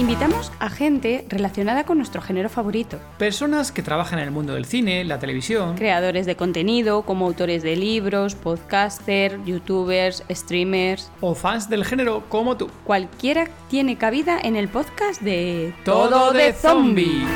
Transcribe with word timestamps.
Invitamos 0.00 0.50
a 0.60 0.70
gente 0.70 1.26
relacionada 1.28 1.84
con 1.84 1.98
nuestro 1.98 2.22
género 2.22 2.48
favorito. 2.48 2.98
Personas 3.18 3.70
que 3.70 3.82
trabajan 3.82 4.18
en 4.18 4.24
el 4.24 4.30
mundo 4.30 4.54
del 4.54 4.64
cine, 4.64 5.04
la 5.04 5.18
televisión. 5.18 5.76
Creadores 5.76 6.24
de 6.24 6.36
contenido, 6.36 7.02
como 7.02 7.26
autores 7.26 7.62
de 7.62 7.76
libros, 7.76 8.34
podcasters, 8.34 9.44
youtubers, 9.44 10.24
streamers. 10.30 11.12
O 11.20 11.34
fans 11.34 11.68
del 11.68 11.84
género 11.84 12.24
como 12.30 12.56
tú. 12.56 12.70
Cualquiera 12.84 13.50
tiene 13.68 13.98
cabida 13.98 14.40
en 14.42 14.56
el 14.56 14.68
podcast 14.70 15.20
de 15.20 15.74
Todo 15.84 16.32
de 16.32 16.54
Zombie. 16.54 17.26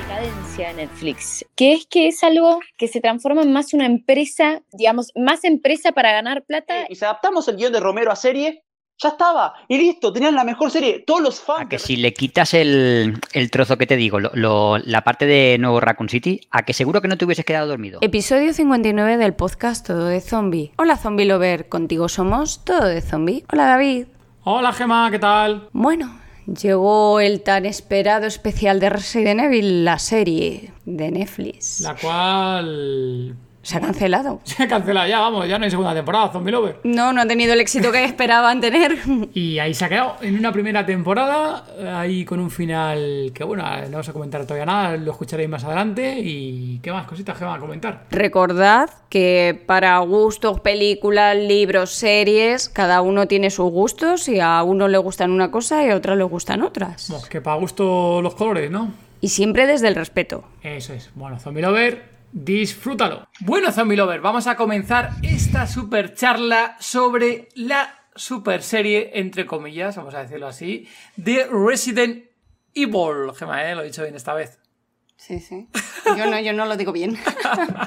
Decadencia 0.00 0.68
de 0.70 0.74
Netflix, 0.74 1.46
que 1.54 1.74
es 1.74 1.86
que 1.86 2.08
es 2.08 2.24
algo 2.24 2.58
que 2.76 2.88
se 2.88 3.00
transforma 3.00 3.42
en 3.42 3.52
más 3.52 3.72
una 3.72 3.86
empresa, 3.86 4.60
digamos, 4.72 5.12
más 5.14 5.44
empresa 5.44 5.92
para 5.92 6.10
ganar 6.10 6.42
plata. 6.42 6.86
Y 6.88 6.96
si 6.96 7.04
adaptamos 7.04 7.46
el 7.46 7.54
guion 7.54 7.72
de 7.72 7.78
Romero 7.78 8.10
a 8.10 8.16
serie, 8.16 8.64
ya 8.98 9.08
estaba, 9.10 9.54
y 9.68 9.76
listo, 9.76 10.12
tenían 10.12 10.34
la 10.34 10.44
mejor 10.44 10.70
serie. 10.70 11.02
Todos 11.06 11.20
los 11.20 11.40
fans. 11.40 11.62
A 11.62 11.68
que 11.68 11.78
si 11.78 11.96
le 11.96 12.12
quitas 12.14 12.54
el, 12.54 13.18
el 13.32 13.50
trozo 13.50 13.76
que 13.76 13.86
te 13.86 13.96
digo, 13.96 14.20
lo- 14.20 14.30
lo- 14.34 14.78
la 14.78 15.02
parte 15.02 15.26
de 15.26 15.58
Nuevo 15.58 15.80
Raccoon 15.80 16.08
City, 16.08 16.40
a 16.50 16.62
que 16.62 16.72
seguro 16.72 17.02
que 17.02 17.08
no 17.08 17.18
te 17.18 17.24
hubieses 17.24 17.44
quedado 17.44 17.66
dormido. 17.66 17.98
Episodio 18.02 18.54
59 18.54 19.16
del 19.16 19.34
podcast 19.34 19.86
Todo 19.86 20.06
de 20.06 20.20
Zombie. 20.20 20.72
Hola 20.78 20.96
Zombie 20.96 21.26
Lover, 21.26 21.68
contigo 21.68 22.08
somos 22.08 22.64
Todo 22.64 22.86
de 22.86 23.00
Zombie. 23.02 23.44
Hola 23.52 23.64
David. 23.66 24.06
Hola 24.44 24.72
Gema, 24.72 25.10
¿qué 25.10 25.18
tal? 25.18 25.68
Bueno, 25.72 26.20
llegó 26.46 27.18
el 27.20 27.42
tan 27.42 27.66
esperado 27.66 28.26
especial 28.26 28.78
de 28.78 28.90
Resident 28.90 29.40
Evil, 29.40 29.84
la 29.84 29.98
serie 29.98 30.72
de 30.84 31.10
Netflix. 31.10 31.80
La 31.80 31.94
cual... 31.96 33.36
Se 33.64 33.78
ha 33.78 33.80
cancelado. 33.80 34.40
Se 34.44 34.68
cancela 34.68 35.08
ya, 35.08 35.20
vamos, 35.20 35.48
ya 35.48 35.58
no 35.58 35.64
hay 35.64 35.70
segunda 35.70 35.94
temporada, 35.94 36.30
Zombie 36.30 36.52
Lover. 36.52 36.80
No, 36.84 37.12
no 37.12 37.22
ha 37.22 37.26
tenido 37.26 37.54
el 37.54 37.60
éxito 37.60 37.90
que 37.90 38.04
esperaban 38.04 38.60
tener. 38.60 38.98
Y 39.34 39.58
ahí 39.58 39.74
se 39.74 39.84
ha 39.86 39.88
quedado 39.88 40.16
en 40.20 40.38
una 40.38 40.52
primera 40.52 40.84
temporada, 40.86 41.64
ahí 41.98 42.24
con 42.24 42.38
un 42.40 42.50
final 42.50 43.32
que, 43.34 43.42
bueno, 43.42 43.64
no 43.64 43.90
vamos 43.90 44.08
a 44.08 44.12
comentar 44.12 44.42
todavía 44.42 44.66
nada, 44.66 44.96
lo 44.96 45.12
escucharéis 45.12 45.48
más 45.48 45.64
adelante. 45.64 46.20
¿Y 46.20 46.78
qué 46.82 46.92
más 46.92 47.06
cositas 47.06 47.36
que 47.36 47.44
van 47.44 47.56
a 47.56 47.60
comentar? 47.60 48.04
Recordad 48.10 48.90
que 49.08 49.60
para 49.66 49.98
gustos, 49.98 50.60
películas, 50.60 51.36
libros, 51.36 51.90
series, 51.90 52.68
cada 52.68 53.00
uno 53.00 53.26
tiene 53.26 53.50
sus 53.50 53.70
gustos 53.70 54.28
y 54.28 54.40
a 54.40 54.62
uno 54.62 54.88
le 54.88 54.98
gustan 54.98 55.30
una 55.30 55.50
cosa 55.50 55.84
y 55.84 55.90
a 55.90 55.96
otro 55.96 56.16
le 56.16 56.24
gustan 56.24 56.62
otras. 56.62 57.08
Vamos, 57.08 57.28
que 57.28 57.40
para 57.40 57.56
gusto 57.56 58.20
los 58.22 58.34
colores, 58.34 58.70
¿no? 58.70 58.92
Y 59.20 59.28
siempre 59.28 59.66
desde 59.66 59.88
el 59.88 59.94
respeto. 59.94 60.44
Eso 60.62 60.92
es. 60.92 61.10
Bueno, 61.14 61.38
Zombie 61.38 61.62
Lover, 61.62 62.13
disfrútalo. 62.34 63.28
Bueno, 63.40 63.70
Zombie 63.70 63.96
Lover, 63.96 64.20
vamos 64.20 64.46
a 64.48 64.56
comenzar 64.56 65.10
esta 65.22 65.66
super 65.68 66.14
charla 66.14 66.76
sobre 66.80 67.48
la 67.54 67.94
super 68.16 68.62
serie, 68.62 69.12
entre 69.14 69.46
comillas, 69.46 69.96
vamos 69.96 70.14
a 70.14 70.22
decirlo 70.22 70.48
así, 70.48 70.86
de 71.16 71.46
Resident 71.50 72.24
Evil. 72.74 73.32
Gema, 73.38 73.64
¿eh? 73.70 73.74
Lo 73.76 73.82
he 73.82 73.86
dicho 73.86 74.02
bien 74.02 74.16
esta 74.16 74.34
vez. 74.34 74.58
Sí, 75.16 75.38
sí. 75.40 75.68
Yo 76.18 76.26
no, 76.26 76.38
yo 76.40 76.52
no 76.52 76.66
lo 76.66 76.76
digo 76.76 76.92
bien. 76.92 77.16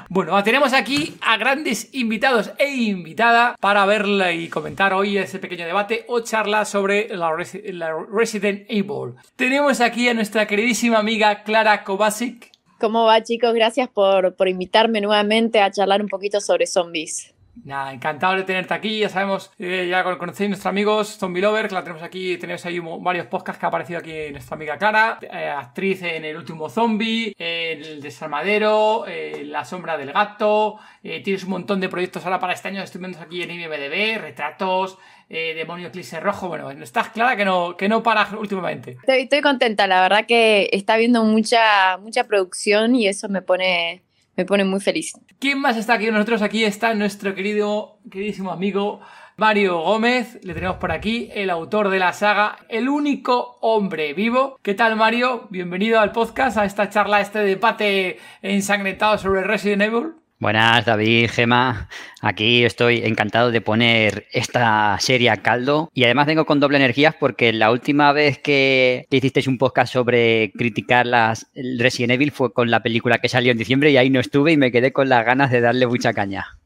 Bueno, 0.09 0.41
tenemos 0.43 0.73
aquí 0.73 1.15
a 1.21 1.37
grandes 1.37 1.93
invitados 1.93 2.51
e 2.57 2.73
invitada 2.73 3.55
para 3.59 3.85
verla 3.85 4.31
y 4.31 4.47
comentar 4.47 4.93
hoy 4.93 5.17
ese 5.17 5.37
pequeño 5.37 5.65
debate 5.65 6.05
o 6.07 6.21
charla 6.21 6.63
sobre 6.65 7.09
la, 7.15 7.29
Resi- 7.29 7.61
la 7.73 7.93
Resident 8.11 8.65
Evil. 8.69 9.13
Tenemos 9.35 9.81
aquí 9.81 10.07
a 10.07 10.13
nuestra 10.15 10.47
queridísima 10.47 10.97
amiga 10.99 11.43
Clara 11.43 11.83
Kovacic. 11.83 12.49
¿Cómo 12.79 13.05
va, 13.05 13.23
chicos? 13.23 13.53
Gracias 13.53 13.89
por, 13.89 14.35
por 14.35 14.47
invitarme 14.47 15.01
nuevamente 15.01 15.61
a 15.61 15.71
charlar 15.71 16.01
un 16.01 16.07
poquito 16.09 16.39
sobre 16.41 16.67
zombies. 16.67 17.33
Nada, 17.63 17.91
encantado 17.91 18.35
de 18.35 18.43
tenerte 18.43 18.73
aquí. 18.75 18.99
Ya 18.99 19.09
sabemos, 19.09 19.51
eh, 19.57 19.87
ya 19.89 20.03
conocéis 20.17 20.47
nuestros 20.49 20.69
amigos 20.69 21.17
Zombie 21.17 21.41
Lover, 21.41 21.67
que 21.67 21.73
la 21.73 21.81
tenemos 21.83 22.03
aquí. 22.03 22.37
Tenemos 22.37 22.63
ahí 22.67 22.79
varios 22.79 23.25
podcasts 23.25 23.59
que 23.59 23.65
ha 23.65 23.69
aparecido 23.69 23.97
aquí 23.99 24.31
nuestra 24.31 24.55
amiga 24.55 24.77
Clara, 24.77 25.17
eh, 25.21 25.49
actriz 25.49 26.03
en 26.03 26.23
El 26.23 26.37
último 26.37 26.69
zombie, 26.69 27.33
El 27.37 27.99
desarmadero, 27.99 29.05
eh, 29.07 29.43
La 29.43 29.65
sombra 29.65 29.97
del 29.97 30.11
gato. 30.13 30.77
eh, 31.03 31.21
tienes 31.23 31.43
un 31.45 31.49
montón 31.49 31.79
de 31.79 31.89
proyectos 31.89 32.23
ahora 32.25 32.39
para 32.39 32.53
este 32.53 32.67
año. 32.67 32.83
Estoy 32.83 33.01
viendo 33.01 33.19
aquí 33.19 33.41
en 33.41 33.49
IMDb, 33.49 34.19
retratos, 34.21 34.99
eh, 35.29 35.53
Demonio 35.55 35.87
Eclipse 35.87 36.19
Rojo. 36.19 36.47
Bueno, 36.47 36.69
estás 36.71 37.09
clara 37.09 37.35
que 37.35 37.45
no, 37.45 37.75
que 37.77 37.89
no 37.89 38.03
paras 38.03 38.33
últimamente. 38.33 38.91
Estoy, 38.99 39.21
estoy 39.21 39.41
contenta, 39.41 39.87
la 39.87 40.01
verdad 40.01 40.25
que 40.25 40.69
está 40.71 40.93
habiendo 40.93 41.23
mucha, 41.23 41.97
mucha 41.97 42.25
producción 42.25 42.95
y 42.95 43.07
eso 43.07 43.29
me 43.29 43.41
pone, 43.41 44.03
me 44.35 44.45
pone 44.45 44.63
muy 44.63 44.79
feliz. 44.79 45.13
¿Quién 45.39 45.59
más 45.59 45.77
está 45.77 45.93
aquí 45.93 46.05
con 46.05 46.15
nosotros? 46.15 46.41
Aquí 46.41 46.63
está 46.63 46.93
nuestro 46.93 47.35
querido, 47.35 47.99
queridísimo 48.09 48.51
amigo 48.51 49.01
Mario 49.35 49.81
Gómez. 49.81 50.39
Le 50.43 50.55
tenemos 50.55 50.77
por 50.77 50.91
aquí, 50.91 51.29
el 51.33 51.51
autor 51.51 51.89
de 51.89 51.99
la 51.99 52.11
saga, 52.13 52.57
el 52.69 52.89
único 52.89 53.59
hombre 53.61 54.13
vivo. 54.13 54.57
¿Qué 54.63 54.73
tal, 54.73 54.95
Mario? 54.95 55.47
Bienvenido 55.51 55.99
al 55.99 56.11
podcast, 56.11 56.57
a 56.57 56.65
esta 56.65 56.89
charla, 56.89 57.17
a 57.17 57.21
este 57.21 57.39
debate 57.39 58.17
ensangrentado 58.41 59.17
sobre 59.17 59.43
Resident 59.43 59.83
Evil. 59.83 60.13
Buenas, 60.39 60.85
David, 60.85 61.31
Gema. 61.31 61.89
Aquí 62.21 62.63
estoy 62.63 62.99
encantado 63.03 63.49
de 63.49 63.59
poner 63.59 64.27
esta 64.31 64.95
serie 64.99 65.31
a 65.31 65.37
caldo. 65.37 65.89
Y 65.95 66.03
además 66.03 66.27
vengo 66.27 66.45
con 66.45 66.59
doble 66.59 66.77
energía 66.77 67.15
porque 67.19 67.51
la 67.53 67.71
última 67.71 68.11
vez 68.13 68.37
que 68.37 69.07
hicisteis 69.09 69.47
un 69.47 69.57
podcast 69.57 69.91
sobre 69.91 70.51
criticar 70.51 71.07
las 71.07 71.47
Resident 71.55 72.11
Evil 72.11 72.31
fue 72.31 72.53
con 72.53 72.69
la 72.69 72.83
película 72.83 73.17
que 73.17 73.29
salió 73.29 73.51
en 73.51 73.57
diciembre 73.57 73.89
y 73.89 73.97
ahí 73.97 74.11
no 74.11 74.19
estuve 74.19 74.51
y 74.51 74.57
me 74.57 74.71
quedé 74.71 74.93
con 74.93 75.09
las 75.09 75.25
ganas 75.25 75.49
de 75.49 75.59
darle 75.59 75.87
mucha 75.87 76.13
caña. 76.13 76.59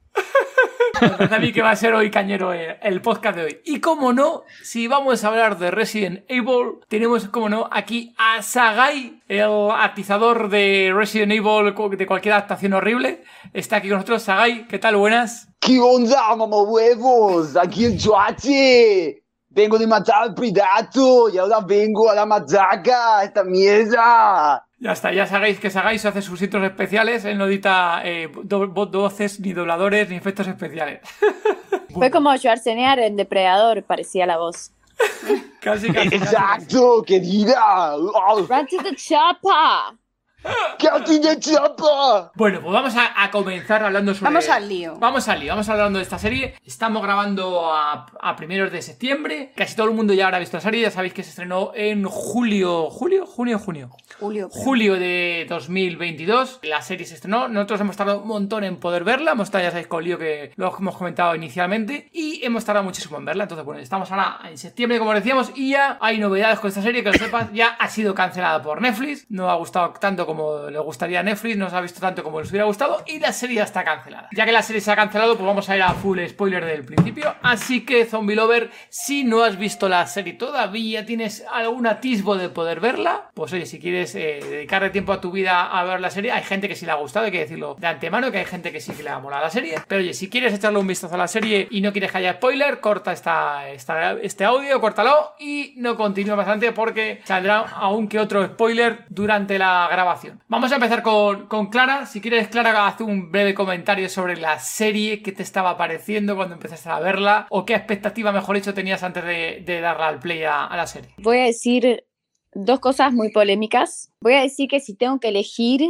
A 1.02 1.40
mí 1.40 1.52
que 1.52 1.64
va 1.64 1.72
a 1.72 1.76
ser 1.76 1.96
hoy 1.96 2.12
cañero 2.12 2.54
eh, 2.54 2.78
el 2.84 3.02
podcast 3.02 3.36
de 3.36 3.44
hoy. 3.44 3.62
Y 3.66 3.80
como 3.80 4.14
no, 4.14 4.44
si 4.62 4.88
vamos 4.88 5.24
a 5.24 5.30
hablar 5.30 5.58
de 5.58 5.72
Resident 5.72 6.24
Evil, 6.28 6.80
tenemos 6.88 7.28
como 7.30 7.50
no 7.50 7.68
aquí 7.72 8.14
a 8.20 8.42
Sagai, 8.44 9.22
el 9.28 9.72
atizador 9.76 10.50
de 10.50 10.92
Resident 10.96 11.32
Evil 11.32 11.74
de 11.98 12.06
cualquier 12.06 12.36
adaptación 12.36 12.74
horrible. 12.74 13.24
Está 13.52 13.78
aquí 13.78 13.90
con 13.90 13.98
nosotros. 13.98 14.22
Sagai, 14.22 14.68
¿qué 14.68 14.78
tal? 14.78 14.96
Buenas. 14.96 15.50
¿Qué 15.60 15.80
onda, 15.80 16.36
mamá 16.36 16.62
huevos? 16.62 17.56
Aquí 17.58 17.86
el 17.86 17.98
Chuache. 17.98 19.24
Vengo 19.50 19.78
de 19.78 19.88
matar 19.88 20.24
al 20.24 20.34
Predato 20.36 21.30
y 21.30 21.38
ahora 21.38 21.60
vengo 21.68 22.10
a 22.10 22.16
la 22.16 22.26
matraca, 22.26 23.24
esta 23.24 23.44
mierda. 23.44 24.66
Ya 24.82 24.94
está, 24.94 25.14
ya 25.14 25.28
sabéis 25.28 25.60
que 25.60 25.70
Sagai 25.70 25.98
hace 25.98 26.22
sus 26.24 26.42
intros 26.42 26.64
especiales. 26.64 27.24
Él 27.24 27.38
no 27.38 27.46
edita 27.46 28.02
eh, 28.04 28.32
do- 28.44 28.68
voces, 28.68 29.40
ni 29.40 29.54
dobladores, 29.54 30.10
ni 30.10 30.16
efectos 30.16 30.48
especiales. 30.48 31.02
Fue 31.94 32.10
como 32.10 32.36
Schwarzenegger 32.36 32.98
en 33.00 33.16
Depredador, 33.16 33.84
parecía 33.84 34.26
la 34.26 34.38
voz. 34.38 34.72
Casi, 35.62 35.92
casi. 35.92 36.10
casi. 36.10 36.16
Exacto, 36.16 37.04
querida. 37.06 37.96
Run 37.96 38.66
to 38.68 38.78
the 38.84 38.96
chopper. 38.96 39.96
¡Casi 40.44 41.20
de 41.20 41.40
chapa! 41.40 42.32
Bueno, 42.36 42.62
pues 42.62 42.74
vamos 42.74 42.96
a, 42.96 43.24
a 43.24 43.30
comenzar 43.30 43.84
hablando 43.84 44.14
sobre. 44.14 44.26
Vamos 44.32 44.50
al 44.50 44.68
lío. 44.68 44.96
Vamos 44.98 45.28
al 45.28 45.40
lío, 45.40 45.50
vamos 45.52 45.70
hablando 45.70 46.00
de 46.00 46.04
esta 46.04 46.18
serie. 46.18 46.56
Estamos 46.66 47.04
grabando 47.04 47.72
a, 47.72 48.08
a 48.20 48.36
primeros 48.36 48.72
de 48.72 48.82
septiembre. 48.82 49.52
Casi 49.56 49.76
todo 49.76 49.88
el 49.88 49.94
mundo 49.94 50.14
ya 50.14 50.26
habrá 50.26 50.40
visto 50.40 50.58
la 50.58 50.62
serie. 50.62 50.82
Ya 50.82 50.90
sabéis 50.90 51.14
que 51.14 51.22
se 51.24 51.30
estrenó 51.30 51.72
en 51.76 52.06
julio. 52.06 52.90
¿Julio? 52.90 53.26
¿Junio? 53.28 53.60
¿Junio? 53.60 53.90
Julio. 54.20 54.50
Julio 54.50 54.96
de 54.96 55.46
2022. 55.50 56.60
La 56.64 56.82
serie 56.82 57.06
se 57.06 57.16
estrenó. 57.16 57.48
Nosotros 57.48 57.82
hemos 57.82 57.96
tardado 57.96 58.22
un 58.22 58.28
montón 58.28 58.64
en 58.64 58.78
poder 58.78 59.04
verla. 59.04 59.34
Hemos 59.34 59.50
estado, 59.50 59.64
ya 59.64 59.70
sabéis, 59.70 59.88
con 59.88 60.00
el 60.00 60.06
lío 60.06 60.18
que 60.18 60.52
lo 60.56 60.76
hemos 60.76 60.98
comentado 60.98 61.36
inicialmente. 61.36 62.10
Y 62.12 62.44
hemos 62.44 62.66
tardado 62.66 62.84
muchísimo 62.86 63.18
en 63.18 63.26
verla. 63.26 63.44
Entonces, 63.44 63.66
bueno, 63.66 63.82
estamos 63.82 64.10
ahora 64.12 64.40
en 64.50 64.58
septiembre, 64.58 64.98
como 64.98 65.14
decíamos. 65.14 65.52
Y 65.56 65.72
ya 65.72 66.00
hay 66.02 66.18
novedades 66.18 66.60
con 66.60 66.70
esta 66.70 66.82
serie. 66.82 67.04
Que 67.04 67.12
lo 67.12 67.18
sepas, 67.18 67.54
ya 67.54 67.68
ha 67.80 67.88
sido 67.90 68.16
cancelada 68.16 68.62
por 68.64 68.82
Netflix. 68.82 69.28
No 69.30 69.50
ha 69.52 69.56
gustado 69.56 69.94
tanto 70.00 70.26
como 70.26 70.31
le 70.70 70.80
gustaría 70.80 71.20
a 71.20 71.24
Netflix. 71.24 71.58
No 71.58 71.70
se 71.70 71.76
ha 71.76 71.82
visto 71.82 72.00
tanto 72.00 72.24
como 72.24 72.40
les 72.40 72.50
hubiera 72.50 72.66
gustado. 72.66 73.04
Y 73.08 73.20
la 73.20 73.34
serie 73.34 73.62
está 73.62 73.84
cancelada. 73.84 74.30
Ya 74.36 74.46
que 74.46 74.52
la 74.52 74.62
serie 74.62 74.82
se 74.82 74.92
ha 74.92 74.96
cancelado, 74.96 75.36
pues 75.36 75.46
vamos 75.46 75.70
a 75.70 75.76
ir 75.76 75.84
a 75.84 75.94
full 75.94 76.20
spoiler 76.28 76.66
del 76.66 76.84
principio. 76.84 77.36
Así 77.42 77.86
que, 77.86 78.06
Zombie 78.06 78.36
Lover, 78.36 78.70
si 78.90 79.24
no 79.24 79.44
has 79.44 79.58
visto 79.58 79.90
la 79.90 80.06
serie 80.08 80.34
todavía, 80.34 81.06
tienes 81.06 81.44
algún 81.52 81.88
atisbo 81.88 82.38
de 82.38 82.50
poder 82.50 82.80
verla, 82.80 83.30
pues 83.34 83.54
oye, 83.54 83.66
si 83.66 83.80
quieres 83.80 84.14
eh, 84.16 84.40
dedicarle 84.42 84.90
tiempo 84.90 85.14
a 85.14 85.22
tu 85.22 85.32
vida 85.32 85.66
a 85.66 85.84
ver 85.84 86.02
la 86.02 86.10
serie, 86.10 86.32
hay 86.32 86.44
gente 86.44 86.68
que 86.68 86.76
sí 86.76 86.86
le 86.86 86.92
ha 86.92 86.96
gustado, 86.96 87.26
hay 87.26 87.32
que 87.32 87.40
decirlo 87.40 87.76
de 87.80 87.88
antemano, 87.88 88.32
que 88.32 88.40
hay 88.40 88.46
gente 88.46 88.72
que 88.72 88.80
sí 88.80 88.94
que 88.94 89.04
le 89.04 89.10
ha 89.10 89.20
molado 89.20 89.44
la 89.44 89.50
serie. 89.50 89.76
Pero 89.88 90.02
oye, 90.02 90.14
si 90.14 90.30
quieres 90.30 90.54
echarle 90.54 90.80
un 90.80 90.88
vistazo 90.88 91.16
a 91.16 91.18
la 91.18 91.28
serie 91.28 91.68
y 91.70 91.82
no 91.82 91.92
quieres 91.92 92.12
que 92.12 92.18
haya 92.20 92.34
spoiler, 92.34 92.80
corta 92.80 93.14
este 93.14 94.46
audio, 94.46 94.80
córtalo 94.80 95.34
y 95.40 95.74
no 95.78 95.96
continúa 95.96 96.36
adelante 96.36 96.72
porque 96.72 97.22
saldrá 97.26 97.60
aún 97.60 98.08
que 98.08 98.20
otro 98.20 98.46
spoiler 98.46 99.06
durante 99.10 99.58
la 99.58 99.88
grabación. 99.92 100.21
Vamos 100.30 100.62
Vamos 100.62 100.72
a 100.74 100.76
empezar 100.76 101.02
con, 101.02 101.48
con 101.48 101.68
Clara. 101.68 102.06
Si 102.06 102.22
quieres, 102.22 102.48
Clara, 102.48 102.88
haz 102.88 103.02
un 103.02 103.32
breve 103.32 103.56
comentario 103.56 104.08
sobre 104.10 104.38
la 104.38 104.60
serie, 104.60 105.24
qué 105.24 105.32
te 105.32 105.42
estaba 105.42 105.76
pareciendo 105.76 106.36
cuando 106.36 106.54
empezaste 106.54 106.88
a 106.88 107.00
verla, 107.00 107.48
o 107.50 107.66
qué 107.66 107.74
expectativa, 107.74 108.32
mejor 108.32 108.56
dicho, 108.56 108.74
tenías 108.74 109.02
antes 109.02 109.26
de, 109.26 109.64
de 109.66 109.82
darle 109.82 110.04
al 110.04 110.20
play 110.20 110.44
a, 110.44 110.66
a 110.66 110.78
la 110.78 110.86
serie. 110.86 111.16
Voy 111.18 111.40
a 111.40 111.46
decir 111.46 112.06
dos 112.54 112.80
cosas 112.80 113.12
muy 113.12 113.32
polémicas. 113.32 114.12
Voy 114.22 114.34
a 114.34 114.42
decir 114.42 114.70
que 114.70 114.80
si 114.80 114.96
tengo 114.96 115.20
que 115.20 115.30
elegir, 115.30 115.82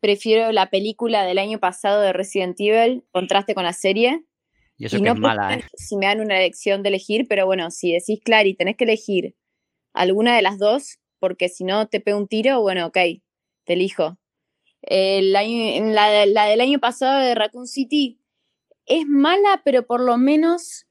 prefiero 0.00 0.50
la 0.50 0.70
película 0.70 1.24
del 1.24 1.38
año 1.38 1.60
pasado 1.60 2.00
de 2.00 2.12
Resident 2.12 2.56
Evil, 2.58 3.04
contraste 3.12 3.54
con 3.54 3.64
la 3.64 3.72
serie. 3.72 4.24
Y 4.76 4.86
eso 4.86 4.96
Y 4.96 5.02
que 5.02 5.06
no 5.06 5.14
es 5.14 5.20
mala, 5.20 5.54
¿eh? 5.54 5.64
Si 5.74 5.96
me 5.96 6.06
dan 6.06 6.20
una 6.20 6.36
elección 6.36 6.82
de 6.82 6.88
elegir, 6.88 7.26
pero 7.28 7.46
bueno, 7.46 7.70
si 7.70 7.92
decís 7.92 8.20
Clary, 8.24 8.54
tenés 8.54 8.76
que 8.76 8.84
elegir 8.84 9.34
alguna 9.94 10.36
de 10.36 10.42
las 10.42 10.58
dos, 10.58 10.98
porque 11.18 11.48
si 11.48 11.64
no 11.64 11.86
te 11.86 12.00
pego 12.00 12.18
un 12.18 12.28
tiro, 12.28 12.60
bueno, 12.60 12.86
ok, 12.86 12.98
te 13.66 13.74
elijo. 13.74 14.18
El 14.82 15.34
año- 15.36 15.84
la, 15.92 16.24
la 16.26 16.46
del 16.46 16.60
año 16.60 16.78
pasado 16.78 17.18
de 17.20 17.34
Raccoon 17.34 17.66
City 17.66 18.18
es 18.86 19.04
mala, 19.06 19.62
pero 19.64 19.86
por 19.86 20.00
lo 20.00 20.16
menos 20.16 20.86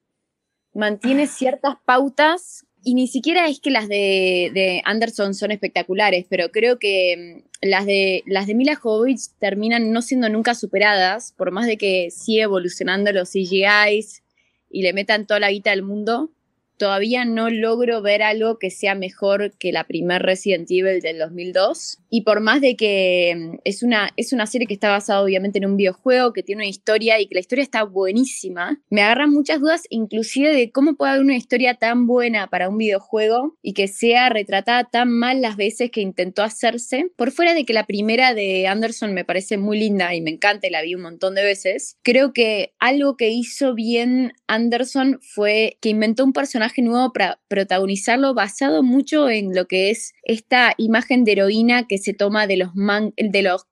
mantiene 0.73 1.27
ciertas 1.27 1.75
pautas. 1.85 2.65
Y 2.83 2.93
ni 2.93 3.07
siquiera 3.07 3.47
es 3.47 3.59
que 3.59 3.71
las 3.71 3.87
de, 3.87 4.51
de 4.53 4.81
Anderson 4.85 5.33
son 5.33 5.49
espectaculares, 5.51 6.27
pero 6.29 6.51
creo 6.51 6.77
que 6.77 7.41
mm, 7.61 7.67
las 7.67 7.85
de, 7.87 8.21
las 8.27 8.45
de 8.45 8.53
Mila 8.53 8.75
Jovovich 8.75 9.29
terminan 9.39 9.91
no 9.91 10.03
siendo 10.03 10.29
nunca 10.29 10.53
superadas, 10.53 11.31
por 11.31 11.49
más 11.51 11.65
de 11.65 11.77
que 11.77 12.11
sigue 12.11 12.43
evolucionando 12.43 13.11
los 13.11 13.29
CGIs 13.31 14.21
y 14.69 14.83
le 14.83 14.93
metan 14.93 15.25
toda 15.25 15.39
la 15.39 15.49
guita 15.51 15.71
del 15.71 15.81
mundo, 15.81 16.29
todavía 16.77 17.25
no 17.25 17.49
logro 17.49 18.01
ver 18.01 18.23
algo 18.23 18.59
que 18.59 18.69
sea 18.69 18.95
mejor 18.95 19.53
que 19.57 19.71
la 19.71 19.85
primer 19.85 20.21
Resident 20.21 20.69
Evil 20.69 21.01
del 21.01 21.19
2002. 21.19 21.99
Y 22.09 22.21
por 22.21 22.41
más 22.41 22.61
de 22.61 22.75
que 22.75 23.33
mm, 23.35 23.57
es 23.63 23.83
una, 23.83 24.09
es 24.17 24.33
una 24.33 24.45
serie 24.45 24.67
que 24.67 24.73
está 24.73 24.89
basada 24.89 25.21
obviamente 25.21 25.59
en 25.59 25.65
un 25.65 25.77
videojuego, 25.77 26.33
que 26.33 26.43
tiene 26.43 26.61
una 26.61 26.69
historia 26.69 27.19
y 27.19 27.27
que 27.27 27.35
la 27.35 27.41
historia 27.41 27.63
está 27.63 27.83
buenísima, 27.83 28.79
me 28.89 29.01
agarran 29.01 29.31
muchas 29.31 29.59
dudas 29.59 29.83
inclusive 29.89 30.53
de 30.53 30.71
cómo 30.71 30.95
puede 30.95 31.11
haber 31.11 31.23
una 31.23 31.37
historia 31.37 31.75
tan 31.75 32.07
buena 32.07 32.47
para 32.47 32.69
un 32.69 32.77
videojuego 32.77 33.57
y 33.61 33.73
que 33.73 33.87
sea 33.87 34.29
retratada 34.29 34.85
tan 34.85 35.09
mal 35.11 35.41
las 35.41 35.55
veces 35.55 35.91
que 35.91 36.01
intentó 36.01 36.43
hacerse. 36.43 37.07
Por 37.15 37.31
fuera 37.31 37.53
de 37.53 37.65
que 37.65 37.73
la 37.73 37.85
primera 37.85 38.33
de 38.33 38.67
Anderson 38.67 39.13
me 39.13 39.25
parece 39.25 39.57
muy 39.57 39.79
linda 39.79 40.13
y 40.13 40.21
me 40.21 40.31
encanta 40.31 40.67
y 40.67 40.71
la 40.71 40.81
vi 40.81 40.95
un 40.95 41.01
montón 41.01 41.35
de 41.35 41.43
veces, 41.43 41.97
creo 42.01 42.33
que 42.33 42.73
algo 42.79 43.17
que 43.17 43.29
hizo 43.29 43.73
bien 43.73 44.33
Anderson 44.47 45.19
fue 45.21 45.77
que 45.81 45.89
inventó 45.89 46.23
un 46.23 46.33
personaje 46.33 46.64
nuevo 46.77 47.13
para 47.13 47.39
protagonizarlo 47.47 48.33
basado 48.33 48.83
mucho 48.83 49.29
en 49.29 49.55
lo 49.55 49.67
que 49.67 49.89
es 49.89 50.13
esta 50.23 50.73
imagen 50.77 51.23
de 51.23 51.33
heroína 51.33 51.87
que 51.87 51.97
se 51.97 52.13
toma 52.13 52.47
de 52.47 52.57
los 52.57 52.75
man 52.75 53.13
de 53.17 53.41
los 53.41 53.65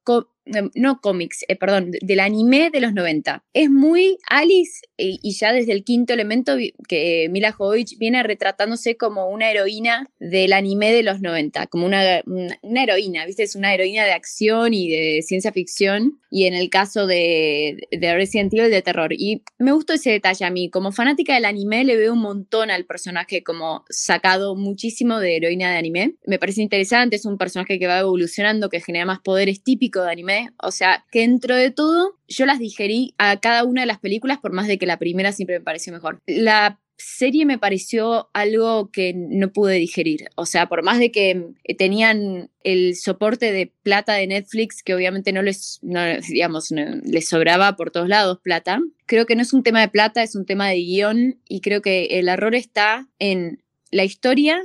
no 0.45 0.99
cómics, 1.01 1.45
eh, 1.47 1.55
perdón, 1.55 1.91
de- 1.91 1.99
del 2.01 2.19
anime 2.19 2.69
de 2.71 2.81
los 2.81 2.93
90. 2.93 3.43
Es 3.53 3.69
muy 3.69 4.17
Alice 4.29 4.81
eh, 4.97 5.17
y 5.21 5.33
ya 5.33 5.53
desde 5.53 5.71
el 5.71 5.83
quinto 5.83 6.13
elemento 6.13 6.55
que 6.87 7.27
Mila 7.31 7.51
Jovovich 7.51 7.97
viene 7.97 8.21
retratándose 8.23 8.97
como 8.97 9.29
una 9.29 9.49
heroína 9.49 10.07
del 10.19 10.53
anime 10.53 10.91
de 10.91 11.03
los 11.03 11.21
90, 11.21 11.67
como 11.67 11.85
una, 11.85 12.21
una, 12.25 12.83
heroína, 12.83 13.25
¿viste? 13.25 13.43
Es 13.43 13.55
una 13.55 13.73
heroína 13.73 14.05
de 14.05 14.11
acción 14.11 14.73
y 14.73 14.89
de 14.89 15.21
ciencia 15.21 15.51
ficción 15.51 16.19
y 16.29 16.45
en 16.45 16.53
el 16.53 16.69
caso 16.69 17.07
de, 17.07 17.77
de 17.91 18.15
Resident 18.15 18.53
Evil 18.53 18.71
de 18.71 18.81
terror. 18.81 19.13
Y 19.13 19.43
me 19.59 19.71
gustó 19.71 19.93
ese 19.93 20.11
detalle 20.11 20.45
a 20.45 20.49
mí. 20.49 20.69
Como 20.69 20.91
fanática 20.91 21.35
del 21.35 21.45
anime 21.45 21.83
le 21.83 21.95
veo 21.95 22.13
un 22.13 22.21
montón 22.21 22.71
al 22.71 22.85
personaje 22.85 23.43
como 23.43 23.85
sacado 23.89 24.55
muchísimo 24.55 25.19
de 25.19 25.37
heroína 25.37 25.71
de 25.71 25.77
anime. 25.77 26.15
Me 26.25 26.39
parece 26.39 26.61
interesante, 26.61 27.15
es 27.15 27.25
un 27.25 27.37
personaje 27.37 27.79
que 27.79 27.87
va 27.87 27.99
evolucionando, 27.99 28.69
que 28.69 28.81
genera 28.81 29.05
más 29.05 29.19
poderes 29.19 29.63
típicos 29.63 30.05
de 30.05 30.11
anime. 30.11 30.32
O 30.61 30.71
sea, 30.71 31.05
que 31.11 31.19
dentro 31.19 31.55
de 31.55 31.71
todo 31.71 32.17
yo 32.27 32.45
las 32.45 32.59
digerí 32.59 33.13
a 33.17 33.39
cada 33.39 33.63
una 33.63 33.81
de 33.81 33.87
las 33.87 33.99
películas 33.99 34.39
por 34.39 34.51
más 34.53 34.67
de 34.67 34.77
que 34.77 34.85
la 34.85 34.97
primera 34.99 35.31
siempre 35.31 35.59
me 35.59 35.63
pareció 35.65 35.93
mejor. 35.93 36.19
La 36.25 36.79
serie 36.97 37.45
me 37.45 37.57
pareció 37.57 38.29
algo 38.33 38.89
que 38.91 39.13
no 39.15 39.51
pude 39.51 39.75
digerir. 39.75 40.27
O 40.35 40.45
sea, 40.45 40.67
por 40.69 40.83
más 40.83 40.99
de 40.99 41.11
que 41.11 41.47
tenían 41.77 42.49
el 42.63 42.95
soporte 42.95 43.51
de 43.51 43.73
plata 43.81 44.13
de 44.13 44.27
Netflix, 44.27 44.83
que 44.83 44.93
obviamente 44.93 45.33
no 45.33 45.41
les, 45.41 45.79
no, 45.81 45.99
digamos, 46.29 46.71
no- 46.71 47.01
les 47.03 47.27
sobraba 47.27 47.75
por 47.75 47.91
todos 47.91 48.07
lados 48.07 48.39
plata, 48.41 48.79
creo 49.05 49.25
que 49.25 49.35
no 49.35 49.41
es 49.41 49.53
un 49.53 49.63
tema 49.63 49.81
de 49.81 49.89
plata, 49.89 50.23
es 50.23 50.35
un 50.35 50.45
tema 50.45 50.69
de 50.69 50.75
guion 50.77 51.39
y 51.49 51.61
creo 51.61 51.81
que 51.81 52.05
el 52.19 52.29
error 52.29 52.55
está 52.55 53.07
en 53.19 53.61
la 53.91 54.03
historia 54.05 54.61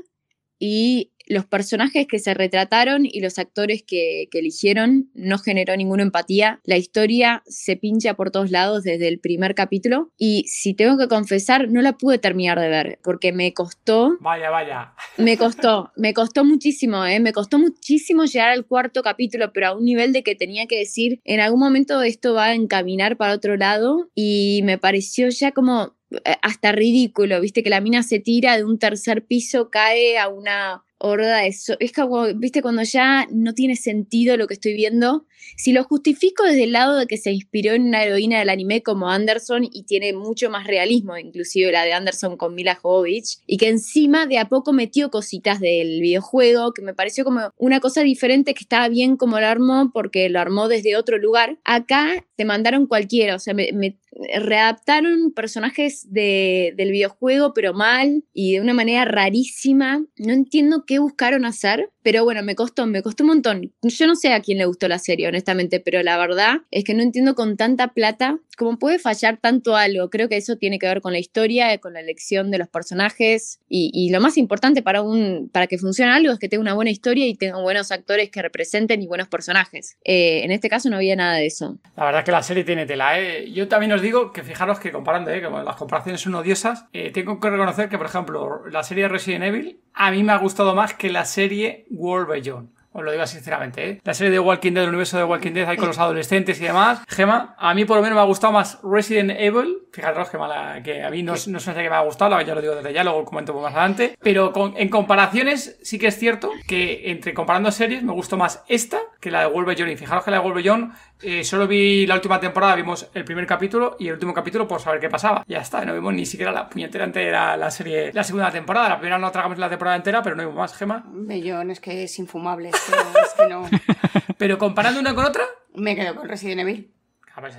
y 0.61 1.11
los 1.29 1.47
personajes 1.47 2.07
que 2.07 2.19
se 2.19 2.35
retrataron 2.35 3.07
y 3.07 3.21
los 3.21 3.39
actores 3.39 3.83
que, 3.83 4.29
que 4.31 4.39
eligieron 4.39 5.11
no 5.15 5.39
generó 5.39 5.77
ninguna 5.77 6.03
empatía. 6.03 6.61
La 6.65 6.77
historia 6.77 7.43
se 7.47 7.77
pincha 7.77 8.15
por 8.15 8.31
todos 8.31 8.51
lados 8.51 8.85
desde 8.85 9.09
el 9.09 9.21
primer 9.21 9.55
capítulo 9.55 10.11
y 10.17 10.45
si 10.49 10.75
tengo 10.75 10.99
que 10.99 11.09
confesar, 11.09 11.69
no 11.71 11.83
la 11.83 11.93
pude 11.93 12.19
terminar 12.19 12.59
de 12.59 12.69
ver 12.69 12.99
porque 13.03 13.33
me 13.33 13.53
costó 13.53 14.17
Vaya, 14.21 14.51
vaya. 14.51 14.93
me 15.17 15.37
costó, 15.37 15.93
me 15.97 16.15
costó 16.15 16.45
muchísimo, 16.45 17.05
¿eh? 17.05 17.21
Me 17.21 17.33
costó 17.33 17.59
muchísimo 17.59 18.25
llegar 18.25 18.51
al 18.51 18.67
cuarto 18.67 19.03
capítulo, 19.03 19.53
pero 19.53 19.69
a 19.69 19.77
un 19.77 19.85
nivel 19.85 20.13
de 20.13 20.23
que 20.23 20.35
tenía 20.35 20.67
que 20.67 20.79
decir, 20.79 21.21
en 21.25 21.41
algún 21.41 21.61
momento 21.61 22.03
esto 22.03 22.35
va 22.35 22.47
a 22.47 22.55
encaminar 22.55 23.17
para 23.17 23.35
otro 23.35 23.57
lado 23.57 24.09
y 24.15 24.61
me 24.65 24.79
pareció 24.79 25.29
ya 25.29 25.53
como 25.53 25.97
eh, 26.11 26.37
hasta 26.43 26.73
ridículo, 26.73 27.41
viste 27.41 27.63
que 27.63 27.71
la 27.71 27.81
mina 27.81 28.03
se 28.03 28.19
tira 28.19 28.57
de 28.57 28.65
un 28.65 28.79
tercer 28.79 29.27
piso, 29.27 29.71
cae 29.71 30.19
a 30.19 30.29
una 30.29 30.85
horda 30.99 31.39
de... 31.39 31.53
so- 31.53 31.77
es 31.81 31.93
como, 31.93 32.27
viste, 32.35 32.63
cuando 32.63 32.83
ya 32.83 33.27
no 33.31 33.55
tiene 33.55 33.77
sentido 33.77 34.37
lo 34.37 34.47
que 34.47 34.55
estoy 34.55 34.75
viendo. 34.75 35.27
Si 35.57 35.73
lo 35.73 35.85
justifico 35.85 36.45
desde 36.45 36.65
el 36.65 36.73
lado 36.73 36.97
de 36.99 37.07
que 37.07 37.17
se 37.17 37.31
inspiró 37.33 37.73
en 37.73 37.83
una 37.83 38.05
heroína 38.05 38.39
del 38.41 38.49
anime 38.49 38.83
como 38.83 39.09
Anderson 39.09 39.65
y 39.71 39.85
tiene 39.85 40.13
mucho 40.13 40.51
más 40.51 40.67
realismo, 40.67 41.17
inclusive 41.17 41.73
la 41.73 41.85
de 41.85 41.93
Anderson 41.93 42.37
con 42.37 42.55
Mila 42.55 42.75
Jovovich, 42.75 43.39
y 43.47 43.57
que 43.57 43.69
encima 43.69 44.27
de 44.27 44.39
a 44.39 44.49
poco 44.49 44.73
metió 44.73 45.11
cositas 45.11 45.61
del 45.61 46.01
videojuego, 46.01 46.73
que 46.73 46.83
me 46.83 46.95
pareció 46.95 47.25
como 47.25 47.53
una 47.57 47.81
cosa 47.81 48.03
diferente 48.03 48.55
que 48.55 48.65
estaba 48.65 48.89
bien 48.89 49.17
como 49.17 49.39
lo 49.41 49.47
armó 49.47 49.91
porque 49.93 50.29
lo 50.29 50.41
armó 50.41 50.69
desde 50.69 50.97
otro 50.97 51.19
lugar. 51.19 51.59
Acá 51.65 52.25
te 52.37 52.45
mandaron 52.45 52.87
cualquiera, 52.87 53.37
o 53.37 53.39
sea, 53.39 53.55
me 53.55 53.97
readaptaron 54.41 55.33
personajes 55.33 56.07
de- 56.13 56.73
del 56.77 56.91
videojuego, 56.93 57.53
pero 57.55 57.75
mal 57.75 58.25
y 58.33 58.55
de 58.55 58.61
una 58.61 58.75
manera 58.75 59.05
rarísima. 59.05 60.05
No 60.17 60.33
entiendo 60.33 60.85
qué 60.87 60.99
buscaron 60.99 61.45
hacer, 61.45 61.91
pero 62.09 62.25
bueno, 62.25 62.43
me 62.43 62.55
costó, 62.55 62.87
me 62.87 63.03
costó 63.03 63.23
un 63.23 63.29
montón. 63.29 63.75
Yo 63.83 64.07
no 64.07 64.17
sé 64.17 64.33
a 64.33 64.41
quién 64.41 64.57
le 64.57 64.65
gustó 64.65 64.89
la 64.89 64.99
serie, 64.99 65.29
honestamente, 65.29 65.79
pero 65.79 66.03
la 66.03 66.17
verdad 66.17 66.63
es 66.71 66.83
que 66.83 66.95
no 66.95 67.03
entiendo 67.03 67.35
con 67.35 67.59
tanta 67.59 67.89
plata 67.89 68.39
cómo 68.57 68.79
puede 68.79 68.99
fallar 68.99 69.37
tanto 69.37 69.77
algo. 69.77 70.09
Creo 70.09 70.27
que 70.31 70.39
eso 70.39 70.57
tiene 70.57 70.79
que 70.79 70.87
ver 70.87 71.03
con 71.03 71.13
la 71.13 71.19
historia, 71.19 71.77
con 71.77 71.93
la 71.93 72.01
elección 72.01 72.51
de 72.51 72.57
los 72.57 72.69
personajes 72.69 73.61
y, 73.69 73.91
y 73.93 74.11
lo 74.11 74.23
más 74.23 74.39
importante 74.39 74.83
para, 74.83 75.03
un, 75.03 75.51
para 75.53 75.67
que 75.67 75.77
funcione 75.77 76.11
algo 76.11 76.33
es 76.33 76.39
que 76.39 76.49
tenga 76.49 76.63
una 76.63 76.73
buena 76.73 76.91
historia 76.91 77.27
y 77.27 77.35
tenga 77.35 77.61
buenos 77.61 77.93
actores 77.93 78.31
que 78.31 78.41
representen 78.41 79.03
y 79.03 79.07
buenos 79.07 79.29
personajes. 79.29 79.99
Eh, 80.03 80.45
en 80.45 80.51
este 80.51 80.71
caso 80.71 80.89
no 80.89 80.97
había 80.97 81.15
nada 81.15 81.35
de 81.35 81.45
eso. 81.45 81.77
La 81.95 82.07
verdad 82.07 82.25
que 82.25 82.33
la 82.33 82.43
serie 82.43 82.65
tiene 82.65 82.87
tela, 82.87 83.21
¿eh? 83.21 83.53
Yo 83.53 83.69
también 83.69 83.93
os 83.93 84.01
digo 84.01 84.33
que 84.33 84.43
fijaros 84.43 84.81
que 84.81 84.93
comparando, 84.93 85.31
¿eh? 85.31 85.43
Como 85.43 85.63
las 85.63 85.77
comparaciones 85.77 86.23
son 86.23 86.35
odiosas, 86.37 86.87
eh, 86.95 87.11
tengo 87.13 87.39
que 87.39 87.51
reconocer 87.51 87.91
que, 87.91 87.99
por 87.99 88.07
ejemplo, 88.07 88.67
la 88.71 88.83
serie 88.83 89.03
de 89.05 89.09
Resident 89.09 89.45
Evil 89.45 89.79
a 90.01 90.13
mí 90.13 90.23
me 90.23 90.33
ha 90.33 90.39
gustado 90.39 90.77
más 90.77 90.95
que 90.95 91.11
la 91.11 91.25
serie 91.25 91.85
World 91.99 92.29
Beyond. 92.29 92.71
Os 92.91 93.05
lo 93.05 93.13
digo 93.13 93.27
sinceramente, 93.27 93.89
¿eh? 93.91 94.01
La 94.03 94.15
serie 94.15 94.33
de 94.33 94.41
Walking 94.41 94.73
Dead, 94.73 94.83
el 94.85 94.89
universo 94.89 95.19
de 95.19 95.25
Walking 95.25 95.53
Dead, 95.53 95.69
ahí 95.69 95.77
con 95.77 95.89
los 95.89 95.99
adolescentes 95.99 96.59
y 96.61 96.65
demás. 96.65 97.03
Gema, 97.07 97.55
a 97.59 97.75
mí 97.75 97.85
por 97.85 97.97
lo 97.99 98.03
menos 98.03 98.17
me 98.17 98.23
ha 98.23 98.25
gustado 98.25 98.53
más 98.55 98.79
Resident 98.83 99.31
Evil. 99.39 99.83
Fijaros 99.93 100.31
que 100.31 100.39
mala, 100.39 100.83
que 100.83 101.03
a 101.05 101.11
mí 101.11 101.23
no, 101.23 101.35
no 101.49 101.61
serie 101.61 101.83
que 101.83 101.91
me 101.91 101.97
ha 101.97 102.01
gustado, 102.01 102.41
ya 102.41 102.55
lo 102.55 102.61
digo 102.63 102.75
desde 102.75 102.93
ya, 102.93 103.05
luego 103.05 103.21
lo 103.21 103.25
comento 103.27 103.53
más 103.55 103.73
adelante. 103.75 104.17
Pero 104.23 104.53
con- 104.53 104.75
en 104.77 104.89
comparaciones, 104.89 105.79
sí 105.83 105.99
que 105.99 106.07
es 106.09 106.19
cierto 106.19 106.51
que 106.67 107.11
entre 107.11 107.35
comparando 107.35 107.71
series, 107.71 108.03
me 108.03 108.13
gustó 108.13 108.37
más 108.37 108.65
esta 108.69 108.99
que 109.21 109.31
la 109.31 109.43
de. 109.43 109.49
Y 109.91 109.97
fijaros 109.97 110.25
que 110.25 110.31
la 110.31 110.39
de 110.39 110.45
World 110.45 110.57
Beyond 110.63 110.93
eh, 111.23 111.45
solo 111.45 111.67
vi 111.67 112.07
la 112.07 112.15
última 112.15 112.39
temporada, 112.39 112.77
vimos 112.77 113.09
el 113.13 113.25
primer 113.25 113.47
capítulo 113.47 113.97
y 113.99 114.07
el 114.09 114.15
último 114.15 114.33
capítulo 114.35 114.69
por 114.69 114.81
saber 114.81 115.01
qué 115.01 115.09
pasaba. 115.09 115.45
Ya 115.49 115.59
está, 115.59 115.85
no 115.85 115.95
vimos 115.95 116.15
ni 116.15 116.27
siquiera 116.27 116.53
la 116.53 116.69
puñetera 116.69 117.05
entera 117.05 117.57
la 117.57 117.71
serie, 117.71 118.13
la 118.13 118.25
segunda 118.25 118.51
temporada. 118.51 118.91
La 118.91 118.99
primera 118.99 119.19
no 119.19 119.31
tragamos 119.31 119.59
la 119.59 119.69
temporada 119.69 119.97
entera, 119.97 120.23
pero 120.23 120.37
no 120.37 120.43
vimos 120.43 120.57
más, 120.57 120.75
Gema. 120.75 121.05
Bellón, 121.07 121.71
es 121.71 121.81
que 121.81 122.05
es 122.05 122.19
infumable. 122.19 122.71
Es 122.71 122.81
que 122.81 122.93
no, 122.93 123.21
es 123.21 123.35
que 123.35 123.47
no. 123.47 123.79
Pero 124.39 124.57
comparando 124.57 125.01
una 125.01 125.15
con 125.15 125.25
otra, 125.25 125.45
Me 125.75 125.97
quedo 125.97 126.15
con 126.15 126.29
Resident 126.29 126.61
Evil. 126.61 126.93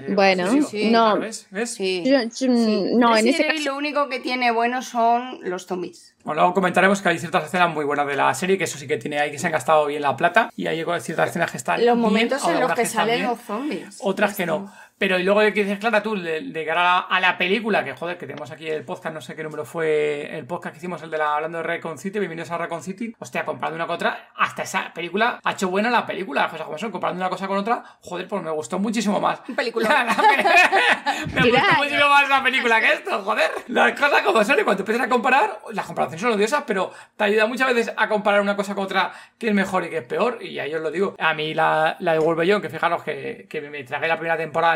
Bueno, 0.09 0.51
sí, 0.51 0.61
sí, 0.63 0.85
no. 0.91 1.05
claro, 1.05 1.21
¿ves? 1.21 1.47
¿ves? 1.51 1.73
Sí. 1.73 2.03
Yo- 2.05 2.21
yo- 2.23 2.29
Sí. 2.31 2.83
no, 2.95 3.15
en 3.15 3.27
ese 3.27 3.43
Evil 3.43 3.57
caso. 3.63 3.69
lo 3.71 3.77
único 3.77 4.09
que 4.09 4.19
tiene 4.19 4.51
bueno 4.51 4.81
son 4.81 5.39
los 5.43 5.65
zombies. 5.65 6.15
Bueno, 6.23 6.41
luego 6.41 6.53
comentaremos 6.53 7.01
que 7.01 7.09
hay 7.09 7.19
ciertas 7.19 7.45
escenas 7.45 7.73
muy 7.73 7.85
buenas 7.85 8.05
de 8.07 8.15
la 8.15 8.33
serie, 8.33 8.57
que 8.57 8.65
eso 8.65 8.77
sí 8.77 8.87
que 8.87 8.97
tiene 8.97 9.19
ahí 9.19 9.31
que 9.31 9.39
se 9.39 9.47
han 9.47 9.53
gastado 9.53 9.85
bien 9.85 10.01
la 10.01 10.15
plata. 10.17 10.49
Y 10.55 10.67
hay 10.67 10.83
ciertas 10.99 11.29
escenas 11.29 11.49
que 11.51 11.57
están. 11.57 11.77
Los 11.85 11.95
bien, 11.95 11.99
momentos 11.99 12.45
en 12.47 12.59
los 12.59 12.73
que 12.73 12.85
salen 12.85 13.15
bien, 13.19 13.29
los 13.29 13.39
zombies. 13.39 13.97
Otras 14.01 14.35
que 14.35 14.45
no. 14.45 14.71
Pero 14.99 15.17
y 15.17 15.23
luego 15.23 15.39
que 15.39 15.63
dices, 15.63 15.79
Clara, 15.79 16.03
tú, 16.03 16.21
de, 16.21 16.41
de 16.41 16.65
cara 16.65 16.99
a 16.99 17.19
la, 17.21 17.37
película, 17.37 17.85
que 17.85 17.93
joder, 17.93 18.17
que 18.17 18.27
tenemos 18.27 18.51
aquí 18.51 18.67
el 18.67 18.83
podcast, 18.83 19.15
no 19.15 19.21
sé 19.21 19.33
qué 19.33 19.43
número 19.43 19.63
fue 19.63 20.37
el 20.37 20.45
podcast 20.45 20.73
que 20.73 20.79
hicimos, 20.79 21.01
el 21.01 21.09
de 21.09 21.17
la 21.17 21.35
hablando 21.35 21.59
de 21.59 21.63
Recon 21.63 21.97
City, 21.97 22.19
bienvenidos 22.19 22.51
a 22.51 22.57
Recon 22.57 22.83
City. 22.83 23.15
Hostia, 23.17 23.45
comparando 23.45 23.77
una 23.77 23.87
con 23.87 23.95
otra, 23.95 24.31
hasta 24.35 24.63
esa 24.63 24.93
película 24.93 25.39
ha 25.41 25.51
hecho 25.53 25.69
buena 25.69 25.89
la 25.89 26.05
película, 26.05 26.49
como 26.65 26.77
son, 26.77 26.91
comparando 26.91 27.21
una 27.21 27.29
cosa 27.29 27.47
con 27.47 27.57
otra, 27.57 27.81
joder, 28.01 28.27
pues 28.27 28.43
me 28.43 28.51
gustó 28.51 28.77
muchísimo 28.77 29.21
más. 29.21 29.39
Película. 29.55 29.87
La- 29.89 30.03
la- 30.03 31.25
me 31.33 31.49
gustó 31.49 31.65
muchísimo 31.77 32.09
más 32.09 32.27
la 32.29 32.43
película 32.43 32.81
que 32.81 32.91
esto, 32.91 33.21
joder. 33.23 33.51
Las 33.67 33.93
cosas 33.97 34.21
como 34.23 34.43
son, 34.43 34.59
y 34.59 34.63
cuando 34.63 34.81
empiezas 34.81 35.05
a 35.05 35.09
comparar, 35.09 35.59
las 35.71 35.85
comparaciones 35.85 36.21
son 36.21 36.33
odiosas, 36.33 36.63
pero 36.67 36.91
te 37.15 37.23
ayuda 37.23 37.45
muchas 37.47 37.73
veces 37.73 37.93
a 37.95 38.09
comparar 38.09 38.41
una 38.41 38.57
cosa 38.57 38.75
con 38.75 38.83
otra 38.83 39.13
que 39.37 39.47
es 39.47 39.53
mejor 39.53 39.85
y 39.85 39.89
que 39.89 39.99
es 39.99 40.03
peor, 40.03 40.39
y 40.43 40.59
ahí 40.59 40.73
os 40.75 40.81
lo 40.81 40.91
digo. 40.91 41.15
A 41.17 41.33
mí 41.33 41.53
la, 41.53 41.95
la 41.99 42.11
de 42.13 42.19
Wolverine, 42.19 42.61
que 42.61 42.69
fijaros 42.69 43.01
que, 43.03 43.47
que 43.49 43.61
me 43.61 43.81
tragué 43.85 44.09
la 44.09 44.17
primera 44.17 44.35
temporada 44.35 44.73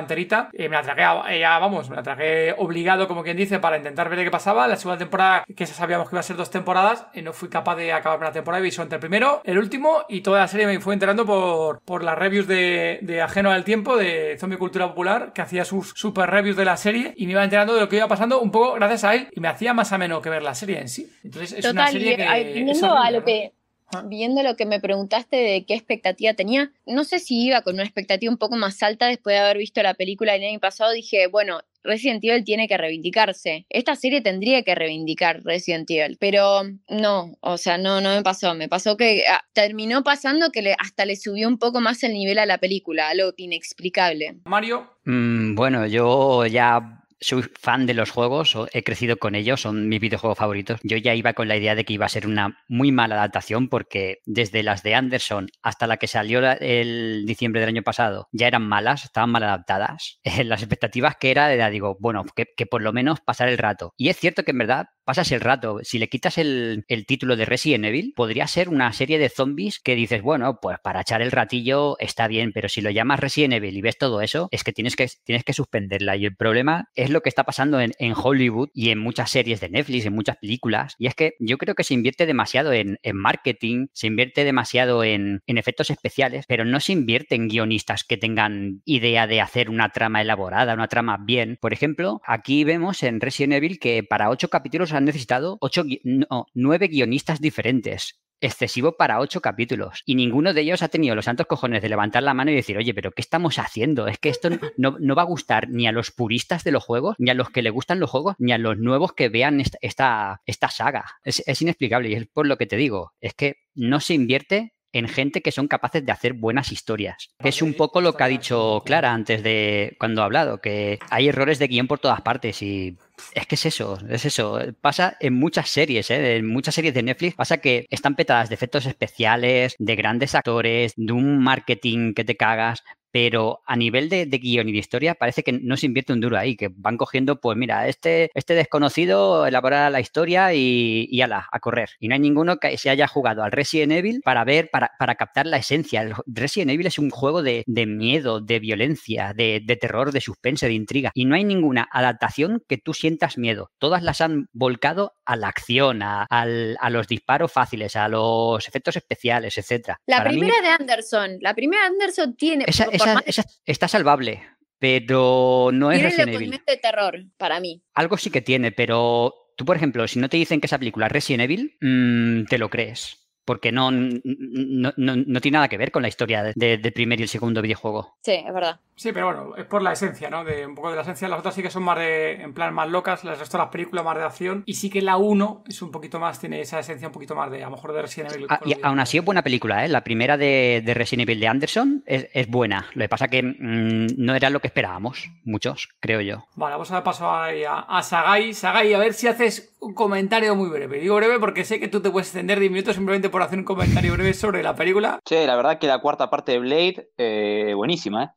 eh, 0.53 0.69
me 0.69 0.75
la 0.75 0.81
tragué, 0.81 1.39
ya 1.39 1.59
vamos, 1.59 1.89
me 1.89 1.95
la 1.95 2.03
tragué 2.03 2.53
obligado, 2.57 3.07
como 3.07 3.23
quien 3.23 3.37
dice, 3.37 3.59
para 3.59 3.77
intentar 3.77 4.09
ver 4.09 4.23
qué 4.23 4.31
pasaba. 4.31 4.67
La 4.67 4.75
segunda 4.75 4.97
temporada, 4.97 5.43
que 5.45 5.65
ya 5.65 5.73
sabíamos 5.73 6.09
que 6.09 6.15
iba 6.15 6.19
a 6.19 6.23
ser 6.23 6.35
dos 6.35 6.49
temporadas, 6.49 7.07
eh, 7.13 7.21
no 7.21 7.33
fui 7.33 7.49
capaz 7.49 7.75
de 7.75 7.91
acabar 7.93 8.19
una 8.19 8.31
temporada 8.31 8.65
y 8.65 8.69
vi 8.69 8.75
entre 8.75 8.95
el 8.95 8.99
primero, 8.99 9.41
el 9.43 9.57
último, 9.57 10.05
y 10.09 10.21
toda 10.21 10.39
la 10.39 10.47
serie 10.47 10.65
me 10.65 10.79
fue 10.79 10.93
enterando 10.93 11.25
por, 11.25 11.81
por 11.81 12.03
las 12.03 12.17
reviews 12.17 12.47
de, 12.47 12.99
de 13.01 13.21
Ajeno 13.21 13.51
al 13.51 13.63
Tiempo, 13.63 13.97
de 13.97 14.37
Zombie 14.39 14.57
Cultura 14.57 14.87
Popular, 14.87 15.31
que 15.33 15.41
hacía 15.41 15.65
sus 15.65 15.93
super 15.95 16.29
reviews 16.29 16.57
de 16.57 16.65
la 16.65 16.77
serie, 16.77 17.13
y 17.15 17.25
me 17.25 17.33
iba 17.33 17.43
enterando 17.43 17.73
de 17.73 17.81
lo 17.81 17.89
que 17.89 17.97
iba 17.97 18.07
pasando 18.07 18.41
un 18.41 18.51
poco 18.51 18.73
gracias 18.73 19.03
a 19.03 19.15
él, 19.15 19.27
y 19.31 19.39
me 19.39 19.47
hacía 19.47 19.73
más 19.73 19.91
ameno 19.91 20.21
que 20.21 20.29
ver 20.29 20.43
la 20.43 20.55
serie 20.55 20.79
en 20.79 20.87
sí. 20.89 21.11
Entonces 21.23 21.53
es 21.53 21.65
una 21.65 21.83
Total, 21.85 21.91
serie 21.93 22.13
y 22.13 22.15
que... 22.15 22.23
ay, 22.23 22.41
es 22.47 22.53
viendo 22.53 22.87
a 22.87 22.91
horrible, 23.01 23.19
lo 23.19 23.25
que 23.25 23.53
Ah. 23.53 23.62
Viendo 24.05 24.43
lo 24.43 24.55
que 24.55 24.65
me 24.65 24.79
preguntaste 24.79 25.35
de 25.37 25.65
qué 25.65 25.73
expectativa 25.75 26.33
tenía, 26.33 26.71
no 26.85 27.03
sé 27.03 27.19
si 27.19 27.45
iba 27.45 27.61
con 27.61 27.75
una 27.75 27.83
expectativa 27.83 28.31
un 28.31 28.37
poco 28.37 28.55
más 28.55 28.81
alta 28.83 29.07
después 29.07 29.35
de 29.35 29.39
haber 29.39 29.57
visto 29.57 29.81
la 29.83 29.93
película 29.93 30.35
el 30.35 30.43
año 30.43 30.59
pasado, 30.59 30.91
dije, 30.91 31.27
bueno, 31.27 31.59
Resident 31.85 32.23
Evil 32.23 32.45
tiene 32.45 32.69
que 32.69 32.77
reivindicarse. 32.77 33.65
Esta 33.69 33.95
serie 33.97 34.21
tendría 34.21 34.63
que 34.63 34.73
reivindicar 34.73 35.43
Resident 35.43 35.89
Evil, 35.91 36.15
pero 36.17 36.61
no, 36.87 37.37
o 37.41 37.57
sea, 37.57 37.77
no, 37.77 37.99
no 37.99 38.15
me 38.15 38.23
pasó. 38.23 38.55
Me 38.55 38.69
pasó 38.69 38.95
que 38.95 39.23
ah, 39.29 39.43
terminó 39.51 40.01
pasando 40.01 40.49
que 40.49 40.61
le- 40.61 40.77
hasta 40.79 41.03
le 41.03 41.17
subió 41.17 41.45
un 41.49 41.57
poco 41.57 41.81
más 41.81 42.01
el 42.03 42.13
nivel 42.13 42.39
a 42.39 42.45
la 42.45 42.57
película, 42.57 43.09
algo 43.09 43.33
inexplicable. 43.35 44.37
Mario, 44.45 44.89
Mm, 45.05 45.55
bueno, 45.55 45.85
yo 45.85 46.45
ya 46.45 47.02
soy 47.23 47.43
fan 47.59 47.85
de 47.85 47.93
los 47.93 48.11
juegos, 48.11 48.55
he 48.73 48.83
crecido 48.83 49.17
con 49.17 49.35
ellos, 49.35 49.61
son 49.61 49.87
mis 49.87 49.99
videojuegos 49.99 50.37
favoritos. 50.37 50.79
Yo 50.83 50.97
ya 50.97 51.15
iba 51.15 51.33
con 51.33 51.47
la 51.47 51.57
idea 51.57 51.75
de 51.75 51.85
que 51.85 51.93
iba 51.93 52.05
a 52.05 52.09
ser 52.09 52.27
una 52.27 52.63
muy 52.67 52.91
mala 52.91 53.15
adaptación 53.15 53.69
porque 53.69 54.19
desde 54.25 54.63
las 54.63 54.83
de 54.83 54.95
Anderson 54.95 55.47
hasta 55.61 55.87
la 55.87 55.97
que 55.97 56.07
salió 56.07 56.41
el 56.59 57.23
diciembre 57.25 57.61
del 57.61 57.69
año 57.69 57.83
pasado 57.83 58.27
ya 58.31 58.47
eran 58.47 58.67
malas, 58.67 59.05
estaban 59.05 59.29
mal 59.29 59.43
adaptadas. 59.43 60.19
las 60.43 60.61
expectativas 60.61 61.15
que 61.15 61.31
era, 61.31 61.53
era 61.53 61.69
digo, 61.69 61.97
bueno, 61.99 62.23
que, 62.35 62.47
que 62.55 62.65
por 62.65 62.81
lo 62.81 62.93
menos 62.93 63.21
pasar 63.21 63.49
el 63.49 63.57
rato. 63.57 63.93
Y 63.97 64.09
es 64.09 64.17
cierto 64.17 64.43
que 64.43 64.51
en 64.51 64.57
verdad 64.57 64.87
pasas 65.03 65.31
el 65.31 65.41
rato. 65.41 65.79
Si 65.83 65.99
le 65.99 66.09
quitas 66.09 66.37
el, 66.37 66.85
el 66.87 67.05
título 67.05 67.35
de 67.35 67.45
Resident 67.45 67.85
Evil, 67.85 68.13
podría 68.15 68.47
ser 68.47 68.69
una 68.69 68.91
serie 68.93 69.19
de 69.19 69.29
zombies 69.29 69.79
que 69.79 69.95
dices, 69.95 70.21
bueno, 70.21 70.59
pues 70.61 70.77
para 70.79 71.01
echar 71.01 71.21
el 71.21 71.31
ratillo 71.31 71.97
está 71.99 72.27
bien, 72.27 72.51
pero 72.53 72.69
si 72.69 72.81
lo 72.81 72.89
llamas 72.89 73.19
Resident 73.19 73.53
Evil 73.55 73.77
y 73.77 73.81
ves 73.81 73.97
todo 73.97 74.21
eso, 74.21 74.47
es 74.51 74.63
que 74.63 74.73
tienes 74.73 74.95
que, 74.95 75.07
tienes 75.23 75.43
que 75.43 75.53
suspenderla. 75.53 76.15
Y 76.15 76.25
el 76.25 76.35
problema 76.35 76.89
es 76.95 77.09
lo 77.09 77.21
que 77.21 77.29
está 77.29 77.43
pasando 77.43 77.79
en, 77.79 77.93
en 77.99 78.13
Hollywood 78.15 78.69
y 78.73 78.89
en 78.89 78.99
muchas 78.99 79.29
series 79.31 79.59
de 79.59 79.69
Netflix, 79.69 80.05
en 80.05 80.13
muchas 80.13 80.37
películas. 80.37 80.95
Y 80.97 81.07
es 81.07 81.15
que 81.15 81.35
yo 81.39 81.57
creo 81.57 81.75
que 81.75 81.83
se 81.83 81.93
invierte 81.93 82.25
demasiado 82.25 82.73
en, 82.73 82.97
en 83.03 83.17
marketing, 83.17 83.87
se 83.93 84.07
invierte 84.07 84.43
demasiado 84.43 85.03
en, 85.03 85.41
en 85.47 85.57
efectos 85.57 85.89
especiales, 85.89 86.45
pero 86.47 86.65
no 86.65 86.79
se 86.79 86.93
invierte 86.93 87.35
en 87.35 87.47
guionistas 87.47 88.03
que 88.03 88.17
tengan 88.17 88.81
idea 88.85 89.27
de 89.27 89.41
hacer 89.41 89.69
una 89.69 89.89
trama 89.89 90.21
elaborada, 90.21 90.73
una 90.73 90.87
trama 90.87 91.17
bien. 91.19 91.57
Por 91.59 91.73
ejemplo, 91.73 92.21
aquí 92.25 92.63
vemos 92.63 93.03
en 93.03 93.19
Resident 93.19 93.53
Evil 93.53 93.79
que 93.79 94.03
para 94.03 94.29
ocho 94.29 94.49
capítulos 94.49 94.92
han 94.93 95.05
necesitado 95.05 95.57
ocho, 95.61 95.83
no, 96.03 96.47
nueve 96.53 96.87
guionistas 96.87 97.41
diferentes. 97.41 98.19
Excesivo 98.41 98.97
para 98.97 99.21
ocho 99.21 99.39
capítulos. 99.39 100.03
Y 100.05 100.15
ninguno 100.15 100.53
de 100.53 100.59
ellos 100.59 100.81
ha 100.83 100.89
tenido 100.89 101.15
los 101.15 101.23
santos 101.23 101.47
cojones 101.47 101.81
de 101.81 101.87
levantar 101.87 102.23
la 102.23 102.33
mano 102.33 102.51
y 102.51 102.55
decir, 102.55 102.77
oye, 102.77 102.93
pero 102.93 103.11
¿qué 103.13 103.21
estamos 103.21 103.57
haciendo? 103.57 104.05
Es 104.07 104.17
que 104.19 104.27
esto 104.27 104.49
no, 104.49 104.57
no- 104.77 104.97
no 104.99 105.15
va 105.15 105.21
a 105.21 105.25
gustar 105.25 105.69
ni 105.69 105.87
a 105.87 105.93
los 105.93 106.11
puristas 106.11 106.65
de 106.65 106.71
los 106.73 106.83
juegos, 106.83 107.15
ni 107.19 107.29
a 107.31 107.35
los 107.35 107.49
que 107.51 107.61
le 107.61 107.69
gustan 107.69 108.01
los 108.01 108.09
juegos, 108.09 108.35
ni 108.39 108.51
a 108.51 108.57
los 108.57 108.77
nuevos 108.77 109.13
que 109.13 109.29
vean 109.29 109.61
esta, 109.61 109.77
esta, 109.81 110.41
esta 110.45 110.69
saga. 110.69 111.05
Es, 111.23 111.41
es 111.47 111.61
inexplicable 111.61 112.09
y 112.09 112.15
es 112.15 112.27
por 112.27 112.45
lo 112.45 112.57
que 112.57 112.65
te 112.65 112.75
digo. 112.75 113.13
Es 113.21 113.33
que 113.33 113.55
no 113.75 114.01
se 114.01 114.13
invierte 114.15 114.73
en 114.93 115.07
gente 115.07 115.41
que 115.41 115.51
son 115.51 115.67
capaces 115.67 116.05
de 116.05 116.11
hacer 116.11 116.33
buenas 116.33 116.71
historias. 116.71 117.29
Es 117.39 117.61
un 117.61 117.73
poco 117.73 117.99
lo 117.99 118.13
que 118.13 118.23
ha 118.23 118.27
dicho 118.27 118.81
Clara 118.85 119.11
antes 119.11 119.43
de 119.43 119.95
cuando 119.99 120.21
ha 120.21 120.25
hablado, 120.25 120.61
que 120.61 120.99
hay 121.09 121.27
errores 121.27 121.59
de 121.59 121.67
guion 121.67 121.87
por 121.87 121.99
todas 121.99 122.21
partes 122.21 122.61
y 122.61 122.97
es 123.33 123.47
que 123.47 123.55
es 123.55 123.65
eso, 123.65 123.97
es 124.09 124.25
eso. 124.25 124.59
Pasa 124.81 125.17
en 125.19 125.33
muchas 125.33 125.69
series, 125.69 126.09
¿eh? 126.11 126.37
en 126.37 126.47
muchas 126.47 126.75
series 126.75 126.93
de 126.93 127.03
Netflix, 127.03 127.35
pasa 127.35 127.57
que 127.57 127.87
están 127.89 128.15
petadas 128.15 128.49
de 128.49 128.55
efectos 128.55 128.85
especiales, 128.85 129.75
de 129.79 129.95
grandes 129.95 130.35
actores, 130.35 130.93
de 130.95 131.13
un 131.13 131.39
marketing 131.39 132.13
que 132.13 132.23
te 132.23 132.37
cagas, 132.37 132.83
pero 133.13 133.61
a 133.67 133.75
nivel 133.75 134.09
de, 134.09 134.25
de 134.25 134.37
guion 134.39 134.67
y 134.67 134.71
de 134.71 134.79
historia 134.79 135.13
parece 135.13 135.43
que 135.43 135.51
no 135.53 135.77
se 135.77 135.85
invierte 135.85 136.13
un 136.13 136.19
duro 136.19 136.35
ahí, 136.35 136.55
que 136.55 136.69
van 136.75 136.97
cogiendo, 136.97 137.39
pues 137.39 137.55
mira, 137.55 137.87
este, 137.87 138.31
este 138.33 138.55
desconocido 138.55 139.45
elabora 139.45 139.91
la 139.91 139.99
historia 139.99 140.51
y, 140.55 141.07
y 141.11 141.21
ala, 141.21 141.47
a 141.51 141.59
correr. 141.59 141.91
Y 141.99 142.07
no 142.07 142.15
hay 142.15 142.19
ninguno 142.19 142.57
que 142.57 142.75
se 142.77 142.89
haya 142.89 143.07
jugado 143.07 143.43
al 143.43 143.51
Resident 143.51 143.91
Evil 143.91 144.21
para 144.25 144.43
ver, 144.43 144.69
para, 144.71 144.93
para 144.97 145.13
captar 145.13 145.45
la 145.45 145.57
esencia. 145.57 146.01
El 146.01 146.13
Resident 146.25 146.71
Evil 146.71 146.87
es 146.87 146.97
un 146.97 147.11
juego 147.11 147.43
de, 147.43 147.63
de 147.67 147.85
miedo, 147.85 148.41
de 148.41 148.59
violencia, 148.59 149.33
de, 149.35 149.61
de 149.63 149.75
terror, 149.75 150.11
de 150.11 150.19
suspense, 150.19 150.65
de 150.67 150.73
intriga. 150.73 151.11
Y 151.13 151.25
no 151.25 151.35
hay 151.35 151.43
ninguna 151.43 151.87
adaptación 151.91 152.63
que 152.67 152.77
tú 152.79 152.95
sientas 152.95 153.37
miedo. 153.37 153.69
Todas 153.77 154.01
las 154.01 154.21
han 154.21 154.47
volcado 154.53 155.13
a 155.25 155.35
la 155.35 155.49
acción, 155.49 156.01
a, 156.01 156.23
al- 156.23 156.77
a 156.79 156.89
los 156.89 157.07
disparos 157.07 157.51
fáciles, 157.51 157.95
a 157.95 158.07
los 158.07 158.67
efectos 158.67 158.95
especiales, 158.95 159.55
etcétera. 159.59 159.99
La 160.07 160.17
Para 160.17 160.31
mí- 160.31 160.39
primera 160.39 160.61
de 160.63 160.67
Anderson, 160.69 161.37
la 161.41 161.53
primera 161.53 161.83
de 161.83 161.87
Anderson 161.89 162.35
tiene, 162.35 162.65
esa, 162.67 162.85
esa- 163.03 163.13
más- 163.15 163.23
esa 163.27 163.45
está 163.65 163.87
salvable, 163.87 164.43
pero 164.79 165.69
no 165.73 165.91
es 165.91 165.97
tiene 165.99 166.09
Resident 166.09 166.27
Evil. 166.29 166.39
condimento 166.39 166.71
de 166.71 166.77
terror, 166.77 167.19
para 167.37 167.59
mí. 167.59 167.83
Algo 167.93 168.17
sí 168.17 168.29
que 168.29 168.41
tiene, 168.41 168.71
pero 168.71 169.33
tú, 169.57 169.65
por 169.65 169.75
ejemplo, 169.77 170.07
si 170.07 170.19
no 170.19 170.29
te 170.29 170.37
dicen 170.37 170.59
que 170.59 170.67
esa 170.67 170.77
película 170.79 171.05
es 171.07 171.11
Resident 171.11 171.43
Evil, 171.43 171.77
mm, 171.81 172.45
te 172.45 172.57
lo 172.57 172.69
crees. 172.69 173.19
Porque 173.45 173.71
no, 173.71 173.91
no, 173.91 174.93
no- 174.95 175.15
no 175.15 175.41
tiene 175.41 175.55
nada 175.57 175.67
que 175.67 175.77
ver 175.77 175.91
con 175.91 176.01
la 176.01 176.07
historia 176.07 176.43
de- 176.43 176.53
de- 176.55 176.77
del 176.77 176.93
primer 176.93 177.19
y 177.19 177.23
el 177.23 177.29
segundo 177.29 177.61
videojuego. 177.61 178.15
Sí, 178.21 178.33
es 178.33 178.53
verdad. 178.53 178.79
Sí, 178.95 179.11
pero 179.11 179.25
bueno, 179.25 179.55
es 179.57 179.65
por 179.65 179.81
la 179.81 179.91
esencia, 179.93 180.29
¿no? 180.29 180.43
De 180.43 180.65
un 180.67 180.75
poco 180.75 180.89
de 180.91 180.95
la 180.95 181.01
esencia. 181.01 181.27
Las 181.27 181.39
otras 181.39 181.55
sí 181.55 181.63
que 181.63 181.71
son 181.71 181.83
más 181.83 181.97
de, 181.97 182.33
en 182.33 182.53
plan, 182.53 182.73
más 182.73 182.87
locas. 182.89 183.23
Las 183.23 183.39
resto 183.39 183.57
de 183.57 183.63
las 183.63 183.71
películas 183.71 184.05
más 184.05 184.15
de 184.15 184.23
acción. 184.23 184.63
Y 184.67 184.75
sí 184.75 184.89
que 184.89 185.01
la 185.01 185.17
1 185.17 185.63
es 185.67 185.81
un 185.81 185.91
poquito 185.91 186.19
más, 186.19 186.39
tiene 186.39 186.61
esa 186.61 186.79
esencia 186.79 187.07
un 187.07 187.13
poquito 187.13 187.35
más 187.35 187.49
de, 187.51 187.63
a 187.63 187.65
lo 187.65 187.71
mejor, 187.75 187.91
de 187.93 188.01
Resident 188.03 188.33
Evil. 188.33 188.45
Ah, 188.49 188.59
y 188.65 188.75
aún 188.83 188.99
así 188.99 189.17
es 189.17 189.25
buena 189.25 189.41
película, 189.41 189.83
¿eh? 189.83 189.89
La 189.89 190.03
primera 190.03 190.37
de, 190.37 190.81
de 190.85 190.93
Resident 190.93 191.27
Evil 191.27 191.39
de 191.39 191.47
Anderson 191.47 192.03
es, 192.05 192.27
es 192.33 192.47
buena. 192.47 192.85
Lo 192.93 193.01
que 193.03 193.09
pasa 193.09 193.27
que 193.27 193.41
mm, 193.41 194.07
no 194.23 194.35
era 194.35 194.49
lo 194.51 194.59
que 194.61 194.67
esperábamos, 194.67 195.29
muchos, 195.43 195.89
creo 195.99 196.21
yo. 196.21 196.45
Vale, 196.55 196.73
vamos 196.73 196.91
a 196.91 196.95
dar 196.95 197.03
paso 197.03 197.29
ahí 197.31 197.63
a, 197.63 197.79
a 197.79 198.03
Sagai. 198.03 198.53
Sagai, 198.53 198.93
a 198.93 198.99
ver 198.99 199.13
si 199.13 199.27
haces 199.27 199.72
un 199.83 199.93
comentario 199.93 200.55
muy 200.55 200.69
breve. 200.69 200.99
Digo 200.99 201.15
breve 201.15 201.39
porque 201.39 201.65
sé 201.65 201.79
que 201.79 201.87
tú 201.87 202.01
te 202.01 202.09
puedes 202.09 202.27
extender 202.27 202.59
10 202.59 202.71
minutos 202.71 202.95
simplemente 202.95 203.29
por 203.29 203.41
hacer 203.41 203.59
un 203.59 203.65
comentario 203.65 204.13
breve 204.13 204.33
sobre 204.33 204.63
la 204.63 204.75
película. 204.75 205.19
Che, 205.27 205.45
la 205.45 205.55
verdad 205.55 205.77
que 205.77 205.87
la 205.87 205.99
cuarta 205.99 206.29
parte 206.29 206.53
de 206.53 206.59
Blade, 206.59 207.09
eh, 207.17 207.73
buenísima, 207.75 208.23
¿eh? 208.23 208.29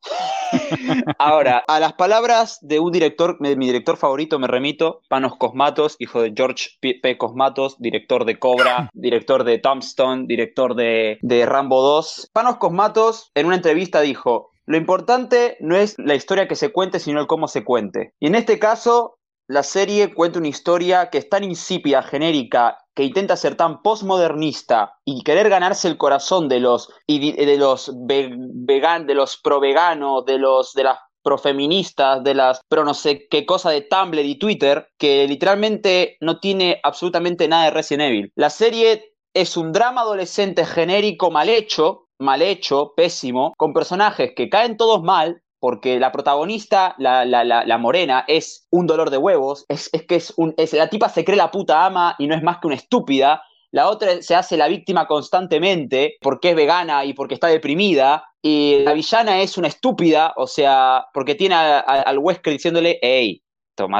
Ahora, 1.19 1.63
a 1.67 1.79
las 1.79 1.93
palabras 1.93 2.59
de 2.61 2.79
un 2.79 2.91
director, 2.91 3.37
mi 3.39 3.65
director 3.65 3.97
favorito 3.97 4.39
me 4.39 4.47
remito, 4.47 5.01
Panos 5.09 5.33
Cosmatos, 5.37 5.95
hijo 5.99 6.21
de 6.21 6.33
George 6.35 6.69
P. 6.81 6.99
P. 7.01 7.17
Cosmatos, 7.17 7.77
director 7.79 8.25
de 8.25 8.39
Cobra, 8.39 8.89
director 8.93 9.43
de 9.43 9.59
Tombstone, 9.59 10.25
director 10.27 10.75
de, 10.75 11.17
de 11.21 11.45
Rambo 11.45 11.81
2. 11.81 12.29
Panos 12.33 12.57
Cosmatos 12.57 13.31
en 13.35 13.45
una 13.45 13.55
entrevista 13.55 14.01
dijo, 14.01 14.51
lo 14.67 14.75
importante 14.75 15.55
no 15.61 15.77
es 15.77 15.95
la 15.97 16.13
historia 16.13 16.49
que 16.49 16.55
se 16.55 16.73
cuente, 16.73 16.99
sino 16.99 17.21
el 17.21 17.27
cómo 17.27 17.47
se 17.47 17.63
cuente. 17.63 18.13
Y 18.19 18.27
en 18.27 18.35
este 18.35 18.59
caso, 18.59 19.16
la 19.47 19.63
serie 19.63 20.13
cuenta 20.13 20.39
una 20.39 20.47
historia 20.49 21.09
que 21.09 21.19
es 21.19 21.29
tan 21.29 21.43
insípida, 21.43 22.03
genérica, 22.03 22.77
que 22.93 23.03
intenta 23.03 23.35
ser 23.37 23.55
tan 23.55 23.81
postmodernista 23.81 24.93
y 25.05 25.23
querer 25.23 25.49
ganarse 25.49 25.87
el 25.87 25.97
corazón 25.97 26.49
de 26.49 26.59
los, 26.59 26.89
de 27.07 27.55
los 27.57 27.91
ve- 28.05 28.35
de 28.35 29.13
los 29.13 29.37
pro 29.37 29.59
veganos, 29.59 30.25
de 30.25 30.37
los 30.39 30.73
de 30.73 30.83
las 30.83 30.99
profeministas, 31.23 32.23
de 32.23 32.33
las 32.33 32.61
pro 32.69 32.83
no 32.85 32.93
sé 32.93 33.27
qué 33.29 33.45
cosa 33.45 33.69
de 33.69 33.81
Tumblr 33.81 34.19
y 34.25 34.39
Twitter, 34.39 34.87
que 34.97 35.27
literalmente 35.27 36.17
no 36.21 36.39
tiene 36.39 36.79
absolutamente 36.83 37.47
nada 37.47 37.65
de 37.65 37.71
Resident 37.71 38.09
Evil. 38.09 38.31
La 38.35 38.49
serie 38.49 39.13
es 39.33 39.55
un 39.57 39.71
drama 39.71 40.01
adolescente 40.01 40.65
genérico 40.65 41.29
mal 41.29 41.49
hecho, 41.49 42.07
mal 42.19 42.41
hecho, 42.41 42.93
pésimo, 42.95 43.53
con 43.57 43.73
personajes 43.73 44.31
que 44.35 44.49
caen 44.49 44.77
todos 44.77 45.03
mal, 45.03 45.41
porque 45.67 45.99
la 45.99 46.13
protagonista, 46.13 46.95
la, 46.97 47.77
morena, 47.77 48.23
es 48.25 48.65
un 48.71 48.87
dolor 48.87 49.09
de 49.09 49.17
huevos, 49.17 49.65
es, 49.67 49.89
que 50.07 50.15
es 50.15 50.33
un, 50.37 50.53
es, 50.55 50.71
la 50.71 50.87
tipa 50.87 51.09
se 51.09 51.25
cree 51.25 51.35
la 51.35 51.51
puta 51.51 51.85
ama 51.85 52.15
y 52.19 52.27
no 52.27 52.35
es 52.35 52.41
más 52.41 52.59
que 52.59 52.67
una 52.67 52.77
estúpida, 52.77 53.41
la 53.71 53.89
otra 53.89 54.21
se 54.21 54.33
hace 54.33 54.55
la 54.55 54.69
víctima 54.69 55.07
constantemente 55.07 56.15
porque 56.21 56.51
es 56.51 56.55
vegana 56.55 57.03
y 57.03 57.13
porque 57.13 57.33
está 57.33 57.47
deprimida. 57.47 58.23
Y 58.41 58.79
la 58.85 58.93
villana 58.93 59.41
es 59.41 59.57
una 59.57 59.67
estúpida, 59.67 60.31
o 60.37 60.47
sea, 60.47 61.05
porque 61.13 61.35
tiene 61.35 61.55
a- 61.55 61.79
a- 61.79 62.01
al 62.03 62.17
Wesker 62.19 62.53
diciéndole, 62.53 62.97
hey, 63.01 63.43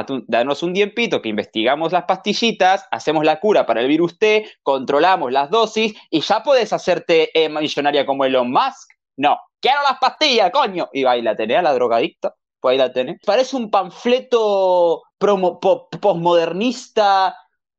un- 0.08 0.24
danos 0.26 0.62
un 0.62 0.72
tiempito 0.72 1.20
que 1.20 1.28
investigamos 1.28 1.92
las 1.92 2.04
pastillitas, 2.04 2.86
hacemos 2.90 3.26
la 3.26 3.40
cura 3.40 3.66
para 3.66 3.82
el 3.82 3.88
virus 3.88 4.18
T, 4.18 4.46
controlamos 4.62 5.32
las 5.32 5.50
dosis 5.50 5.94
y 6.08 6.22
ya 6.22 6.42
puedes 6.42 6.72
hacerte 6.72 7.28
eh, 7.34 7.50
millonaria 7.50 8.06
como 8.06 8.24
Elon 8.24 8.50
Musk. 8.50 8.88
No, 9.18 9.36
quiero 9.60 9.82
las 9.82 9.98
pastillas, 9.98 10.50
coño. 10.50 10.88
Y 10.92 11.04
ahí 11.04 11.22
la 11.22 11.36
tenés 11.36 11.62
la 11.62 11.72
drogadicta. 11.74 12.34
Pues 12.60 12.72
ahí 12.72 12.78
la 12.78 12.92
tenés. 12.92 13.18
Parece 13.24 13.56
un 13.56 13.70
panfleto 13.70 15.02
promo- 15.18 15.60
po- 15.60 15.88
posmodernista, 16.00 17.36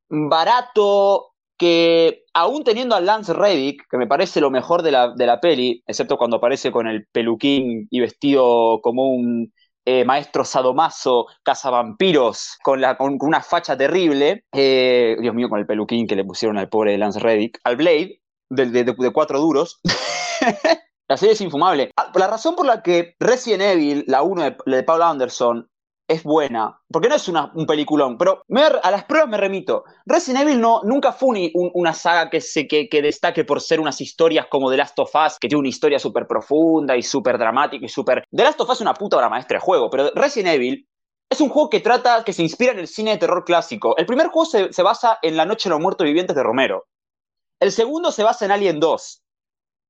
barato, 0.09 1.27
que 1.57 2.23
aún 2.33 2.63
teniendo 2.63 2.95
a 2.95 3.01
Lance 3.01 3.33
Reddick, 3.33 3.83
que 3.89 3.97
me 3.97 4.07
parece 4.07 4.39
lo 4.41 4.49
mejor 4.49 4.81
de 4.81 4.91
la, 4.91 5.13
de 5.13 5.25
la 5.25 5.39
peli, 5.41 5.83
excepto 5.85 6.17
cuando 6.17 6.37
aparece 6.37 6.71
con 6.71 6.87
el 6.87 7.05
peluquín 7.11 7.87
y 7.91 7.99
vestido 7.99 8.79
como 8.81 9.07
un 9.09 9.53
eh, 9.85 10.05
maestro 10.05 10.45
sadomaso, 10.45 11.27
cazavampiros, 11.43 12.57
con, 12.63 12.79
la, 12.81 12.97
con, 12.97 13.17
una 13.21 13.41
facha 13.41 13.77
terrible, 13.77 14.45
eh, 14.53 15.17
Dios 15.19 15.35
mío, 15.35 15.49
con 15.49 15.59
el 15.59 15.65
peluquín 15.65 16.07
que 16.07 16.15
le 16.15 16.23
pusieron 16.23 16.57
al 16.57 16.69
pobre 16.69 16.97
Lance 16.97 17.19
Reddick, 17.19 17.59
al 17.63 17.75
Blade, 17.75 18.21
de, 18.49 18.65
de- 18.67 18.83
de- 18.85 18.93
de 18.97 19.11
cuatro 19.11 19.39
duros. 19.39 19.79
La 21.09 21.17
serie 21.17 21.33
es 21.33 21.41
infumable. 21.41 21.91
Ah, 21.97 22.11
La 22.15 22.27
razón 22.27 22.55
por 22.55 22.65
la 22.65 22.81
que 22.81 23.15
Resident 23.19 23.63
Evil, 23.63 24.03
la 24.07 24.21
1 24.23 24.43
de, 24.43 24.57
de 24.65 24.83
Paul 24.83 25.01
Anderson, 25.01 25.67
es 26.07 26.23
buena, 26.23 26.79
porque 26.91 27.07
no 27.07 27.15
es 27.15 27.27
un 27.27 27.65
peliculón, 27.67 28.17
pero 28.17 28.41
me- 28.47 28.63
a 28.63 28.89
las 28.89 29.03
pruebas 29.05 29.29
me 29.29 29.37
remito. 29.37 29.83
Resident 30.07 30.43
Evil 30.43 30.59
no, 30.59 30.81
nunca 30.83 31.11
fue 31.13 31.29
un- 31.29 31.51
un- 31.53 31.71
una 31.75 31.93
saga 31.93 32.29
que, 32.31 32.41
se, 32.41 32.67
que 32.67 33.01
destaque 33.03 33.43
por 33.45 33.61
ser 33.61 33.79
unas 33.79 34.01
historias 34.01 34.47
como 34.47 34.71
The 34.71 34.77
Last 34.77 34.97
of 34.97 35.11
Us, 35.13 35.37
que 35.39 35.47
tiene 35.47 35.59
una 35.59 35.69
historia 35.69 35.99
súper 35.99 36.25
profunda 36.25 36.97
y 36.97 37.03
súper 37.03 37.37
dramática 37.37 37.85
y 37.85 37.89
súper... 37.89 38.23
The 38.31 38.43
Last 38.43 38.59
of 38.61 38.69
Us 38.69 38.77
es 38.77 38.81
una 38.81 38.95
puta 38.95 39.17
obra 39.17 39.29
maestra 39.29 39.57
de 39.59 39.61
juego, 39.65 39.89
pero 39.91 40.09
Resident 40.15 40.55
Evil 40.55 40.87
es 41.31 41.41
un 41.41 41.49
juego 41.49 41.69
que 41.69 41.79
trata, 41.79 42.23
que 42.23 42.33
se 42.33 42.41
inspira 42.41 42.71
en 42.71 42.79
el 42.79 42.87
cine 42.87 43.11
de 43.11 43.17
terror 43.17 43.43
clásico. 43.45 43.95
El 43.97 44.07
primer 44.07 44.27
juego 44.29 44.45
se, 44.45 44.73
se 44.73 44.81
basa 44.81 45.19
en 45.21 45.37
La 45.37 45.45
Noche 45.45 45.69
de 45.69 45.75
los 45.75 45.81
Muertos 45.81 46.05
Vivientes 46.05 46.35
de 46.35 46.41
Romero. 46.41 46.85
El 47.59 47.71
segundo 47.71 48.11
se 48.11 48.23
basa 48.23 48.45
en 48.45 48.51
Alien 48.51 48.79
2. 48.79 49.21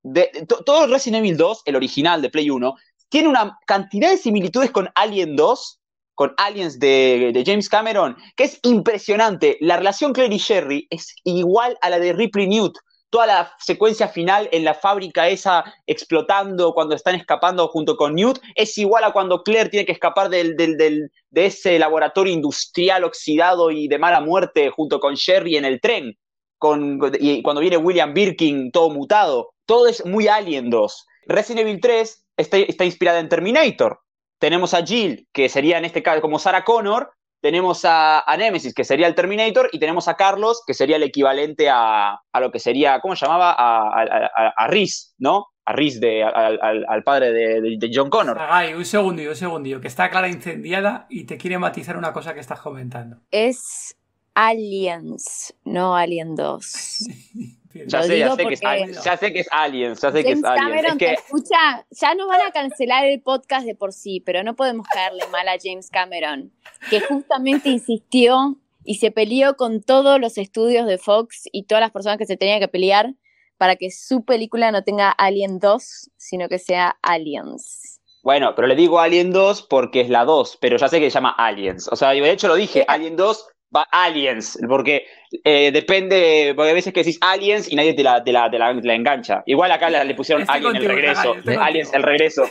De, 0.04 0.30
de- 0.34 0.46
to- 0.46 0.64
todo 0.64 0.88
Resident 0.88 1.20
Evil 1.26 1.38
2, 1.38 1.64
el 1.66 1.76
original 1.76 2.22
de 2.22 2.30
Play 2.30 2.50
1, 2.50 2.76
tiene 3.10 3.28
una 3.28 3.58
cantidad 3.66 4.10
de 4.10 4.18
similitudes 4.18 4.72
con 4.72 4.90
Alien 4.96 5.36
2, 5.36 5.80
con 6.16 6.34
Aliens 6.38 6.80
de, 6.80 7.32
de 7.34 7.44
James 7.46 7.70
Cameron, 7.70 8.16
que 8.36 8.44
es 8.44 8.60
impresionante. 8.64 9.58
La 9.62 9.78
relación 9.78 10.12
Claire 10.14 10.36
y 10.36 10.38
Sherry 10.38 10.88
es 10.90 11.16
igual 11.24 11.78
a 11.82 11.90
la 11.90 12.00
de 12.00 12.14
Ripley 12.14 12.48
Newt. 12.48 12.78
Toda 13.10 13.26
la 13.26 13.52
secuencia 13.58 14.08
final 14.08 14.48
en 14.52 14.64
la 14.64 14.76
fábrica 14.76 15.30
esa 15.30 15.64
explotando 15.88 16.74
cuando 16.74 16.94
están 16.94 17.16
escapando 17.16 17.68
junto 17.70 17.96
con 17.98 18.14
Newt 18.16 18.40
es 18.56 18.78
igual 18.78 19.04
a 19.04 19.12
cuando 19.14 19.42
Claire 19.44 19.70
tiene 19.70 19.86
que 19.86 19.94
escapar 19.94 20.30
del, 20.30 20.56
del- 20.56 20.78
del- 20.78 21.10
de 21.32 21.46
ese 21.48 21.80
laboratorio 21.80 22.34
industrial 22.34 23.04
oxidado 23.04 23.72
y 23.72 23.88
de 23.88 23.98
mala 23.98 24.22
muerte 24.22 24.70
junto 24.70 25.00
con 25.00 25.16
Sherry 25.16 25.56
en 25.58 25.66
el 25.66 25.82
tren. 25.82 26.18
Con, 26.58 27.00
y 27.20 27.42
cuando 27.42 27.62
viene 27.62 27.78
William 27.78 28.14
Birkin 28.14 28.72
todo 28.72 28.90
mutado. 28.90 29.52
Todo 29.70 29.88
es 29.88 30.04
muy 30.04 30.28
Alien 30.28 30.72
2. 30.72 31.06
Resident 31.28 31.62
Evil 31.68 31.80
3 31.80 32.26
está, 32.38 32.58
está 32.58 32.86
inspirada 32.86 33.20
en 33.20 33.30
Terminator. 33.30 34.00
Tenemos 34.40 34.74
a 34.74 34.84
Jill, 34.84 35.28
que 35.32 35.48
sería 35.48 35.78
en 35.78 35.86
este 35.86 36.02
caso 36.02 36.22
como 36.22 36.40
Sarah 36.40 36.64
Connor. 36.64 37.12
Tenemos 37.40 37.86
a, 37.86 38.20
a 38.22 38.36
Nemesis, 38.38 38.74
que 38.74 38.84
sería 38.84 39.06
el 39.06 39.14
Terminator. 39.14 39.70
Y 39.72 39.78
tenemos 39.80 40.08
a 40.08 40.16
Carlos, 40.16 40.64
que 40.66 40.74
sería 40.74 40.96
el 40.96 41.04
equivalente 41.04 41.70
a, 41.70 42.20
a 42.32 42.40
lo 42.40 42.52
que 42.52 42.58
sería, 42.60 43.00
¿cómo 43.00 43.16
se 43.16 43.28
llamaba? 43.28 43.52
A, 43.52 43.78
a, 44.02 44.04
a, 44.36 44.54
a 44.58 44.68
Reese, 44.68 45.12
¿no? 45.20 45.46
A 45.66 45.74
Reese, 45.74 46.00
de, 46.00 46.24
al, 46.24 46.58
al- 46.62 46.86
al 46.90 47.04
padre 47.04 47.32
de, 47.32 47.62
de- 47.62 47.78
de 47.78 47.92
John 47.94 48.10
Connor. 48.10 48.38
Sagai, 48.38 48.74
un 48.74 48.86
segundillo, 48.86 49.30
un 49.30 49.36
segundillo, 49.36 49.80
que 49.82 49.88
está 49.88 50.10
Clara 50.10 50.30
incendiada 50.30 51.06
y 51.12 51.26
te 51.26 51.38
quiere 51.38 51.60
matizar 51.60 51.96
una 51.96 52.12
cosa 52.12 52.34
que 52.34 52.40
estás 52.40 52.60
comentando. 52.60 53.18
Es 53.30 53.96
Aliens, 54.34 55.54
no 55.64 55.96
Alien 55.96 56.34
2. 56.36 57.06
Ya 57.74 58.02
sé, 58.02 58.18
ya 58.18 58.26
digo 58.26 58.36
sé, 58.36 58.46
que 58.46 58.54
es, 58.54 59.04
ya 59.04 59.18
sé 59.18 59.32
que 59.32 59.40
es 59.42 59.48
Aliens, 59.52 60.02
ya 60.02 60.12
sé 60.12 60.24
que 60.24 60.30
James 60.30 60.40
es 60.40 60.46
Aliens. 60.46 60.70
Cameron 60.70 60.92
Es 60.92 60.98
te 60.98 61.06
que, 61.06 61.14
escucha, 61.14 61.86
ya 61.92 62.16
nos 62.16 62.28
van 62.28 62.42
a 62.42 62.52
cancelar 62.52 63.06
el 63.06 63.22
podcast 63.22 63.66
de 63.66 63.76
por 63.76 63.94
sí, 63.94 64.22
pero 64.26 64.44
no 64.44 64.56
podemos 64.56 64.88
caerle 64.88 65.24
mal 65.32 65.48
a 65.48 65.58
James 65.62 65.90
Cameron, 65.92 66.52
que 66.90 67.00
justamente 67.02 67.70
insistió 67.70 68.58
y 68.84 68.96
se 68.96 69.12
peleó 69.12 69.56
con 69.56 69.84
todos 69.84 70.20
los 70.20 70.40
estudios 70.40 70.88
de 70.88 70.98
Fox 70.98 71.44
y 71.52 71.64
todas 71.64 71.82
las 71.82 71.92
personas 71.92 72.18
que 72.18 72.26
se 72.26 72.38
tenían 72.38 72.60
que 72.60 72.68
pelear 72.68 73.14
para 73.58 73.76
que 73.76 73.92
su 73.92 74.26
película 74.26 74.72
no 74.72 74.84
tenga 74.84 75.12
Alien 75.12 75.60
2, 75.60 76.10
sino 76.18 76.50
que 76.50 76.58
sea 76.58 76.98
Aliens. 77.04 78.00
bueno, 78.24 78.56
pero 78.56 78.68
le 78.68 78.76
digo 78.76 79.00
Alien 79.00 79.32
2 79.32 79.64
porque 79.64 80.02
es 80.02 80.10
la 80.10 80.26
2, 80.26 80.58
pero 80.60 80.78
ya 80.78 80.88
sé 80.88 81.00
que 81.00 81.12
se 81.12 81.16
llama 81.16 81.36
Aliens. 81.38 81.88
O 81.92 81.96
sea, 81.96 82.10
de 82.12 82.32
hecho 82.32 82.48
lo 82.48 82.56
dije, 82.56 82.84
Alien 82.88 83.16
2 83.16 83.46
va 83.76 83.88
Aliens, 83.92 84.58
porque 84.68 85.06
eh, 85.44 85.72
depende, 85.72 86.54
porque 86.56 86.70
hay 86.70 86.76
veces 86.76 86.94
que 86.94 87.02
decís 87.02 87.18
Aliens 87.22 87.72
y 87.72 87.76
nadie 87.76 87.94
te 87.94 88.04
la, 88.04 88.24
te 88.24 88.32
la, 88.32 88.50
te 88.50 88.58
la, 88.58 88.74
te 88.80 88.88
la 88.88 88.96
engancha. 88.96 89.44
Igual 89.46 89.72
acá 89.72 89.90
le, 89.90 90.16
pusieron 90.16 90.42
Estoy 90.42 90.58
Alien 90.58 90.72
contigo, 90.74 90.92
el 90.92 90.98
regreso, 90.98 91.36
Aliens 91.62 91.94
el 91.94 92.04
regreso. 92.04 92.50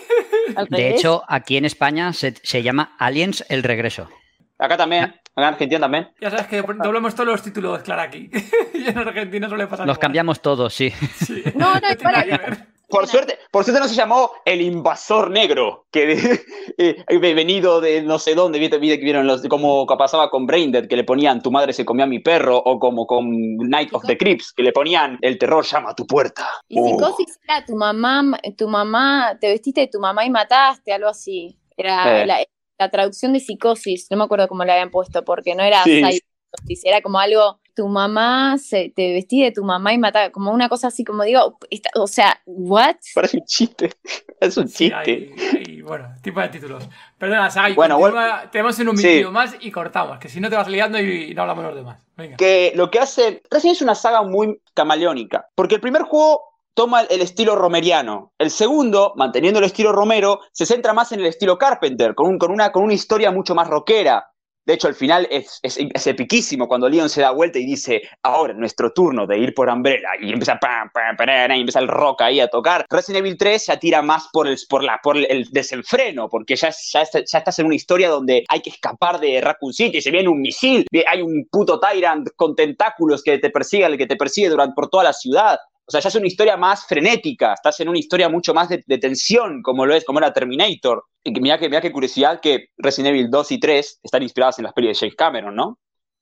De 0.71 0.91
hecho, 0.91 1.23
aquí 1.29 1.57
en 1.57 1.65
España 1.65 2.13
se, 2.13 2.35
se 2.43 2.63
llama 2.63 2.95
Aliens 2.99 3.45
el 3.49 3.63
regreso. 3.63 4.09
Acá 4.59 4.77
también, 4.77 5.05
acá 5.05 5.21
en 5.37 5.45
Argentina 5.45 5.81
también. 5.81 6.09
Ya 6.21 6.31
sabes 6.31 6.47
que 6.47 6.63
doblamos 6.63 7.15
todos 7.15 7.29
los 7.29 7.43
títulos, 7.43 7.81
Clara, 7.83 8.03
aquí. 8.03 8.29
y 8.75 8.89
en 8.89 8.99
Argentina 8.99 9.49
suele 9.49 9.67
pasar 9.67 9.87
Los 9.87 9.97
igual. 9.97 10.03
cambiamos 10.03 10.43
todos, 10.43 10.75
sí. 10.75 10.91
Sí. 10.91 11.43
No, 11.55 11.75
no, 11.75 11.81
tiene 11.97 11.97
para- 11.97 12.67
Por 12.89 13.07
suerte, 13.07 13.39
por 13.51 13.65
suerte 13.65 13.81
no 13.83 13.89
se 13.89 13.95
llamó 13.95 14.33
el 14.47 14.63
invasor 14.63 15.31
negro, 15.31 15.87
que 15.91 16.13
eh, 16.79 17.05
venido 17.35 17.81
de 17.81 18.03
no 18.03 18.19
sé 18.19 18.35
dónde, 18.35 18.59
vieron 18.59 19.27
los, 19.27 19.43
como 19.49 19.87
pasaba 19.87 20.31
con 20.31 20.47
Braindead, 20.47 20.87
que 20.89 20.97
le 20.97 21.05
ponían 21.05 21.43
tu 21.43 21.51
madre 21.51 21.73
se 21.75 21.85
comió 21.85 22.05
a 22.05 22.09
mi 22.09 22.19
perro, 22.19 22.57
o 22.57 22.79
como 22.79 23.07
con 23.07 23.57
Night 23.59 23.91
of 23.93 24.05
the 24.07 24.17
Crips, 24.17 24.53
que 24.53 24.63
le 24.63 24.73
ponían 24.73 25.19
el 25.21 25.39
terror 25.39 25.65
llama 25.67 25.91
a 25.91 25.95
tu 25.95 26.07
puerta. 26.07 26.49
Y 26.69 26.79
Uh. 26.81 26.87
psicosis 26.89 27.39
era 27.45 27.65
tu 27.65 27.77
mamá, 27.77 28.39
tu 28.57 28.69
mamá, 28.69 29.37
te 29.41 29.49
vestiste 29.49 29.83
de 29.83 29.89
tu 29.89 30.01
mamá 30.01 30.25
y 30.25 30.31
mataste, 30.31 30.93
algo 30.93 31.09
así. 31.09 31.59
Era 31.77 32.23
Eh. 32.23 32.27
la, 32.27 32.39
la 32.79 32.91
traducción 32.91 33.33
de 33.35 33.41
psicosis, 33.41 34.07
no 34.11 34.17
me 34.17 34.25
acuerdo 34.25 34.49
cómo 34.49 34.65
le 34.65 34.73
habían 34.73 34.91
puesto, 34.91 35.25
porque 35.25 35.55
no 35.55 35.63
era 35.63 35.83
Sí. 35.85 36.01
psicosis, 36.03 36.85
era 36.85 37.03
como 37.03 37.19
algo, 37.19 37.61
tu 37.79 37.89
mamá, 37.89 38.59
se, 38.59 38.93
te 38.95 39.13
vestí 39.13 39.43
de 39.43 39.53
tu 39.53 39.65
mamá 39.65 39.93
y 39.95 39.99
mataste, 39.99 40.33
como 40.33 40.51
una 40.53 40.69
cosa 40.69 40.89
así, 40.89 41.05
como 41.05 41.23
digo, 41.23 41.59
esta- 41.71 41.91
o 41.95 42.07
sea, 42.07 42.41
¿what? 42.47 42.97
Parece 43.15 43.39
un 43.39 43.45
chiste, 43.47 43.91
es 44.41 44.57
un 44.57 44.69
Sí, 44.69 44.91
chiste. 44.91 44.95
hay, 44.95 45.33
hay, 45.67 45.81
bueno, 45.83 46.09
tipo 46.23 46.41
de 46.41 46.49
títulos. 46.49 46.89
Perdona, 47.17 47.51
Sagai, 47.51 47.75
Bueno, 47.75 47.99
continúa, 47.99 48.51
tenemos 48.51 48.79
en 48.81 48.89
un 48.89 48.99
sí. 48.99 49.07
minuto 49.09 49.33
más 49.33 49.55
y 49.61 49.71
cortamos, 49.71 50.19
que 50.19 50.29
si 50.29 50.41
no 50.41 50.51
te 50.51 50.57
vas 50.57 50.69
liando 50.69 50.99
y, 51.01 51.31
y 51.31 51.35
no 51.35 51.43
hablamos 51.43 51.65
los 51.65 51.75
demás. 51.77 52.05
Venga. 52.17 52.37
que 52.37 52.73
lo 52.75 52.91
que 52.91 52.99
hace. 52.99 53.43
Resident 53.51 53.77
es 53.77 53.83
una 53.83 53.95
saga 53.95 54.23
muy 54.23 54.61
camaleónica. 54.75 55.47
Porque 55.55 55.77
el 55.77 55.81
primer 55.81 56.03
juego 56.03 56.43
toma 56.75 57.03
el 57.03 57.21
estilo 57.21 57.55
romeriano. 57.55 58.33
El 58.39 58.51
segundo, 58.51 59.13
manteniendo 59.17 59.61
el 59.61 59.67
estilo 59.67 59.93
romero, 59.93 60.41
se 60.53 60.67
centra 60.67 60.93
más 60.93 61.13
en 61.13 61.21
el 61.21 61.27
estilo 61.27 61.57
Carpenter, 61.59 62.15
con, 62.17 62.27
un- 62.29 62.39
con 62.39 62.51
una, 62.51 62.73
con 62.73 62.83
una 62.83 62.95
historia 62.95 63.31
mucho 63.31 63.55
más 63.55 63.69
rockera. 63.69 64.31
De 64.69 64.75
hecho, 64.75 64.87
al 64.87 64.95
final 64.95 65.27
es, 65.31 65.61
es, 65.63 65.79
es 65.79 66.07
epiquísimo 66.07 66.69
cuando 66.69 66.91
Leon 66.91 67.09
se 67.09 67.23
da 67.23 67.31
vuelta 67.31 67.59
y 67.59 67.65
dice, 67.65 68.03
ahora 68.23 68.53
es 68.53 68.59
nuestro 68.59 68.93
turno 68.93 69.27
de 69.27 69.39
ir 69.39 69.55
por 69.55 69.71
Umbrella. 69.71 70.11
Y 70.21 70.31
empieza, 70.31 70.59
pam, 70.59 70.91
pam, 70.93 71.17
pam, 71.17 71.53
y 71.53 71.61
empieza 71.61 71.79
el 71.79 71.89
rock 71.89 72.21
ahí 72.21 72.39
a 72.39 72.49
tocar. 72.49 72.85
Resident 72.91 73.25
Evil 73.25 73.39
3 73.39 73.67
ya 73.67 73.79
tira 73.79 74.03
más 74.03 74.29
por 74.31 74.47
el, 74.47 74.59
por 74.69 74.85
la, 74.85 75.01
por 75.03 75.17
el 75.17 75.49
desenfreno, 75.53 76.29
porque 76.29 76.55
ya, 76.55 76.69
ya, 76.69 77.03
ya 77.03 77.39
estás 77.39 77.59
en 77.59 77.65
una 77.65 77.77
historia 77.77 78.11
donde 78.11 78.45
hay 78.47 78.61
que 78.61 78.69
escapar 78.69 79.19
de 79.19 79.41
Raccoon 79.41 79.73
City, 79.73 80.03
se 80.03 80.11
viene 80.11 80.29
un 80.29 80.43
misil, 80.43 80.87
hay 81.11 81.23
un 81.23 81.49
puto 81.51 81.81
Tyrant 81.81 82.29
con 82.37 82.55
tentáculos 82.55 83.23
que 83.23 83.39
te 83.39 83.49
persigue, 83.49 83.97
que 83.97 84.07
te 84.07 84.17
persigue 84.17 84.51
durante, 84.51 84.75
por 84.75 84.91
toda 84.91 85.05
la 85.05 85.15
ciudad. 85.15 85.59
O 85.89 85.91
sea, 85.91 86.01
ya 86.03 86.11
es 86.11 86.15
una 86.17 86.27
historia 86.27 86.59
más 86.59 86.85
frenética, 86.85 87.55
estás 87.55 87.81
en 87.81 87.89
una 87.89 87.99
historia 87.99 88.29
mucho 88.29 88.53
más 88.53 88.69
de, 88.69 88.85
de 88.87 88.99
tensión, 88.99 89.63
como 89.63 89.87
lo 89.87 89.95
es, 89.95 90.05
como 90.05 90.19
era 90.19 90.35
Terminator. 90.35 91.03
Y 91.25 91.33
que 91.33 91.41
que 91.41 91.81
qué 91.81 91.93
curiosidad 91.93 92.41
que 92.43 92.67
Resident 92.77 93.15
Evil 93.15 93.31
2 93.31 93.53
y 93.53 93.59
3 93.59 94.01
están 94.03 94.23
inspiradas 94.23 94.59
en 94.59 94.65
las 94.65 94.75
pelis 94.75 94.91
de 94.91 94.99
James 95.07 95.17
Cameron, 95.17 95.55
¿no? 95.55 95.79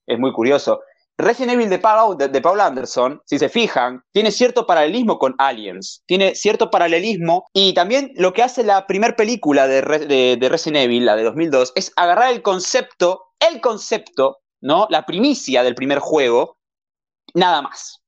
Es 0.07 0.21
muy 0.21 0.33
curioso. 0.33 0.83
Resident 1.19 1.55
Evil 1.55 1.69
de 1.69 1.81
Paul, 1.81 2.17
de, 2.17 2.29
de 2.29 2.41
Paul 2.41 2.61
Anderson, 2.61 3.21
si 3.25 3.41
se 3.41 3.49
fijan, 3.49 4.05
tiene 4.13 4.31
cierto 4.31 4.67
paralelismo 4.67 5.19
con 5.19 5.35
Aliens, 5.39 6.05
tiene 6.07 6.37
cierto 6.37 6.71
paralelismo 6.71 7.47
y 7.53 7.75
también 7.75 8.13
lo 8.15 8.33
que 8.33 8.45
hace 8.45 8.63
la 8.63 8.87
primera 8.87 9.17
película 9.17 9.67
de, 9.67 9.83
de 10.37 10.49
Resident 10.49 10.85
Evil, 10.85 11.07
la 11.07 11.17
de 11.17 11.25
2002, 11.25 11.73
es 11.75 11.93
agarrar 11.97 12.33
el 12.33 12.43
concepto, 12.43 13.33
el 13.41 13.61
concepto, 13.61 14.39
¿no? 14.61 14.87
La 14.91 15.07
primicia 15.07 15.65
del 15.65 15.75
primer 15.75 15.99
juego, 15.99 16.59
nada 17.35 17.63
más 17.63 18.06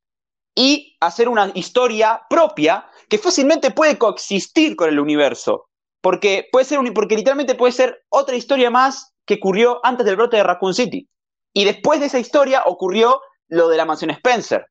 y 0.59 0.97
hacer 0.99 1.29
una 1.29 1.53
historia 1.55 2.21
propia 2.29 2.85
que 3.09 3.17
fácilmente 3.17 3.71
puede 3.71 3.97
coexistir 3.97 4.75
con 4.75 4.89
el 4.89 4.99
universo. 4.99 5.69
Porque 6.01 6.49
puede 6.51 6.65
ser 6.65 6.81
porque 6.93 7.15
literalmente 7.15 7.55
puede 7.55 7.71
ser 7.71 8.03
otra 8.09 8.35
historia 8.35 8.69
más 8.69 9.15
que 9.25 9.35
ocurrió 9.35 9.79
antes 9.85 10.05
del 10.05 10.17
brote 10.17 10.37
de 10.37 10.43
Raccoon 10.43 10.75
City. 10.75 11.09
Y 11.55 11.65
después 11.65 12.01
de 12.01 12.07
esa 12.07 12.19
historia 12.19 12.65
ocurrió 12.67 13.21
lo 13.47 13.69
de 13.69 13.77
la 13.77 13.85
mansión 13.85 14.11
Spencer. 14.11 14.67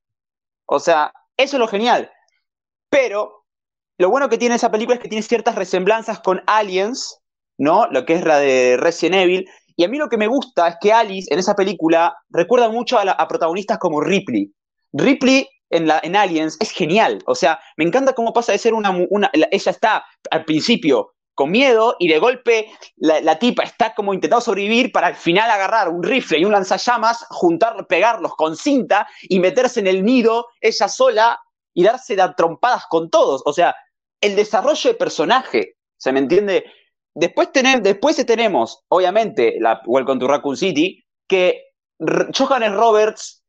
O 0.65 0.81
sea, 0.81 1.13
eso 1.37 1.55
es 1.55 1.59
lo 1.59 1.69
genial. 1.69 2.11
Pero 2.89 3.45
lo 3.97 4.09
bueno 4.09 4.27
que 4.27 4.37
tiene 4.37 4.55
esa 4.55 4.69
película 4.69 4.95
es 4.95 5.01
que 5.01 5.07
tiene 5.07 5.23
ciertas 5.23 5.55
resemblanzas 5.55 6.19
con 6.19 6.43
Aliens, 6.47 7.21
¿no? 7.57 7.87
Lo 7.91 8.05
que 8.05 8.15
es 8.15 8.25
la 8.25 8.39
de 8.39 8.75
Resident 8.75 9.23
Evil. 9.23 9.49
Y 9.77 9.85
a 9.85 9.87
mí 9.87 9.97
lo 9.97 10.09
que 10.09 10.17
me 10.17 10.27
gusta 10.27 10.67
es 10.67 10.75
que 10.81 10.91
Alice 10.91 11.33
en 11.33 11.39
esa 11.39 11.55
película 11.55 12.13
recuerda 12.27 12.67
mucho 12.67 12.99
a, 12.99 13.03
a 13.03 13.27
protagonistas 13.29 13.77
como 13.77 14.01
Ripley. 14.01 14.51
Ripley 14.91 15.47
en, 15.69 15.87
la, 15.87 15.99
en 16.03 16.15
Aliens 16.15 16.57
es 16.59 16.71
genial. 16.71 17.21
O 17.25 17.35
sea, 17.35 17.59
me 17.77 17.85
encanta 17.85 18.13
cómo 18.13 18.33
pasa 18.33 18.51
de 18.51 18.57
ser 18.57 18.73
una, 18.73 18.91
una. 19.09 19.29
la- 19.33 19.47
Ella 19.51 19.71
está 19.71 20.05
al 20.31 20.45
principio 20.45 21.13
con 21.33 21.51
miedo 21.51 21.95
y 21.99 22.07
de 22.07 22.17
golpe 22.17 22.67
la, 22.95 23.21
la 23.21 23.37
tipa 23.37 23.61
está 23.63 23.93
como 23.93 24.11
intentando 24.13 24.41
sobrevivir 24.41 24.91
para 24.91 25.07
al 25.07 25.15
final 25.15 25.51
agarrar 25.51 25.87
un 25.89 26.01
rifle 26.01 26.39
y 26.39 26.45
un 26.45 26.51
lanzallamas, 26.51 27.25
juntar, 27.29 27.85
pegarlos 27.87 28.35
con 28.35 28.55
cinta 28.57 29.07
y 29.21 29.39
meterse 29.39 29.79
en 29.81 29.87
el 29.87 30.03
nido 30.03 30.47
ella 30.61 30.87
sola 30.87 31.39
y 31.75 31.83
darse 31.83 32.15
de 32.15 32.27
trompadas 32.35 32.85
con 32.89 33.09
todos. 33.11 33.43
O 33.45 33.53
sea, 33.53 33.75
el 34.19 34.35
desarrollo 34.35 34.89
de 34.89 34.95
personaje, 34.97 35.75
¿se 35.97 36.11
me 36.11 36.19
entiende? 36.19 36.65
Después, 37.13 37.51
tener, 37.51 37.83
después 37.83 38.15
tenemos, 38.25 38.83
obviamente, 38.87 39.57
la 39.59 39.81
Welcome 39.85 40.19
to 40.19 40.27
Raccoon 40.27 40.57
City, 40.57 41.03
que 41.27 41.65
Johannes 42.35 42.73
Roberts 42.73 43.43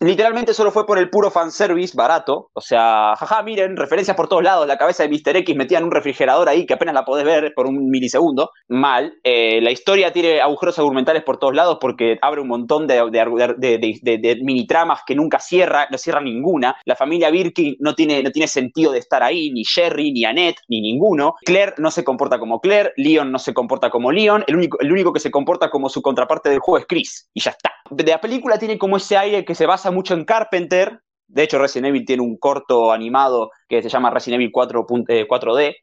literalmente 0.00 0.54
solo 0.54 0.70
fue 0.70 0.86
por 0.86 0.98
el 0.98 1.10
puro 1.10 1.30
fanservice 1.30 1.96
barato. 1.96 2.50
O 2.52 2.60
sea, 2.60 3.14
jaja, 3.16 3.42
miren, 3.42 3.76
referencias 3.76 4.16
por 4.16 4.28
todos 4.28 4.42
lados. 4.42 4.66
La 4.66 4.78
cabeza 4.78 5.02
de 5.02 5.08
Mr. 5.08 5.36
X 5.38 5.56
metida 5.56 5.78
en 5.78 5.84
un 5.84 5.90
refrigerador 5.90 6.48
ahí 6.48 6.66
que 6.66 6.74
apenas 6.74 6.94
la 6.94 7.04
podés 7.04 7.24
ver 7.24 7.52
por 7.54 7.66
un 7.66 7.90
milisegundo. 7.90 8.50
Mal. 8.68 9.14
Eh, 9.24 9.60
la 9.60 9.70
historia 9.70 10.12
tiene 10.12 10.40
agujeros 10.40 10.78
argumentales 10.78 11.22
por 11.24 11.38
todos 11.38 11.54
lados 11.54 11.78
porque 11.80 12.18
abre 12.22 12.40
un 12.40 12.48
montón 12.48 12.86
de, 12.86 14.36
mini 14.42 14.66
tramas 14.66 15.00
que 15.06 15.14
nunca 15.14 15.40
cierra, 15.40 15.88
no 15.90 15.98
cierra 15.98 16.20
ninguna. 16.20 16.76
La 16.84 16.96
familia 16.96 17.30
Birkin 17.30 17.76
no 17.80 17.94
tiene, 17.94 18.22
no 18.22 18.30
tiene 18.30 18.48
sentido 18.48 18.92
de 18.92 18.98
estar 18.98 19.22
ahí, 19.22 19.50
ni 19.50 19.64
Jerry, 19.64 20.12
ni 20.12 20.24
Annette, 20.24 20.60
ni 20.68 20.80
ninguno. 20.80 21.34
Claire 21.44 21.74
no 21.78 21.90
se 21.90 22.04
comporta 22.04 22.38
como 22.38 22.60
Claire, 22.60 22.92
Leon 22.96 23.32
no 23.32 23.38
se 23.38 23.54
comporta 23.54 23.90
como 23.90 24.12
Leon. 24.12 24.44
El 24.46 24.56
único, 24.56 24.78
el 24.80 24.92
único 24.92 25.12
que 25.12 25.20
se 25.20 25.30
comporta 25.30 25.70
como 25.70 25.88
su 25.88 26.02
contraparte 26.02 26.50
del 26.50 26.60
juego 26.60 26.78
es 26.78 26.86
Chris. 26.86 27.28
Y 27.34 27.40
ya 27.40 27.50
está. 27.50 27.72
De 27.90 28.04
la 28.04 28.20
película 28.20 28.58
tiene 28.58 28.78
como 28.78 28.96
ese 28.96 29.16
aire 29.16 29.44
que 29.44 29.54
se 29.54 29.66
basa 29.66 29.87
mucho 29.90 30.14
en 30.14 30.24
Carpenter. 30.24 31.00
De 31.26 31.42
hecho, 31.42 31.58
Resident 31.58 31.88
Evil 31.88 32.06
tiene 32.06 32.22
un 32.22 32.38
corto 32.38 32.92
animado 32.92 33.50
que 33.68 33.82
se 33.82 33.88
llama 33.88 34.10
Resident 34.10 34.40
Evil 34.40 34.50
4, 34.52 34.86
eh, 35.08 35.26
4D, 35.28 35.76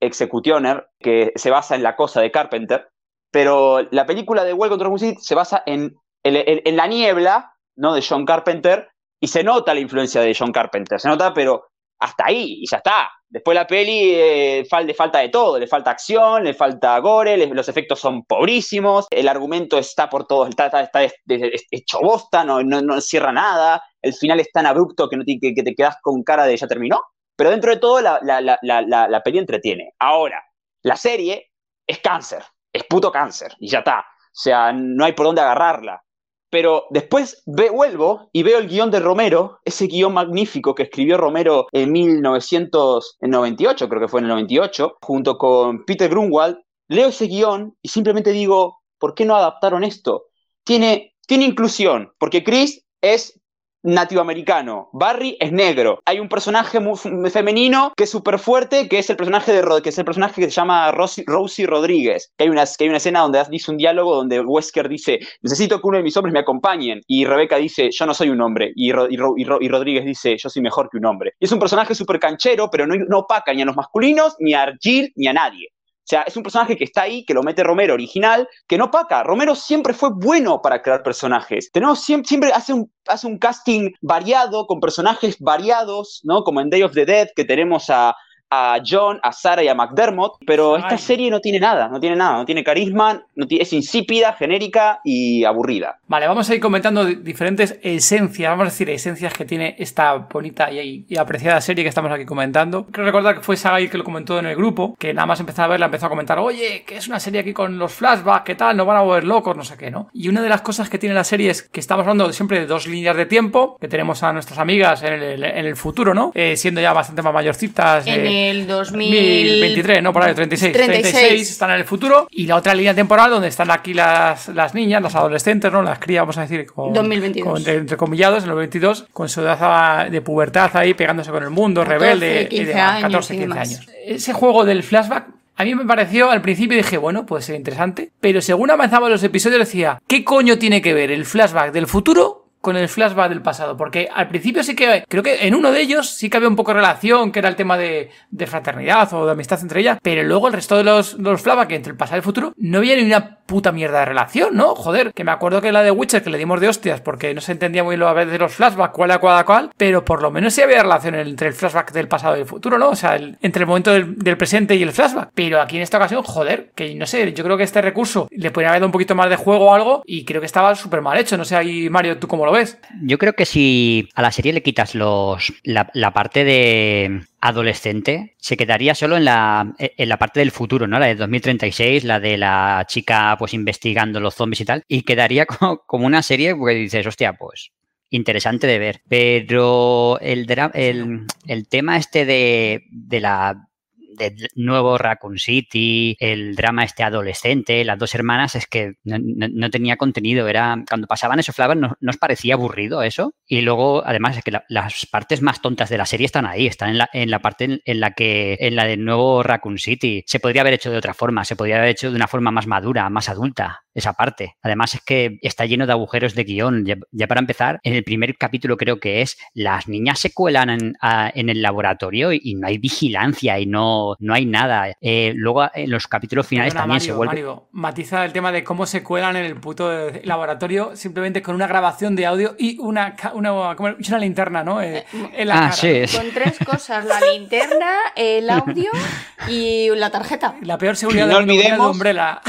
Executioner, 0.00 0.86
que 0.98 1.32
se 1.36 1.50
basa 1.50 1.74
en 1.74 1.82
la 1.82 1.96
cosa 1.96 2.20
de 2.20 2.30
Carpenter. 2.30 2.88
Pero 3.30 3.82
la 3.90 4.06
película 4.06 4.44
de 4.44 4.52
Welcome 4.52 4.82
to 4.84 4.98
City 4.98 5.18
se 5.20 5.34
basa 5.34 5.62
en- 5.66 5.94
en 6.22 6.76
la 6.76 6.86
niebla 6.86 7.52
¿no? 7.76 7.94
de 7.94 8.04
John 8.06 8.24
Carpenter 8.26 8.88
y 9.20 9.28
se 9.28 9.44
nota 9.44 9.72
la 9.74 9.80
influencia 9.80 10.20
de 10.20 10.34
John 10.38 10.52
Carpenter. 10.52 11.00
Se 11.00 11.08
nota, 11.08 11.32
pero 11.32 11.68
hasta 11.98 12.26
ahí 12.26 12.60
y 12.62 12.66
ya 12.68 12.78
está. 12.78 13.08
Después 13.30 13.54
la 13.54 13.66
peli 13.66 14.10
eh, 14.12 14.66
le 14.84 14.94
falta 14.94 15.20
de 15.20 15.28
todo, 15.28 15.58
le 15.58 15.66
falta 15.68 15.92
acción, 15.92 16.42
le 16.44 16.52
falta 16.52 16.98
gore, 16.98 17.36
los 17.46 17.68
efectos 17.68 18.00
son 18.00 18.24
pobrísimos, 18.24 19.06
el 19.10 19.28
argumento 19.28 19.78
está 19.78 20.10
por 20.10 20.26
todos, 20.26 20.48
está, 20.48 20.66
está, 20.66 20.82
está 20.82 21.02
es- 21.04 21.14
es- 21.28 21.66
hecho 21.70 22.00
bosta, 22.00 22.42
no, 22.44 22.62
no, 22.62 23.00
cierra 23.00 23.30
nada, 23.32 23.82
el 24.02 24.12
final 24.14 24.40
es 24.40 24.50
tan 24.52 24.66
abrupto 24.66 25.08
que, 25.08 25.16
te, 25.18 25.38
que, 25.40 25.54
que 25.54 25.62
te 25.62 25.74
quedas 25.74 25.96
con 26.02 26.22
cara 26.24 26.44
de 26.44 26.56
ya 26.56 26.66
terminó, 26.66 27.00
pero 27.36 27.50
dentro 27.50 27.70
de 27.70 27.78
todo 27.78 28.00
la, 28.00 28.18
la 28.22 29.22
peli 29.22 29.38
entretiene. 29.38 29.92
Ahora, 30.00 30.42
la 30.82 30.96
serie 30.96 31.50
es 31.86 32.00
cáncer, 32.00 32.42
es 32.72 32.84
puto 32.84 33.12
cáncer 33.12 33.54
y 33.60 33.68
ya 33.68 33.78
está. 33.78 34.00
O 34.00 34.32
sea, 34.32 34.72
no 34.72 35.04
hay 35.04 35.12
por 35.12 35.26
dónde 35.26 35.40
agarrarla. 35.40 36.02
Pero 36.50 36.86
después 36.90 37.42
ve- 37.46 37.70
vuelvo 37.70 38.28
y 38.32 38.42
veo 38.42 38.58
el 38.58 38.68
guion 38.68 38.90
de 38.90 39.00
Romero, 39.00 39.60
ese 39.64 39.86
guion 39.86 40.12
magnífico 40.14 40.74
que 40.74 40.82
escribió 40.84 41.16
Romero 41.16 41.66
en 41.72 41.92
1998, 41.92 43.88
creo 43.88 44.00
que 44.00 44.08
fue 44.08 44.20
en 44.20 44.24
el 44.26 44.30
98, 44.30 44.96
junto 45.00 45.38
con 45.38 45.84
Peter 45.84 46.10
Grunwald. 46.10 46.58
Leo 46.88 47.08
ese 47.08 47.26
guion 47.26 47.76
y 47.82 47.88
simplemente 47.88 48.32
digo, 48.32 48.80
¿por 48.98 49.14
qué 49.14 49.24
no 49.24 49.36
adaptaron 49.36 49.84
esto? 49.84 50.24
Tiene, 50.64 51.14
tiene 51.26 51.44
inclusión, 51.44 52.12
porque 52.18 52.42
Chris 52.42 52.84
es 53.00 53.39
nativoamericano, 53.82 54.88
Barry 54.92 55.36
es 55.40 55.52
negro. 55.52 56.00
Hay 56.04 56.20
un 56.20 56.28
personaje 56.28 56.80
muy 56.80 56.96
femenino 57.30 57.92
que 57.96 58.04
es 58.04 58.10
súper 58.10 58.38
fuerte, 58.38 58.88
que 58.88 58.98
es 58.98 59.08
el 59.10 59.16
personaje 59.16 59.52
de 59.52 59.60
que 59.82 59.88
es 59.90 59.98
el 59.98 60.04
personaje 60.04 60.40
que 60.40 60.46
se 60.50 60.56
llama 60.56 60.90
Rosie, 60.92 61.66
Rodríguez. 61.66 62.32
Que 62.36 62.44
hay, 62.44 62.50
una, 62.50 62.64
que 62.64 62.84
hay 62.84 62.88
una 62.88 62.96
escena 62.98 63.20
donde 63.20 63.42
dice 63.50 63.70
un 63.70 63.76
diálogo 63.76 64.16
donde 64.16 64.40
Wesker 64.40 64.88
dice, 64.88 65.20
necesito 65.42 65.80
que 65.80 65.86
uno 65.86 65.98
de 65.98 66.02
mis 66.02 66.16
hombres 66.16 66.32
me 66.32 66.40
acompañen. 66.40 67.00
Y 67.06 67.24
Rebeca 67.24 67.56
dice, 67.56 67.90
yo 67.90 68.06
no 68.06 68.14
soy 68.14 68.30
un 68.30 68.40
hombre. 68.40 68.72
Y, 68.74 68.92
Ro- 68.92 69.08
y, 69.10 69.16
Ro- 69.16 69.34
y 69.36 69.44
Ro- 69.44 69.58
y 69.60 69.68
Rodríguez 69.68 70.04
dice, 70.04 70.36
yo 70.36 70.48
soy 70.48 70.62
mejor 70.62 70.88
que 70.90 70.98
un 70.98 71.06
hombre. 71.06 71.34
Y 71.38 71.44
es 71.44 71.52
un 71.52 71.58
personaje 71.58 71.94
súper 71.94 72.18
canchero, 72.18 72.68
pero 72.70 72.86
no, 72.86 72.94
no 72.96 73.18
opaca 73.20 73.52
ni 73.52 73.62
a 73.62 73.64
los 73.64 73.76
masculinos, 73.76 74.36
ni 74.38 74.54
a 74.54 74.72
Jill, 74.80 75.12
ni 75.16 75.26
a 75.26 75.32
nadie. 75.32 75.68
Sea, 76.10 76.22
es 76.22 76.36
un 76.36 76.42
personaje 76.42 76.76
que 76.76 76.82
está 76.82 77.02
ahí, 77.02 77.24
que 77.24 77.34
lo 77.34 77.44
mete 77.44 77.62
Romero 77.62 77.94
original, 77.94 78.48
que 78.66 78.76
no 78.76 78.90
paca. 78.90 79.22
Romero 79.22 79.54
siempre 79.54 79.94
fue 79.94 80.10
bueno 80.12 80.60
para 80.60 80.82
crear 80.82 81.04
personajes. 81.04 81.70
Tenemos 81.70 82.02
siempre, 82.02 82.26
siempre 82.26 82.52
hace, 82.52 82.72
un, 82.72 82.90
hace 83.06 83.28
un 83.28 83.38
casting 83.38 83.92
variado, 84.00 84.66
con 84.66 84.80
personajes 84.80 85.36
variados, 85.38 86.20
¿no? 86.24 86.42
Como 86.42 86.60
en 86.62 86.68
Day 86.68 86.82
of 86.82 86.94
the 86.94 87.06
Dead, 87.06 87.28
que 87.36 87.44
tenemos 87.44 87.90
a, 87.90 88.16
a 88.50 88.80
John, 88.84 89.20
a 89.22 89.32
Sarah 89.32 89.62
y 89.62 89.68
a 89.68 89.74
McDermott. 89.74 90.38
Pero 90.44 90.76
esta 90.76 90.90
Ay. 90.90 90.98
serie 90.98 91.30
no 91.30 91.40
tiene 91.40 91.60
nada, 91.60 91.88
no 91.88 92.00
tiene 92.00 92.16
nada, 92.16 92.38
no 92.38 92.44
tiene 92.44 92.64
carisma, 92.64 93.22
no 93.36 93.46
es 93.48 93.72
insípida, 93.72 94.32
genérica 94.34 95.00
y 95.04 95.44
aburrida. 95.44 95.98
Vale, 96.08 96.26
vamos 96.26 96.48
a 96.50 96.54
ir 96.54 96.60
comentando 96.60 97.04
di- 97.04 97.16
diferentes 97.16 97.78
esencias, 97.82 98.50
vamos 98.50 98.62
a 98.62 98.70
decir 98.70 98.90
esencias 98.90 99.32
que 99.32 99.44
tiene 99.44 99.76
esta 99.78 100.14
bonita 100.14 100.70
y, 100.72 101.04
y 101.08 101.16
apreciada 101.16 101.60
serie 101.60 101.84
que 101.84 101.88
estamos 101.88 102.10
aquí 102.10 102.24
comentando. 102.24 102.86
Quiero 102.86 103.04
recordar 103.04 103.36
que 103.36 103.40
fue 103.42 103.56
Sagai 103.56 103.88
que 103.88 103.98
lo 103.98 104.04
comentó 104.04 104.38
en 104.38 104.46
el 104.46 104.56
grupo, 104.56 104.96
que 104.98 105.14
nada 105.14 105.26
más 105.26 105.40
empezar 105.40 105.66
a 105.66 105.68
verla 105.68 105.86
empezó 105.86 106.06
a 106.06 106.08
comentar, 106.08 106.38
oye, 106.38 106.82
que 106.86 106.96
es 106.96 107.06
una 107.08 107.20
serie 107.20 107.40
aquí 107.40 107.52
con 107.52 107.78
los 107.78 107.92
flashbacks, 107.92 108.44
¿qué 108.44 108.54
tal? 108.56 108.76
Nos 108.76 108.86
van 108.86 108.96
a 108.96 109.02
volver 109.02 109.24
locos, 109.24 109.56
no 109.56 109.64
sé 109.64 109.76
qué, 109.76 109.90
¿no? 109.90 110.08
Y 110.12 110.28
una 110.28 110.42
de 110.42 110.48
las 110.48 110.62
cosas 110.62 110.88
que 110.90 110.98
tiene 110.98 111.14
la 111.14 111.24
serie 111.24 111.50
es 111.50 111.62
que 111.62 111.80
estamos 111.80 112.02
hablando 112.02 112.32
siempre 112.32 112.60
de 112.60 112.66
dos 112.66 112.86
líneas 112.86 113.16
de 113.16 113.26
tiempo, 113.26 113.76
que 113.80 113.88
tenemos 113.88 114.22
a 114.22 114.32
nuestras 114.32 114.58
amigas 114.58 115.02
en 115.02 115.12
el, 115.14 115.44
en 115.44 115.66
el 115.66 115.76
futuro, 115.76 116.14
¿no? 116.14 116.32
Eh, 116.34 116.56
siendo 116.56 116.80
ya 116.80 116.92
bastante 116.92 117.22
más 117.22 117.32
mayorcitas. 117.32 118.06
En 118.06 118.26
eh, 118.26 118.39
el 118.40 118.66
2000... 118.66 119.10
2023, 119.10 120.02
no, 120.02 120.12
por 120.12 120.24
ahí, 120.24 120.34
36. 120.34 120.72
36. 120.72 121.12
36 121.12 121.50
están 121.50 121.70
en 121.70 121.76
el 121.76 121.84
futuro. 121.84 122.26
Y 122.30 122.46
la 122.46 122.56
otra 122.56 122.74
línea 122.74 122.94
temporal 122.94 123.30
donde 123.30 123.48
están 123.48 123.70
aquí 123.70 123.94
las, 123.94 124.48
las 124.48 124.74
niñas, 124.74 125.02
las 125.02 125.14
adolescentes, 125.14 125.72
¿no? 125.72 125.82
Las 125.82 125.98
crías, 125.98 126.22
vamos 126.22 126.38
a 126.38 126.42
decir, 126.42 126.66
con, 126.66 126.92
2022. 126.92 127.52
con- 127.52 127.68
entre, 127.72 127.96
comillados, 127.96 128.44
en 128.44 128.50
el 128.50 128.56
22, 128.56 129.06
con 129.12 129.28
su 129.28 129.40
edad 129.42 130.10
de 130.10 130.20
pubertad 130.20 130.70
ahí, 130.76 130.94
pegándose 130.94 131.30
con 131.30 131.42
el 131.42 131.50
mundo, 131.50 131.82
14, 131.82 131.98
rebelde. 131.98 132.42
y 132.42 132.46
15 132.48 132.66
demás, 132.66 132.90
años 132.90 133.02
14, 133.02 133.34
y 133.34 133.36
15 133.38 133.48
demás. 133.48 133.68
años. 133.68 133.86
Ese 134.06 134.32
juego 134.32 134.64
del 134.64 134.82
flashback. 134.82 135.26
A 135.56 135.64
mí 135.64 135.74
me 135.74 135.84
pareció 135.84 136.30
al 136.30 136.40
principio 136.40 136.76
dije, 136.78 136.96
bueno, 136.96 137.26
puede 137.26 137.42
ser 137.42 137.54
interesante, 137.56 138.10
pero 138.20 138.40
según 138.40 138.70
avanzaban 138.70 139.10
los 139.10 139.22
episodios 139.22 139.58
decía, 139.58 140.00
¿qué 140.06 140.24
coño 140.24 140.58
tiene 140.58 140.80
que 140.80 140.94
ver 140.94 141.10
el 141.10 141.26
flashback 141.26 141.72
del 141.72 141.86
futuro 141.86 142.46
con 142.60 142.76
el 142.76 142.88
flashback 142.88 143.30
del 143.30 143.42
pasado, 143.42 143.76
porque 143.76 144.08
al 144.12 144.28
principio 144.28 144.62
sí 144.62 144.74
que, 144.74 145.04
creo 145.08 145.22
que 145.22 145.46
en 145.46 145.54
uno 145.54 145.72
de 145.72 145.80
ellos 145.80 146.10
sí 146.10 146.28
que 146.28 146.36
había 146.36 146.48
un 146.48 146.56
poco 146.56 146.72
de 146.72 146.80
relación, 146.80 147.32
que 147.32 147.38
era 147.38 147.48
el 147.48 147.56
tema 147.56 147.78
de, 147.78 148.10
fraternidad 148.46 149.12
o 149.14 149.26
de 149.26 149.32
amistad 149.32 149.60
entre 149.62 149.80
ellas, 149.80 149.98
pero 150.02 150.22
luego 150.22 150.48
el 150.48 150.54
resto 150.54 150.76
de 150.76 150.84
los, 150.84 151.16
flashbacks 151.16 151.72
entre 151.72 151.92
el 151.92 151.96
pasado 151.96 152.16
y 152.16 152.18
el 152.18 152.24
futuro 152.24 152.52
no 152.56 152.78
había 152.78 152.96
ni 152.96 153.02
una 153.02 153.38
puta 153.38 153.72
mierda 153.72 154.00
de 154.00 154.04
relación, 154.04 154.56
¿no? 154.56 154.74
Joder, 154.74 155.12
que 155.12 155.24
me 155.24 155.32
acuerdo 155.32 155.60
que 155.60 155.72
la 155.72 155.82
de 155.82 155.90
Witcher 155.90 156.22
que 156.22 156.30
le 156.30 156.38
dimos 156.38 156.60
de 156.60 156.68
hostias 156.68 157.00
porque 157.00 157.34
no 157.34 157.40
se 157.40 157.52
entendía 157.52 157.82
muy 157.82 157.96
bien 157.96 158.08
a 158.08 158.12
veces 158.12 158.32
de 158.32 158.38
los 158.38 158.52
flashbacks, 158.52 158.94
cuál 158.94 159.10
era 159.10 159.18
cuál, 159.18 159.44
cuál, 159.44 159.70
pero 159.76 160.04
por 160.04 160.22
lo 160.22 160.30
menos 160.30 160.54
sí 160.54 160.62
había 160.62 160.82
relación 160.82 161.14
entre 161.14 161.48
el 161.48 161.54
flashback 161.54 161.92
del 161.92 162.08
pasado 162.08 162.36
y 162.36 162.40
el 162.40 162.46
futuro, 162.46 162.78
¿no? 162.78 162.90
O 162.90 162.96
sea, 162.96 163.16
entre 163.16 163.62
el 163.62 163.66
momento 163.66 163.92
del, 163.92 164.16
del 164.18 164.36
presente 164.36 164.76
y 164.76 164.82
el 164.82 164.92
flashback. 164.92 165.30
Pero 165.34 165.60
aquí 165.60 165.76
en 165.76 165.82
esta 165.82 165.96
ocasión, 165.96 166.22
joder, 166.22 166.70
que 166.74 166.94
no 166.94 167.06
sé, 167.06 167.32
yo 167.32 167.42
creo 167.44 167.56
que 167.56 167.64
este 167.64 167.82
recurso 167.82 168.28
le 168.30 168.50
podría 168.50 168.70
haber 168.70 168.80
dado 168.80 168.86
un 168.86 168.92
poquito 168.92 169.14
más 169.14 169.28
de 169.30 169.36
juego 169.36 169.66
o 169.66 169.74
algo 169.74 170.02
y 170.06 170.24
creo 170.24 170.40
que 170.40 170.46
estaba 170.46 170.74
súper 170.74 171.00
mal 171.00 171.18
hecho. 171.18 171.36
No 171.36 171.44
sé 171.44 171.56
ahí, 171.56 171.88
Mario, 171.90 172.18
¿tú 172.18 172.28
cómo 172.28 172.44
lo 172.44 172.49
ves? 172.52 172.78
Yo 173.02 173.18
creo 173.18 173.34
que 173.34 173.44
si 173.44 174.08
a 174.14 174.22
la 174.22 174.32
serie 174.32 174.52
le 174.52 174.62
quitas 174.62 174.94
los 174.94 175.52
la, 175.62 176.12
parte 176.12 176.44
de 176.44 177.22
adolescente, 177.40 178.34
se 178.38 178.56
quedaría 178.56 178.94
solo 178.94 179.16
en 179.16 179.24
la, 179.24 179.74
en 179.78 180.08
la 180.08 180.18
parte 180.18 180.40
del 180.40 180.50
futuro, 180.50 180.86
¿no? 180.86 180.98
La 180.98 181.06
de 181.06 181.14
2036, 181.16 182.04
la 182.04 182.20
de 182.20 182.36
la 182.36 182.84
chica 182.88 183.36
pues 183.38 183.54
investigando 183.54 184.20
los 184.20 184.34
zombies 184.34 184.60
y 184.60 184.64
tal, 184.64 184.84
y 184.88 185.02
quedaría 185.02 185.46
como, 185.46 185.78
como 185.86 186.06
una 186.06 186.22
serie 186.22 186.54
porque 186.54 186.74
dices, 186.74 187.06
hostia, 187.06 187.34
pues 187.34 187.72
interesante 188.10 188.66
de 188.66 188.78
ver. 188.78 189.02
Pero 189.08 190.18
el, 190.20 190.46
el, 190.74 191.26
el 191.46 191.68
tema 191.68 191.96
este 191.96 192.24
de, 192.24 192.84
de 192.90 193.20
la 193.20 193.69
del 194.16 194.48
nuevo 194.54 194.98
Raccoon 194.98 195.38
City, 195.38 196.16
el 196.18 196.54
drama 196.56 196.84
este 196.84 197.02
adolescente, 197.02 197.84
las 197.84 197.98
dos 197.98 198.14
hermanas, 198.14 198.54
es 198.56 198.66
que 198.66 198.94
no, 199.04 199.16
no- 199.20 199.70
tenía 199.70 199.96
contenido. 199.96 200.48
Era 200.48 200.76
cuando 200.88 201.06
pasaban 201.06 201.38
esos 201.38 201.54
flavors, 201.54 201.80
¿no, 201.80 201.96
no 202.00 202.10
os 202.10 202.16
parecía 202.16 202.54
aburrido 202.54 203.02
eso? 203.02 203.34
Y 203.46 203.60
luego, 203.60 204.02
además, 204.04 204.36
es 204.36 204.44
que 204.44 204.50
la- 204.50 204.64
las 204.68 205.06
partes 205.06 205.42
más 205.42 205.62
tontas 205.62 205.88
de 205.90 205.98
la 205.98 206.06
serie 206.06 206.26
están 206.26 206.46
ahí, 206.46 206.66
están 206.66 206.90
en 206.90 206.98
la, 206.98 207.08
en 207.12 207.30
la 207.30 207.38
parte 207.40 207.64
en, 207.64 207.80
en 207.84 208.00
la 208.00 208.10
que, 208.12 208.56
en 208.60 208.76
la 208.76 208.84
del 208.86 209.04
nuevo 209.04 209.42
Raccoon 209.42 209.78
City. 209.78 210.22
Se 210.26 210.40
podría 210.40 210.62
haber 210.62 210.74
hecho 210.74 210.90
de 210.90 210.98
otra 210.98 211.14
forma, 211.14 211.44
se 211.44 211.56
podría 211.56 211.76
haber 211.78 211.90
hecho 211.90 212.10
de 212.10 212.16
una 212.16 212.26
forma 212.28 212.50
más 212.50 212.66
madura, 212.66 213.08
más 213.10 213.28
adulta, 213.28 213.84
esa 213.94 214.12
parte. 214.12 214.56
Además, 214.62 214.94
es 214.94 215.00
que 215.02 215.38
está 215.42 215.66
lleno 215.66 215.86
de 215.86 215.92
agujeros 215.92 216.34
de 216.34 216.44
guion. 216.44 216.84
Ya, 216.84 216.96
ya 217.12 217.26
para 217.26 217.40
empezar, 217.40 217.80
en 217.82 217.94
el 217.94 218.04
primer 218.04 218.36
capítulo 218.36 218.76
creo 218.76 219.00
que 219.00 219.22
es, 219.22 219.36
las 219.54 219.88
niñas 219.88 220.18
se 220.18 220.32
cuelan 220.32 220.70
en, 220.70 220.94
a- 221.00 221.30
en 221.34 221.48
el 221.48 221.62
laboratorio 221.62 222.32
y, 222.32 222.40
y 222.42 222.54
no 222.54 222.66
hay 222.68 222.78
vigilancia 222.78 223.58
y 223.58 223.66
no, 223.66 224.14
no 224.18 224.34
hay 224.34 224.46
nada. 224.46 224.94
Eh, 225.00 225.32
luego, 225.34 225.68
en 225.74 225.90
los 225.90 226.06
capítulos 226.06 226.46
finales 226.46 226.72
Perdona, 226.74 226.82
también 226.84 227.00
se 227.00 227.08
Mario, 227.12 227.16
vuelve... 227.16 227.30
Mario, 227.42 227.68
matiza 227.72 228.24
el 228.24 228.32
tema 228.32 228.52
de 228.52 228.62
cómo 228.64 228.86
se 228.86 229.02
cuelan 229.02 229.36
en 229.36 229.44
el 229.44 229.56
puto 229.56 229.92
eh, 230.08 230.20
laboratorio 230.24 230.94
simplemente 230.96 231.42
con 231.42 231.54
una 231.54 231.66
grabación 231.66 232.14
de 232.16 232.26
audio 232.26 232.54
y 232.58 232.78
una, 232.78 233.16
una, 233.34 233.76
y 233.98 234.08
una 234.08 234.18
linterna, 234.18 234.62
¿no? 234.64 234.80
Eh, 234.82 235.04
en 235.36 235.48
la 235.48 235.54
Ah, 235.54 235.60
cara. 235.60 235.72
sí, 235.72 235.88
es- 235.88 236.16
Con 236.16 236.30
tres 236.30 236.58
cosas, 236.64 237.04
la 237.04 237.20
linterna, 237.20 237.90
el 238.16 238.48
audio 238.50 238.90
y 239.48 239.88
la 239.96 240.10
tarjeta. 240.10 240.54
La 240.62 240.78
peor 240.78 240.96
seguridad 240.96 241.26
No 241.26 241.38
del 241.38 241.46
mundo 241.46 241.52
viene 241.54 241.68
de 241.70 241.76
olvidemos- 241.76 241.90
Umbrella. 241.92 242.40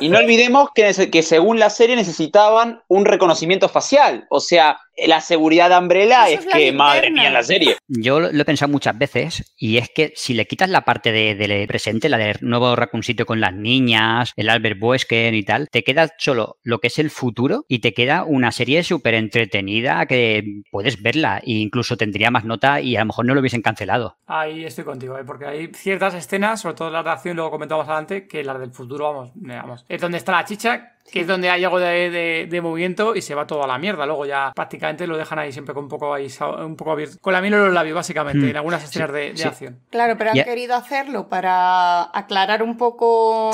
Y 0.00 0.08
no 0.08 0.18
olvidemos 0.18 0.68
que, 0.74 1.22
según 1.22 1.58
la 1.58 1.70
serie 1.70 1.96
necesitaban 1.96 2.82
un 2.88 3.04
reconocimiento 3.04 3.68
facial. 3.68 4.26
O 4.30 4.40
sea, 4.40 4.78
la 5.06 5.20
seguridad 5.20 5.68
de 5.70 5.78
Umbrella 5.78 6.28
Eso 6.28 6.40
es 6.40 6.46
es 6.46 6.46
la 6.46 6.58
que, 6.58 6.72
madre 6.72 7.10
mía, 7.10 7.28
en 7.28 7.34
la 7.34 7.42
serie. 7.42 7.76
Yo 7.88 8.20
lo 8.20 8.32
lo 8.32 8.42
he 8.42 8.44
pensado 8.44 8.70
muchas 8.70 8.96
veces 8.98 9.54
y 9.56 9.78
es 9.78 9.88
que 9.90 10.12
si 10.16 10.34
le 10.34 10.46
quitas 10.46 10.68
la 10.70 10.82
parte 10.82 11.12
de, 11.12 11.34
del 11.34 11.66
presente, 11.66 12.08
la 12.08 12.18
del 12.18 12.36
nuevo 12.40 12.74
Raccoon 12.76 13.02
City 13.02 13.24
con 13.24 13.40
las 13.40 13.54
niñas, 13.54 14.32
el 14.36 14.48
Albert 14.50 14.78
Wesker 14.80 15.34
y 15.34 15.42
tal, 15.44 15.68
te 15.70 15.82
queda 15.84 16.08
solo 16.18 16.58
lo 16.62 16.78
que 16.78 16.86
es 16.88 16.98
el 16.98 17.10
futuro 17.10 17.64
y 17.68 17.78
te 17.80 17.92
queda 17.94 18.24
una 18.24 18.52
serie 18.52 18.82
súper 18.82 19.14
entretenida 19.14 20.06
que 20.06 20.62
puedes 20.70 21.02
verla 21.02 21.38
e 21.38 21.52
incluso 21.52 21.96
tendría 21.96 22.30
más 22.30 22.44
nota 22.44 22.80
y 22.80 22.96
a 22.96 23.00
lo 23.00 23.06
mejor 23.06 23.26
no 23.26 23.34
lo 23.34 23.40
hubiesen 23.40 23.62
cancelado. 23.62 24.16
Ahí 24.26 24.64
estoy 24.64 24.84
contigo, 24.84 25.18
¿eh? 25.18 25.24
porque 25.24 25.46
hay 25.46 25.70
ciertas 25.74 26.14
escenas, 26.14 26.60
sobre 26.60 26.74
todo 26.74 26.90
las 26.90 27.04
de 27.04 27.10
acción, 27.10 27.36
luego 27.36 27.50
comentamos 27.50 27.86
adelante, 27.88 28.26
que 28.26 28.42
las 28.44 28.58
del 28.58 28.72
futuro, 28.72 29.04
vamos, 29.12 29.30
eh, 29.36 29.56
vamos. 29.56 29.84
Es 29.88 30.00
donde 30.00 30.18
está 30.18 30.32
la 30.32 30.44
chicha, 30.44 30.92
que 31.10 31.20
es 31.20 31.26
donde 31.26 31.48
hay 31.50 31.62
algo 31.64 31.78
de, 31.78 32.10
de- 32.10 32.46
de 32.50 32.60
movimiento 32.60 33.14
y 33.14 33.22
se 33.22 33.34
va 33.34 33.46
todo 33.46 33.62
a 33.62 33.66
la 33.68 33.78
mierda. 33.78 34.04
Luego 34.06 34.26
ya 34.26 34.52
prácticamente 34.54 34.85
lo 35.06 35.16
dejan 35.16 35.38
ahí 35.38 35.52
siempre 35.52 35.74
con 35.74 35.84
un 35.84 35.88
poco 35.90 36.14
ahí, 36.14 36.28
un 36.64 36.76
poco 36.76 36.92
abierto. 36.92 37.16
Con 37.20 37.32
la 37.32 37.40
miel 37.40 37.54
en 37.54 37.64
los 37.64 37.72
labios, 37.74 37.94
básicamente, 37.94 38.46
Mm. 38.46 38.50
en 38.50 38.56
algunas 38.56 38.84
escenas 38.84 39.12
de, 39.12 39.30
de 39.32 39.36
sí. 39.36 39.48
acción. 39.48 39.80
Claro, 39.90 40.16
pero 40.18 40.30
han 40.30 40.44
querido 40.44 40.74
hacerlo 40.74 41.28
para 41.28 42.02
aclarar 42.16 42.62
un 42.62 42.76
poco 42.76 43.50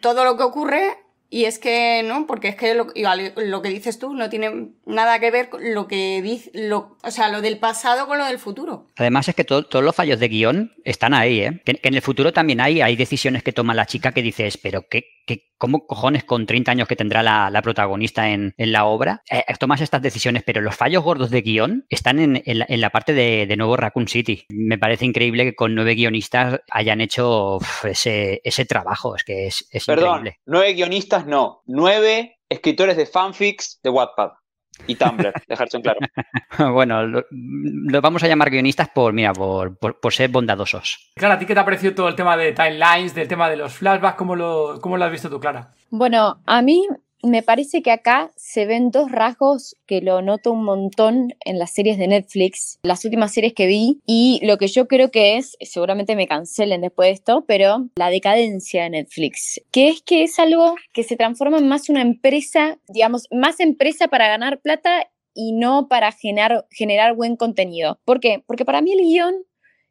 todo 0.00 0.24
lo 0.24 0.36
que 0.36 0.42
ocurre. 0.42 0.99
Y 1.32 1.44
es 1.44 1.60
que 1.60 2.02
no, 2.04 2.26
porque 2.26 2.48
es 2.48 2.56
que 2.56 2.74
lo, 2.74 2.88
igual, 2.94 3.32
lo 3.36 3.62
que 3.62 3.68
dices 3.68 4.00
tú 4.00 4.14
no 4.14 4.28
tiene 4.28 4.70
nada 4.84 5.20
que 5.20 5.30
ver 5.30 5.48
con 5.48 5.72
lo 5.74 5.86
que 5.86 6.20
dice, 6.22 6.50
lo, 6.54 6.96
o 7.04 7.10
sea, 7.12 7.28
lo 7.28 7.40
del 7.40 7.58
pasado 7.58 8.08
con 8.08 8.18
lo 8.18 8.24
del 8.26 8.40
futuro. 8.40 8.88
Además 8.96 9.28
es 9.28 9.36
que 9.36 9.44
todo- 9.44 9.64
todos 9.64 9.84
los 9.84 9.94
fallos 9.94 10.18
de 10.18 10.26
guion 10.28 10.72
están 10.84 11.14
ahí, 11.14 11.40
¿eh? 11.40 11.62
Que, 11.64 11.74
que 11.74 11.88
en 11.88 11.94
el 11.94 12.02
futuro 12.02 12.32
también 12.32 12.60
hay, 12.60 12.80
hay 12.80 12.96
decisiones 12.96 13.42
que 13.44 13.52
toma 13.52 13.74
la 13.74 13.86
chica 13.86 14.10
que 14.12 14.22
dices, 14.22 14.58
pero 14.58 14.86
¿qué, 14.90 15.04
qué, 15.24 15.44
¿cómo 15.56 15.86
cojones 15.86 16.24
con 16.24 16.46
30 16.46 16.72
años 16.72 16.88
que 16.88 16.96
tendrá 16.96 17.22
la, 17.22 17.48
la 17.50 17.62
protagonista 17.62 18.30
en, 18.30 18.52
en 18.56 18.72
la 18.72 18.84
obra? 18.86 19.22
eh, 19.30 19.44
tomas 19.60 19.82
estas 19.82 20.02
decisiones, 20.02 20.42
pero 20.44 20.60
los 20.62 20.74
fallos 20.74 21.04
gordos 21.04 21.30
de 21.30 21.42
guion 21.42 21.84
están 21.90 22.18
en, 22.18 22.42
en 22.44 22.58
la, 22.60 22.66
en 22.68 22.80
la 22.80 22.90
parte 22.90 23.12
de, 23.12 23.46
de 23.46 23.56
nuevo 23.56 23.76
Raccoon 23.76 24.08
City. 24.08 24.46
Me 24.48 24.78
parece 24.78 25.04
increíble 25.04 25.44
que 25.44 25.54
con 25.54 25.74
nueve 25.76 25.94
guionistas 25.94 26.60
hayan 26.70 27.00
hecho 27.00 27.56
uf, 27.58 27.84
ese, 27.84 28.40
ese 28.42 28.64
trabajo, 28.64 29.14
es 29.14 29.22
que 29.22 29.46
es, 29.46 29.66
es 29.70 29.84
Perdón, 29.84 30.20
increíble. 30.20 30.40
nueve 30.46 30.72
guionistas 30.72 31.19
no. 31.26 31.62
Nueve 31.66 32.38
escritores 32.48 32.96
de 32.96 33.06
fanfics 33.06 33.80
de 33.82 33.90
Wattpad 33.90 34.32
y 34.86 34.94
Tumblr, 34.94 35.32
dejarse 35.46 35.76
en 35.76 35.82
claro. 35.82 36.00
bueno, 36.72 37.06
lo, 37.06 37.24
lo 37.30 38.00
vamos 38.00 38.22
a 38.22 38.28
llamar 38.28 38.50
guionistas 38.50 38.88
por, 38.88 39.12
mira, 39.12 39.32
por, 39.32 39.78
por, 39.78 40.00
por 40.00 40.12
ser 40.12 40.30
bondadosos. 40.30 41.12
Clara, 41.14 41.34
¿a 41.34 41.38
ti 41.38 41.46
qué 41.46 41.54
te 41.54 41.60
ha 41.60 41.64
parecido 41.64 41.94
todo 41.94 42.08
el 42.08 42.16
tema 42.16 42.36
de 42.36 42.52
timelines, 42.52 43.14
del 43.14 43.28
tema 43.28 43.50
de 43.50 43.56
los 43.56 43.74
flashbacks? 43.74 44.16
¿Cómo 44.16 44.36
lo, 44.36 44.78
cómo 44.80 44.96
lo 44.96 45.04
has 45.04 45.12
visto 45.12 45.30
tú, 45.30 45.40
Clara? 45.40 45.72
Bueno, 45.90 46.40
a 46.46 46.62
mí 46.62 46.86
me 47.22 47.42
parece 47.42 47.82
que 47.82 47.90
acá 47.90 48.30
se 48.36 48.66
ven 48.66 48.90
dos 48.90 49.10
rasgos 49.10 49.76
que 49.86 50.00
lo 50.00 50.22
noto 50.22 50.52
un 50.52 50.64
montón 50.64 51.34
en 51.44 51.58
las 51.58 51.72
series 51.72 51.98
de 51.98 52.08
Netflix, 52.08 52.78
las 52.82 53.04
últimas 53.04 53.32
series 53.32 53.52
que 53.52 53.66
vi, 53.66 54.00
y 54.06 54.40
lo 54.42 54.58
que 54.58 54.68
yo 54.68 54.88
creo 54.88 55.10
que 55.10 55.36
es, 55.36 55.56
seguramente 55.60 56.16
me 56.16 56.26
cancelen 56.26 56.80
después 56.80 57.08
de 57.08 57.12
esto, 57.12 57.44
pero 57.46 57.88
la 57.96 58.10
decadencia 58.10 58.84
de 58.84 58.90
Netflix, 58.90 59.60
que 59.70 59.88
es 59.88 60.02
que 60.02 60.22
es 60.22 60.38
algo 60.38 60.74
que 60.92 61.02
se 61.02 61.16
transforma 61.16 61.58
en 61.58 61.68
más 61.68 61.88
una 61.88 62.02
empresa, 62.02 62.78
digamos, 62.88 63.26
más 63.30 63.60
empresa 63.60 64.08
para 64.08 64.28
ganar 64.28 64.60
plata 64.60 65.08
y 65.34 65.52
no 65.52 65.88
para 65.88 66.12
generar, 66.12 66.66
generar 66.70 67.14
buen 67.14 67.36
contenido. 67.36 68.00
¿Por 68.04 68.20
qué? 68.20 68.42
Porque 68.46 68.64
para 68.64 68.82
mí 68.82 68.92
el 68.92 69.00
guion 69.00 69.34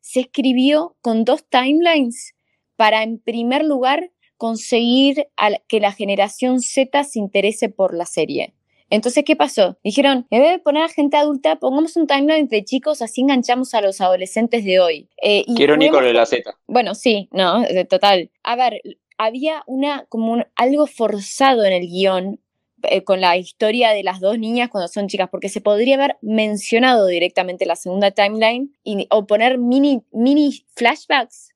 se 0.02 0.22
escribió 0.22 0.96
con 1.02 1.26
dos 1.26 1.46
timelines 1.50 2.34
para, 2.76 3.04
en 3.04 3.20
primer 3.20 3.66
lugar, 3.66 4.12
conseguir 4.40 5.28
a 5.38 5.52
que 5.68 5.80
la 5.80 5.92
generación 5.92 6.62
Z 6.62 7.04
se 7.04 7.20
interese 7.20 7.70
por 7.70 7.94
la 7.94 8.06
serie. 8.06 8.54
Entonces, 8.90 9.24
¿qué 9.24 9.36
pasó? 9.36 9.78
Dijeron, 9.84 10.26
en 10.32 10.42
vez 10.42 10.52
de 10.54 10.60
poner 10.60 10.84
a 10.84 10.90
gente 10.90 11.18
adulta, 11.18 11.58
pongamos 11.58 11.96
un 11.98 12.08
timeline 12.08 12.48
de 12.48 12.64
chicos, 12.64 13.04
así 13.04 13.22
enganchamos 13.22 13.76
a 13.76 13.82
los 13.82 14.02
adolescentes 14.02 14.64
de 14.64 14.80
hoy. 14.80 15.10
Eh, 15.22 15.44
y 15.46 15.54
juguemos 15.54 16.02
lo 16.02 16.08
de 16.08 16.14
la 16.14 16.26
Z. 16.26 16.56
bueno, 16.66 16.96
sí, 16.96 17.28
no, 17.32 17.64
eh, 17.66 17.86
total. 17.86 18.32
A 18.42 18.56
ver, 18.56 18.82
había 19.18 19.62
una 19.68 20.06
como 20.10 20.32
un- 20.32 20.46
algo 20.56 20.88
forzado 20.88 21.66
en 21.66 21.74
el 21.74 21.88
guion 21.88 22.40
eh, 22.84 23.04
con 23.04 23.20
la 23.20 23.36
historia 23.36 23.90
de 23.92 24.04
las 24.04 24.22
dos 24.22 24.40
niñas 24.40 24.70
cuando 24.70 24.88
son 24.88 25.08
chicas, 25.10 25.28
porque 25.30 25.50
se 25.50 25.60
podría 25.60 25.96
haber 25.96 26.18
mencionado 26.22 27.06
directamente 27.08 27.66
la 27.66 27.76
segunda 27.76 28.12
timeline 28.12 28.74
y, 28.86 29.06
o 29.12 29.28
poner 29.28 29.58
mini, 29.58 30.02
mini 30.14 30.64
flashbacks 30.76 31.50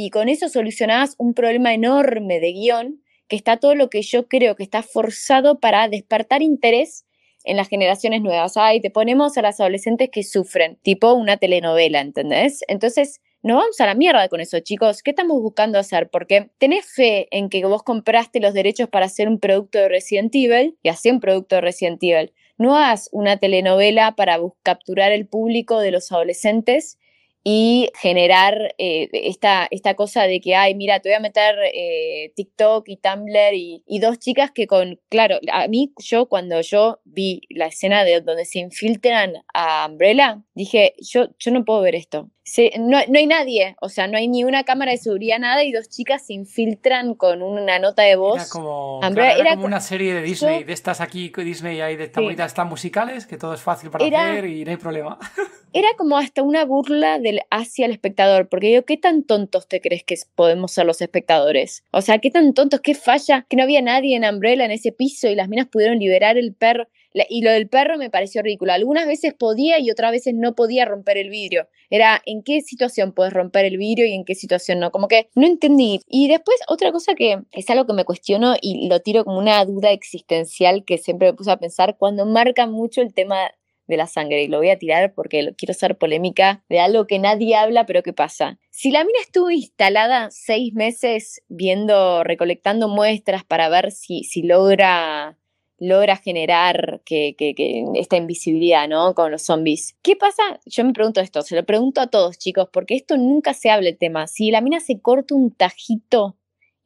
y 0.00 0.10
con 0.10 0.28
eso 0.28 0.48
solucionabas 0.48 1.16
un 1.18 1.34
problema 1.34 1.74
enorme 1.74 2.38
de 2.38 2.52
guion, 2.52 3.02
que 3.26 3.34
está 3.34 3.56
todo 3.56 3.74
lo 3.74 3.90
que 3.90 4.02
yo 4.02 4.28
creo 4.28 4.54
que 4.54 4.62
está 4.62 4.84
forzado 4.84 5.58
para 5.58 5.88
despertar 5.88 6.40
interés 6.40 7.04
en 7.42 7.56
las 7.56 7.68
generaciones 7.68 8.22
nuevas. 8.22 8.56
Ay, 8.56 8.80
te 8.80 8.90
ponemos 8.90 9.36
a 9.36 9.42
las 9.42 9.58
adolescentes 9.58 10.08
que 10.12 10.22
sufren, 10.22 10.78
tipo 10.82 11.12
una 11.14 11.36
telenovela, 11.38 12.00
¿entendés? 12.00 12.60
Entonces, 12.68 13.20
nos 13.42 13.56
vamos 13.56 13.80
a 13.80 13.86
la 13.86 13.96
mierda 13.96 14.28
con 14.28 14.40
eso, 14.40 14.60
chicos. 14.60 15.02
¿Qué 15.02 15.10
estamos 15.10 15.42
buscando 15.42 15.80
hacer? 15.80 16.08
Porque 16.10 16.52
tenés 16.58 16.86
fe 16.86 17.26
en 17.36 17.48
que 17.48 17.64
vos 17.64 17.82
compraste 17.82 18.38
los 18.38 18.54
derechos 18.54 18.88
para 18.88 19.06
hacer 19.06 19.26
un 19.26 19.40
producto 19.40 19.78
de 19.78 19.88
Resident 19.88 20.32
Evil 20.32 20.78
y 20.80 20.90
hacer 20.90 21.12
un 21.12 21.18
producto 21.18 21.56
de 21.56 21.62
Resident 21.62 22.00
Evil. 22.04 22.32
No 22.56 22.76
hagas 22.76 23.08
una 23.10 23.38
telenovela 23.38 24.14
para 24.14 24.38
capturar 24.62 25.10
el 25.10 25.26
público 25.26 25.80
de 25.80 25.90
los 25.90 26.12
adolescentes 26.12 26.98
y 27.44 27.90
generar 28.00 28.74
eh, 28.78 29.08
esta, 29.12 29.68
esta 29.70 29.94
cosa 29.94 30.24
de 30.24 30.40
que, 30.40 30.54
ay, 30.54 30.74
mira, 30.74 31.00
te 31.00 31.08
voy 31.08 31.16
a 31.16 31.20
meter 31.20 31.56
eh, 31.72 32.32
TikTok 32.36 32.88
y 32.88 32.96
Tumblr 32.96 33.54
y, 33.54 33.82
y 33.86 34.00
dos 34.00 34.18
chicas 34.18 34.50
que 34.50 34.66
con, 34.66 35.00
claro, 35.08 35.38
a 35.52 35.68
mí 35.68 35.92
yo 35.98 36.26
cuando 36.26 36.60
yo 36.60 37.00
vi 37.04 37.42
la 37.50 37.66
escena 37.66 38.04
de 38.04 38.20
donde 38.20 38.44
se 38.44 38.58
infiltran 38.58 39.34
a 39.54 39.86
Umbrella, 39.88 40.42
dije, 40.54 40.94
yo, 41.00 41.28
yo 41.38 41.50
no 41.52 41.64
puedo 41.64 41.80
ver 41.80 41.94
esto. 41.94 42.30
Se- 42.48 42.72
no, 42.78 42.98
no 43.08 43.18
hay 43.18 43.26
nadie, 43.26 43.76
o 43.80 43.88
sea, 43.90 44.06
no 44.06 44.16
hay 44.16 44.26
ni 44.26 44.42
una 44.42 44.64
cámara 44.64 44.92
de 44.92 44.96
seguridad, 44.98 45.38
nada, 45.38 45.62
y 45.64 45.72
dos 45.72 45.88
chicas 45.88 46.26
se 46.26 46.32
infiltran 46.32 47.14
con 47.14 47.42
una 47.42 47.78
nota 47.78 48.02
de 48.02 48.16
voz. 48.16 48.36
Era 48.36 48.48
como, 48.50 49.00
era 49.02 49.32
era 49.34 49.50
como 49.50 49.62
co- 49.62 49.66
una 49.66 49.80
serie 49.80 50.14
de 50.14 50.22
Disney, 50.22 50.60
yo- 50.60 50.66
de 50.66 50.72
estas 50.72 51.00
aquí, 51.02 51.30
Disney 51.36 51.80
hay 51.82 51.96
de 51.96 52.04
estas 52.04 52.22
Sí. 52.22 52.24
bonitas, 52.24 52.46
estas 52.50 52.66
musicales, 52.66 53.26
que 53.26 53.36
todo 53.36 53.52
es 53.52 53.60
fácil 53.60 53.90
para 53.90 54.04
Era- 54.06 54.30
hacer 54.30 54.46
y 54.46 54.64
no 54.64 54.70
hay 54.70 54.76
problema. 54.78 55.18
era 55.74 55.88
como 55.98 56.16
hasta 56.16 56.42
una 56.42 56.64
burla 56.64 57.18
del, 57.18 57.40
hacia 57.50 57.84
el 57.84 57.92
espectador, 57.92 58.48
porque 58.48 58.72
yo, 58.72 58.84
¿qué 58.86 58.96
tan 58.96 59.22
tontos 59.24 59.68
te 59.68 59.82
crees 59.82 60.02
que 60.04 60.16
podemos 60.34 60.72
ser 60.72 60.86
los 60.86 61.02
espectadores? 61.02 61.84
O 61.90 62.00
sea, 62.00 62.18
¿qué 62.18 62.30
tan 62.30 62.54
tontos, 62.54 62.80
qué 62.80 62.94
falla, 62.94 63.44
que 63.48 63.56
no 63.56 63.64
había 63.64 63.82
nadie 63.82 64.16
en 64.16 64.24
Umbrella 64.24 64.64
en 64.64 64.70
ese 64.70 64.90
piso 64.90 65.28
y 65.28 65.34
las 65.34 65.48
minas 65.50 65.66
pudieron 65.66 65.98
liberar 65.98 66.38
el 66.38 66.54
perro? 66.54 66.88
Y 67.28 67.42
lo 67.42 67.50
del 67.50 67.68
perro 67.68 67.98
me 67.98 68.10
pareció 68.10 68.42
ridículo. 68.42 68.72
Algunas 68.72 69.06
veces 69.06 69.34
podía 69.34 69.78
y 69.78 69.90
otras 69.90 70.12
veces 70.12 70.34
no 70.34 70.54
podía 70.54 70.84
romper 70.84 71.18
el 71.18 71.30
vidrio. 71.30 71.68
Era 71.90 72.20
en 72.26 72.42
qué 72.42 72.60
situación 72.60 73.12
puedes 73.12 73.32
romper 73.32 73.64
el 73.64 73.78
vidrio 73.78 74.06
y 74.06 74.12
en 74.12 74.24
qué 74.24 74.34
situación 74.34 74.80
no. 74.80 74.90
Como 74.90 75.08
que 75.08 75.30
no 75.34 75.46
entendí. 75.46 76.00
Y 76.06 76.28
después 76.28 76.58
otra 76.68 76.92
cosa 76.92 77.14
que 77.14 77.38
es 77.52 77.70
algo 77.70 77.86
que 77.86 77.92
me 77.92 78.04
cuestiono 78.04 78.54
y 78.60 78.88
lo 78.88 79.00
tiro 79.00 79.24
como 79.24 79.38
una 79.38 79.64
duda 79.64 79.90
existencial 79.92 80.84
que 80.84 80.98
siempre 80.98 81.28
me 81.28 81.34
puse 81.34 81.50
a 81.50 81.56
pensar 81.56 81.96
cuando 81.98 82.26
marca 82.26 82.66
mucho 82.66 83.00
el 83.00 83.14
tema 83.14 83.50
de 83.88 83.96
la 83.96 84.06
sangre 84.06 84.42
y 84.42 84.48
lo 84.48 84.58
voy 84.58 84.70
a 84.70 84.78
tirar 84.78 85.14
porque 85.14 85.54
quiero 85.56 85.72
hacer 85.72 85.96
polémica 85.96 86.62
de 86.68 86.78
algo 86.78 87.06
que 87.06 87.18
nadie 87.18 87.56
habla 87.56 87.86
pero 87.86 88.02
que 88.02 88.12
pasa. 88.12 88.58
Si 88.70 88.90
la 88.90 89.02
mina 89.02 89.18
estuvo 89.22 89.50
instalada 89.50 90.30
seis 90.30 90.74
meses 90.74 91.42
viendo, 91.48 92.22
recolectando 92.22 92.88
muestras 92.88 93.44
para 93.44 93.68
ver 93.68 93.90
si, 93.90 94.22
si 94.24 94.42
logra 94.42 95.38
logra 95.78 96.16
generar 96.16 97.00
que, 97.04 97.34
que, 97.36 97.84
esta 97.94 98.16
invisibilidad, 98.16 98.88
¿no? 98.88 99.14
Con 99.14 99.30
los 99.30 99.42
zombies. 99.42 99.96
¿Qué 100.02 100.16
pasa? 100.16 100.42
Yo 100.66 100.84
me 100.84 100.92
pregunto 100.92 101.20
esto, 101.20 101.42
se 101.42 101.56
lo 101.56 101.64
pregunto 101.64 102.00
a 102.00 102.08
todos, 102.08 102.38
chicos, 102.38 102.68
porque 102.72 102.96
esto 102.96 103.16
nunca 103.16 103.54
se 103.54 103.70
habla 103.70 103.88
el 103.88 103.98
tema. 103.98 104.26
Si 104.26 104.50
la 104.50 104.60
mina 104.60 104.80
se 104.80 105.00
corta 105.00 105.34
un 105.34 105.52
tajito 105.52 106.36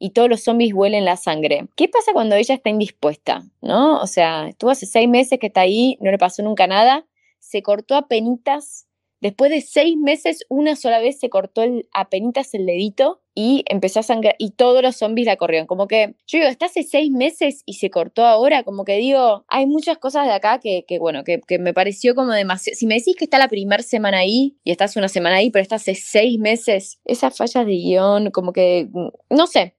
y 0.03 0.09
todos 0.09 0.29
los 0.29 0.43
zombies 0.43 0.73
huelen 0.73 1.05
la 1.05 1.15
sangre. 1.15 1.67
¿Qué 1.75 1.87
pasa 1.87 2.11
cuando 2.11 2.35
ella 2.35 2.55
está 2.55 2.69
indispuesta? 2.69 3.43
¿No? 3.61 4.01
O 4.01 4.07
sea, 4.07 4.49
estuvo 4.49 4.69
hace 4.69 4.85
seis 4.85 5.07
meses 5.07 5.39
que 5.39 5.47
está 5.47 5.61
ahí, 5.61 5.97
no 6.01 6.11
le 6.11 6.17
pasó 6.17 6.43
nunca 6.43 6.67
nada, 6.67 7.05
se 7.39 7.63
cortó 7.63 7.95
a 7.95 8.07
penitas. 8.07 8.87
Después 9.23 9.51
de 9.51 9.61
seis 9.61 9.95
meses, 9.95 10.43
una 10.49 10.75
sola 10.75 10.99
vez 10.99 11.17
se 11.17 11.29
cortó 11.29 11.63
el, 11.63 11.87
a 11.93 12.09
penitas 12.09 12.53
el 12.53 12.65
dedito 12.65 13.21
y 13.33 13.63
empezó 13.69 14.01
a 14.01 14.03
sangrar 14.03 14.35
y 14.37 14.51
todos 14.51 14.83
los 14.83 14.97
zombies 14.97 15.27
la 15.27 15.37
corrieron. 15.37 15.65
Como 15.65 15.87
que, 15.87 16.15
yo 16.27 16.39
digo, 16.39 16.49
está 16.49 16.65
hace 16.65 16.83
seis 16.83 17.09
meses 17.09 17.63
y 17.65 17.75
se 17.75 17.89
cortó 17.89 18.25
ahora, 18.25 18.63
como 18.63 18.83
que 18.83 18.97
digo, 18.97 19.45
hay 19.47 19.65
muchas 19.65 19.97
cosas 19.97 20.27
de 20.27 20.33
acá 20.33 20.59
que, 20.59 20.83
que 20.85 20.99
bueno, 20.99 21.23
que, 21.23 21.39
me 21.57 21.73
pareció 21.73 22.15
como 22.15 22.33
demasiado. 22.33 22.75
Si 22.75 22.85
me 22.85 22.95
decís 22.95 23.15
que 23.15 23.23
está 23.23 23.39
la 23.39 23.47
primera 23.47 23.81
semana 23.81 24.17
ahí 24.17 24.57
y 24.65 24.71
estás 24.71 24.97
una 24.97 25.07
semana 25.07 25.37
ahí, 25.37 25.51
pero 25.51 25.63
está 25.63 25.75
hace 25.75 25.95
seis 25.95 26.37
meses, 26.37 26.99
esas 27.05 27.37
fallas 27.37 27.65
de 27.65 27.71
guion, 27.71 28.29
como 28.29 28.51
que, 28.51 28.89
no 29.29 29.47
sé, 29.47 29.77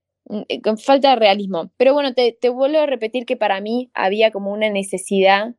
eh, 0.48 0.62
con 0.62 0.78
falta 0.78 1.10
de 1.10 1.16
realismo. 1.16 1.70
Pero 1.76 1.92
bueno, 1.92 2.14
te, 2.14 2.32
te, 2.32 2.48
vuelvo 2.48 2.78
a 2.78 2.86
repetir 2.86 3.26
que 3.26 3.36
para 3.36 3.60
mí 3.60 3.90
había 3.92 4.30
como 4.30 4.52
una 4.52 4.70
necesidad 4.70 5.54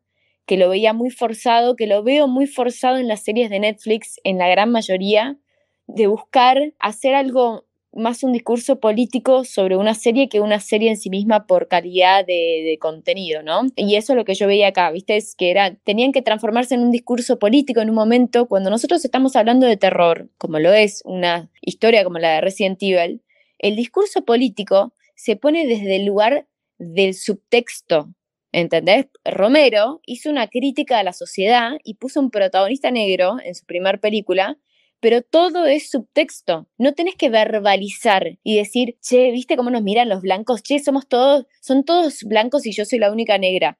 que 0.45 0.57
lo 0.57 0.69
veía 0.69 0.93
muy 0.93 1.09
forzado, 1.09 1.75
que 1.75 1.87
lo 1.87 2.03
veo 2.03 2.27
muy 2.27 2.47
forzado 2.47 2.97
en 2.97 3.07
las 3.07 3.23
series 3.23 3.49
de 3.49 3.59
Netflix, 3.59 4.19
en 4.23 4.37
la 4.37 4.47
gran 4.47 4.71
mayoría, 4.71 5.37
de 5.87 6.07
buscar 6.07 6.73
hacer 6.79 7.15
algo 7.15 7.65
más 7.95 8.23
un 8.23 8.33
discurso 8.33 8.79
político 8.79 9.45
sobre 9.45 9.77
una 9.77 9.93
serie 9.93 10.27
que 10.27 10.41
una 10.41 10.59
serie 10.59 10.89
en 10.89 10.97
sí 10.97 11.09
misma 11.09 11.47
por 11.47 11.67
calidad 11.67 12.25
de, 12.25 12.77
contenido, 12.81 13.41
¿no? 13.41 13.61
Y 13.77 13.95
eso 13.95 14.13
es 14.13 14.17
lo 14.17 14.25
que 14.25 14.35
yo 14.35 14.47
veía 14.47 14.67
acá, 14.67 14.91
¿viste? 14.91 15.15
Es 15.15 15.33
que 15.33 15.49
era, 15.49 15.75
tenían 15.75 16.11
que 16.11 16.21
transformarse 16.21 16.75
en 16.75 16.81
un 16.81 16.91
discurso 16.91 17.39
político 17.39 17.79
en 17.79 17.89
un 17.89 17.95
momento 17.95 18.47
cuando 18.47 18.69
nosotros 18.69 19.03
estamos 19.05 19.35
hablando 19.35 19.65
de 19.65 19.77
terror, 19.77 20.29
como 20.37 20.59
lo 20.59 20.73
es 20.73 21.01
una 21.05 21.49
historia 21.61 22.03
como 22.03 22.19
la 22.19 22.33
de 22.33 22.41
Resident 22.41 22.83
Evil, 22.83 23.21
el 23.59 23.75
discurso 23.77 24.25
político 24.25 24.93
se 25.15 25.37
pone 25.37 25.65
desde 25.65 25.95
el 25.95 26.05
lugar 26.05 26.47
del 26.77 27.13
subtexto. 27.13 28.09
¿Entendés? 28.55 29.07
Romero 29.25 29.99
hizo 30.05 30.29
una 30.29 30.47
crítica 30.47 30.97
a 30.97 31.03
la 31.03 31.11
sociedad 31.11 31.73
y 31.83 31.95
puso 31.95 32.21
un 32.21 32.31
protagonista 32.31 32.89
negro 32.89 33.35
en 33.43 33.53
su 33.53 33.65
primer 33.65 33.99
película, 33.99 34.57
pero 35.01 35.21
todo 35.21 35.65
es 35.65 35.89
subtexto. 35.89 36.65
No 36.77 36.93
tenés 36.93 37.15
que 37.15 37.29
verbalizar 37.29 38.37
y 38.43 38.55
decir, 38.55 38.95
che, 39.01 39.31
¿viste 39.31 39.57
cómo 39.57 39.71
nos 39.71 39.83
miran 39.83 40.07
los 40.07 40.21
blancos? 40.21 40.63
Che, 40.63 40.79
somos 40.79 41.05
todos, 41.09 41.47
son 41.59 41.83
todos 41.83 42.23
blancos 42.23 42.65
y 42.65 42.71
yo 42.71 42.85
soy 42.85 42.99
la 42.99 43.11
única 43.11 43.37
negra 43.37 43.77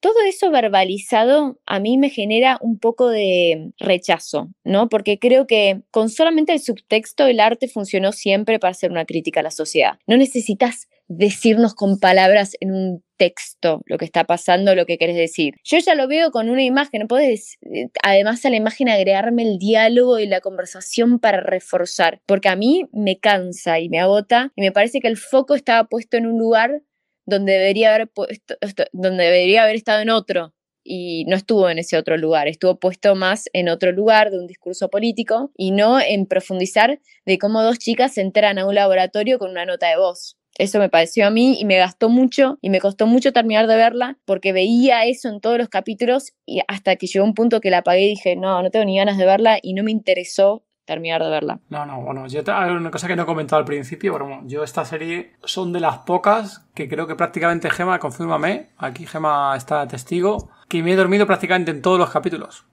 todo 0.00 0.22
eso 0.28 0.50
verbalizado 0.50 1.58
a 1.66 1.80
mí 1.80 1.98
me 1.98 2.10
genera 2.10 2.58
un 2.60 2.78
poco 2.78 3.08
de 3.08 3.72
rechazo, 3.78 4.50
¿no? 4.62 4.88
Porque 4.88 5.18
creo 5.18 5.48
que 5.48 5.82
con 5.90 6.10
solamente 6.10 6.52
el 6.52 6.60
subtexto 6.60 7.26
el 7.26 7.40
arte 7.40 7.66
funcionó 7.66 8.12
siempre 8.12 8.60
para 8.60 8.70
hacer 8.70 8.92
una 8.92 9.04
crítica 9.04 9.40
a 9.40 9.42
la 9.42 9.50
sociedad. 9.50 9.98
No 10.06 10.16
necesitas 10.16 10.88
decirnos 11.08 11.74
con 11.74 11.98
palabras 11.98 12.56
en 12.60 12.72
un 12.72 13.04
texto 13.16 13.82
lo 13.86 13.98
que 13.98 14.04
está 14.04 14.24
pasando, 14.24 14.74
lo 14.74 14.86
que 14.86 14.98
querés 14.98 15.16
decir. 15.16 15.54
Yo 15.64 15.78
ya 15.78 15.94
lo 15.94 16.08
veo 16.08 16.30
con 16.30 16.48
una 16.48 16.62
imagen, 16.62 17.06
podés 17.08 17.56
eh, 17.62 17.88
además 18.02 18.44
a 18.44 18.50
la 18.50 18.56
imagen 18.56 18.88
agregarme 18.88 19.42
el 19.42 19.58
diálogo 19.58 20.18
y 20.18 20.26
la 20.26 20.40
conversación 20.40 21.18
para 21.18 21.40
reforzar, 21.40 22.20
porque 22.26 22.48
a 22.48 22.56
mí 22.56 22.84
me 22.92 23.18
cansa 23.18 23.78
y 23.80 23.88
me 23.88 24.00
agota 24.00 24.52
y 24.56 24.62
me 24.62 24.72
parece 24.72 25.00
que 25.00 25.08
el 25.08 25.16
foco 25.16 25.54
estaba 25.54 25.88
puesto 25.88 26.16
en 26.16 26.26
un 26.26 26.38
lugar 26.38 26.82
donde 27.24 27.52
debería 27.52 27.94
haber 27.94 28.08
puesto, 28.08 28.56
donde 28.92 29.24
debería 29.24 29.64
haber 29.64 29.76
estado 29.76 30.00
en 30.00 30.10
otro 30.10 30.54
y 30.84 31.24
no 31.26 31.36
estuvo 31.36 31.68
en 31.68 31.78
ese 31.78 31.96
otro 31.96 32.16
lugar, 32.16 32.46
estuvo 32.46 32.78
puesto 32.78 33.16
más 33.16 33.48
en 33.52 33.68
otro 33.68 33.90
lugar 33.90 34.30
de 34.30 34.38
un 34.38 34.46
discurso 34.46 34.88
político 34.88 35.50
y 35.56 35.72
no 35.72 36.00
en 36.00 36.26
profundizar 36.26 37.00
de 37.24 37.38
cómo 37.38 37.62
dos 37.62 37.78
chicas 37.78 38.16
entran 38.18 38.58
a 38.58 38.66
un 38.66 38.76
laboratorio 38.76 39.38
con 39.38 39.50
una 39.50 39.66
nota 39.66 39.88
de 39.88 39.96
voz. 39.96 40.36
Eso 40.58 40.78
me 40.78 40.88
pareció 40.88 41.26
a 41.26 41.30
mí 41.30 41.58
y 41.60 41.64
me 41.64 41.76
gastó 41.76 42.08
mucho 42.08 42.58
y 42.62 42.70
me 42.70 42.80
costó 42.80 43.06
mucho 43.06 43.32
terminar 43.32 43.66
de 43.66 43.76
verla 43.76 44.18
porque 44.24 44.52
veía 44.52 45.04
eso 45.04 45.28
en 45.28 45.40
todos 45.40 45.58
los 45.58 45.68
capítulos 45.68 46.32
y 46.46 46.60
hasta 46.66 46.96
que 46.96 47.06
llegó 47.06 47.24
un 47.24 47.34
punto 47.34 47.60
que 47.60 47.70
la 47.70 47.78
apagué 47.78 48.06
y 48.06 48.08
dije, 48.10 48.36
no, 48.36 48.62
no 48.62 48.70
tengo 48.70 48.84
ni 48.84 48.96
ganas 48.96 49.18
de 49.18 49.26
verla 49.26 49.58
y 49.60 49.74
no 49.74 49.82
me 49.82 49.90
interesó 49.90 50.62
terminar 50.86 51.22
de 51.22 51.28
verla. 51.28 51.60
No, 51.68 51.84
no, 51.84 52.00
bueno, 52.00 52.26
yo 52.28 52.42
hay 52.46 52.70
una 52.70 52.90
cosa 52.90 53.08
que 53.08 53.16
no 53.16 53.24
he 53.24 53.26
comentado 53.26 53.58
al 53.58 53.66
principio, 53.66 54.12
pero 54.12 54.26
bueno, 54.26 54.42
yo 54.46 54.62
esta 54.62 54.84
serie 54.84 55.32
son 55.44 55.72
de 55.72 55.80
las 55.80 55.98
pocas 55.98 56.64
que 56.74 56.88
creo 56.88 57.06
que 57.06 57.16
prácticamente 57.16 57.68
Gema, 57.68 57.98
confírmame, 57.98 58.68
aquí 58.78 59.04
Gema 59.04 59.54
está 59.56 59.86
testigo, 59.86 60.48
que 60.68 60.82
me 60.82 60.92
he 60.92 60.96
dormido 60.96 61.26
prácticamente 61.26 61.72
en 61.72 61.82
todos 61.82 61.98
los 61.98 62.10
capítulos. 62.10 62.64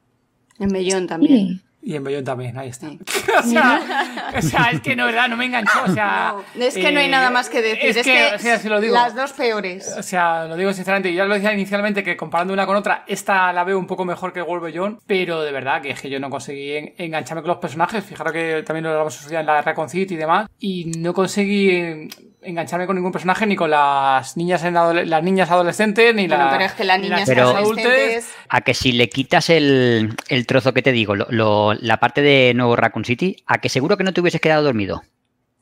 En 0.59 0.71
Mellón 0.71 1.07
también. 1.07 1.47
Sí. 1.47 1.61
Y 1.85 1.97
en 1.97 2.03
Bellón 2.03 2.23
también, 2.23 2.57
ahí 2.57 2.69
está. 2.69 2.87
Sí. 2.89 2.97
o, 3.37 3.43
sea, 3.43 4.31
o, 4.37 4.41
sea, 4.41 4.69
es 4.71 4.79
que 4.79 4.95
no, 4.95 5.05
¿verdad? 5.05 5.27
No 5.27 5.35
me 5.35 5.45
enganchó. 5.45 5.83
O 5.85 5.91
sea, 5.91 6.33
no, 6.55 6.63
es 6.63 6.75
que 6.75 6.87
eh, 6.87 6.91
no 6.93 7.01
hay 7.01 7.09
nada 7.09 7.29
más 7.29 7.49
que 7.49 7.61
decir. 7.61 7.89
Es, 7.89 7.97
es 7.97 8.05
que, 8.05 8.13
que 8.41 8.53
o 8.53 8.57
sea, 8.57 8.69
lo 8.69 8.79
digo, 8.79 8.93
las 8.93 9.13
dos 9.13 9.33
peores. 9.33 9.93
O 9.97 10.01
sea, 10.01 10.45
lo 10.45 10.55
digo 10.55 10.71
sinceramente. 10.71 11.13
Ya 11.13 11.25
lo 11.25 11.33
decía 11.33 11.51
inicialmente 11.51 12.01
que 12.01 12.15
comparando 12.15 12.53
una 12.53 12.65
con 12.65 12.77
otra, 12.77 13.03
esta 13.05 13.51
la 13.51 13.65
veo 13.65 13.77
un 13.77 13.85
poco 13.85 14.05
mejor 14.05 14.31
que 14.31 14.41
World 14.41 14.63
Beyond. 14.63 14.99
Pero 15.05 15.41
de 15.41 15.51
verdad 15.51 15.81
que 15.81 15.89
es 15.89 16.01
que 16.01 16.09
yo 16.09 16.21
no 16.21 16.29
conseguí 16.29 16.71
en, 16.71 16.93
engancharme 16.97 17.41
con 17.41 17.49
los 17.49 17.57
personajes. 17.57 18.01
Fijaros 18.05 18.31
que 18.31 18.63
también 18.65 18.85
lo 18.85 18.91
hablamos 18.91 19.29
en 19.29 19.45
la 19.45 19.61
Recon 19.61 19.89
City 19.89 20.13
y 20.13 20.17
demás. 20.17 20.47
Y 20.59 20.85
no 20.97 21.13
conseguí 21.13 22.07
engancharme 22.45 22.85
con 22.85 22.95
ningún 22.95 23.11
personaje 23.11 23.45
ni 23.45 23.55
con 23.55 23.69
las 23.69 24.37
niñas 24.37 24.63
en 24.63 24.77
adole 24.77 25.05
las 25.05 25.23
niñas 25.23 25.49
adolescentes 25.51 26.13
ni 26.15 26.27
bueno, 26.27 26.45
la, 26.45 26.51
pero 26.51 26.65
es 26.65 26.71
que 26.73 26.83
las 26.83 26.99
niñas 26.99 27.23
pero 27.25 27.49
adolescentes. 27.49 28.33
a 28.49 28.61
que 28.61 28.73
si 28.73 28.91
le 28.91 29.09
quitas 29.09 29.49
el, 29.49 30.15
el 30.29 30.45
trozo 30.47 30.73
que 30.73 30.81
te 30.81 30.91
digo 30.91 31.15
lo, 31.15 31.27
lo, 31.29 31.73
la 31.73 31.97
parte 31.97 32.21
de 32.21 32.53
Nuevo 32.53 32.75
Raccoon 32.75 33.05
City 33.05 33.37
a 33.45 33.59
que 33.59 33.69
seguro 33.69 33.97
que 33.97 34.03
no 34.03 34.13
te 34.13 34.21
hubieses 34.21 34.41
quedado 34.41 34.63
dormido. 34.63 35.03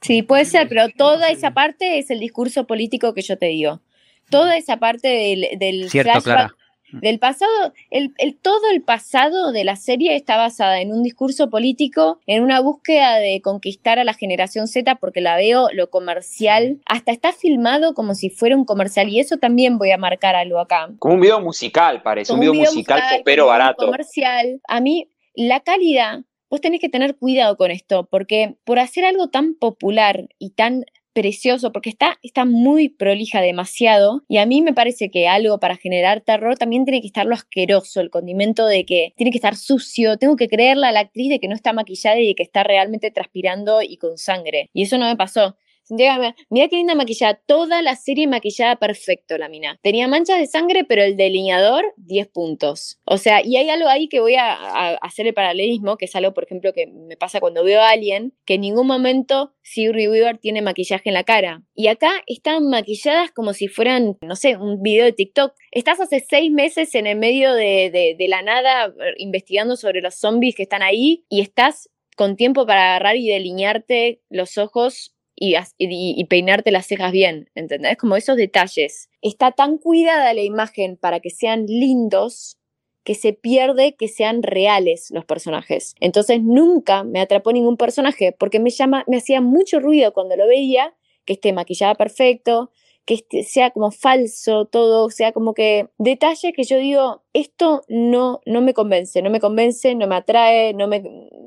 Sí 0.01 0.23
puede 0.23 0.45
ser 0.45 0.67
pero 0.67 0.89
toda 0.89 1.29
esa 1.29 1.51
parte 1.51 1.99
es 1.99 2.09
el 2.09 2.19
discurso 2.19 2.65
político 2.65 3.13
que 3.13 3.21
yo 3.21 3.37
te 3.37 3.47
digo. 3.47 3.81
Toda 4.29 4.55
esa 4.55 4.77
parte 4.77 5.07
del, 5.07 5.59
del 5.59 5.89
Cierto, 5.89 6.11
flashback 6.11 6.23
Clara. 6.23 6.55
Del 6.91 7.19
pasado, 7.19 7.73
el, 7.89 8.13
el, 8.17 8.35
todo 8.37 8.69
el 8.71 8.81
pasado 8.81 9.51
de 9.51 9.63
la 9.63 9.75
serie 9.75 10.15
está 10.15 10.37
basada 10.37 10.81
en 10.81 10.91
un 10.91 11.03
discurso 11.03 11.49
político, 11.49 12.19
en 12.27 12.43
una 12.43 12.59
búsqueda 12.59 13.17
de 13.17 13.41
conquistar 13.41 13.99
a 13.99 14.03
la 14.03 14.13
generación 14.13 14.67
Z, 14.67 14.95
porque 14.95 15.21
la 15.21 15.35
veo 15.35 15.67
lo 15.73 15.89
comercial, 15.89 16.79
hasta 16.85 17.11
está 17.11 17.31
filmado 17.31 17.93
como 17.93 18.15
si 18.15 18.29
fuera 18.29 18.55
un 18.55 18.65
comercial, 18.65 19.09
y 19.09 19.19
eso 19.19 19.37
también 19.37 19.77
voy 19.77 19.91
a 19.91 19.97
marcar 19.97 20.35
algo 20.35 20.59
acá. 20.59 20.89
Como 20.99 21.15
un 21.15 21.21
video 21.21 21.39
musical, 21.39 22.01
parece, 22.01 22.31
Como 22.31 22.43
un 22.43 22.51
video, 22.51 22.71
musical, 22.71 23.01
pero 23.23 23.47
barato. 23.47 23.85
Comercial. 23.85 24.61
A 24.67 24.81
mí, 24.81 25.09
la 25.35 25.61
calidad, 25.61 26.21
vos 26.49 26.61
tenés 26.61 26.81
que 26.81 26.89
tener 26.89 27.15
cuidado 27.15 27.57
con 27.57 27.71
esto, 27.71 28.07
porque 28.09 28.55
por 28.65 28.79
hacer 28.79 29.05
algo 29.05 29.29
tan 29.29 29.55
popular 29.55 30.27
y 30.37 30.51
tan 30.51 30.85
precioso 31.13 31.71
porque 31.71 31.89
está, 31.89 32.17
está 32.23 32.45
muy 32.45 32.89
prolija 32.89 33.41
demasiado 33.41 34.23
y 34.27 34.37
a 34.37 34.45
mí 34.45 34.61
me 34.61 34.73
parece 34.73 35.09
que 35.09 35.27
algo 35.27 35.59
para 35.59 35.77
generar 35.77 36.21
terror 36.21 36.57
también 36.57 36.85
tiene 36.85 37.01
que 37.01 37.07
estar 37.07 37.25
lo 37.25 37.35
asqueroso, 37.35 38.01
el 38.01 38.09
condimento 38.09 38.65
de 38.65 38.85
que 38.85 39.13
tiene 39.17 39.31
que 39.31 39.37
estar 39.37 39.55
sucio, 39.55 40.17
tengo 40.17 40.35
que 40.35 40.47
creerle 40.47 40.87
a 40.87 40.91
la 40.91 41.01
actriz 41.01 41.29
de 41.29 41.39
que 41.39 41.47
no 41.47 41.55
está 41.55 41.73
maquillada 41.73 42.19
y 42.19 42.27
de 42.27 42.35
que 42.35 42.43
está 42.43 42.63
realmente 42.63 43.11
transpirando 43.11 43.81
y 43.81 43.97
con 43.97 44.17
sangre 44.17 44.69
y 44.73 44.83
eso 44.83 44.97
no 44.97 45.05
me 45.05 45.15
pasó. 45.15 45.55
Mira 45.91 46.67
qué 46.69 46.77
linda 46.77 46.95
maquillada. 46.95 47.41
Toda 47.45 47.81
la 47.81 47.97
serie 47.97 48.25
maquillada 48.25 48.77
perfecto, 48.77 49.37
la 49.37 49.49
mina. 49.49 49.77
Tenía 49.83 50.07
manchas 50.07 50.39
de 50.39 50.47
sangre, 50.47 50.85
pero 50.85 51.03
el 51.03 51.17
delineador, 51.17 51.83
10 51.97 52.29
puntos. 52.29 53.01
O 53.03 53.17
sea, 53.17 53.45
y 53.45 53.57
hay 53.57 53.69
algo 53.69 53.89
ahí 53.89 54.07
que 54.07 54.21
voy 54.21 54.35
a, 54.35 54.95
hacer 55.01 55.27
el 55.27 55.33
paralelismo, 55.33 55.97
que 55.97 56.05
es 56.05 56.15
algo, 56.15 56.33
por 56.33 56.45
ejemplo, 56.45 56.71
que 56.71 56.87
me 56.87 57.17
pasa 57.17 57.41
cuando 57.41 57.63
veo 57.63 57.81
a 57.81 57.89
alguien, 57.89 58.33
que 58.45 58.53
en 58.53 58.61
ningún 58.61 58.87
momento 58.87 59.53
Sigourney 59.63 60.07
Weaver 60.07 60.37
tiene 60.37 60.61
maquillaje 60.61 61.09
en 61.09 61.13
la 61.13 61.25
cara. 61.25 61.63
Y 61.75 61.87
acá 61.87 62.11
están 62.25 62.69
maquilladas 62.69 63.31
como 63.31 63.53
si 63.53 63.67
fueran, 63.67 64.17
no 64.21 64.37
sé, 64.37 64.55
un 64.55 64.81
video 64.81 65.03
de 65.03 65.11
TikTok. 65.11 65.53
Estás 65.71 65.99
hace 65.99 66.21
seis 66.21 66.51
meses 66.51 66.95
en 66.95 67.05
el 67.05 67.17
medio 67.17 67.53
de, 67.53 67.89
de, 67.91 68.15
de 68.17 68.27
la 68.29 68.41
nada 68.41 68.93
investigando 69.17 69.75
sobre 69.75 70.01
los 70.01 70.15
zombies 70.15 70.55
que 70.55 70.63
están 70.63 70.83
ahí 70.83 71.25
y 71.27 71.41
estás 71.41 71.89
con 72.15 72.35
tiempo 72.35 72.65
para 72.65 72.91
agarrar 72.91 73.15
y 73.17 73.27
delinearte 73.27 74.21
los 74.29 74.57
ojos 74.57 75.15
y, 75.41 76.23
peinarte 76.25 76.71
las 76.71 76.85
cejas 76.85 77.11
bien, 77.11 77.49
¿entendés? 77.55 77.97
Como 77.97 78.15
esos 78.15 78.37
detalles. 78.37 79.09
Está 79.21 79.51
tan 79.51 79.77
cuidada 79.79 80.33
la 80.33 80.43
imagen 80.43 80.97
para 80.97 81.19
que 81.19 81.31
sean 81.31 81.65
lindos 81.65 82.57
que 83.03 83.15
se 83.15 83.33
pierde 83.33 83.95
que 83.95 84.07
sean 84.07 84.43
reales 84.43 85.09
los 85.09 85.25
personajes. 85.25 85.95
Entonces 85.99 86.39
nunca 86.43 87.03
me 87.03 87.19
atrapó 87.19 87.51
ningún 87.51 87.75
personaje 87.75 88.31
porque 88.31 88.59
me 88.59 88.69
llama, 88.69 89.03
me 89.07 89.17
hacía 89.17 89.41
mucho 89.41 89.79
ruido 89.79 90.13
cuando 90.13 90.35
lo 90.35 90.45
veía, 90.45 90.93
que 91.25 91.33
esté 91.33 91.51
maquillada 91.51 91.95
perfecto, 91.95 92.71
que 93.05 93.15
este, 93.15 93.43
sea 93.43 93.71
como 93.71 93.91
falso 93.91 94.65
todo, 94.65 95.09
sea 95.09 95.31
como 95.31 95.53
que 95.53 95.89
detalles 95.97 96.53
que 96.55 96.63
yo 96.63 96.77
digo, 96.77 97.23
esto 97.33 97.83
no, 97.87 98.41
no 98.45 98.61
me 98.61 98.73
convence, 98.73 99.21
no 99.21 99.29
me 99.29 99.39
convence, 99.39 99.95
no 99.95 100.07
me 100.07 100.15
atrae, 100.15 100.73
no 100.73 100.87
me 100.87 101.03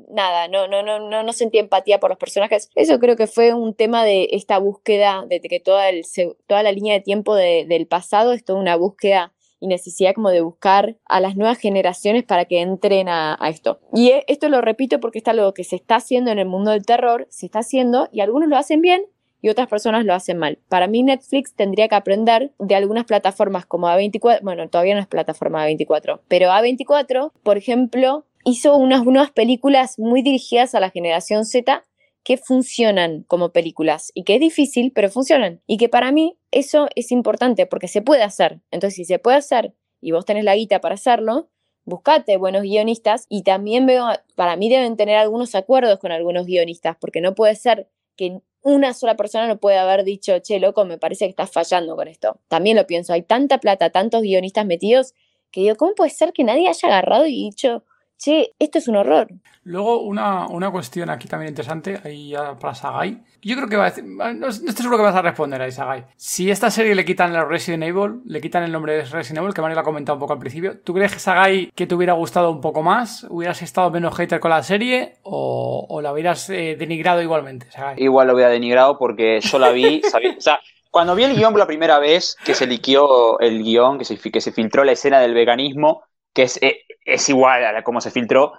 nada, 0.09 0.47
no, 0.47 0.67
no, 0.67 0.83
no, 0.83 0.99
no, 0.99 1.23
no 1.23 1.33
sentí 1.33 1.57
empatía 1.57 1.99
por 1.99 2.09
los 2.09 2.19
personajes. 2.19 2.69
Eso 2.75 2.99
creo 2.99 3.15
que 3.15 3.27
fue 3.27 3.53
un 3.53 3.73
tema 3.73 4.03
de 4.03 4.29
esta 4.31 4.57
búsqueda, 4.59 5.25
de 5.27 5.41
que 5.41 5.59
toda, 5.59 5.89
el, 5.89 6.05
toda 6.47 6.63
la 6.63 6.71
línea 6.71 6.93
de 6.93 7.01
tiempo 7.01 7.35
de, 7.35 7.65
del 7.67 7.87
pasado 7.87 8.33
es 8.33 8.43
toda 8.43 8.59
una 8.59 8.75
búsqueda 8.75 9.33
y 9.59 9.67
necesidad 9.67 10.13
como 10.13 10.29
de 10.29 10.41
buscar 10.41 10.97
a 11.05 11.19
las 11.19 11.35
nuevas 11.37 11.57
generaciones 11.57 12.23
para 12.23 12.45
que 12.45 12.61
entren 12.61 13.07
a, 13.09 13.37
a 13.39 13.49
esto. 13.49 13.79
Y 13.93 14.09
e- 14.09 14.25
esto 14.27 14.49
lo 14.49 14.61
repito 14.61 14.99
porque 14.99 15.17
está 15.17 15.33
lo 15.33 15.53
que 15.53 15.63
se 15.63 15.75
está 15.75 15.95
haciendo 15.95 16.31
en 16.31 16.39
el 16.39 16.47
mundo 16.47 16.71
del 16.71 16.85
terror, 16.85 17.27
se 17.29 17.45
está 17.45 17.59
haciendo 17.59 18.09
y 18.11 18.21
algunos 18.21 18.49
lo 18.49 18.57
hacen 18.57 18.81
bien 18.81 19.05
y 19.41 19.49
otras 19.49 19.67
personas 19.67 20.05
lo 20.05 20.13
hacen 20.13 20.37
mal. 20.37 20.59
Para 20.69 20.87
mí 20.87 21.03
Netflix 21.03 21.53
tendría 21.53 21.87
que 21.87 21.95
aprender 21.95 22.51
de 22.59 22.75
algunas 22.75 23.05
plataformas 23.05 23.65
como 23.65 23.87
A24, 23.87 24.41
bueno, 24.41 24.69
todavía 24.69 24.95
no 24.95 25.01
es 25.01 25.07
plataforma 25.07 25.67
A24, 25.67 26.21
pero 26.27 26.49
A24, 26.49 27.31
por 27.43 27.57
ejemplo, 27.57 28.25
hizo 28.43 28.75
unas 28.77 29.03
nuevas 29.03 29.31
películas 29.31 29.99
muy 29.99 30.21
dirigidas 30.21 30.75
a 30.75 30.79
la 30.79 30.89
generación 30.89 31.45
Z 31.45 31.83
que 32.23 32.37
funcionan 32.37 33.23
como 33.27 33.49
películas 33.49 34.11
y 34.15 34.23
que 34.23 34.35
es 34.35 34.39
difícil, 34.39 34.91
pero 34.93 35.11
funcionan. 35.11 35.61
Y 35.67 35.77
que 35.77 35.89
para 35.89 36.11
mí 36.11 36.37
eso 36.51 36.87
es 36.95 37.11
importante 37.11 37.67
porque 37.67 37.87
se 37.87 38.01
puede 38.01 38.23
hacer. 38.23 38.61
Entonces, 38.71 38.95
si 38.95 39.05
se 39.05 39.19
puede 39.19 39.37
hacer 39.37 39.75
y 40.01 40.11
vos 40.11 40.25
tenés 40.25 40.43
la 40.43 40.55
guita 40.55 40.81
para 40.81 40.95
hacerlo, 40.95 41.49
buscate 41.85 42.37
buenos 42.37 42.63
guionistas 42.63 43.27
y 43.29 43.43
también 43.43 43.85
veo, 43.85 44.07
para 44.33 44.55
mí 44.55 44.69
deben 44.69 44.97
tener 44.97 45.17
algunos 45.17 45.53
acuerdos 45.53 45.99
con 45.99 46.11
algunos 46.11 46.47
guionistas, 46.47 46.97
porque 46.99 47.21
no 47.21 47.35
puede 47.35 47.55
ser 47.55 47.89
que 48.17 48.39
una 48.65 48.95
sola 48.95 49.15
persona 49.15 49.47
no 49.47 49.59
puede 49.59 49.77
haber 49.77 50.03
dicho, 50.03 50.39
che, 50.39 50.59
loco, 50.59 50.85
me 50.85 50.97
parece 50.97 51.25
que 51.25 51.29
estás 51.29 51.51
fallando 51.51 51.95
con 51.95 52.07
esto. 52.07 52.39
También 52.47 52.75
lo 52.75 52.87
pienso, 52.87 53.13
hay 53.13 53.21
tanta 53.21 53.59
plata, 53.59 53.91
tantos 53.91 54.23
guionistas 54.23 54.65
metidos, 54.65 55.13
que 55.51 55.61
digo, 55.61 55.75
¿cómo 55.75 55.93
puede 55.93 56.09
ser 56.09 56.33
que 56.33 56.43
nadie 56.43 56.67
haya 56.67 56.87
agarrado 56.89 57.27
y 57.27 57.31
dicho, 57.31 57.83
che, 58.17 58.53
esto 58.59 58.77
es 58.79 58.87
un 58.87 58.95
horror? 58.97 59.27
Luego, 59.63 60.01
una, 60.01 60.47
una 60.47 60.69
cuestión 60.69 61.09
aquí 61.09 61.27
también 61.27 61.49
interesante, 61.49 61.99
ahí 62.03 62.29
ya 62.29 62.55
para 62.55 62.75
Sagai. 62.75 63.23
Yo 63.41 63.55
creo 63.55 63.67
que 63.67 63.77
va 63.77 63.85
a 63.87 63.89
decir, 63.89 64.03
no, 64.03 64.31
no 64.33 64.47
estoy 64.47 64.73
seguro 64.75 64.97
que 64.97 65.03
vas 65.03 65.15
a 65.15 65.21
responder 65.23 65.59
ahí, 65.61 65.71
Sagai. 65.71 66.05
Si 66.15 66.51
esta 66.51 66.69
serie 66.69 66.93
le 66.93 67.03
quitan 67.03 67.33
el 67.35 67.47
Resident 67.47 67.83
Evil, 67.83 68.21
le 68.25 68.41
quitan 68.41 68.63
el 68.63 68.71
nombre 68.71 68.93
de 68.93 69.05
Resident 69.05 69.39
Evil, 69.39 69.53
que 69.55 69.61
Mario 69.61 69.75
lo 69.75 69.81
ha 69.81 69.83
comentado 69.83 70.15
un 70.15 70.19
poco 70.19 70.33
al 70.33 70.39
principio, 70.39 70.79
¿tú 70.81 70.93
crees 70.93 71.13
que 71.13 71.19
Sagai 71.19 71.71
que 71.73 71.87
te 71.87 71.95
hubiera 71.95 72.13
gustado 72.13 72.51
un 72.51 72.61
poco 72.61 72.83
más? 72.83 73.25
¿Hubieras 73.29 73.61
estado 73.63 73.89
menos 73.89 74.15
hater 74.15 74.39
con 74.39 74.51
la 74.51 74.61
serie 74.61 75.15
o, 75.23 75.85
o 75.89 76.01
la 76.01 76.13
hubieras 76.13 76.47
eh, 76.51 76.75
denigrado 76.77 77.21
igualmente, 77.23 77.71
Sagai? 77.71 77.95
Igual 78.01 78.27
lo 78.27 78.33
hubiera 78.35 78.51
denigrado 78.51 78.99
porque 78.99 79.39
yo 79.41 79.57
la 79.59 79.71
vi, 79.71 80.01
sabía- 80.11 80.35
o 80.37 80.41
sea, 80.41 80.59
cuando 80.91 81.15
vi 81.15 81.23
el 81.23 81.35
guion 81.35 81.51
por 81.51 81.59
la 81.59 81.67
primera 81.67 81.97
vez, 81.99 82.37
que 82.45 82.53
se 82.53 82.67
liquió 82.67 83.39
el 83.39 83.63
guion, 83.63 83.97
que 83.97 84.05
se, 84.05 84.17
que 84.17 84.41
se 84.41 84.51
filtró 84.51 84.83
la 84.83 84.91
escena 84.93 85.19
del 85.19 85.33
veganismo, 85.33 86.03
que 86.35 86.43
es, 86.43 86.59
eh, 86.61 86.81
es 87.05 87.27
igual 87.29 87.65
a 87.65 87.83
cómo 87.83 87.99
se 88.01 88.11
filtró, 88.11 88.53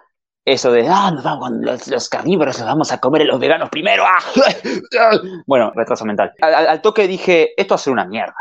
eso 0.44 0.70
de, 0.72 0.86
ah, 0.88 1.10
nos 1.12 1.22
vamos, 1.24 1.50
los, 1.60 1.86
los 1.88 2.08
carnívoros 2.08 2.58
los 2.58 2.66
vamos 2.66 2.90
a 2.92 2.98
comer 3.00 3.26
los 3.26 3.38
veganos 3.38 3.68
primero. 3.70 4.04
ah". 4.06 4.18
Bueno, 5.46 5.72
retraso 5.74 6.04
mental. 6.04 6.32
Al, 6.40 6.54
al- 6.54 6.68
al 6.68 6.82
toque 6.82 7.06
dije, 7.06 7.50
esto 7.60 7.74
va 7.74 7.76
a 7.76 7.78
ser 7.78 7.92
una 7.92 8.04
mierda. 8.06 8.34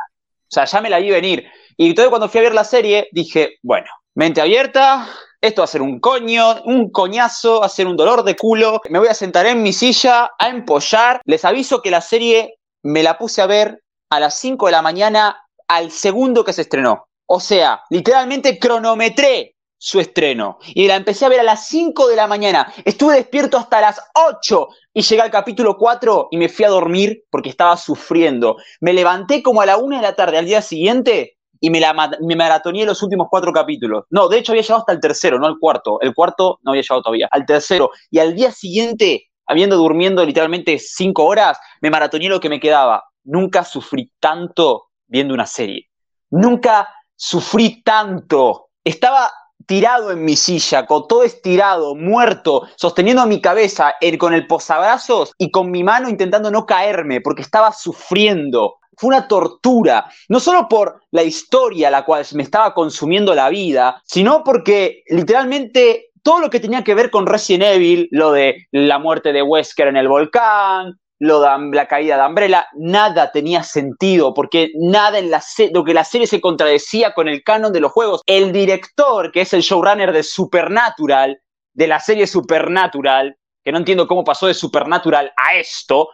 O 0.43 0.47
sea, 0.55 0.65
ya 0.65 0.81
me 0.81 0.89
la 0.89 0.99
vi 0.99 1.09
venir. 1.11 1.43
Y 1.77 1.89
entonces 1.89 2.09
cuando 2.09 2.29
fui 2.29 2.39
a 2.39 2.43
ver 2.43 2.53
la 2.53 2.63
serie, 2.63 3.09
dije, 3.11 3.55
bueno, 3.63 3.88
mente 4.15 4.39
abierta, 4.41 5.07
esto 5.41 5.61
va 5.61 5.65
a 5.65 5.67
ser 5.67 5.81
un 5.81 5.99
coño, 5.99 6.61
un 6.65 6.91
coñazo, 6.91 7.59
va 7.61 7.65
a 7.65 7.69
ser 7.69 7.88
un 7.88 7.97
dolor 7.97 8.23
de 8.23 8.36
culo. 8.36 8.81
Me 8.89 8.99
voy 8.99 9.07
a 9.07 9.13
sentar 9.13 9.45
en 9.47 9.61
mi 9.63 9.73
silla 9.73 10.31
a 10.38 10.49
empollar. 10.49 11.21
Les 11.25 11.43
aviso 11.43 11.81
que 11.81 11.91
la 11.91 12.01
serie 12.01 12.55
me 12.83 13.03
la 13.03 13.17
puse 13.17 13.41
a 13.41 13.47
ver 13.47 13.81
a 14.11 14.19
las 14.19 14.36
5 14.36 14.67
de 14.67 14.71
la 14.71 14.81
mañana 14.81 15.41
al 15.67 15.89
segundo 15.91 16.43
que 16.45 16.53
se 16.53 16.61
estrenó. 16.61 17.07
O 17.28 17.39
sea, 17.39 17.82
literalmente 17.89 18.59
cronometré 18.59 19.55
su 19.78 19.99
estreno. 19.99 20.57
Y 20.65 20.88
la 20.88 20.95
empecé 20.95 21.26
a 21.26 21.30
ver 21.30 21.41
a 21.41 21.43
las 21.43 21.67
5 21.67 22.07
de 22.07 22.15
la 22.15 22.28
mañana. 22.28 22.73
Estuve 22.84 23.15
despierto 23.15 23.57
hasta 23.57 23.82
las 23.82 24.01
8 24.15 24.67
y 24.93 25.01
llegué 25.01 25.21
al 25.21 25.32
capítulo 25.32 25.78
4 25.78 26.30
y 26.32 26.38
me 26.38 26.49
fui 26.49 26.65
a 26.65 26.69
dormir 26.69 27.23
porque 27.30 27.49
estaba 27.49 27.78
sufriendo. 27.78 28.57
Me 28.82 28.93
levanté 28.93 29.43
como 29.43 29.61
a 29.61 29.65
la 29.65 29.78
1 29.78 29.97
de 29.97 30.01
la 30.01 30.15
tarde 30.15 30.38
al 30.38 30.45
día 30.45 30.61
siguiente 30.61 31.38
y 31.59 31.69
me, 31.69 31.80
la, 31.80 31.93
me 32.21 32.36
maratoneé 32.36 32.86
los 32.86 33.01
últimos 33.03 33.28
cuatro 33.30 33.51
capítulos. 33.51 34.05
No, 34.09 34.28
de 34.28 34.39
hecho 34.39 34.51
había 34.51 34.61
llegado 34.61 34.80
hasta 34.80 34.93
el 34.93 34.99
tercero, 34.99 35.39
no 35.39 35.47
al 35.47 35.59
cuarto. 35.59 35.99
El 36.01 36.13
cuarto 36.13 36.59
no 36.63 36.71
había 36.71 36.82
llegado 36.82 37.01
todavía. 37.01 37.28
Al 37.32 37.45
tercero. 37.45 37.91
Y 38.09 38.19
al 38.19 38.36
día 38.36 38.51
siguiente, 38.51 39.30
habiendo 39.45 39.78
durmiendo 39.78 40.26
literalmente 40.26 40.80
5 40.80 41.23
horas, 41.23 41.59
me 41.82 41.89
maratoneé 41.89 42.30
lo 42.30 42.39
que 42.39 42.49
me 42.49 42.59
quedaba. 42.59 43.03
Nunca 43.23 43.63
sufrí 43.63 44.11
tanto 44.19 44.88
viendo 45.07 45.34
una 45.34 45.45
serie. 45.45 45.89
Nunca 46.32 46.89
sufrí 47.16 47.82
tanto. 47.84 48.70
Estaba 48.84 49.32
tirado 49.66 50.11
en 50.11 50.24
mi 50.24 50.36
silla, 50.36 50.86
con 50.86 51.07
todo 51.07 51.24
estirado, 51.24 51.95
muerto, 51.95 52.68
sosteniendo 52.76 53.26
mi 53.26 53.41
cabeza 53.41 53.95
eh, 53.99 54.18
con 54.18 54.34
el 54.34 54.47
posabrazos 54.47 55.32
y 55.38 55.51
con 55.51 55.72
mi 55.72 55.84
mano 55.84 56.09
intentando 56.09 56.51
no 56.51 56.66
caerme 56.66 57.22
porque 57.22 57.41
estaba 57.41 57.72
sufriendo. 57.72 58.76
Fue 58.97 59.09
una 59.09 59.28
tortura, 59.28 60.09
no 60.30 60.39
solo 60.39 60.70
por 60.70 61.01
la 61.11 61.24
historia 61.24 61.89
la 61.89 62.05
cual 62.05 62.26
me 62.34 62.43
estaba 62.43 62.74
consumiendo 62.74 63.36
la 63.36 63.49
vida, 63.49 64.01
sino 64.05 64.43
porque 64.43 65.03
literalmente 65.07 66.11
todo 66.24 66.39
lo 66.39 66.49
que 66.49 66.59
tenía 66.59 66.84
que 66.84 66.95
ver 66.95 67.11
con 67.11 67.28
Resident 67.28 67.76
Evil, 67.76 68.07
lo 68.11 68.32
de 68.32 68.68
la 68.72 68.97
muerte 68.97 69.34
de 69.34 69.41
Wesker 69.41 69.88
en 69.88 69.97
el 69.97 70.07
volcán, 70.07 70.97
lo 71.20 71.39
la 71.39 71.88
caída 71.88 72.18
de 72.18 72.28
Umbrella, 72.28 72.68
nada 72.74 73.32
tenía 73.32 73.63
sentido, 73.63 74.34
porque 74.34 74.72
nada 74.76 75.18
en 75.20 75.32
la 75.32 75.41
lo 75.72 75.84
que 75.84 75.93
la 75.93 76.03
serie 76.03 76.28
se 76.28 76.41
contradecía 76.41 77.13
con 77.13 77.28
el 77.28 77.43
canon 77.43 77.72
de 77.72 77.80
los 77.80 77.91
juegos. 77.91 78.22
El 78.26 78.51
director, 78.51 79.32
que 79.32 79.41
es 79.41 79.53
el 79.53 79.61
showrunner 79.61 80.11
de 80.11 80.24
Supernatural, 80.24 81.39
de 81.74 81.88
la 81.88 81.99
serie 81.99 82.28
Supernatural, 82.28 83.38
que 83.63 83.72
no 83.72 83.78
entiendo 83.78 84.07
cómo 84.07 84.24
pasó 84.24 84.47
de 84.47 84.53
Supernatural 84.53 85.32
a 85.38 85.55
esto, 85.55 86.09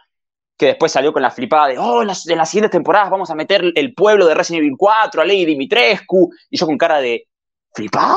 que 0.56 0.66
después 0.66 0.92
salió 0.92 1.12
con 1.12 1.22
la 1.22 1.30
flipada 1.30 1.68
de, 1.68 1.78
oh, 1.78 2.02
en 2.02 2.08
las, 2.08 2.24
las 2.26 2.48
siguientes 2.48 2.70
temporadas 2.70 3.10
vamos 3.10 3.30
a 3.30 3.34
meter 3.34 3.72
el 3.74 3.94
pueblo 3.94 4.26
de 4.26 4.34
Resident 4.34 4.64
Evil 4.64 4.76
4, 4.78 5.22
a 5.22 5.24
Lady 5.24 5.44
Dimitrescu, 5.44 6.30
y 6.48 6.56
yo 6.56 6.66
con 6.66 6.78
cara 6.78 7.00
de, 7.00 7.26
¿flipado? 7.74 8.16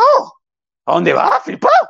¿A 0.86 0.94
dónde 0.94 1.14
va? 1.14 1.40
¿Flipado? 1.44 1.90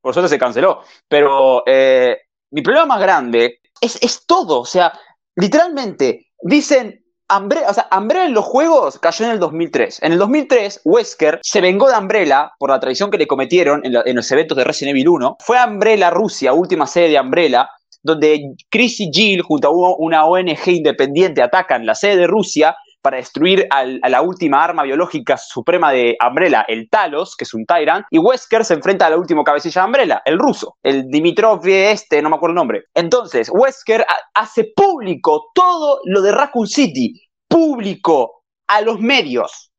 Por 0.00 0.12
suerte 0.12 0.28
se 0.28 0.38
canceló. 0.38 0.82
Pero 1.06 1.62
eh, 1.64 2.18
mi 2.50 2.62
problema 2.62 2.86
más 2.86 3.00
grande 3.00 3.60
es, 3.82 3.98
es 4.00 4.24
todo. 4.26 4.60
O 4.60 4.66
sea, 4.66 4.98
literalmente 5.36 6.28
dicen. 6.42 6.98
Umbre- 7.28 7.64
o 7.66 7.72
sea, 7.72 7.88
Umbrella 7.96 8.26
en 8.26 8.34
los 8.34 8.44
juegos 8.44 8.98
cayó 8.98 9.24
en 9.24 9.30
el 9.30 9.38
2003. 9.38 10.02
En 10.02 10.12
el 10.12 10.18
2003, 10.18 10.82
Wesker 10.84 11.40
se 11.42 11.62
vengó 11.62 11.88
de 11.90 11.96
Umbrella 11.96 12.52
por 12.58 12.68
la 12.68 12.78
traición 12.78 13.10
que 13.10 13.16
le 13.16 13.26
cometieron 13.26 13.80
en, 13.86 14.14
los 14.14 14.30
eventos 14.32 14.54
de 14.54 14.64
Resident 14.64 14.90
Evil 14.90 15.08
1. 15.08 15.36
Fue 15.40 15.56
a 15.56 15.64
Umbrella 15.64 16.10
Rusia, 16.10 16.52
última 16.52 16.86
sede 16.86 17.08
de 17.08 17.20
Umbrella, 17.20 17.70
donde 18.02 18.54
Chris 18.68 19.00
y 19.00 19.10
Jill, 19.10 19.40
junto 19.40 19.68
a 19.68 19.94
una 19.96 20.26
ONG 20.26 20.66
independiente, 20.66 21.40
atacan 21.40 21.86
la 21.86 21.94
sede 21.94 22.16
de 22.16 22.26
Rusia 22.26 22.76
para 23.02 23.16
destruir 23.18 23.66
al- 23.70 23.98
a 24.02 24.08
la 24.08 24.22
última 24.22 24.62
arma 24.64 24.84
biológica 24.84 25.36
suprema 25.36 25.92
de 25.92 26.16
Umbrella, 26.26 26.64
el 26.68 26.88
Talos, 26.88 27.36
que 27.36 27.44
es 27.44 27.52
un 27.52 27.66
Tyrant, 27.66 28.06
y 28.10 28.18
Wesker 28.18 28.64
se 28.64 28.74
enfrenta 28.74 29.06
a 29.06 29.10
la 29.10 29.18
última 29.18 29.42
cabecilla 29.44 29.82
de 29.82 29.86
Umbrella, 29.86 30.22
el 30.24 30.38
ruso, 30.38 30.76
el 30.82 31.08
Dimitrov 31.10 31.66
este, 31.66 32.22
no 32.22 32.30
me 32.30 32.36
acuerdo 32.36 32.52
el 32.52 32.56
nombre. 32.56 32.84
Entonces, 32.94 33.50
Wesker 33.52 34.02
ha- 34.02 34.40
hace 34.40 34.72
público 34.74 35.50
todo 35.54 36.00
lo 36.04 36.22
de 36.22 36.32
Raccoon 36.32 36.66
City, 36.68 37.20
público 37.48 38.44
a 38.68 38.80
los 38.80 39.00
medios. 39.00 39.72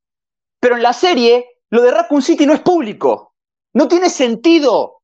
Pero 0.59 0.75
en 0.75 0.83
la 0.83 0.93
serie, 0.93 1.45
lo 1.71 1.81
de 1.81 1.91
Raccoon 1.91 2.21
City 2.21 2.45
no 2.45 2.53
es 2.53 2.59
público. 2.61 3.33
No 3.73 3.87
tiene 3.87 4.09
sentido. 4.09 5.01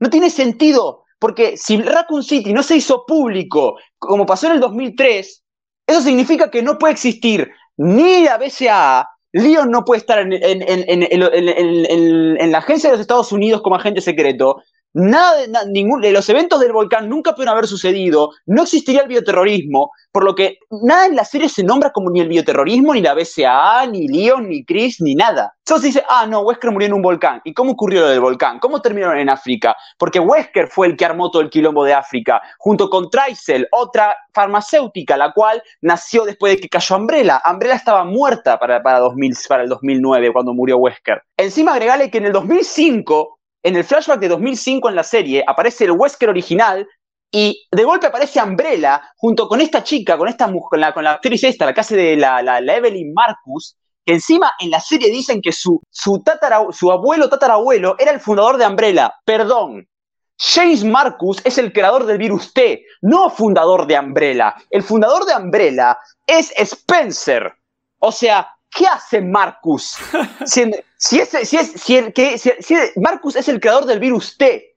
No 0.00 0.10
tiene 0.10 0.30
sentido. 0.30 1.04
Porque 1.20 1.56
si 1.56 1.80
Raccoon 1.80 2.22
City 2.22 2.52
no 2.52 2.62
se 2.62 2.76
hizo 2.76 3.04
público, 3.06 3.76
como 3.98 4.26
pasó 4.26 4.46
en 4.46 4.52
el 4.54 4.60
2003, 4.60 5.44
eso 5.86 6.00
significa 6.02 6.50
que 6.50 6.62
no 6.62 6.76
puede 6.78 6.92
existir 6.92 7.50
ni 7.78 8.24
la 8.24 8.36
BCAA, 8.38 9.08
Leon 9.32 9.70
no 9.70 9.84
puede 9.84 10.00
estar 10.00 10.18
en- 10.18 10.32
en- 10.32 10.62
en- 10.68 12.40
en 12.40 12.52
la 12.52 12.58
agencia 12.58 12.90
de 12.90 12.94
los 12.96 13.00
Estados 13.00 13.32
Unidos 13.32 13.62
como 13.62 13.76
agente 13.76 14.00
secreto, 14.00 14.62
nada 14.94 15.46
na- 15.48 15.64
ningún, 15.64 16.00
de 16.00 16.12
los 16.12 16.28
eventos 16.28 16.60
del 16.60 16.72
volcán 16.72 17.08
nunca 17.08 17.34
pueden 17.34 17.50
haber 17.50 17.66
sucedido, 17.66 18.30
no 18.46 18.62
existiría 18.62 19.02
el 19.02 19.08
bioterrorismo, 19.08 19.90
por 20.12 20.24
lo 20.24 20.34
que 20.34 20.58
nada 20.82 21.06
en 21.06 21.16
la 21.16 21.24
serie 21.24 21.48
se 21.48 21.62
nombra 21.62 21.90
como 21.90 22.10
ni 22.10 22.20
el 22.20 22.28
bioterrorismo, 22.28 22.94
ni 22.94 23.00
la 23.02 23.14
BCAA, 23.14 23.86
ni 23.86 24.08
Leon, 24.08 24.48
ni 24.48 24.64
Chris, 24.64 25.00
ni 25.00 25.14
nada. 25.14 25.54
Solo 25.66 25.80
se 25.80 25.86
dice, 25.88 26.02
ah, 26.08 26.26
no, 26.26 26.40
Wesker 26.40 26.70
murió 26.70 26.86
en 26.86 26.94
un 26.94 27.02
volcán. 27.02 27.42
¿Y 27.44 27.52
cómo 27.52 27.72
ocurrió 27.72 28.00
lo 28.00 28.08
del 28.08 28.20
volcán? 28.20 28.58
¿Cómo 28.58 28.80
terminaron 28.80 29.18
en 29.18 29.28
África? 29.28 29.76
Porque 29.98 30.18
Wesker 30.18 30.68
fue 30.68 30.86
el 30.86 30.96
que 30.96 31.04
armó 31.04 31.30
todo 31.30 31.42
el 31.42 31.50
quilombo 31.50 31.84
de 31.84 31.92
África, 31.92 32.40
junto 32.58 32.88
con 32.88 33.10
Tricel, 33.10 33.68
otra 33.70 34.16
farmacéutica, 34.32 35.16
la 35.16 35.32
cual 35.32 35.62
nació 35.82 36.24
después 36.24 36.54
de 36.54 36.60
que 36.60 36.68
cayó 36.70 36.96
Umbrella. 36.96 37.42
Umbrella 37.50 37.74
estaba 37.74 38.04
muerta 38.04 38.58
para, 38.58 38.82
para, 38.82 38.98
2000, 39.00 39.36
para 39.46 39.62
el 39.64 39.68
2009, 39.68 40.32
cuando 40.32 40.54
murió 40.54 40.78
Wesker. 40.78 41.22
Encima 41.36 41.72
agregale 41.72 42.10
que 42.10 42.18
en 42.18 42.26
el 42.26 42.32
2005, 42.32 43.37
en 43.62 43.76
el 43.76 43.84
flashback 43.84 44.20
de 44.20 44.28
2005 44.28 44.88
en 44.88 44.94
la 44.94 45.02
serie, 45.02 45.44
aparece 45.46 45.84
el 45.84 45.92
Wesker 45.92 46.28
original 46.28 46.86
y 47.30 47.66
de 47.70 47.84
golpe 47.84 48.06
aparece 48.06 48.42
Umbrella 48.42 49.02
junto 49.16 49.48
con 49.48 49.60
esta 49.60 49.82
chica, 49.82 50.16
con 50.16 50.28
esta 50.28 50.46
mujer, 50.46 50.68
con 50.70 50.80
la, 50.80 50.94
con 50.94 51.04
la 51.04 51.12
actriz 51.12 51.44
esta, 51.44 51.66
la 51.66 51.74
que 51.74 51.80
hace 51.80 51.96
de 51.96 52.16
la, 52.16 52.42
la, 52.42 52.60
la 52.60 52.76
Evelyn 52.76 53.12
Marcus, 53.12 53.76
que 54.04 54.14
encima 54.14 54.52
en 54.60 54.70
la 54.70 54.80
serie 54.80 55.10
dicen 55.10 55.42
que 55.42 55.52
su, 55.52 55.82
su, 55.90 56.22
tatara, 56.22 56.60
su 56.72 56.90
abuelo 56.90 57.28
tatarabuelo 57.28 57.96
era 57.98 58.12
el 58.12 58.20
fundador 58.20 58.56
de 58.56 58.66
Umbrella. 58.66 59.14
Perdón. 59.24 59.86
James 60.40 60.84
Marcus 60.84 61.40
es 61.44 61.58
el 61.58 61.72
creador 61.72 62.06
del 62.06 62.16
virus 62.16 62.52
T, 62.54 62.84
no 63.02 63.28
fundador 63.28 63.88
de 63.88 63.98
Umbrella. 63.98 64.54
El 64.70 64.84
fundador 64.84 65.26
de 65.26 65.34
Umbrella 65.34 65.98
es 66.24 66.52
Spencer. 66.56 67.52
O 67.98 68.12
sea, 68.12 68.48
¿qué 68.70 68.86
hace 68.86 69.20
Marcus? 69.20 69.96
Si, 70.44 70.70
si, 70.96 71.20
es, 71.20 71.28
si, 71.28 71.56
es, 71.56 71.72
si, 71.72 71.96
el, 71.96 72.12
que, 72.12 72.38
si, 72.38 72.50
si 72.60 72.74
Marcus 72.96 73.36
es 73.36 73.48
el 73.48 73.60
creador 73.60 73.86
del 73.86 74.00
virus 74.00 74.36
T. 74.36 74.74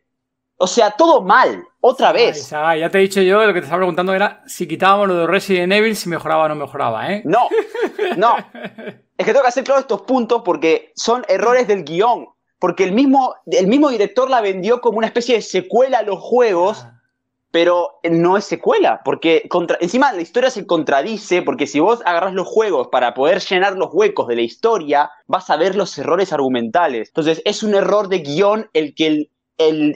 O 0.57 0.67
sea, 0.67 0.91
todo 0.91 1.21
mal, 1.21 1.63
otra 1.79 2.11
vez. 2.11 2.49
ya 2.51 2.89
te 2.89 2.99
he 2.99 3.01
dicho 3.01 3.21
yo, 3.21 3.43
lo 3.43 3.53
que 3.53 3.61
te 3.61 3.65
estaba 3.65 3.79
preguntando 3.79 4.13
era 4.13 4.43
si 4.45 4.67
quitábamos 4.67 5.07
lo 5.07 5.15
de 5.15 5.27
Resident 5.27 5.73
Evil, 5.73 5.95
si 5.95 6.07
mejoraba 6.07 6.43
o 6.43 6.49
no 6.49 6.55
mejoraba, 6.55 7.11
¿eh? 7.11 7.23
No, 7.25 7.49
no. 8.17 8.35
Es 9.17 9.25
que 9.25 9.33
tengo 9.33 9.43
que 9.43 9.49
hacer 9.49 9.63
claro 9.63 9.81
estos 9.81 10.01
puntos 10.01 10.41
porque 10.43 10.91
son 10.95 11.23
errores 11.27 11.67
del 11.67 11.83
guion. 11.83 12.27
Porque 12.57 12.83
el 12.83 12.91
mismo, 12.91 13.35
el 13.45 13.67
mismo 13.67 13.89
director 13.89 14.29
la 14.29 14.41
vendió 14.41 14.81
como 14.81 14.97
una 14.97 15.07
especie 15.07 15.35
de 15.35 15.41
secuela 15.41 15.99
a 15.99 16.03
los 16.03 16.19
juegos. 16.19 16.83
Ah 16.83 17.00
pero 17.51 17.99
no 18.09 18.37
es 18.37 18.45
secuela, 18.45 19.01
porque 19.03 19.47
encima 19.81 20.13
la 20.13 20.21
historia 20.21 20.49
se 20.49 20.65
contradice, 20.65 21.41
porque 21.41 21.67
si 21.67 21.79
vos 21.79 21.99
agarras 22.05 22.33
los 22.33 22.47
juegos 22.47 22.87
para 22.87 23.13
poder 23.13 23.41
llenar 23.41 23.75
los 23.77 23.89
huecos 23.91 24.27
de 24.27 24.37
la 24.37 24.41
historia, 24.41 25.11
vas 25.27 25.49
a 25.49 25.57
ver 25.57 25.75
los 25.75 25.97
errores 25.97 26.31
argumentales. 26.31 27.09
Entonces 27.09 27.41
es 27.43 27.61
un 27.61 27.75
error 27.75 28.07
de 28.07 28.19
guion 28.19 28.69
el 28.73 28.95
que 28.95 29.07
el, 29.07 29.29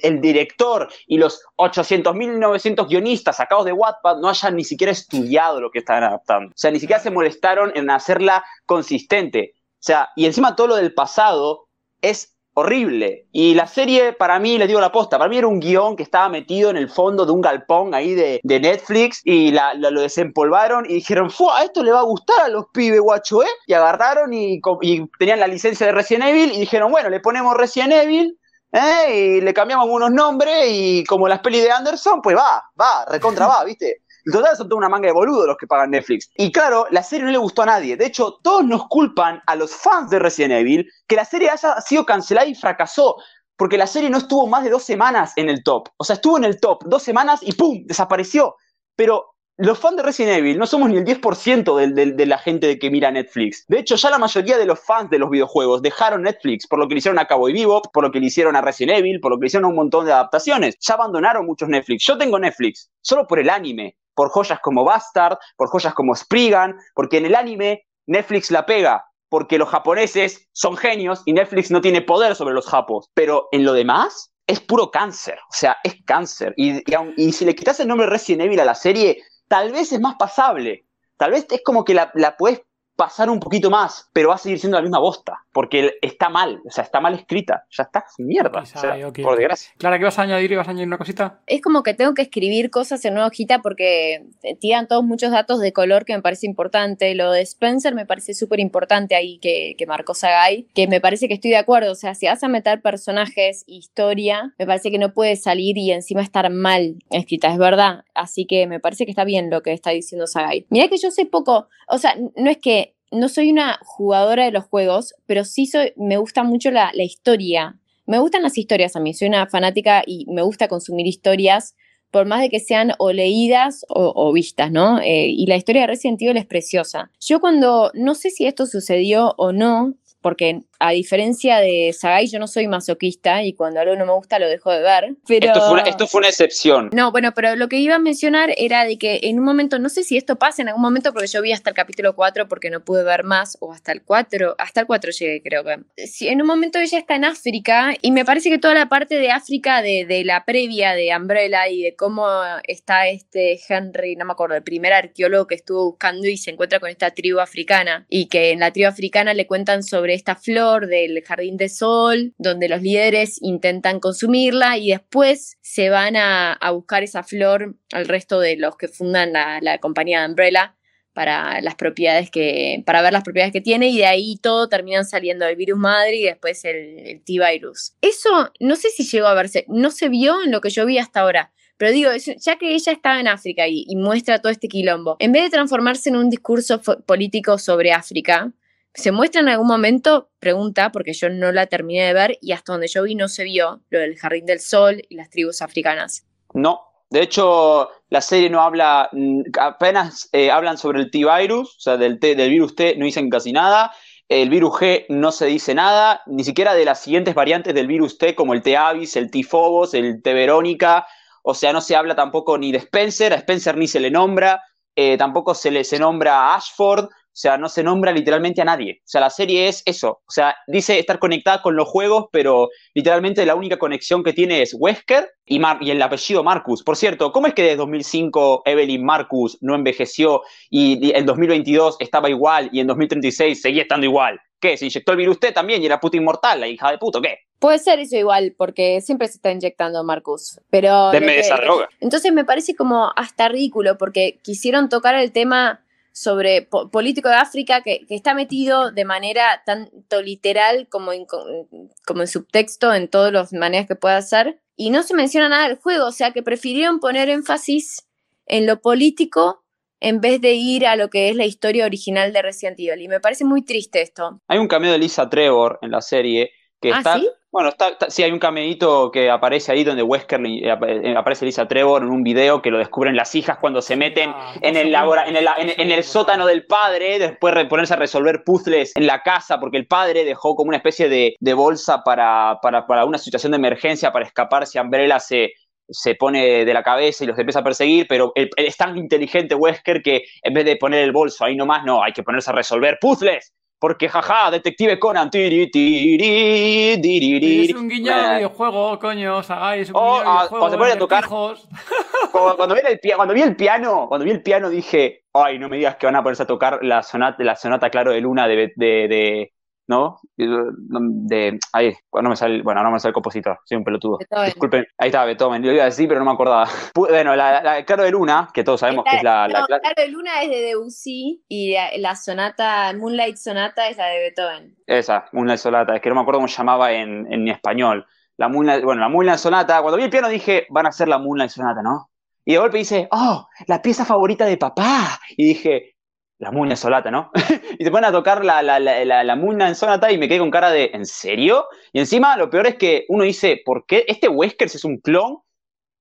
el, 0.04 0.22
director 0.22 0.90
y 1.08 1.18
los 1.18 1.42
800.900 1.58 2.88
guionistas 2.88 3.38
sacados 3.38 3.66
de 3.66 3.72
Wattpad 3.72 4.18
no 4.18 4.30
hayan 4.30 4.56
ni 4.56 4.64
siquiera 4.64 4.92
estudiado 4.92 5.62
lo 5.62 5.72
que 5.72 5.80
estaban 5.80 6.04
adaptando. 6.04 6.50
O 6.50 6.58
sea, 6.58 6.72
ni 6.72 6.80
siquiera 6.80 7.02
se 7.02 7.10
molestaron 7.10 7.72
en 7.74 7.90
hacerla 7.90 8.44
consistente. 8.66 9.54
O 9.56 9.86
sea, 9.86 10.10
y 10.16 10.26
encima 10.26 10.56
todo 10.56 10.68
lo 10.68 10.76
del 10.76 10.94
pasado 10.94 11.68
es 12.02 12.35
horrible. 12.56 13.28
Y 13.32 13.54
la 13.54 13.68
serie, 13.68 14.14
para 14.14 14.40
mí, 14.40 14.58
les 14.58 14.68
digo 14.68 14.80
la 14.80 14.92
posta, 14.92 15.18
para 15.18 15.30
mí 15.30 15.38
era 15.38 15.48
un 15.48 15.60
guion 15.60 15.96
que 15.96 16.04
estaba 16.04 16.30
metido 16.30 16.70
en 16.70 16.78
el 16.78 16.90
fondo 16.90 17.26
de 17.26 17.34
un 17.34 17.42
galpón 17.42 17.94
ahí 17.94 18.16
de, 18.16 18.40
de 18.44 18.60
Netflix 18.60 19.22
y 19.26 19.52
la, 19.52 19.74
lo 19.74 20.02
desempolvaron 20.02 20.86
y 20.86 20.96
dijeron, 20.96 21.30
¡Fua! 21.30 21.64
Esto 21.64 21.84
le 21.84 21.92
va 21.92 22.00
a 22.00 22.04
gustar 22.04 22.46
a 22.46 22.48
los 22.48 22.66
pibes, 22.74 23.02
guacho, 23.02 23.44
¿eh? 23.44 23.48
Y 23.68 23.74
agarraron 23.74 24.34
y, 24.34 24.62
y 24.82 25.08
tenían 25.20 25.40
la 25.42 25.48
licencia 25.48 25.86
de 25.86 25.92
Resident 25.92 26.30
Evil 26.30 26.54
y 26.54 26.62
dijeron, 26.62 26.92
bueno, 26.92 27.10
le 27.10 27.20
ponemos 27.20 27.56
Resident 27.58 27.92
Evil. 27.92 28.40
¿eh? 28.72 29.38
Y 29.38 29.42
le 29.42 29.54
cambiamos 29.54 29.88
unos 29.90 30.12
nombres 30.12 30.68
y 30.70 31.04
como 31.06 31.28
las 31.28 31.40
pelis 31.40 31.64
de 31.64 31.72
Anderson, 31.72 32.22
pues 32.22 32.36
va, 32.38 32.64
va, 32.80 33.06
recontra 33.10 33.48
va, 33.48 33.64
¿viste? 33.64 34.02
En 34.26 34.32
total 34.34 34.56
son 34.58 34.68
toda 34.70 34.80
una 34.80 34.90
manga 34.90 35.08
de 35.08 35.14
boludos 35.14 35.46
los 35.48 35.58
que 35.58 35.68
pagan 35.68 35.92
Netflix. 35.92 36.30
Y 36.36 36.52
claro, 36.52 36.88
la 36.92 37.04
serie 37.04 37.26
no 37.26 37.32
le 37.32 37.38
gustó 37.38 37.62
a 37.62 37.68
nadie. 37.68 37.96
De 37.98 38.06
hecho, 38.08 38.40
todos 38.42 38.66
nos 38.66 38.88
culpan 38.88 39.42
a 39.46 39.56
los 39.56 39.76
fans 39.76 40.10
de 40.10 40.20
Resident 40.20 40.54
Evil 40.54 40.90
que 41.08 41.16
la 41.16 41.26
serie 41.26 41.50
haya 41.50 41.80
sido 41.82 42.06
cancelada 42.06 42.48
y 42.48 42.56
fracasó. 42.56 43.16
Porque 43.58 43.78
la 43.78 43.88
serie 43.88 44.10
no 44.10 44.18
estuvo 44.18 44.48
más 44.48 44.64
de 44.66 44.70
dos 44.70 44.84
semanas 44.84 45.32
en 45.38 45.48
el 45.50 45.64
top. 45.64 45.88
O 45.98 46.04
sea, 46.04 46.16
estuvo 46.16 46.38
en 46.38 46.44
el 46.44 46.60
top 46.60 46.84
dos 46.86 47.04
semanas 47.04 47.40
y 47.42 47.54
¡pum! 47.54 47.84
desapareció. 47.86 48.56
Pero 48.98 49.28
los 49.58 49.80
fans 49.80 49.96
de 49.96 50.04
Resident 50.04 50.40
Evil 50.40 50.58
no 50.60 50.68
somos 50.68 50.90
ni 50.90 50.98
el 50.98 51.06
10% 51.06 51.78
del- 51.78 51.96
del- 51.96 52.18
de 52.18 52.26
la 52.26 52.38
gente 52.38 52.78
que 52.78 52.92
mira 52.92 53.10
Netflix. 53.12 53.64
De 53.70 53.80
hecho, 53.80 53.96
ya 53.96 54.10
la 54.10 54.18
mayoría 54.18 54.58
de 54.58 54.66
los 54.66 54.80
fans 54.82 55.10
de 55.10 55.20
los 55.20 55.30
videojuegos 55.30 55.82
dejaron 55.82 56.24
Netflix 56.24 56.68
por 56.68 56.80
lo 56.80 56.90
que 56.90 56.96
le 56.96 56.98
hicieron 56.98 57.18
a 57.20 57.26
Cowboy 57.28 57.54
Bebop, 57.54 57.86
por 57.94 58.04
lo 58.04 58.12
que 58.12 58.20
le 58.20 58.26
hicieron 58.26 58.58
a 58.58 58.62
Resident 58.62 58.98
Evil, 59.00 59.22
por 59.22 59.32
lo 59.32 59.38
que 59.38 59.44
le 59.44 59.48
hicieron 59.48 59.66
a 59.66 59.70
un 59.70 59.76
montón 59.76 60.06
de 60.06 60.12
adaptaciones. 60.12 60.76
Ya 60.82 60.96
abandonaron 60.96 61.46
muchos 61.46 61.70
Netflix. 61.70 62.04
Yo 62.06 62.18
tengo 62.18 62.38
Netflix 62.38 62.90
solo 63.02 63.26
por 63.26 63.40
el 63.40 63.50
anime, 63.50 63.96
por 64.16 64.30
joyas 64.30 64.60
como 64.62 64.84
Bastard, 64.84 65.38
por 65.58 65.70
joyas 65.70 65.94
como 65.94 66.16
Spriggan, 66.16 66.76
porque 66.96 67.18
en 67.18 67.26
el 67.26 67.36
anime 67.36 67.86
Netflix 68.08 68.50
la 68.52 68.66
pega. 68.66 69.06
Porque 69.28 69.58
los 69.58 69.70
japoneses 69.70 70.48
son 70.54 70.78
genios 70.78 71.22
y 71.26 71.34
Netflix 71.34 71.70
no 71.72 71.82
tiene 71.82 72.02
poder 72.02 72.36
sobre 72.36 72.54
los 72.54 72.68
japos. 72.68 73.10
Pero 73.14 73.50
en 73.52 73.66
lo 73.66 73.74
demás, 73.74 74.32
es 74.48 74.60
puro 74.62 74.92
cáncer. 74.92 75.40
O 75.50 75.54
sea, 75.54 75.78
es 75.84 75.96
cáncer. 76.06 76.54
Y, 76.58 76.84
aun- 76.94 77.14
y 77.18 77.32
si 77.34 77.44
le 77.44 77.56
quitas 77.56 77.80
el 77.80 77.88
nombre 77.88 78.08
Resident 78.08 78.44
Evil 78.44 78.60
a 78.60 78.66
la 78.66 78.76
serie, 78.76 79.22
tal 79.48 79.72
vez 79.72 79.92
es 79.92 80.00
más 80.00 80.16
pasable. 80.16 80.86
Tal 81.18 81.32
vez 81.32 81.48
es 81.50 81.62
como 81.66 81.84
que 81.84 81.96
la, 81.96 82.12
la 82.14 82.38
puedes 82.38 82.62
pasar 82.96 83.30
un 83.30 83.40
poquito 83.40 83.70
más, 83.70 84.10
pero 84.14 84.30
va 84.30 84.36
a 84.36 84.38
seguir 84.38 84.60
siendo 84.60 84.78
la 84.78 84.82
misma 84.82 85.00
bosta. 85.00 85.44
Porque 85.52 85.94
está 86.02 86.30
mal. 86.30 86.62
O 86.66 86.72
sea, 86.72 86.84
está 86.84 87.00
mal 87.00 87.14
escrita. 87.14 87.66
Ya 87.72 87.84
está. 87.84 88.06
Mierda. 88.18 88.62
O 88.62 88.66
sea, 88.66 88.98
por 89.24 89.38
desgracia. 89.38 89.72
Clara, 89.78 89.98
¿qué 89.98 90.06
vas 90.06 90.20
a 90.20 90.24
añadir? 90.24 90.52
¿Ibas 90.52 90.68
a 90.68 90.72
añadir 90.72 90.88
una 90.88 90.98
cosita? 90.98 91.40
Es 91.48 91.62
como 91.62 91.84
que 91.84 91.94
tengo 91.94 92.14
que 92.14 92.24
escribir 92.24 92.70
cosas 92.70 93.04
en 93.06 93.14
una 93.14 93.28
hojita 93.28 93.60
porque 93.60 94.26
tiran 94.60 94.88
todos 94.88 95.04
muchos 95.04 95.32
datos 95.32 95.60
de 95.60 95.72
color 95.74 96.06
que 96.06 96.14
me 96.14 96.22
parece 96.22 96.46
importante. 96.46 97.16
Lo 97.16 97.32
de 97.32 97.42
Spencer 97.42 97.96
me 97.96 98.06
parece 98.06 98.34
súper 98.34 98.60
importante 98.60 99.16
ahí 99.16 99.40
que, 99.40 99.76
que 99.78 99.86
marcó 99.86 100.14
Sagai, 100.14 100.68
que 100.74 100.88
me 100.88 101.00
parece 101.00 101.28
que 101.28 101.36
estoy 101.36 101.52
de 101.52 101.58
acuerdo. 101.58 101.92
O 101.92 101.96
sea, 101.96 102.16
si 102.16 102.28
vas 102.28 102.44
a 102.44 102.48
meter 102.48 102.82
personajes, 102.82 103.64
historia, 103.68 104.54
me 104.58 104.66
parece 104.66 104.92
que 104.92 104.98
no 104.98 105.14
puede 105.14 105.36
salir 105.36 105.78
y 105.78 105.92
encima 105.92 106.22
estar 106.22 106.50
mal 106.50 106.96
escrita, 107.10 107.52
es 107.52 107.58
verdad. 107.58 108.04
Así 108.14 108.46
que 108.46 108.68
me 108.68 108.80
parece 108.80 109.06
que 109.06 109.12
está 109.12 109.24
bien 109.24 109.50
lo 109.50 109.62
que 109.62 109.74
está 109.74 109.92
diciendo 109.92 110.28
Sagai. 110.28 110.66
Mira 110.70 110.88
que 110.88 110.98
yo 110.98 111.12
sé 111.12 111.26
poco, 111.26 111.68
o 111.88 111.98
sea, 111.98 112.16
no 112.36 112.50
es 112.50 112.58
que 112.58 112.85
no 113.16 113.30
soy 113.30 113.52
una 113.52 113.80
jugadora 113.84 114.46
de 114.46 114.52
los 114.52 114.66
juegos, 114.66 115.14
pero 115.26 115.44
sí 115.46 115.66
soy, 115.66 115.94
me 115.98 116.18
gusta 116.18 116.44
mucho 116.44 116.72
la, 116.72 116.92
la 116.94 117.04
historia. 117.04 117.80
Me 118.06 118.20
gustan 118.20 118.44
las 118.44 118.58
historias 118.58 118.96
a 118.96 119.00
mí, 119.00 119.14
soy 119.14 119.30
una 119.30 119.48
fanática 119.48 120.04
y 120.06 120.26
me 120.32 120.44
gusta 120.44 120.68
consumir 120.68 121.08
historias, 121.08 121.76
por 122.16 122.26
más 122.26 122.40
de 122.42 122.50
que 122.50 122.62
sean 122.62 122.94
o 122.98 123.12
leídas 123.12 123.86
o, 123.90 124.32
vistas, 124.32 124.72
¿no? 124.72 125.00
Eh, 125.02 125.28
y 125.28 125.48
la 125.48 125.58
historia 125.58 125.82
de 125.82 125.88
Resident 125.88 126.22
Evil 126.22 126.38
es 126.38 126.46
preciosa. 126.46 127.12
Yo 127.20 127.42
cuando, 127.42 127.92
no 127.94 128.16
sé 128.16 128.30
si 128.30 128.46
esto 128.46 128.66
sucedió 128.68 129.34
o 129.38 129.52
no, 129.52 129.96
porque 130.22 130.62
a 130.80 130.92
diferencia 130.92 131.60
de 131.60 131.94
Sagai 131.94 132.28
yo 132.28 132.40
no 132.40 132.48
soy 132.48 132.68
masoquista 132.68 133.44
y 133.44 133.54
cuando 133.54 133.80
algo 133.80 133.96
no 133.96 134.06
me 134.06 134.14
gusta 134.14 134.40
lo 134.40 134.48
dejo 134.48 134.72
de 134.72 134.82
ver, 134.82 135.16
pero... 135.28 135.48
Esto, 135.48 135.62
fue 135.62 135.74
una, 135.74 135.82
esto 135.84 136.08
fue 136.08 136.20
una 136.20 136.30
excepción. 136.30 136.90
No, 136.94 137.12
bueno, 137.12 137.34
pero 137.34 137.56
lo 137.56 137.68
que 137.68 137.78
iba 137.78 137.96
a 137.96 138.00
mencionar 138.00 138.54
era 138.58 138.86
de 138.86 138.98
que 138.98 139.20
en 139.24 139.40
un 139.40 139.46
momento, 139.46 139.80
no 139.80 139.90
sé 139.90 140.04
si 140.04 140.18
esto 140.18 140.38
pasa 140.38 140.62
en 140.62 140.70
algún 140.70 140.82
momento, 140.82 141.14
porque 141.14 141.28
yo 141.28 141.42
vi 141.42 141.52
hasta 141.52 141.70
el 141.70 141.76
capítulo 141.76 142.16
4 142.16 142.48
porque 142.48 142.70
no 142.70 142.84
pude 142.84 143.04
ver 143.04 143.24
más, 143.24 143.58
o 143.62 143.72
hasta 143.72 143.92
el 143.92 144.04
4, 144.04 144.56
hasta 144.58 144.82
el 144.82 144.88
4 144.88 145.12
llegué 145.12 145.42
creo 145.42 145.64
que. 145.64 146.08
Si 146.08 146.28
en 146.28 146.42
un 146.42 146.48
momento 146.48 146.80
ella 146.80 147.00
está 147.00 147.16
en 147.16 147.26
África 147.26 147.94
y 148.02 148.12
me 148.12 148.26
parece 148.26 148.50
que 148.50 148.58
toda 148.58 148.74
la 148.74 148.90
parte 148.90 149.16
de 149.16 149.32
África, 149.32 149.82
de, 149.82 150.06
de 150.06 150.24
la 150.24 150.46
previa 150.46 150.94
de 150.94 151.16
Umbrella 151.16 151.68
y 151.68 151.82
de 151.82 151.96
cómo 151.96 152.28
está 152.64 153.08
este 153.08 153.60
Henry, 153.68 154.16
no 154.16 154.26
me 154.26 154.34
acuerdo, 154.34 154.56
el 154.56 154.64
primer 154.64 154.94
arqueólogo 154.94 155.48
que 155.48 155.56
estuvo 155.56 155.86
buscando 155.86 156.28
y 156.28 156.38
se 156.38 156.52
encuentra 156.52 156.80
con 156.80 156.90
esta 156.90 157.12
tribu 157.12 157.40
africana 157.40 158.06
y 158.10 158.28
que 158.28 158.52
en 158.52 158.60
la 158.60 158.72
tribu 158.72 158.90
africana 158.90 159.34
le 159.34 159.48
cuentan 159.48 159.84
sobre 159.84 160.14
esta 160.14 160.36
flor 160.36 160.65
del 160.88 161.24
jardín 161.24 161.58
de 161.58 161.70
sol, 161.70 162.34
donde 162.38 162.68
los 162.70 162.82
líderes 162.82 163.38
intentan 163.42 164.00
consumirla 164.00 164.78
y 164.78 164.90
después 164.90 165.58
se 165.62 165.90
van 165.90 166.16
a, 166.16 166.58
buscar 166.72 167.04
esa 167.04 167.24
flor 167.24 167.76
al 167.94 168.08
resto 168.08 168.40
de 168.40 168.58
los 168.58 168.76
que 168.76 168.88
fundan 168.88 169.34
la, 169.34 169.78
compañía 169.80 170.22
de 170.22 170.28
Umbrella 170.28 170.76
para 171.14 171.62
las 171.62 171.76
propiedades 171.76 172.30
que, 172.30 172.84
para 172.86 173.02
ver 173.02 173.14
las 173.14 173.24
propiedades 173.24 173.54
que 173.54 173.62
tiene 173.62 173.90
y 173.90 173.98
de 174.00 174.06
ahí 174.06 174.38
todo 174.42 174.68
terminan 174.68 175.06
saliendo 175.06 175.46
el 175.46 175.56
virus 175.56 175.80
madre 175.80 176.16
y 176.18 176.24
después 176.24 176.66
el, 176.66 177.00
el 177.00 177.24
T-Virus. 177.24 177.94
Eso 178.02 178.52
no 178.60 178.76
sé 178.76 178.90
si 178.90 179.06
llegó 179.06 179.28
a 179.28 179.34
verse, 179.34 179.66
no 179.70 179.92
se 179.92 180.10
vio 180.10 180.44
en 180.44 180.52
lo 180.52 180.60
que 180.60 180.70
yo 180.70 180.86
vi 180.86 180.98
hasta 180.98 181.22
ahora. 181.22 181.54
Pero 181.78 181.92
digo, 181.92 182.10
ya 182.16 182.58
que 182.58 182.74
ella 182.74 182.92
estaba 182.92 183.20
en 183.20 183.28
África 183.28 183.68
y, 183.68 183.94
muestra 183.96 184.40
todo 184.40 184.52
este 184.52 184.68
quilombo, 184.68 185.18
en 185.20 185.32
vez 185.32 185.44
de 185.44 185.50
transformarse 185.50 186.10
en 186.10 186.16
un 186.16 186.30
discurso 186.30 186.82
político 186.82 187.58
sobre 187.58 187.92
África, 187.92 188.54
¿se 188.96 189.12
muestra 189.12 189.42
en 189.42 189.50
algún 189.50 189.68
momento? 189.68 190.30
Pregunta, 190.40 190.92
porque 190.92 191.14
yo 191.14 191.30
no 191.30 191.52
la 191.52 191.68
terminé 191.68 192.06
de 192.06 192.14
ver 192.14 192.38
y 192.42 192.54
hasta 192.54 192.72
donde 192.74 192.88
yo 192.88 193.04
vi 193.04 193.16
no 193.16 193.28
se 193.28 193.44
vio 193.44 193.82
lo 193.90 194.00
del 194.00 194.18
Jardín 194.18 194.46
del 194.46 194.60
Sol 194.60 195.02
y 195.10 195.16
las 195.16 195.30
tribus 195.30 195.62
africanas. 195.62 196.26
No. 196.54 196.82
De 197.10 197.22
hecho, 197.22 197.90
la 198.10 198.20
serie 198.20 198.50
no 198.50 198.62
habla, 198.62 199.10
mm, 199.12 199.42
apenas 199.60 200.28
eh, 200.32 200.50
hablan 200.50 200.78
sobre 200.78 201.00
el 201.00 201.12
T-Virus, 201.12 201.76
o 201.78 201.80
sea, 201.80 201.98
del, 201.98 202.20
T, 202.20 202.36
del 202.36 202.50
virus 202.50 202.76
T 202.76 202.96
no 202.98 203.06
dicen 203.06 203.30
casi 203.30 203.52
nada. 203.54 203.94
El 204.28 204.50
virus 204.50 204.72
G 204.74 205.06
no 205.10 205.32
se 205.32 205.46
dice 205.46 205.76
nada, 205.76 206.24
ni 206.26 206.44
siquiera 206.44 206.74
de 206.74 206.84
las 206.84 207.02
siguientes 207.02 207.36
variantes 207.36 207.76
del 207.76 207.86
virus 207.86 208.18
T, 208.18 208.34
como 208.34 208.54
el 208.54 208.64
T-Avis, 208.64 209.16
el 209.18 209.30
T-Phobos, 209.30 209.94
el 209.94 210.24
T-Verónica. 210.24 211.06
O 211.44 211.54
sea, 211.54 211.72
no 211.74 211.80
se 211.80 211.96
habla 211.96 212.16
tampoco 212.16 212.58
ni 212.58 212.72
de 212.72 212.80
Spencer, 212.80 213.34
a 213.34 213.36
Spencer 213.36 213.78
ni 213.78 213.88
se 213.88 214.00
le 214.00 214.10
nombra, 214.10 214.64
eh, 214.96 215.16
tampoco 215.16 215.54
se 215.54 215.70
le 215.70 215.84
se 215.84 216.00
nombra 216.00 216.38
a 216.40 216.56
Ashford, 216.56 217.10
o 217.36 217.38
sea, 217.38 217.58
no 217.58 217.68
se 217.68 217.84
nombra 217.84 218.14
literalmente 218.14 218.62
a 218.62 218.66
nadie. 218.66 219.02
O 219.02 219.08
sea, 219.08 219.20
la 219.20 219.30
serie 219.30 219.68
es 219.68 219.84
eso. 219.86 220.22
O 220.26 220.32
sea, 220.32 220.56
dice 220.68 220.98
estar 220.98 221.20
conectada 221.20 221.62
con 221.62 221.76
los 221.76 221.86
juegos, 221.86 222.28
pero 222.32 222.70
literalmente 222.94 223.46
la 223.46 223.56
única 223.56 223.78
conexión 223.78 224.24
que 224.24 224.32
tiene 224.32 224.62
es 224.62 224.74
Wesker 224.74 225.30
y, 225.46 225.60
Mar- 225.60 225.80
y 225.82 225.92
el 225.92 226.02
apellido 226.02 226.46
Marcus. 226.46 226.82
Por 226.82 226.96
cierto, 226.96 227.34
¿cómo 227.34 227.48
es 227.48 227.54
que 227.54 227.64
desde 227.64 227.76
2005 227.76 228.62
Evelyn 228.64 229.04
Marcus 229.04 229.58
no 229.60 229.76
envejeció 229.76 230.44
y, 230.70 231.12
en 231.14 231.26
2022 231.26 231.98
estaba 232.00 232.30
igual 232.30 232.70
y 232.72 232.80
en 232.80 232.88
2036 232.88 233.62
seguía 233.62 233.82
estando 233.82 234.06
igual? 234.06 234.40
¿Qué? 234.62 234.78
¿Se 234.78 234.86
inyectó 234.86 235.12
el 235.12 235.18
virus 235.18 235.38
T 235.38 235.52
también 235.52 235.84
y 235.84 235.88
era 235.88 236.00
puta 236.00 236.16
inmortal, 236.16 236.62
la 236.62 236.70
hija 236.70 236.90
de 236.90 236.98
puto? 236.98 237.22
¿Qué? 237.22 237.40
Puede 237.60 237.80
ser 237.80 238.00
eso 238.00 238.16
igual, 238.16 238.56
porque 238.58 239.02
siempre 239.02 239.28
se 239.28 239.36
está 239.36 239.52
inyectando 239.52 240.02
Marcus. 240.06 240.62
Pero. 240.70 241.12
Denme 241.12 241.38
esa 241.38 241.58
droga. 241.58 241.90
Entonces 242.00 242.32
me 242.32 242.46
parece 242.46 242.76
como 242.76 243.12
hasta 243.16 243.50
ridículo, 243.50 243.98
porque 243.98 244.40
quisieron 244.42 244.88
tocar 244.88 245.16
el 245.16 245.34
tema 245.34 245.85
sobre 246.18 246.62
po- 246.62 246.90
político 246.90 247.28
de 247.28 247.36
África 247.36 247.82
que, 247.82 248.06
que 248.08 248.16
está 248.16 248.34
metido 248.34 248.90
de 248.92 249.04
manera 249.04 249.62
tanto 249.66 250.22
literal 250.22 250.88
como 250.90 251.12
en, 251.12 251.26
como 251.26 252.22
en 252.22 252.28
subtexto 252.28 252.94
en 252.94 253.10
todas 253.10 253.34
las 253.34 253.52
maneras 253.52 253.86
que 253.86 253.96
pueda 253.96 254.16
hacer. 254.16 254.62
Y 254.78 254.92
no 254.92 255.04
se 255.04 255.14
menciona 255.14 255.50
nada 255.50 255.68
del 255.68 255.78
juego, 255.78 256.06
o 256.08 256.12
sea 256.14 256.32
que 256.32 256.42
prefirieron 256.42 257.02
poner 257.02 257.28
énfasis 257.28 258.08
en 258.46 258.66
lo 258.66 258.80
político 258.80 259.66
en 260.00 260.22
vez 260.22 260.40
de 260.40 260.54
ir 260.54 260.88
a 260.88 260.96
lo 260.96 261.10
que 261.10 261.30
es 261.30 261.36
la 261.36 261.46
historia 261.46 261.86
original 261.86 262.32
de 262.32 262.42
Resident 262.42 262.80
Evil. 262.80 263.02
Y 263.02 263.08
me 263.10 263.20
parece 263.20 263.44
muy 263.44 263.64
triste 263.64 264.02
esto. 264.02 264.42
Hay 264.48 264.58
un 264.58 264.70
cameo 264.70 264.94
de 264.94 265.00
Lisa 265.00 265.30
Trevor 265.30 265.80
en 265.82 265.92
la 265.92 266.02
serie 266.02 266.52
que 266.82 266.92
Ah, 266.92 266.98
está. 267.00 267.20
¿sí? 267.20 267.30
Bueno, 267.52 267.70
está, 267.70 267.88
está- 267.90 268.10
sí, 268.10 268.22
hay 268.22 268.32
un 268.32 268.40
cameíto 268.40 269.10
que 269.12 269.30
aparece 269.30 269.72
ahí 269.72 269.86
donde 269.86 270.04
Wesker 270.04 270.42
le- 270.42 270.60
eh, 270.68 271.16
aparece 271.16 271.46
Lisa 271.46 271.66
Trevor 271.68 272.04
en 272.04 272.10
un 272.10 272.22
video 272.22 272.62
que 272.62 272.70
lo 272.70 272.78
descubren 272.78 273.16
las 273.16 273.34
hijas 273.34 273.60
cuando 273.60 273.82
se 273.82 273.96
meten 273.96 274.32
Ah, 274.36 274.56
en 274.62 274.76
el, 274.76 274.92
labora- 274.92 275.26
en 275.26 275.38
el, 275.38 275.48
en- 275.58 275.90
en 275.92 276.04
sótano 276.04 276.46
del 276.46 276.66
padre, 276.66 277.18
después 277.18 277.56
ponerse 277.70 277.94
a 277.94 277.98
resolver 277.98 278.44
puzzles 278.46 278.92
en 278.98 279.08
la 279.08 279.22
casa, 279.22 279.58
porque 279.58 279.78
el 279.78 279.88
padre 279.88 280.26
dejó 280.26 280.54
como 280.56 280.68
una 280.68 280.78
especie 280.78 281.08
de, 281.08 281.36
de 281.40 281.54
bolsa 281.54 282.04
para, 282.04 282.60
para, 282.62 282.86
para 282.86 283.06
una 283.06 283.18
situación 283.18 283.54
de 283.54 283.58
emergencia, 283.58 284.12
para 284.12 284.26
escapar 284.26 284.68
si 284.68 284.78
Umbrella 284.78 285.20
se, 285.22 285.54
se 285.88 286.16
pone 286.16 286.66
de 286.66 286.74
la 286.74 286.84
cabeza 286.84 287.24
y 287.24 287.28
los 287.28 287.40
empieza 287.40 287.60
a 287.60 287.64
perseguir, 287.64 288.06
pero 288.10 288.34
es 288.36 288.76
tan 288.76 288.98
inteligente 288.98 289.56
Wesker 289.56 290.02
que 290.04 290.24
en 290.44 290.54
vez 290.54 290.66
de 290.66 290.76
poner 290.76 291.06
el 291.06 291.14
bolso 291.14 291.46
ahí 291.46 291.56
nomás, 291.56 291.86
no, 291.86 292.04
hay 292.04 292.12
que 292.12 292.24
ponerse 292.24 292.50
a 292.52 292.54
resolver 292.54 292.98
puzzles. 293.00 293.54
Porque 293.86 294.10
jaja, 294.10 294.50
detective 294.50 294.98
Conan. 294.98 295.30
tiri, 295.30 295.70
tiri, 295.70 296.98
diriri. 296.98 297.66
Es 297.70 297.76
un 297.76 297.88
guiño 297.88 298.12
al 298.12 298.38
videojuego, 298.38 298.98
coño, 298.98 299.38
os 299.38 299.50
hagáis 299.52 299.90
un 299.92 299.96
Oh, 299.96 300.18
guiño 300.18 300.24
ah, 300.26 300.34
videojuego. 300.48 300.60
cuando 300.60 300.86
se 300.88 300.92
a 300.92 300.98
tocar. 300.98 301.20
acertijos. 301.20 301.68
Cuando, 302.32 302.58
cuando 302.58 302.76
vi 302.76 302.82
el, 302.84 303.00
pia- 303.00 303.16
cuando 303.16 303.34
vi 303.36 303.42
el 303.44 303.56
piano, 303.56 304.08
cuando 304.10 304.26
vi 304.26 304.32
el 304.32 304.42
piano 304.42 304.70
dije, 304.70 305.22
ay, 305.34 305.60
no 305.60 305.70
me 305.70 305.78
digas 305.78 305.98
que 305.98 306.08
van 306.08 306.16
a 306.16 306.24
ponerse 306.24 306.42
a 306.44 306.48
tocar 306.48 306.80
la 306.82 307.04
sonata, 307.04 307.44
la 307.44 307.56
sonata 307.56 307.92
claro 307.92 308.12
de 308.12 308.22
Luna 308.22 308.48
de, 308.48 308.74
de, 308.76 309.08
de- 309.08 309.52
¿no? 309.88 310.20
De, 310.38 311.60
ay, 311.74 311.96
no 312.14 312.30
me 312.30 312.36
sale, 312.36 312.62
bueno, 312.62 312.82
no 312.84 312.92
me 312.92 313.00
sale 313.00 313.10
el 313.10 313.14
compositor, 313.14 313.60
soy 313.66 313.78
un 313.78 313.84
pelotudo. 313.84 314.18
Beethoven. 314.18 314.46
Disculpen, 314.46 314.86
ahí 314.98 315.08
estaba 315.10 315.26
Beethoven, 315.26 315.62
lo 315.66 315.72
iba 315.72 315.84
a 315.84 315.86
decir, 315.86 316.08
pero 316.08 316.20
no 316.20 316.26
me 316.26 316.32
acordaba. 316.32 316.68
Bueno, 316.96 317.36
la, 317.36 317.62
la- 317.62 317.86
claro 317.86 318.04
de 318.04 318.12
Luna, 318.12 318.50
que 318.54 318.64
todos 318.64 318.80
sabemos 318.80 319.06
que 319.10 319.18
es 319.18 319.24
la, 319.24 319.48
no, 319.48 319.66
Claro 319.66 319.80
de 319.96 320.08
Luna 320.08 320.42
es 320.42 320.50
de 320.50 320.62
Debussy 320.62 321.44
y 321.48 321.74
la, 321.74 321.90
la 321.98 322.16
sonata, 322.16 322.94
Moonlight 322.98 323.38
Sonata 323.38 323.88
es 323.90 323.98
la 323.98 324.06
de 324.08 324.20
Beethoven. 324.20 324.76
Esa, 324.88 325.26
Moonlight 325.34 325.60
Sonata, 325.60 325.96
es 325.96 326.02
que 326.02 326.10
no 326.10 326.16
me 326.16 326.22
acuerdo 326.22 326.40
cómo 326.40 326.48
se 326.48 326.58
llamaba 326.58 326.92
en, 326.92 327.32
en 327.32 327.48
español. 327.48 328.06
La 328.38 328.48
Moonlight, 328.50 328.84
bueno, 328.84 329.02
la 329.02 329.10
Moonlight 329.10 329.40
Sonata, 329.40 329.82
cuando 329.82 329.98
vi 329.98 330.04
el 330.04 330.10
piano 330.10 330.28
dije, 330.30 330.68
van 330.70 330.86
a 330.86 330.90
hacer 330.90 331.08
la 331.08 331.18
Moonlight 331.20 331.52
Sonata, 331.52 331.82
¿no? 331.82 332.10
Y 332.48 332.54
de 332.54 332.60
golpe 332.60 332.78
dice, 332.78 333.08
oh, 333.12 333.48
la 333.68 333.82
pieza 333.82 334.06
favorita 334.06 334.46
de 334.46 334.58
papá. 334.58 335.20
Y 335.36 335.46
dije, 335.48 335.95
la 336.40 336.52
Moonlight 336.52 336.78
Sonata, 336.78 337.12
¿no? 337.12 337.32
y 337.80 337.84
te 337.84 337.92
ponen 337.92 338.06
a 338.06 338.12
tocar 338.12 338.44
la, 338.44 338.62
la, 338.62 338.80
la, 338.80 339.04
la, 339.06 339.24
la 339.24 339.36
Moonlight 339.36 339.76
Sonata 339.76 340.12
y 340.12 340.18
me 340.18 340.28
quedé 340.28 340.40
con 340.40 340.52
cara 340.52 340.70
de, 340.72 340.92
¿en 340.94 341.06
serio? 341.06 341.68
Y 341.94 342.00
encima 342.00 342.36
lo 342.38 342.50
peor 342.50 342.68
es 342.68 342.76
que 342.76 343.06
uno 343.10 343.24
dice, 343.24 343.62
¿por 343.66 343.86
qué 343.86 344.06
este 344.08 344.28
Weskers 344.28 344.76
es 344.76 344.84
un 344.86 344.98
clon? 345.00 345.40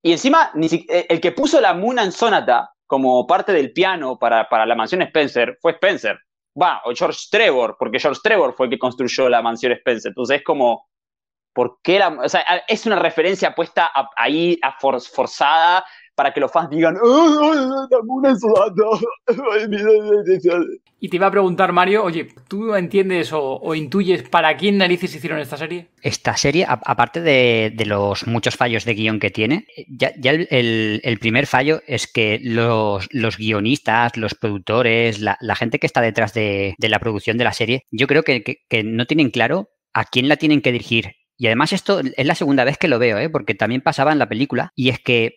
Y 0.03 0.13
encima, 0.13 0.51
ni 0.55 0.69
si- 0.69 0.87
eh, 0.89 1.07
el 1.09 1.21
que 1.21 1.33
puso 1.33 1.61
la 1.61 1.75
Moonlight 1.75 2.13
Sonata 2.13 2.71
como 2.87 3.27
parte 3.27 3.53
del 3.53 3.73
piano 3.73 4.19
para, 4.19 4.49
para 4.49 4.67
la 4.67 4.75
mansión 4.75 5.03
Spencer 5.03 5.59
fue 5.61 5.73
Spencer. 5.73 6.19
Va, 6.61 6.83
o 6.85 6.93
George 6.95 7.21
Trevor, 7.31 7.77
porque 7.79 7.99
George 7.99 8.21
Trevor 8.23 8.55
fue 8.55 8.67
el 8.67 8.71
que 8.71 8.79
construyó 8.79 9.29
la 9.29 9.43
mansión 9.43 9.73
Spencer. 9.73 10.11
Entonces 10.11 10.39
es 10.39 10.45
como, 10.45 10.89
¿por 11.53 11.79
qué 11.83 11.99
la.? 11.99 12.09
O 12.09 12.29
sea, 12.29 12.43
es 12.69 12.87
una 12.87 12.97
referencia 12.99 13.55
puesta 13.55 13.91
ahí, 14.17 14.59
a 14.63 14.73
for- 14.79 15.01
forzada, 15.01 15.85
para 16.15 16.33
que 16.33 16.41
los 16.41 16.53
fans 16.53 16.71
digan, 16.71 16.97
Y 21.01 21.09
te 21.09 21.17
iba 21.17 21.27
a 21.27 21.31
preguntar, 21.31 21.73
Mario, 21.73 22.05
oye, 22.05 22.29
¿tú 22.49 22.75
entiendes 22.75 23.33
o, 23.33 23.61
o 23.61 23.75
intuyes 23.75 24.23
para 24.23 24.57
quién 24.57 24.79
narices 24.79 25.15
hicieron 25.15 25.39
esta 25.39 25.57
serie? 25.57 25.89
Esta 26.01 26.37
serie, 26.37 26.65
a- 26.65 26.81
aparte 26.85 27.21
de, 27.21 27.73
de 27.75 27.87
los 27.87 28.27
muchos 28.27 28.57
fallos 28.57 28.85
de 28.85 28.95
guion 28.95 29.21
que 29.21 29.31
tiene, 29.31 29.67
ya, 29.89 30.13
ya 30.19 30.31
el, 30.31 30.49
el- 30.51 31.01
el 31.05 31.19
primer 31.19 31.47
fallo 31.47 31.83
es 31.87 32.11
que 32.11 32.39
los, 32.43 33.07
los 33.13 33.37
guionistas, 33.37 34.17
los 34.17 34.35
productores, 34.35 35.21
la, 35.21 35.37
la 35.41 35.57
gente 35.57 35.79
que 35.79 35.87
está 35.87 36.01
detrás 36.01 36.33
de, 36.33 36.75
de 36.79 36.89
la 36.89 37.01
producción 37.01 37.37
de 37.37 37.45
la 37.45 37.53
serie, 37.53 37.83
yo 37.91 38.07
creo 38.07 38.23
que, 38.23 38.43
que- 38.43 38.59
que 38.69 38.83
no 38.83 39.07
tienen 39.07 39.31
claro 39.31 39.69
a 39.93 40.05
quién 40.05 40.29
la 40.29 40.37
tienen 40.37 40.63
que 40.63 40.73
dirigir. 40.73 41.13
Y 41.37 41.47
además 41.47 41.73
esto 41.73 42.01
es 42.01 42.27
la 42.27 42.37
segunda 42.37 42.63
vez 42.65 42.79
que 42.79 42.89
lo 42.89 42.99
veo, 43.01 43.19
¿eh? 43.19 43.29
porque 43.29 43.55
también 43.55 43.83
pasaba 43.83 44.13
en 44.13 44.21
la 44.21 44.29
película, 44.29 44.71
y 44.77 44.89
es 44.91 45.01
que 45.01 45.35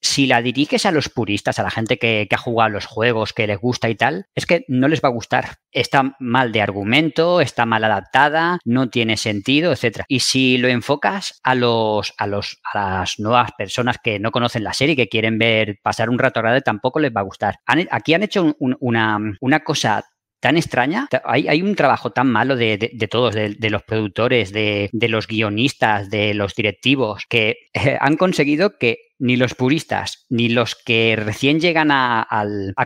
si 0.00 0.26
la 0.26 0.42
diriges 0.42 0.86
a 0.86 0.92
los 0.92 1.08
puristas, 1.08 1.58
a 1.58 1.62
la 1.62 1.70
gente 1.70 1.98
que, 1.98 2.26
ha 2.30 2.36
jugado 2.38 2.70
los 2.70 2.86
juegos, 2.86 3.32
que 3.32 3.46
les 3.46 3.58
gusta 3.58 3.88
y 3.88 3.94
tal, 3.94 4.26
es 4.34 4.46
que 4.46 4.64
no 4.68 4.88
les 4.88 5.00
va 5.02 5.08
a 5.08 5.12
gustar. 5.12 5.56
Está 5.72 6.16
mal 6.20 6.52
de 6.52 6.62
argumento, 6.62 7.40
está 7.40 7.66
mal 7.66 7.82
adaptada, 7.84 8.58
no 8.64 8.88
tiene 8.88 9.16
sentido, 9.16 9.72
etcétera. 9.72 10.04
Y 10.08 10.20
si 10.20 10.58
lo 10.58 10.68
enfocas 10.68 11.40
a 11.42 11.54
los, 11.54 12.14
a 12.18 12.26
los, 12.26 12.60
a 12.72 12.78
las 13.00 13.18
nuevas 13.18 13.50
personas 13.58 13.96
que 14.02 14.18
no 14.18 14.30
conocen 14.30 14.64
la 14.64 14.74
serie, 14.74 14.96
que 14.96 15.08
quieren 15.08 15.38
ver 15.38 15.78
pasar 15.82 16.10
un 16.10 16.18
rato 16.18 16.40
agradable, 16.40 16.62
tampoco 16.62 17.00
les 17.00 17.12
va 17.14 17.20
a 17.20 17.24
gustar. 17.24 17.56
Aquí 17.90 18.14
han 18.14 18.22
hecho 18.22 18.42
un- 18.44 18.56
un- 18.58 18.76
una, 18.80 19.18
una 19.40 19.60
cosa 19.60 20.04
tan 20.40 20.56
extraña, 20.56 21.08
hay, 21.24 21.62
un 21.62 21.74
trabajo 21.74 22.10
tan 22.10 22.28
malo 22.30 22.56
de, 22.56 22.76
todos, 23.10 23.34
de, 23.34 23.70
los 23.70 23.82
productores, 23.82 24.52
de, 24.52 24.90
los 24.92 25.26
guionistas, 25.26 26.10
de 26.10 26.34
los 26.34 26.54
directivos, 26.54 27.24
que 27.28 27.56
eh, 27.72 27.96
han 28.00 28.16
conseguido 28.16 28.78
que 28.78 28.98
ni 29.18 29.36
los 29.36 29.54
puristas, 29.54 30.26
ni 30.28 30.48
los 30.48 30.74
que 30.74 31.16
recién 31.16 31.60
llegan 31.60 31.88
a, 31.90 32.26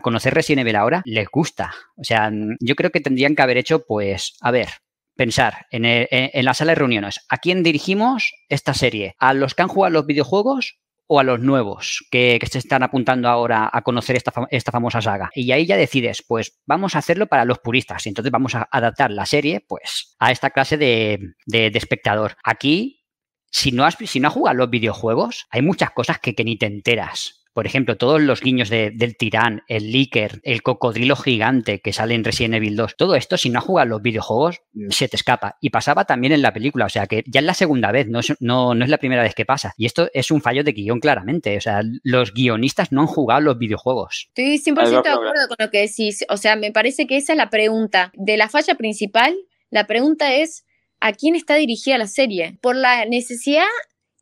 conocer 0.02 0.34
Resident 0.34 0.60
Evil 0.62 0.76
ahora, 0.76 1.02
les 1.04 1.28
gusta. 1.28 1.74
O 1.96 2.04
sea, 2.04 2.30
yo 2.60 2.76
creo 2.76 2.90
que 2.90 3.00
tendrían 3.00 3.34
que 3.34 3.42
haber 3.42 3.58
hecho, 3.58 3.84
pues, 3.84 4.36
a 4.40 4.50
ver, 4.50 4.68
pensar 5.16 5.66
en- 5.70 5.84
en 5.84 6.44
la 6.44 6.54
sala 6.54 6.72
de 6.72 6.76
reuniones, 6.76 7.26
¿a 7.28 7.38
quién 7.38 7.62
dirigimos 7.62 8.32
esta 8.48 8.74
serie? 8.74 9.14
¿A 9.18 9.34
los 9.34 9.54
que 9.54 9.62
han 9.62 9.68
jugado 9.68 9.92
los 9.92 10.06
videojuegos 10.06 10.79
o 11.12 11.18
a 11.18 11.24
los 11.24 11.40
nuevos 11.40 12.06
que, 12.08 12.38
se 12.48 12.58
están 12.58 12.84
apuntando 12.84 13.28
ahora 13.28 13.68
a 13.72 13.82
conocer 13.82 14.14
esta, 14.14 14.32
esta 14.48 14.70
famosa 14.70 15.02
saga. 15.02 15.28
Y 15.34 15.50
ahí 15.50 15.66
ya 15.66 15.76
decides, 15.76 16.22
pues 16.26 16.60
vamos 16.66 16.94
a 16.94 17.00
hacerlo 17.00 17.26
para 17.26 17.44
los 17.44 17.58
puristas. 17.58 18.06
Y 18.06 18.10
entonces 18.10 18.30
vamos 18.30 18.54
a 18.54 18.68
adaptar 18.70 19.10
la 19.10 19.26
serie, 19.26 19.60
pues, 19.66 20.14
a 20.20 20.30
esta 20.30 20.50
clase 20.50 20.76
de, 20.76 21.18
de- 21.46 21.70
de 21.70 21.78
espectador. 21.78 22.36
Aquí, 22.44 23.02
si 23.50 23.72
no 23.72 23.84
has, 23.84 23.96
si 24.04 24.20
no 24.20 24.28
has 24.28 24.34
jugado 24.34 24.56
los 24.56 24.70
videojuegos, 24.70 25.46
hay 25.50 25.62
muchas 25.62 25.90
cosas 25.90 26.20
que, 26.20 26.36
que 26.36 26.44
ni 26.44 26.56
te 26.56 26.66
enteras. 26.66 27.39
Por 27.52 27.66
ejemplo, 27.66 27.96
todos 27.96 28.20
los 28.20 28.40
guiños 28.40 28.68
de- 28.70 28.90
del 28.94 29.16
tirán, 29.16 29.62
el 29.68 29.90
líker, 29.90 30.40
el 30.44 30.62
cocodrilo 30.62 31.16
gigante 31.16 31.80
que 31.80 31.92
sale 31.92 32.14
en 32.14 32.22
Resident 32.24 32.54
Evil 32.54 32.76
2, 32.76 32.94
todo 32.96 33.14
esto, 33.16 33.36
si 33.36 33.50
no 33.50 33.58
has 33.58 33.64
jugado 33.64 33.88
los 33.88 34.02
videojuegos, 34.02 34.60
se 34.90 35.08
te 35.08 35.16
escapa. 35.16 35.56
Y 35.60 35.70
pasaba 35.70 36.04
también 36.04 36.32
en 36.32 36.42
la 36.42 36.52
película, 36.52 36.86
o 36.86 36.88
sea 36.88 37.06
que 37.06 37.24
ya 37.26 37.40
es 37.40 37.46
la 37.46 37.54
segunda 37.54 37.90
vez, 37.92 38.06
no 38.08 38.20
es, 38.20 38.32
no, 38.40 38.74
no 38.74 38.84
es 38.84 38.90
la 38.90 38.98
primera 38.98 39.22
vez 39.22 39.34
que 39.34 39.44
pasa. 39.44 39.74
Y 39.76 39.86
esto 39.86 40.08
es 40.14 40.30
un 40.30 40.40
fallo 40.42 40.62
de 40.64 40.72
guion 40.72 41.00
claramente, 41.00 41.56
o 41.56 41.60
sea, 41.60 41.82
los 42.04 42.32
guionistas 42.32 42.92
no 42.92 43.00
han 43.00 43.06
jugado 43.08 43.40
los 43.40 43.58
videojuegos. 43.58 44.28
Estoy 44.28 44.58
100% 44.58 45.02
de 45.02 45.08
acuerdo 45.10 45.48
con 45.48 45.56
lo 45.58 45.70
que 45.70 45.80
decís. 45.80 46.24
O 46.28 46.36
sea, 46.36 46.56
me 46.56 46.70
parece 46.72 47.06
que 47.06 47.16
esa 47.16 47.32
es 47.32 47.36
la 47.36 47.50
pregunta. 47.50 48.12
De 48.14 48.36
la 48.36 48.48
falla 48.48 48.74
principal, 48.76 49.34
la 49.70 49.86
pregunta 49.86 50.34
es 50.34 50.64
¿a 51.00 51.12
quién 51.14 51.34
está 51.34 51.54
dirigida 51.54 51.96
la 51.98 52.06
serie? 52.06 52.58
Por 52.60 52.76
la 52.76 53.06
necesidad 53.06 53.64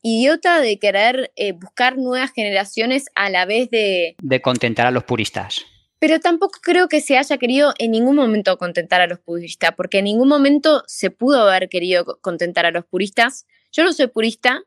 idiota 0.02 0.60
de 0.60 0.78
querer 0.78 1.32
eh, 1.36 1.52
buscar 1.52 1.96
nuevas 1.98 2.32
generaciones 2.32 3.06
a 3.14 3.30
la 3.30 3.44
vez 3.44 3.70
de... 3.70 4.16
De 4.22 4.40
contentar 4.40 4.86
a 4.86 4.90
los 4.90 5.04
puristas. 5.04 5.64
Pero 5.98 6.20
tampoco 6.20 6.60
creo 6.62 6.88
que 6.88 7.00
se 7.00 7.18
haya 7.18 7.38
querido 7.38 7.74
en 7.78 7.90
ningún 7.90 8.14
momento 8.16 8.56
contentar 8.56 9.00
a 9.00 9.06
los 9.08 9.18
puristas, 9.18 9.72
porque 9.76 9.98
en 9.98 10.04
ningún 10.04 10.28
momento 10.28 10.84
se 10.86 11.10
pudo 11.10 11.42
haber 11.48 11.68
querido 11.68 12.04
co- 12.04 12.18
contentar 12.20 12.66
a 12.66 12.70
los 12.70 12.84
puristas. 12.84 13.46
Yo 13.72 13.82
no 13.82 13.92
soy 13.92 14.06
purista, 14.06 14.62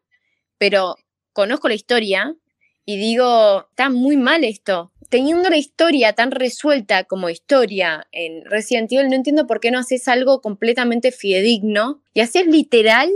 pero 0.58 0.98
conozco 1.32 1.70
la 1.70 1.76
historia 1.76 2.36
y 2.86 2.98
digo, 2.98 3.68
está 3.70 3.90
muy 3.90 4.18
mal 4.18 4.44
esto. 4.44 4.92
Teniendo 5.10 5.50
la 5.50 5.58
historia 5.58 6.14
tan 6.14 6.32
resuelta 6.32 7.06
como 7.06 7.30
historia 7.30 8.08
en 8.12 8.44
Resident 8.46 8.92
Evil, 8.92 9.10
no 9.10 9.16
entiendo 9.16 9.48
por 9.48 9.60
qué 9.62 9.72
no 9.72 9.80
haces 9.80 10.08
algo 10.08 10.42
completamente 10.42 11.12
fidedigno 11.12 12.02
y 12.14 12.20
haces 12.22 12.48
literal 12.48 13.10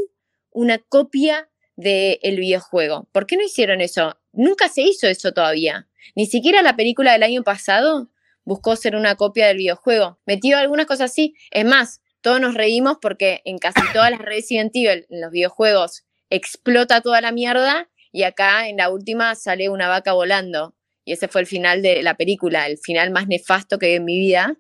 una 0.52 0.78
copia 0.78 1.50
del 1.76 2.38
videojuego. 2.40 3.08
¿Por 3.12 3.26
qué 3.26 3.38
no 3.38 3.44
hicieron 3.44 3.82
eso? 3.82 4.18
Nunca 4.32 4.70
se 4.70 4.82
hizo 4.82 5.08
eso 5.08 5.34
todavía. 5.34 5.88
Ni 6.16 6.26
siquiera 6.26 6.62
la 6.62 6.76
película 6.76 7.14
del 7.14 7.24
año 7.24 7.44
pasado 7.44 8.10
buscó 8.44 8.76
ser 8.76 8.96
una 8.96 9.16
copia 9.16 9.48
del 9.48 9.58
videojuego. 9.58 10.20
Metió 10.26 10.58
algunas 10.58 10.86
cosas 10.86 11.12
así. 11.12 11.36
Es 11.52 11.66
más, 11.66 12.02
todos 12.22 12.40
nos 12.40 12.54
reímos 12.54 12.98
porque 13.02 13.42
en 13.46 13.58
casi 13.58 13.82
todas 13.94 14.12
las 14.12 14.22
Resident 14.22 14.72
Evil, 14.76 15.06
en 15.10 15.22
los 15.22 15.32
videojuegos, 15.32 16.06
explota 16.30 17.02
toda 17.02 17.22
la 17.22 17.32
mierda 17.32 17.90
y 18.12 18.24
acá 18.24 18.68
en 18.70 18.78
la 18.78 18.90
última 18.90 19.36
sale 19.36 19.70
una 19.70 19.88
vaca 19.88 20.14
volando. 20.14 20.76
Y 21.04 21.14
ese 21.14 21.28
fue 21.28 21.42
el 21.42 21.48
final 21.48 21.82
de 21.82 22.02
la 22.02 22.16
película, 22.16 22.66
el 22.66 22.78
final 22.78 23.12
más 23.12 23.28
nefasto 23.28 23.78
que 23.78 23.88
vi 23.88 23.94
en 23.94 24.06
mi 24.06 24.18
vida. 24.18 24.58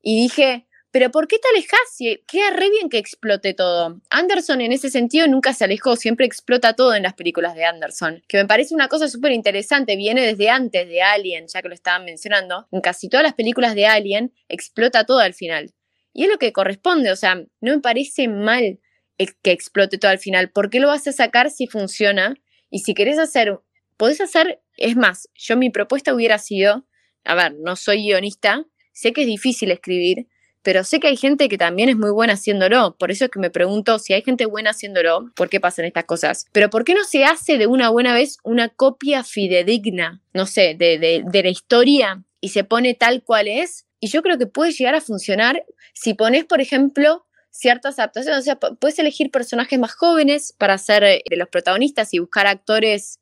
Y 0.00 0.16
dije, 0.22 0.66
pero 0.92 1.10
¿por 1.10 1.26
qué 1.26 1.38
te 1.38 1.48
alejas? 1.48 1.80
Si 1.92 2.22
queda 2.28 2.50
re 2.50 2.70
bien 2.70 2.88
que 2.88 2.98
explote 2.98 3.54
todo. 3.54 4.00
Anderson 4.10 4.60
en 4.60 4.72
ese 4.72 4.90
sentido 4.90 5.26
nunca 5.26 5.52
se 5.54 5.64
alejó, 5.64 5.96
siempre 5.96 6.26
explota 6.26 6.74
todo 6.74 6.94
en 6.94 7.02
las 7.02 7.14
películas 7.14 7.54
de 7.54 7.64
Anderson, 7.64 8.22
que 8.28 8.36
me 8.36 8.46
parece 8.46 8.74
una 8.74 8.88
cosa 8.88 9.08
súper 9.08 9.32
interesante, 9.32 9.96
viene 9.96 10.24
desde 10.24 10.50
antes 10.50 10.86
de 10.86 11.02
Alien, 11.02 11.46
ya 11.48 11.62
que 11.62 11.68
lo 11.68 11.74
estaban 11.74 12.04
mencionando. 12.04 12.68
En 12.70 12.80
casi 12.80 13.08
todas 13.08 13.24
las 13.24 13.34
películas 13.34 13.74
de 13.74 13.86
Alien 13.86 14.32
explota 14.48 15.04
todo 15.04 15.18
al 15.18 15.34
final. 15.34 15.74
Y 16.12 16.24
es 16.24 16.30
lo 16.30 16.38
que 16.38 16.52
corresponde, 16.52 17.10
o 17.10 17.16
sea, 17.16 17.34
no 17.34 17.74
me 17.74 17.80
parece 17.80 18.28
mal 18.28 18.78
ex- 19.18 19.36
que 19.42 19.50
explote 19.50 19.98
todo 19.98 20.10
al 20.10 20.18
final. 20.18 20.50
¿Por 20.50 20.70
qué 20.70 20.78
lo 20.78 20.88
vas 20.88 21.06
a 21.08 21.12
sacar 21.12 21.50
si 21.50 21.66
funciona? 21.66 22.34
Y 22.70 22.80
si 22.80 22.94
querés 22.94 23.18
hacer, 23.18 23.58
podés 23.96 24.20
hacer, 24.20 24.62
es 24.76 24.94
más, 24.96 25.28
yo 25.34 25.56
mi 25.56 25.70
propuesta 25.70 26.14
hubiera 26.14 26.38
sido 26.38 26.86
a 27.24 27.34
ver, 27.34 27.54
no 27.58 27.76
soy 27.76 28.02
guionista, 28.02 28.66
sé 28.92 29.12
que 29.12 29.22
es 29.22 29.26
difícil 29.26 29.70
escribir, 29.70 30.26
pero 30.62 30.84
sé 30.84 31.00
que 31.00 31.08
hay 31.08 31.16
gente 31.16 31.48
que 31.48 31.58
también 31.58 31.88
es 31.88 31.96
muy 31.96 32.10
buena 32.10 32.34
haciéndolo. 32.34 32.96
Por 32.96 33.10
eso 33.10 33.24
es 33.26 33.30
que 33.30 33.38
me 33.38 33.50
pregunto 33.50 33.98
si 33.98 34.12
hay 34.12 34.22
gente 34.22 34.46
buena 34.46 34.70
haciéndolo, 34.70 35.30
¿por 35.34 35.48
qué 35.48 35.60
pasan 35.60 35.84
estas 35.84 36.04
cosas? 36.04 36.46
Pero 36.52 36.70
¿por 36.70 36.84
qué 36.84 36.94
no 36.94 37.04
se 37.04 37.24
hace 37.24 37.58
de 37.58 37.66
una 37.66 37.90
buena 37.90 38.14
vez 38.14 38.38
una 38.44 38.68
copia 38.68 39.24
fidedigna, 39.24 40.22
no 40.32 40.46
sé, 40.46 40.74
de, 40.78 40.98
de, 40.98 41.22
de 41.24 41.42
la 41.42 41.48
historia 41.48 42.24
y 42.40 42.50
se 42.50 42.64
pone 42.64 42.94
tal 42.94 43.22
cual 43.22 43.48
es? 43.48 43.86
Y 44.00 44.08
yo 44.08 44.22
creo 44.22 44.38
que 44.38 44.46
puede 44.46 44.72
llegar 44.72 44.94
a 44.94 45.00
funcionar 45.00 45.64
si 45.92 46.14
pones, 46.14 46.44
por 46.44 46.60
ejemplo, 46.60 47.24
ciertas 47.52 47.98
adaptaciones. 47.98 48.40
O 48.40 48.42
sea, 48.42 48.56
puedes 48.56 48.98
elegir 48.98 49.30
personajes 49.30 49.78
más 49.78 49.94
jóvenes 49.94 50.54
para 50.58 50.76
ser 50.78 51.04
eh, 51.04 51.22
los 51.30 51.48
protagonistas 51.48 52.12
y 52.12 52.18
buscar 52.18 52.46
actores 52.46 53.20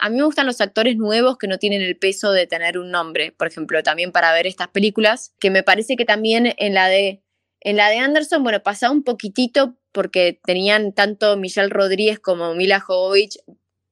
a 0.00 0.08
mí 0.08 0.16
me 0.16 0.24
gustan 0.24 0.46
los 0.46 0.60
actores 0.60 0.96
nuevos 0.96 1.38
que 1.38 1.46
no 1.46 1.58
tienen 1.58 1.82
el 1.82 1.96
peso 1.96 2.32
de 2.32 2.46
tener 2.46 2.78
un 2.78 2.90
nombre, 2.90 3.32
por 3.32 3.46
ejemplo, 3.46 3.82
también 3.82 4.10
para 4.10 4.32
ver 4.32 4.46
estas 4.46 4.68
películas, 4.68 5.32
que 5.38 5.50
me 5.50 5.62
parece 5.62 5.96
que 5.96 6.04
también 6.04 6.54
en 6.56 6.74
la 6.74 6.88
de, 6.88 7.22
en 7.60 7.76
la 7.76 7.88
de 7.88 7.98
Anderson, 7.98 8.42
bueno, 8.42 8.62
pasaba 8.62 8.92
un 8.92 9.04
poquitito 9.04 9.76
porque 9.92 10.40
tenían 10.44 10.92
tanto 10.92 11.36
Michelle 11.36 11.68
Rodríguez 11.68 12.18
como 12.18 12.54
Mila 12.54 12.80
Jovovich 12.80 13.38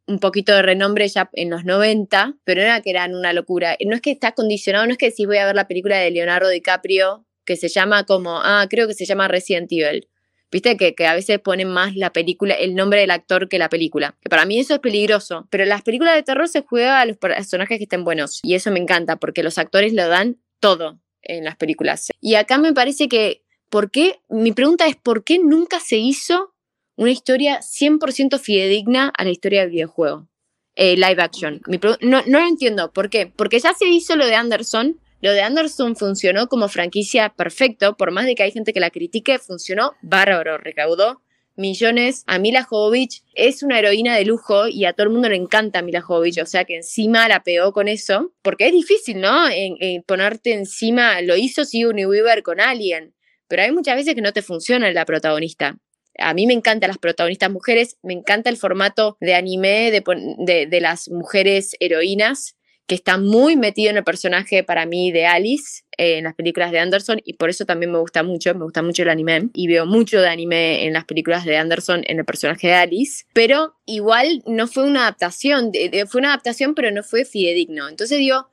un 0.06 0.20
poquito 0.20 0.54
de 0.54 0.62
renombre 0.62 1.06
ya 1.06 1.28
en 1.34 1.50
los 1.50 1.64
90, 1.64 2.36
pero 2.44 2.60
no 2.60 2.66
era 2.66 2.80
que 2.80 2.90
eran 2.90 3.14
una 3.14 3.32
locura. 3.34 3.76
No 3.84 3.94
es 3.94 4.00
que 4.00 4.10
estás 4.10 4.32
condicionado, 4.32 4.86
no 4.86 4.92
es 4.92 4.98
que 4.98 5.10
decís 5.10 5.26
voy 5.26 5.36
a 5.36 5.46
ver 5.46 5.54
la 5.54 5.68
película 5.68 5.98
de 5.98 6.10
Leonardo 6.10 6.48
DiCaprio, 6.48 7.26
que 7.44 7.56
se 7.56 7.68
llama 7.68 8.04
como, 8.04 8.40
ah, 8.42 8.66
creo 8.70 8.88
que 8.88 8.94
se 8.94 9.04
llama 9.04 9.28
Resident 9.28 9.70
Evil. 9.70 10.08
Viste 10.50 10.76
que, 10.76 10.94
que, 10.94 11.06
a 11.06 11.14
veces 11.14 11.38
ponen 11.40 11.68
más 11.68 11.94
la 11.94 12.12
película, 12.12 12.54
el 12.54 12.74
nombre 12.74 13.00
del 13.00 13.10
actor 13.10 13.48
que 13.48 13.58
la 13.58 13.68
película. 13.68 14.16
Que 14.20 14.30
para 14.30 14.46
mí 14.46 14.58
eso 14.58 14.74
es 14.74 14.80
peligroso. 14.80 15.46
Pero 15.50 15.64
las 15.66 15.82
películas 15.82 16.14
de 16.14 16.22
terror 16.22 16.48
se 16.48 16.62
juega 16.62 17.00
a 17.00 17.04
los 17.04 17.18
personajes 17.18 17.78
que 17.78 17.84
estén 17.84 18.04
buenos. 18.04 18.40
Y 18.42 18.54
eso 18.54 18.70
me 18.70 18.78
encanta, 18.78 19.16
porque 19.16 19.42
los 19.42 19.58
actores 19.58 19.92
lo 19.92 20.08
dan 20.08 20.38
todo 20.60 21.00
en 21.22 21.44
las 21.44 21.56
películas. 21.56 22.08
Y 22.20 22.34
acá 22.34 22.58
me 22.58 22.72
parece 22.72 23.08
que, 23.08 23.42
¿por 23.68 23.90
qué? 23.90 24.20
Mi 24.28 24.52
pregunta 24.52 24.86
es, 24.86 24.96
¿por 24.96 25.24
qué 25.24 25.38
nunca 25.38 25.80
se 25.80 25.98
hizo 25.98 26.54
una 26.96 27.10
historia 27.10 27.60
100% 27.60 28.38
fidedigna 28.38 29.12
a 29.16 29.24
la 29.24 29.30
historia 29.30 29.60
del 29.60 29.70
videojuego? 29.70 30.28
Eh, 30.74 30.96
live 30.96 31.20
action. 31.20 31.60
no, 32.00 32.22
no 32.26 32.40
lo 32.40 32.46
entiendo. 32.46 32.92
¿Por 32.92 33.10
qué? 33.10 33.26
Porque 33.26 33.58
ya 33.58 33.74
se 33.74 33.86
hizo 33.88 34.16
lo 34.16 34.26
de 34.26 34.36
Anderson, 34.36 35.00
lo 35.20 35.32
de 35.32 35.40
Anderson 35.40 35.96
funcionó 35.96 36.48
como 36.48 36.68
franquicia 36.68 37.30
perfecto, 37.30 37.96
por 37.96 38.12
más 38.12 38.26
de 38.26 38.34
que 38.34 38.44
hay 38.44 38.52
gente 38.52 38.72
que 38.72 38.80
la 38.80 38.90
critique, 38.90 39.38
funcionó 39.38 39.94
bárbaro, 40.00 40.58
recaudó 40.58 41.22
millones. 41.56 42.22
A 42.26 42.38
Mila 42.38 42.62
Jovovich 42.62 43.24
es 43.34 43.64
una 43.64 43.80
heroína 43.80 44.14
de 44.14 44.24
lujo 44.24 44.68
y 44.68 44.84
a 44.84 44.92
todo 44.92 45.08
el 45.08 45.12
mundo 45.12 45.28
le 45.28 45.36
encanta 45.36 45.82
Mila 45.82 46.00
Jovovich, 46.00 46.40
o 46.40 46.46
sea 46.46 46.64
que 46.64 46.76
encima 46.76 47.28
la 47.28 47.42
pegó 47.42 47.72
con 47.72 47.88
eso, 47.88 48.32
porque 48.42 48.66
es 48.68 48.72
difícil, 48.72 49.20
¿no? 49.20 49.48
En, 49.50 50.02
ponerte 50.04 50.52
encima, 50.52 51.20
lo 51.20 51.36
hizo 51.36 51.64
Sigourney 51.64 52.06
Weaver 52.06 52.42
con 52.44 52.60
Alien, 52.60 53.14
pero 53.48 53.62
hay 53.62 53.72
muchas 53.72 53.96
veces 53.96 54.14
que 54.14 54.22
no 54.22 54.32
te 54.32 54.42
funciona 54.42 54.90
la 54.92 55.04
protagonista. 55.04 55.78
A 56.20 56.34
mí 56.34 56.46
me 56.46 56.54
encantan 56.54 56.88
las 56.88 56.98
protagonistas 56.98 57.50
mujeres, 57.50 57.96
me 58.02 58.12
encanta 58.12 58.50
el 58.50 58.56
formato 58.56 59.16
de 59.20 59.34
anime 59.34 59.90
de, 59.90 60.66
de 60.68 60.80
las 60.80 61.08
mujeres 61.08 61.76
heroínas 61.80 62.57
que 62.88 62.94
está 62.94 63.18
muy 63.18 63.54
metido 63.54 63.90
en 63.90 63.98
el 63.98 64.04
personaje 64.04 64.64
para 64.64 64.86
mí 64.86 65.12
de 65.12 65.26
Alice 65.26 65.82
eh, 65.98 66.16
en 66.16 66.24
las 66.24 66.34
películas 66.34 66.72
de 66.72 66.80
Anderson 66.80 67.20
y 67.22 67.34
por 67.34 67.50
eso 67.50 67.66
también 67.66 67.92
me 67.92 67.98
gusta 67.98 68.22
mucho, 68.22 68.54
me 68.54 68.64
gusta 68.64 68.82
mucho 68.82 69.02
el 69.02 69.10
anime 69.10 69.50
y 69.52 69.68
veo 69.68 69.84
mucho 69.84 70.20
de 70.20 70.28
anime 70.28 70.86
en 70.86 70.94
las 70.94 71.04
películas 71.04 71.44
de 71.44 71.58
Anderson 71.58 72.02
en 72.06 72.18
el 72.18 72.24
personaje 72.24 72.68
de 72.68 72.74
Alice, 72.74 73.26
pero 73.34 73.74
igual 73.84 74.42
no 74.46 74.66
fue 74.66 74.84
una 74.84 75.02
adaptación, 75.02 75.70
fue 76.08 76.18
una 76.18 76.30
adaptación 76.30 76.74
pero 76.74 76.90
no 76.90 77.02
fue 77.04 77.24
fidedigno. 77.24 77.88
Entonces 77.88 78.18
digo, 78.18 78.48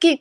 ¿Qué, 0.00 0.20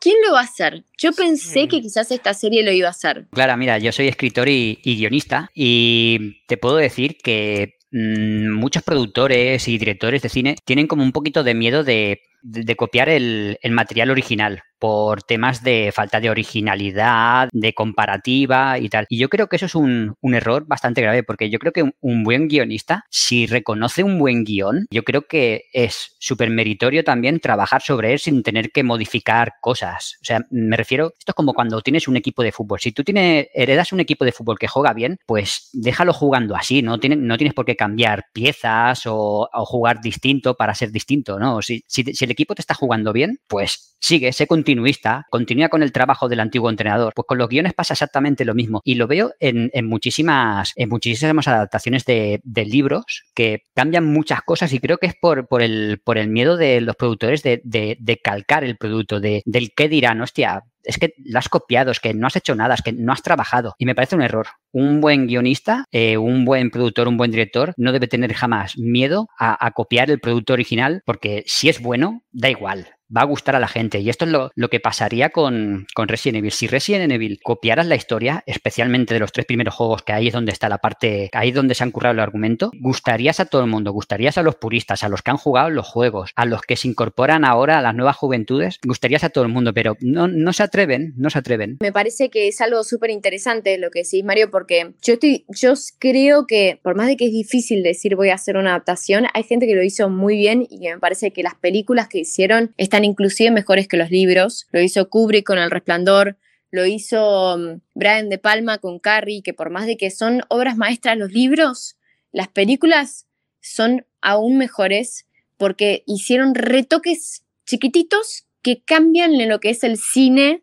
quién 0.00 0.16
lo 0.26 0.32
va 0.32 0.40
a 0.40 0.44
hacer? 0.44 0.84
Yo 0.96 1.12
pensé 1.12 1.68
que 1.68 1.82
quizás 1.82 2.10
esta 2.10 2.32
serie 2.32 2.62
lo 2.62 2.72
iba 2.72 2.88
a 2.88 2.92
hacer. 2.92 3.26
Claro, 3.30 3.54
mira, 3.58 3.76
yo 3.76 3.92
soy 3.92 4.08
escritor 4.08 4.48
y 4.48 4.80
guionista 4.82 5.50
y 5.54 6.40
te 6.46 6.56
puedo 6.56 6.76
decir 6.76 7.18
que 7.18 7.74
mm, 7.90 8.52
muchos 8.52 8.82
productores 8.82 9.68
y 9.68 9.76
directores 9.76 10.22
de 10.22 10.30
cine 10.30 10.56
tienen 10.64 10.86
como 10.86 11.02
un 11.02 11.12
poquito 11.12 11.44
de 11.44 11.54
miedo 11.54 11.84
de 11.84 12.22
de, 12.46 12.76
copiar 12.76 13.08
el, 13.08 13.58
material 13.70 14.10
original 14.10 14.62
por 14.78 15.22
temas 15.22 15.62
de 15.62 15.90
falta 15.92 16.20
de 16.20 16.28
originalidad, 16.28 17.48
de 17.52 17.72
comparativa 17.72 18.78
y 18.78 18.88
tal. 18.88 19.06
Y 19.08 19.18
yo 19.18 19.28
creo 19.28 19.48
que 19.48 19.56
eso 19.56 19.66
es 19.66 19.74
un, 19.74 20.16
error 20.22 20.66
bastante 20.66 21.00
grave, 21.00 21.22
porque 21.22 21.48
yo 21.48 21.58
creo 21.58 21.72
que 21.72 21.90
un, 22.00 22.24
buen 22.24 22.48
guionista, 22.48 23.04
si 23.10 23.46
reconoce 23.46 24.02
un 24.02 24.18
buen 24.18 24.44
guion, 24.44 24.86
yo 24.90 25.02
creo 25.02 25.22
que 25.22 25.64
es 25.72 26.14
súper 26.18 26.50
meritorio 26.50 27.04
también 27.04 27.40
trabajar 27.40 27.80
sobre 27.80 28.12
él 28.12 28.18
sin 28.18 28.42
tener 28.42 28.70
que 28.70 28.82
modificar 28.82 29.54
cosas. 29.60 30.18
O 30.20 30.24
sea, 30.24 30.40
me 30.50 30.76
refiero, 30.76 31.12
esto 31.18 31.32
es 31.32 31.34
como 31.34 31.54
cuando 31.54 31.80
tienes 31.80 32.06
un 32.06 32.16
equipo 32.16 32.42
de 32.42 32.52
fútbol. 32.52 32.80
Si 32.80 32.92
tú 32.92 33.02
tienes, 33.02 33.46
heredas 33.54 33.92
un 33.92 34.00
equipo 34.00 34.24
de 34.24 34.32
fútbol 34.32 34.58
que 34.58 34.68
juega 34.68 34.92
bien, 34.92 35.18
pues 35.26 35.70
déjalo 35.72 36.12
jugando 36.12 36.54
así, 36.54 36.82
no, 36.82 36.98
Tiene, 36.98 37.16
no 37.16 37.38
tienes 37.38 37.54
por 37.54 37.64
qué 37.64 37.76
cambiar 37.76 38.26
piezas 38.32 39.02
o, 39.06 39.48
jugar 39.66 40.00
distinto 40.00 40.54
para 40.54 40.74
ser 40.74 40.92
distinto, 40.92 41.38
¿no? 41.38 41.62
Si, 41.62 41.82
si, 41.88 42.02
el 42.02 42.30
equipo 42.36 42.54
te 42.54 42.62
está 42.62 42.74
jugando 42.74 43.12
bien, 43.12 43.40
pues 43.48 43.96
sigue, 43.98 44.32
sé 44.32 44.46
continuista, 44.46 45.26
continúa 45.30 45.68
con 45.68 45.82
el 45.82 45.92
trabajo 45.92 46.28
del 46.28 46.40
antiguo 46.40 46.70
entrenador. 46.70 47.12
Pues 47.14 47.26
con 47.26 47.38
los 47.38 47.48
guiones 47.48 47.74
pasa 47.74 47.94
exactamente 47.94 48.44
lo 48.44 48.54
mismo. 48.54 48.80
Y 48.84 48.94
lo 48.94 49.06
veo 49.06 49.32
en, 49.40 49.70
muchísimas, 49.86 50.72
en 50.76 50.88
muchísimas 50.88 51.48
adaptaciones 51.48 52.04
de, 52.04 52.40
libros 52.66 53.24
que 53.34 53.62
cambian 53.74 54.04
muchas 54.04 54.42
cosas 54.42 54.72
y 54.72 54.80
creo 54.80 54.98
que 54.98 55.06
es 55.06 55.14
por, 55.14 55.46
por, 55.46 55.62
el, 55.62 56.00
por 56.02 56.18
el 56.18 56.28
miedo 56.28 56.56
de 56.56 56.80
los 56.80 56.96
productores 56.96 57.42
de, 57.42 57.60
de 57.62 58.20
calcar 58.22 58.64
el 58.64 58.76
producto, 58.76 59.20
de, 59.20 59.42
del 59.44 59.72
qué 59.74 59.88
dirán, 59.88 60.20
hostia, 60.20 60.64
es 60.86 60.98
que 60.98 61.14
lo 61.24 61.38
has 61.38 61.48
copiado, 61.48 61.90
es 61.90 62.00
que 62.00 62.14
no 62.14 62.26
has 62.26 62.36
hecho 62.36 62.54
nada, 62.54 62.74
es 62.74 62.82
que 62.82 62.92
no 62.92 63.12
has 63.12 63.22
trabajado. 63.22 63.74
Y 63.78 63.86
me 63.86 63.94
parece 63.94 64.16
un 64.16 64.22
error. 64.22 64.46
Un 64.72 65.00
buen 65.00 65.26
guionista, 65.26 65.84
eh, 65.90 66.16
un 66.16 66.44
buen 66.44 66.70
productor, 66.70 67.08
un 67.08 67.16
buen 67.16 67.30
director, 67.30 67.74
no 67.76 67.92
debe 67.92 68.08
tener 68.08 68.32
jamás 68.34 68.78
miedo 68.78 69.28
a, 69.38 69.64
a 69.64 69.70
copiar 69.72 70.10
el 70.10 70.20
producto 70.20 70.52
original, 70.52 71.02
porque 71.04 71.44
si 71.46 71.68
es 71.68 71.80
bueno, 71.80 72.22
da 72.32 72.50
igual 72.50 72.95
va 73.14 73.22
a 73.22 73.26
gustar 73.26 73.56
a 73.56 73.60
la 73.60 73.68
gente. 73.68 74.00
Y 74.00 74.10
esto 74.10 74.24
es 74.24 74.30
lo, 74.30 74.68
que 74.68 74.80
pasaría 74.80 75.30
con, 75.30 75.86
con, 75.94 76.08
Resident 76.08 76.38
Evil. 76.38 76.52
Si 76.52 76.66
Resident 76.66 77.12
Evil 77.12 77.40
copiaras 77.42 77.86
la 77.86 77.96
historia, 77.96 78.42
especialmente 78.46 79.14
de 79.14 79.20
los 79.20 79.32
tres 79.32 79.46
primeros 79.46 79.74
juegos, 79.74 80.02
que 80.02 80.12
ahí 80.12 80.28
es 80.28 80.32
donde 80.32 80.52
está 80.52 80.68
la 80.68 80.78
parte, 80.78 81.30
ahí 81.32 81.50
es 81.50 81.54
donde 81.54 81.74
se 81.74 81.84
han 81.84 81.90
currado 81.90 82.14
el 82.14 82.20
argumento, 82.20 82.70
gustarías 82.80 83.40
a 83.40 83.46
todo 83.46 83.62
el 83.62 83.70
mundo, 83.70 83.92
gustarías 83.92 84.38
a 84.38 84.42
los 84.42 84.56
puristas, 84.56 85.02
a 85.02 85.08
los 85.08 85.22
que 85.22 85.30
han 85.30 85.36
jugado 85.36 85.70
los 85.70 85.86
juegos, 85.86 86.32
a 86.36 86.44
los 86.44 86.62
que 86.62 86.76
se 86.76 86.88
incorporan 86.88 87.44
ahora 87.44 87.78
a 87.78 87.82
las 87.82 87.94
nuevas 87.94 88.16
juventudes, 88.16 88.78
gustarías 88.84 89.24
a 89.24 89.30
todo 89.30 89.44
el 89.44 89.50
mundo, 89.50 89.72
pero 89.72 89.96
no, 90.00 90.28
no 90.28 90.52
se 90.52 90.62
atreven, 90.62 91.14
no 91.16 91.30
se 91.30 91.38
atreven. 91.38 91.78
Me 91.80 91.92
parece 91.92 92.28
que 92.30 92.48
es 92.48 92.60
algo 92.60 92.82
súper 92.84 93.10
interesante 93.10 93.78
lo 93.78 93.90
que 93.90 94.02
decís, 94.02 94.24
Mario, 94.24 94.50
porque 94.50 94.94
yo 95.02 95.14
estoy, 95.14 95.44
yo 95.48 95.74
creo 95.98 96.46
que 96.46 96.80
por 96.82 96.96
más 96.96 97.06
de 97.06 97.16
que 97.16 97.26
es 97.26 97.32
difícil 97.32 97.82
decir 97.82 98.16
voy 98.16 98.30
a 98.30 98.34
hacer 98.34 98.56
una 98.56 98.70
adaptación, 98.70 99.26
hay 99.32 99.42
gente 99.42 99.66
que 99.66 99.74
lo 99.74 99.82
hizo 99.82 100.08
muy 100.08 100.36
bien 100.36 100.66
y 100.68 100.80
que 100.80 100.94
me 100.94 101.00
parece 101.00 101.32
que 101.32 101.42
las 101.42 101.54
películas 101.54 102.08
que 102.08 102.18
hicieron 102.18 102.72
están 102.76 102.95
inclusive 103.04 103.50
mejores 103.50 103.88
que 103.88 103.96
los 103.96 104.10
libros. 104.10 104.66
Lo 104.70 104.80
hizo 104.80 105.08
Kubrick 105.08 105.46
con 105.46 105.58
El 105.58 105.70
Resplandor, 105.70 106.36
lo 106.70 106.86
hizo 106.86 107.56
mm, 107.58 107.80
Brian 107.94 108.28
De 108.28 108.38
Palma 108.38 108.78
con 108.78 108.98
Carrie, 108.98 109.42
que 109.42 109.54
por 109.54 109.70
más 109.70 109.86
de 109.86 109.96
que 109.96 110.10
son 110.10 110.42
obras 110.48 110.76
maestras 110.76 111.16
los 111.16 111.32
libros, 111.32 111.96
las 112.32 112.48
películas 112.48 113.26
son 113.60 114.06
aún 114.20 114.58
mejores 114.58 115.26
porque 115.56 116.02
hicieron 116.06 116.54
retoques 116.54 117.44
chiquititos 117.64 118.46
que 118.62 118.82
cambian 118.84 119.48
lo 119.48 119.60
que 119.60 119.70
es 119.70 119.84
el 119.84 119.96
cine 119.96 120.62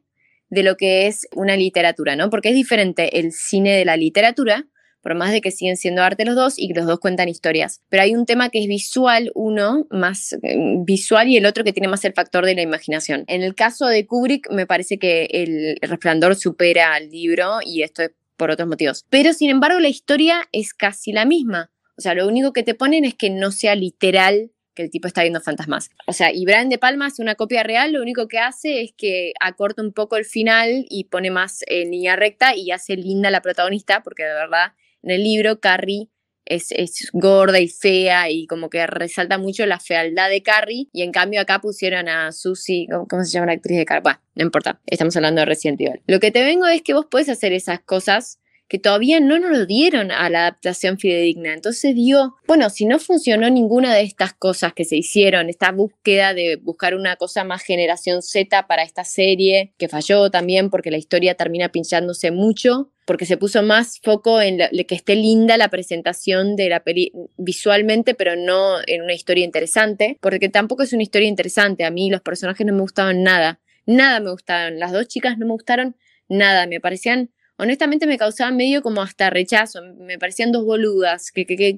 de 0.50 0.64
lo 0.64 0.78
que 0.78 1.08
es 1.08 1.28
una 1.34 1.56
literatura, 1.56 2.16
¿no? 2.16 2.30
Porque 2.30 2.50
es 2.50 2.56
diferente 2.56 3.20
el 3.20 3.32
cine 3.32 3.72
de 3.72 3.86
la 3.86 3.98
literatura 3.98 4.68
por 5.04 5.16
más 5.16 5.32
de 5.32 5.42
que 5.42 5.52
siguen 5.52 5.76
siendo 5.76 6.02
arte 6.02 6.26
los 6.26 6.36
dos 6.36 6.58
y 6.58 6.70
que 6.70 6.74
los 6.74 6.88
dos 6.88 7.00
cuentan 7.00 7.28
historias. 7.28 7.82
Pero 7.90 8.04
hay 8.04 8.16
un 8.16 8.26
tema 8.26 8.50
que 8.50 8.62
es 8.62 8.68
visual, 8.68 9.32
uno 9.36 9.86
más 9.92 10.34
eh, 10.42 10.56
visual 10.80 11.28
y 11.28 11.38
el 11.38 11.46
otro 11.46 11.64
que 11.64 11.74
tiene 11.74 11.90
más 11.90 12.06
el 12.06 12.14
factor 12.14 12.46
de 12.46 12.56
la 12.56 12.62
imaginación. 12.62 13.26
En 13.28 13.44
el 13.44 13.54
caso 13.54 13.86
de 13.86 14.08
Kubrick, 14.08 14.50
me 14.50 14.66
parece 14.66 14.98
que 14.98 15.26
el 15.32 15.78
resplandor 15.82 16.36
supera 16.36 16.94
al 16.94 17.10
libro 17.10 17.60
y 17.64 17.84
esto 17.84 18.02
es 18.02 18.12
por 18.38 18.50
otros 18.50 18.68
motivos. 18.68 19.06
Pero 19.10 19.34
sin 19.34 19.50
embargo, 19.50 19.80
la 19.80 19.90
historia 19.90 20.48
es 20.54 20.74
casi 20.74 21.12
la 21.12 21.26
misma. 21.26 21.70
O 21.98 22.02
sea, 22.02 22.16
lo 22.16 22.28
único 22.28 22.54
que 22.54 22.64
te 22.64 22.74
ponen 22.74 23.06
es 23.06 23.14
que 23.14 23.30
no 23.30 23.52
sea 23.52 23.76
literal 23.76 24.52
que 24.74 24.84
el 24.84 24.90
tipo 24.90 25.08
está 25.08 25.22
viendo 25.22 25.42
fantasmas. 25.42 25.92
O 26.08 26.14
sea, 26.14 26.32
y 26.34 26.46
Brian 26.46 26.70
De 26.70 26.78
Palma 26.78 27.08
hace 27.08 27.22
una 27.22 27.36
copia 27.36 27.62
real, 27.62 27.92
lo 27.94 28.02
único 28.02 28.28
que 28.28 28.40
hace 28.40 28.82
es 28.82 28.94
que 28.98 29.34
acorta 29.40 29.82
un 29.82 29.94
poco 29.94 30.18
el 30.18 30.26
final 30.26 30.86
y 30.90 31.04
pone 31.06 31.30
más 31.30 31.60
en 31.68 31.92
línea 31.92 32.16
recta 32.16 32.56
y 32.56 32.72
hace 32.72 32.96
linda 32.96 33.30
la 33.30 33.42
protagonista, 33.42 34.02
porque 34.02 34.24
de 34.24 34.34
verdad 34.34 34.74
en 35.04 35.12
el 35.12 35.24
libro 35.24 35.60
Carrie 35.60 36.10
es, 36.46 37.10
gorda 37.14 37.60
y 37.60 37.68
fea 37.68 38.30
y 38.30 38.48
como 38.48 38.70
que 38.70 38.86
resalta 38.88 39.38
mucho 39.38 39.66
la 39.66 39.80
fealdad 39.80 40.30
de 40.30 40.42
Carrie 40.44 40.90
y 40.92 41.04
en 41.04 41.12
cambio 41.12 41.42
acá 41.42 41.60
pusieron 41.60 42.10
a 42.10 42.32
Susie, 42.32 42.88
¿cómo, 43.10 43.24
se 43.24 43.32
llama 43.32 43.48
la 43.48 43.54
actriz 43.54 43.78
de 43.78 43.86
Carrie? 43.86 44.04
Bueno, 44.04 44.20
no 44.36 44.44
importa, 44.44 44.82
estamos 44.86 45.16
hablando 45.16 45.42
de 45.42 45.46
Resident 45.46 45.80
Evil. 45.82 46.02
Lo 46.08 46.20
que 46.20 46.32
te 46.32 46.44
vengo 46.44 46.68
es 46.68 46.82
que 46.82 46.94
vos 46.94 47.08
puedes 47.10 47.30
hacer 47.30 47.54
esas 47.54 47.80
cosas 47.82 48.40
que 48.74 48.80
todavía 48.80 49.20
no 49.20 49.38
nos 49.38 49.52
lo 49.52 49.68
dieron 49.68 50.10
a 50.10 50.32
la 50.32 50.48
adaptación 50.48 50.98
fidedigna. 50.98 51.54
Entonces 51.54 51.94
dio, 51.94 52.38
bueno, 52.48 52.72
si 52.72 52.88
no 52.88 52.98
funcionó 52.98 53.48
ninguna 53.52 53.94
de 53.94 54.02
estas 54.02 54.34
cosas 54.34 54.74
que 54.74 54.84
se 54.84 54.96
hicieron, 54.96 55.48
esta 55.48 55.72
búsqueda 55.72 56.34
de 56.34 56.56
buscar 56.56 56.96
una 56.96 57.16
cosa 57.16 57.44
más 57.44 57.62
generación 57.62 58.24
Z 58.24 58.66
para 58.66 58.82
esta 58.82 59.04
serie, 59.04 59.76
que 59.78 59.90
falló 59.90 60.32
también 60.32 60.72
porque 60.72 60.90
la 60.90 60.98
historia 60.98 61.36
termina 61.36 61.70
pinchándose 61.70 62.32
mucho, 62.32 62.90
porque 63.06 63.28
se 63.28 63.38
puso 63.38 63.62
más 63.62 64.00
foco 64.02 64.42
en 64.42 64.58
que 64.58 64.96
esté 64.96 65.16
linda 65.16 65.56
la 65.56 65.70
presentación 65.70 66.56
de 66.56 66.70
la 66.70 66.80
peli 66.80 67.12
visualmente, 67.38 68.16
pero 68.16 68.36
no 68.36 68.78
en 68.88 69.04
una 69.04 69.14
historia 69.14 69.46
interesante, 69.46 70.18
porque 70.20 70.50
tampoco 70.50 70.82
es 70.82 70.94
una 70.94 71.04
historia 71.04 71.28
interesante. 71.28 71.86
A 71.86 71.92
mí 71.92 72.10
los 72.10 72.22
personajes 72.22 72.66
no 72.66 72.74
me 72.74 72.82
gustaban 72.82 73.22
nada, 73.22 73.60
nada 73.86 74.20
me 74.20 74.32
gustaban. 74.32 74.80
Las 74.80 74.92
dos 74.92 75.08
chicas 75.08 75.38
no 75.38 75.46
me 75.46 75.52
gustaron 75.52 75.96
nada, 76.28 76.66
me 76.66 76.80
parecían, 76.80 77.30
honestamente 77.58 78.08
me 78.08 78.18
causaban 78.18 78.56
medio 78.56 78.82
como 78.82 79.02
hasta 79.02 79.30
rechazo, 79.30 79.82
me 79.98 80.18
parecían 80.18 80.52
dos 80.52 80.66
boludas, 80.66 81.32
que, 81.32 81.46
que, 81.46 81.78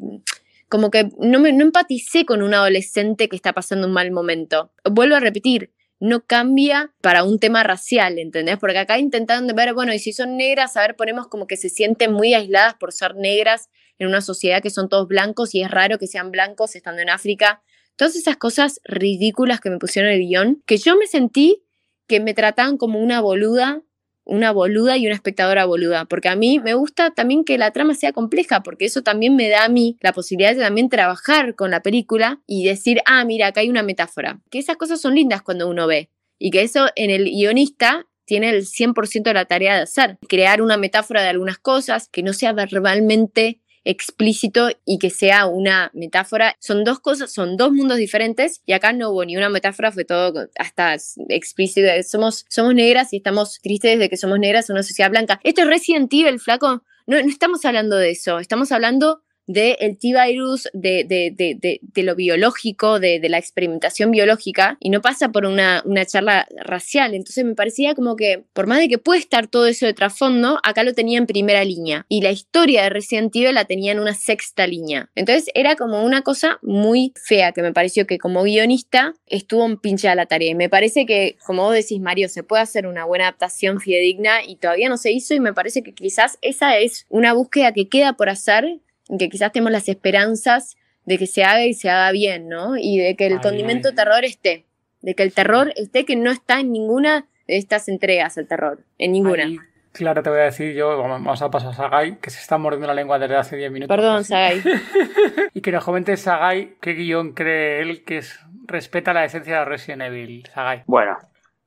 como 0.70 0.92
que 0.92 1.10
no, 1.20 1.40
me, 1.40 1.54
no 1.54 1.64
empaticé 1.64 2.26
con 2.26 2.42
un 2.42 2.54
adolescente 2.54 3.30
que 3.30 3.36
está 3.36 3.54
pasando 3.54 3.88
un 3.88 3.94
mal 3.94 4.12
momento. 4.12 4.72
Vuelvo 4.84 5.16
a 5.16 5.20
repetir, 5.20 5.72
no 6.00 6.26
cambia 6.26 6.94
para 7.02 7.24
un 7.24 7.40
tema 7.40 7.64
racial, 7.64 8.20
¿entendés? 8.20 8.58
Porque 8.58 8.78
acá 8.78 9.00
intentando 9.00 9.54
ver, 9.54 9.74
bueno, 9.74 9.94
y 9.94 10.00
si 10.00 10.14
son 10.14 10.38
negras, 10.38 10.76
a 10.78 10.82
ver, 10.82 10.96
ponemos 10.96 11.28
como 11.28 11.48
que 11.48 11.58
se 11.58 11.70
sienten 11.70 12.12
muy 12.12 12.34
aisladas 12.34 12.76
por 12.76 12.92
ser 12.92 13.16
negras 13.16 13.70
en 13.98 14.08
una 14.08 14.22
sociedad 14.22 14.62
que 14.62 14.70
son 14.70 14.90
todos 14.90 15.08
blancos 15.08 15.56
y 15.56 15.62
es 15.62 15.72
raro 15.72 15.98
que 15.98 16.08
sean 16.08 16.32
blancos 16.32 16.76
estando 16.76 17.02
en 17.02 17.10
África. 17.10 17.64
Todas 17.96 18.16
esas 18.16 18.36
cosas 18.36 18.82
ridículas 18.84 19.62
que 19.62 19.70
me 19.70 19.78
pusieron 19.78 20.12
el 20.12 20.20
guion, 20.20 20.62
que 20.66 20.78
yo 20.78 20.98
me 20.98 21.08
sentí 21.08 21.62
que 22.08 22.20
me 22.20 22.34
trataban 22.34 22.78
como 22.78 23.00
una 23.00 23.22
boluda 23.22 23.82
una 24.26 24.52
boluda 24.52 24.98
y 24.98 25.06
una 25.06 25.16
espectadora 25.16 25.66
boluda, 25.66 26.06
porque 26.06 26.28
a 26.28 26.36
mí 26.36 26.60
me 26.60 26.74
gusta 26.74 27.12
también 27.12 27.44
que 27.46 27.58
la 27.58 27.72
trama 27.72 27.94
sea 27.94 28.12
compleja, 28.12 28.64
porque 28.64 28.86
eso 28.86 29.04
también 29.04 29.36
me 29.36 29.50
da 29.50 29.66
a 29.66 29.70
mí 29.70 29.98
la 30.02 30.14
posibilidad 30.14 30.54
de 30.54 30.62
también 30.62 30.90
trabajar 30.90 31.56
con 31.56 31.72
la 31.72 31.82
película 31.82 32.42
y 32.48 32.66
decir, 32.66 33.02
ah, 33.06 33.24
mira, 33.24 33.48
acá 33.48 33.62
hay 33.62 33.70
una 33.70 33.84
metáfora, 33.84 34.42
que 34.50 34.60
esas 34.60 34.78
cosas 34.78 35.00
son 35.00 35.16
lindas 35.16 35.42
cuando 35.42 35.70
uno 35.70 35.88
ve 35.88 36.10
y 36.40 36.52
que 36.52 36.64
eso 36.64 36.88
en 36.96 37.12
el 37.12 37.26
guionista 37.26 38.08
tiene 38.26 38.50
el 38.50 38.66
100% 38.66 39.24
de 39.24 39.34
la 39.34 39.46
tarea 39.46 39.76
de 39.76 39.84
hacer, 39.84 40.18
crear 40.28 40.62
una 40.62 40.78
metáfora 40.78 41.22
de 41.22 41.30
algunas 41.30 41.60
cosas 41.60 42.10
que 42.10 42.24
no 42.24 42.34
sea 42.34 42.54
verbalmente 42.54 43.62
explícito 43.86 44.70
y 44.84 44.98
que 45.00 45.10
sea 45.10 45.46
una 45.46 45.92
metáfora. 45.94 46.56
Son 46.60 46.84
dos 46.84 47.00
cosas, 47.00 47.32
son 47.32 47.56
dos 47.56 47.72
mundos 47.72 47.98
diferentes 47.98 48.62
y 48.66 48.74
acá 48.74 48.92
no 48.92 49.12
hubo 49.12 49.24
ni 49.24 49.38
una 49.38 49.50
metáfora, 49.50 49.92
fue 49.92 50.04
todo 50.04 50.48
hasta 50.58 50.96
explícito. 51.30 51.88
Somos, 52.04 52.46
somos 52.50 52.76
negras 52.76 53.14
y 53.14 53.18
estamos 53.18 53.60
tristes 53.62 53.98
de 54.00 54.10
que 54.10 54.18
somos 54.18 54.40
negras 54.40 54.70
en 54.70 54.74
una 54.74 54.84
sociedad 54.84 55.10
blanca. 55.10 55.40
Esto 55.44 55.62
es 55.62 55.68
Resident 55.68 56.12
Evil, 56.12 56.40
flaco. 56.40 56.84
No, 57.08 57.22
no 57.22 57.30
estamos 57.30 57.64
hablando 57.66 57.96
de 57.98 58.10
eso, 58.12 58.40
estamos 58.40 58.72
hablando 58.72 59.22
del 59.48 59.98
T-Virus, 59.98 60.70
de, 60.74 61.04
de, 61.04 61.80
de, 61.82 62.04
lo 62.04 62.16
biológico, 62.16 63.00
de, 63.00 63.20
la 63.30 63.38
experimentación 63.38 64.12
biológica, 64.12 64.78
y 64.80 64.90
no 64.90 65.02
pasa 65.02 65.30
por 65.30 65.46
una, 65.46 65.84
charla 66.06 66.48
racial. 66.64 67.14
Entonces 67.14 67.44
me 67.44 67.56
parecía 67.56 67.96
como 67.96 68.16
que, 68.16 68.44
por 68.54 68.68
más 68.68 68.80
de 68.80 68.88
que 68.88 68.98
puede 68.98 69.20
estar 69.20 69.48
todo 69.48 69.68
eso 69.68 69.86
de 69.86 69.94
trasfondo, 69.94 70.60
acá 70.64 70.84
lo 70.84 70.94
tenía 70.94 71.18
en 71.18 71.26
primera 71.26 71.64
línea. 71.64 72.06
Y 72.10 72.22
la 72.22 72.32
historia 72.32 72.84
de 72.84 72.90
Resident 72.90 73.36
Evil 73.36 73.56
la 73.56 73.66
tenía 73.66 73.92
en 73.92 74.00
una 74.00 74.14
sexta 74.14 74.68
línea. 74.68 75.10
Entonces 75.16 75.50
era 75.54 75.76
como 75.76 76.04
una 76.04 76.22
cosa 76.22 76.60
muy 76.62 77.14
fea 77.16 77.52
que 77.52 77.62
me 77.62 77.74
pareció 77.74 78.06
que 78.06 78.18
como 78.18 78.44
guionista 78.44 79.14
estuvo 79.28 79.66
en 79.66 79.78
pinche 79.78 80.06
la 80.14 80.26
tarea. 80.26 80.52
Y 80.52 80.56
me 80.56 80.70
parece 80.70 81.06
que, 81.06 81.38
como 81.46 81.64
vos 81.64 81.74
decís, 81.74 82.00
Mario, 82.00 82.30
se 82.30 82.44
puede 82.44 82.62
hacer 82.62 82.86
una 82.86 83.06
buena 83.06 83.26
adaptación 83.26 83.80
fidedigna 83.80 84.44
y 84.44 84.58
todavía 84.58 84.90
no 84.90 84.98
se 84.98 85.12
hizo 85.12 85.34
y 85.34 85.40
me 85.40 85.54
parece 85.54 85.82
que 85.82 85.94
quizás 85.94 86.38
esa 86.42 86.78
es 86.78 87.06
una 87.10 87.34
búsqueda 87.34 87.74
que 87.74 87.88
queda 87.88 88.14
por 88.14 88.30
hacer 88.30 88.80
que 89.20 89.30
quizás 89.30 89.52
tenemos 89.52 89.72
las 89.72 89.88
esperanzas 89.88 90.78
de 91.06 91.18
que 91.18 91.28
se 91.28 91.44
haga 91.44 91.66
y 91.66 91.74
se 91.74 91.90
haga 91.90 92.12
bien, 92.12 92.50
¿no? 92.50 92.78
Y 92.78 92.98
de 92.98 93.16
que 93.16 93.28
el 93.28 93.40
condimento 93.40 93.94
terror 93.94 94.26
esté, 94.26 94.66
de 95.02 95.16
que 95.16 95.24
el 95.24 95.34
terror 95.34 95.72
esté, 95.76 96.06
que 96.06 96.16
no 96.16 96.32
está 96.32 96.60
en 96.60 96.72
ninguna 96.72 97.28
de 97.48 97.58
estas 97.58 97.88
entregas 97.88 98.38
el 98.38 98.48
terror, 98.48 98.80
en 98.98 99.12
ninguna. 99.12 99.46
claro, 99.92 100.24
te 100.24 100.30
voy 100.30 100.40
a 100.40 100.44
decir 100.44 100.74
yo, 100.74 100.98
vamos 100.98 101.42
a 101.42 101.50
pasar 101.50 101.70
a 101.70 101.74
Sagai, 101.74 102.20
que 102.20 102.32
se 102.32 102.40
está 102.40 102.58
mordiendo 102.58 102.88
la 102.88 102.96
lengua 102.96 103.20
desde 103.20 103.36
hace 103.36 103.56
10 103.56 103.72
minutos. 103.72 103.96
Perdón, 103.96 104.24
Sagai. 104.24 104.62
y 105.54 105.62
que 105.62 105.72
nos 105.72 105.84
comente 105.84 106.18
Sagai 106.18 106.76
qué 106.82 106.94
guion 106.94 107.34
cree 107.34 107.82
él 107.82 108.04
que 108.04 108.22
respeta 108.66 109.14
la 109.14 109.26
esencia 109.26 109.60
de 109.60 109.66
Resident 109.66 110.02
Evil, 110.02 110.48
Sagai. 110.52 110.84
Bueno, 110.88 111.18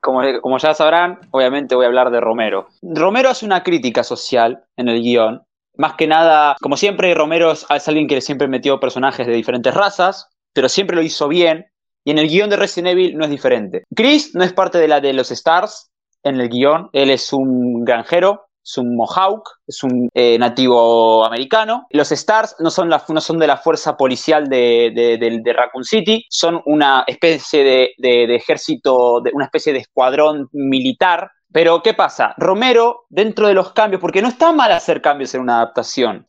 como, 0.00 0.20
como, 0.40 0.58
ya 0.58 0.74
sabrán, 0.74 1.20
obviamente 1.30 1.76
voy 1.76 1.84
a 1.84 1.88
hablar 1.88 2.10
de 2.10 2.20
Romero. 2.20 2.68
Romero 2.82 3.30
hace 3.30 3.46
una 3.46 3.62
crítica 3.62 4.02
social 4.02 4.64
en 4.76 4.88
el 4.88 5.00
guion, 5.00 5.42
más 5.78 5.94
que 5.94 6.06
nada, 6.06 6.56
como 6.60 6.76
siempre, 6.76 7.14
Romero 7.14 7.52
es, 7.52 7.66
alguien 7.88 8.08
que 8.08 8.20
siempre 8.20 8.48
metió 8.48 8.80
personajes 8.80 9.26
de 9.26 9.32
diferentes 9.32 9.72
razas, 9.72 10.28
pero 10.52 10.68
siempre 10.68 10.96
lo 10.96 11.02
hizo 11.02 11.28
bien. 11.28 11.66
Y 12.04 12.10
en 12.10 12.18
el 12.18 12.28
guion 12.28 12.50
de 12.50 12.56
Resident 12.56 12.92
Evil 12.92 13.16
no 13.16 13.24
es 13.24 13.30
diferente. 13.30 13.84
Chris 13.94 14.34
no 14.34 14.42
es 14.42 14.52
parte 14.52 14.78
de 14.78 14.88
la 14.88 15.00
de 15.00 15.12
los 15.12 15.30
Stars 15.30 15.90
en 16.24 16.40
el 16.40 16.48
guion. 16.48 16.90
Él 16.92 17.10
es 17.10 17.32
un 17.32 17.84
granjero, 17.84 18.46
es 18.64 18.76
un 18.76 18.96
Mohawk, 18.96 19.48
es 19.66 19.84
un 19.84 20.08
eh, 20.14 20.36
nativo 20.38 21.24
americano. 21.24 21.86
Los 21.90 22.10
Stars 22.10 22.56
no 22.58 22.70
son, 22.70 22.90
la, 22.90 23.04
no 23.08 23.20
son 23.20 23.38
de 23.38 23.46
la 23.46 23.58
fuerza 23.58 23.96
policial 23.96 24.48
de, 24.48 24.90
de, 24.94 25.52
Raccoon 25.52 25.84
City, 25.84 26.26
son 26.28 26.60
una 26.66 27.04
especie 27.06 27.62
de, 27.62 27.90
de 27.98 28.34
ejército, 28.34 29.20
de, 29.20 29.30
una 29.32 29.44
especie 29.44 29.72
de 29.72 29.80
escuadrón 29.80 30.48
militar 30.52 31.30
pero, 31.52 31.82
¿qué 31.82 31.94
pasa? 31.94 32.34
Romero, 32.36 33.06
dentro 33.08 33.48
de 33.48 33.54
los 33.54 33.72
cambios, 33.72 34.00
porque 34.00 34.20
no 34.20 34.28
está 34.28 34.52
mal 34.52 34.70
hacer 34.72 35.00
cambios 35.00 35.34
en 35.34 35.40
una 35.40 35.56
adaptación. 35.56 36.26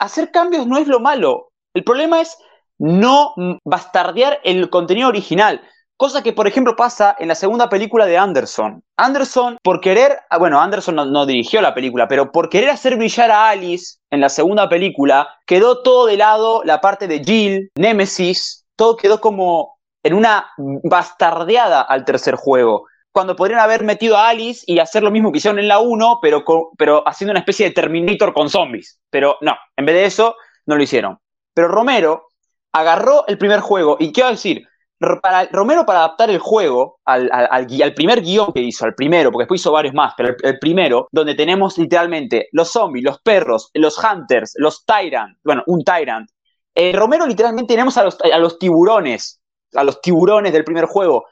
hacer 0.00 0.30
cambios 0.30 0.66
no 0.66 0.76
es 0.76 0.88
lo 0.88 1.00
malo. 1.00 1.52
El 1.72 1.84
problema 1.84 2.20
es 2.20 2.36
no 2.78 3.32
bastardear 3.64 4.40
el 4.42 4.68
contenido 4.68 5.08
original. 5.08 5.60
Cosa 5.96 6.22
que, 6.22 6.34
por 6.34 6.46
ejemplo, 6.46 6.76
pasa 6.76 7.16
en 7.18 7.28
la 7.28 7.34
segunda 7.34 7.70
película 7.70 8.04
de 8.04 8.18
Anderson. 8.18 8.82
Anderson, 8.98 9.56
por 9.62 9.80
querer, 9.80 10.18
ah, 10.28 10.36
bueno, 10.36 10.60
Anderson 10.60 10.94
no, 10.94 11.06
no, 11.06 11.24
dirigió 11.24 11.62
la 11.62 11.72
película, 11.72 12.06
pero 12.06 12.32
por 12.32 12.50
querer 12.50 12.68
hacer 12.68 12.96
brillar 12.96 13.30
a 13.30 13.48
Alice 13.48 13.96
en 14.10 14.20
la 14.20 14.28
segunda 14.28 14.68
película, 14.68 15.28
quedó 15.46 15.82
todo 15.82 16.06
de 16.06 16.18
lado 16.18 16.62
la 16.64 16.82
parte 16.82 17.08
de 17.08 17.24
Jill, 17.24 17.70
Nemesis, 17.76 18.66
todo 18.76 18.96
quedó 18.96 19.22
como 19.22 19.78
en 20.02 20.12
una 20.12 20.48
bastardeada 20.58 21.80
al 21.80 22.04
tercer 22.04 22.34
juego 22.34 22.86
cuando 23.16 23.34
podrían 23.34 23.60
haber 23.60 23.82
metido 23.82 24.14
a 24.14 24.28
Alice 24.28 24.62
y 24.66 24.78
hacer 24.78 25.02
lo 25.02 25.10
mismo 25.10 25.32
que 25.32 25.38
hicieron 25.38 25.58
en 25.58 25.68
la 25.68 25.78
1, 25.78 26.18
pero, 26.20 26.44
pero 26.76 27.02
haciendo 27.08 27.30
una 27.30 27.40
especie 27.40 27.64
de 27.64 27.72
Terminator 27.72 28.34
con 28.34 28.50
zombies. 28.50 29.00
Pero 29.08 29.38
no, 29.40 29.56
en 29.74 29.86
vez 29.86 29.94
de 29.94 30.04
eso, 30.04 30.36
no 30.66 30.76
lo 30.76 30.82
hicieron. 30.82 31.18
Pero 31.54 31.68
Romero 31.68 32.26
agarró 32.72 33.26
el 33.26 33.38
primer 33.38 33.60
juego, 33.60 33.96
y 33.98 34.12
quiero 34.12 34.28
decir, 34.28 34.68
Romero 35.00 35.86
para 35.86 36.00
adaptar 36.00 36.28
el 36.28 36.40
juego 36.40 36.98
al, 37.06 37.30
al, 37.32 37.94
primer 37.94 38.20
guion 38.20 38.52
que 38.52 38.60
hizo, 38.60 38.84
al 38.84 38.94
primero, 38.94 39.32
porque 39.32 39.44
después 39.44 39.62
hizo 39.62 39.72
varios 39.72 39.94
más, 39.94 40.12
pero 40.14 40.36
el, 40.42 40.58
primero, 40.58 41.08
donde 41.10 41.34
tenemos 41.34 41.78
literalmente 41.78 42.50
los 42.52 42.70
zombies, 42.70 43.02
los 43.02 43.22
perros, 43.22 43.70
los 43.72 43.96
hunters, 43.96 44.52
los 44.56 44.84
tyrant, 44.84 45.38
bueno, 45.42 45.62
un 45.68 45.82
tyrant. 45.82 46.28
Eh, 46.74 46.92
Romero 46.92 47.26
literalmente 47.26 47.72
tenemos 47.72 47.96
a 47.96 48.04
los, 48.04 48.18
a 48.20 48.36
los 48.36 48.58
tiburones, 48.58 49.40
a 49.72 49.84
los 49.84 50.02
tiburones 50.02 50.52
del 50.52 50.64
primer 50.64 50.84
juego. 50.84 51.24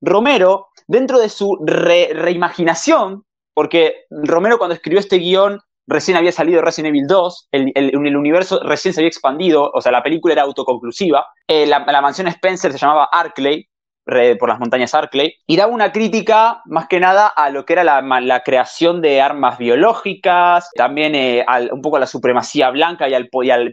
Romero 0.00 0.68
dentro 0.92 1.18
de 1.18 1.30
su 1.30 1.58
reimaginación, 1.64 3.24
porque 3.54 4.04
Romero 4.10 4.58
cuando 4.58 4.74
escribió 4.74 5.00
este 5.00 5.16
guion 5.16 5.58
recién 5.86 6.18
había 6.18 6.32
salido 6.32 6.60
Resident 6.60 6.94
Evil 6.94 7.06
2, 7.06 7.48
el, 7.52 7.72
el, 7.74 8.16
universo 8.16 8.60
recién 8.62 8.92
se 8.92 9.00
había 9.00 9.08
expandido, 9.08 9.70
o 9.72 9.80
sea, 9.80 9.90
la 9.90 10.02
película 10.02 10.34
era 10.34 10.42
autoconclusiva, 10.42 11.26
eh, 11.48 11.66
la, 11.66 11.78
la, 11.86 12.02
mansión 12.02 12.28
Spencer 12.28 12.72
se 12.72 12.78
llamaba 12.78 13.08
Arkley, 13.10 13.66
por 14.04 14.48
las 14.48 14.58
montañas 14.58 14.94
Arkley, 14.94 15.34
y 15.46 15.56
daba 15.56 15.72
una 15.72 15.92
crítica 15.92 16.60
más 16.66 16.88
que 16.88 16.98
nada 17.00 17.28
a 17.28 17.50
lo 17.50 17.64
que 17.64 17.74
era 17.74 17.84
la, 17.84 18.42
creación 18.44 19.00
de 19.00 19.20
armas 19.20 19.58
biológicas, 19.58 20.68
también 20.74 21.14
eh, 21.14 21.44
un 21.70 21.80
poco 21.80 21.96
a 21.96 22.00
la 22.00 22.06
supremacía 22.06 22.70
blanca 22.70 23.08
y, 23.08 23.14
al, 23.14 23.28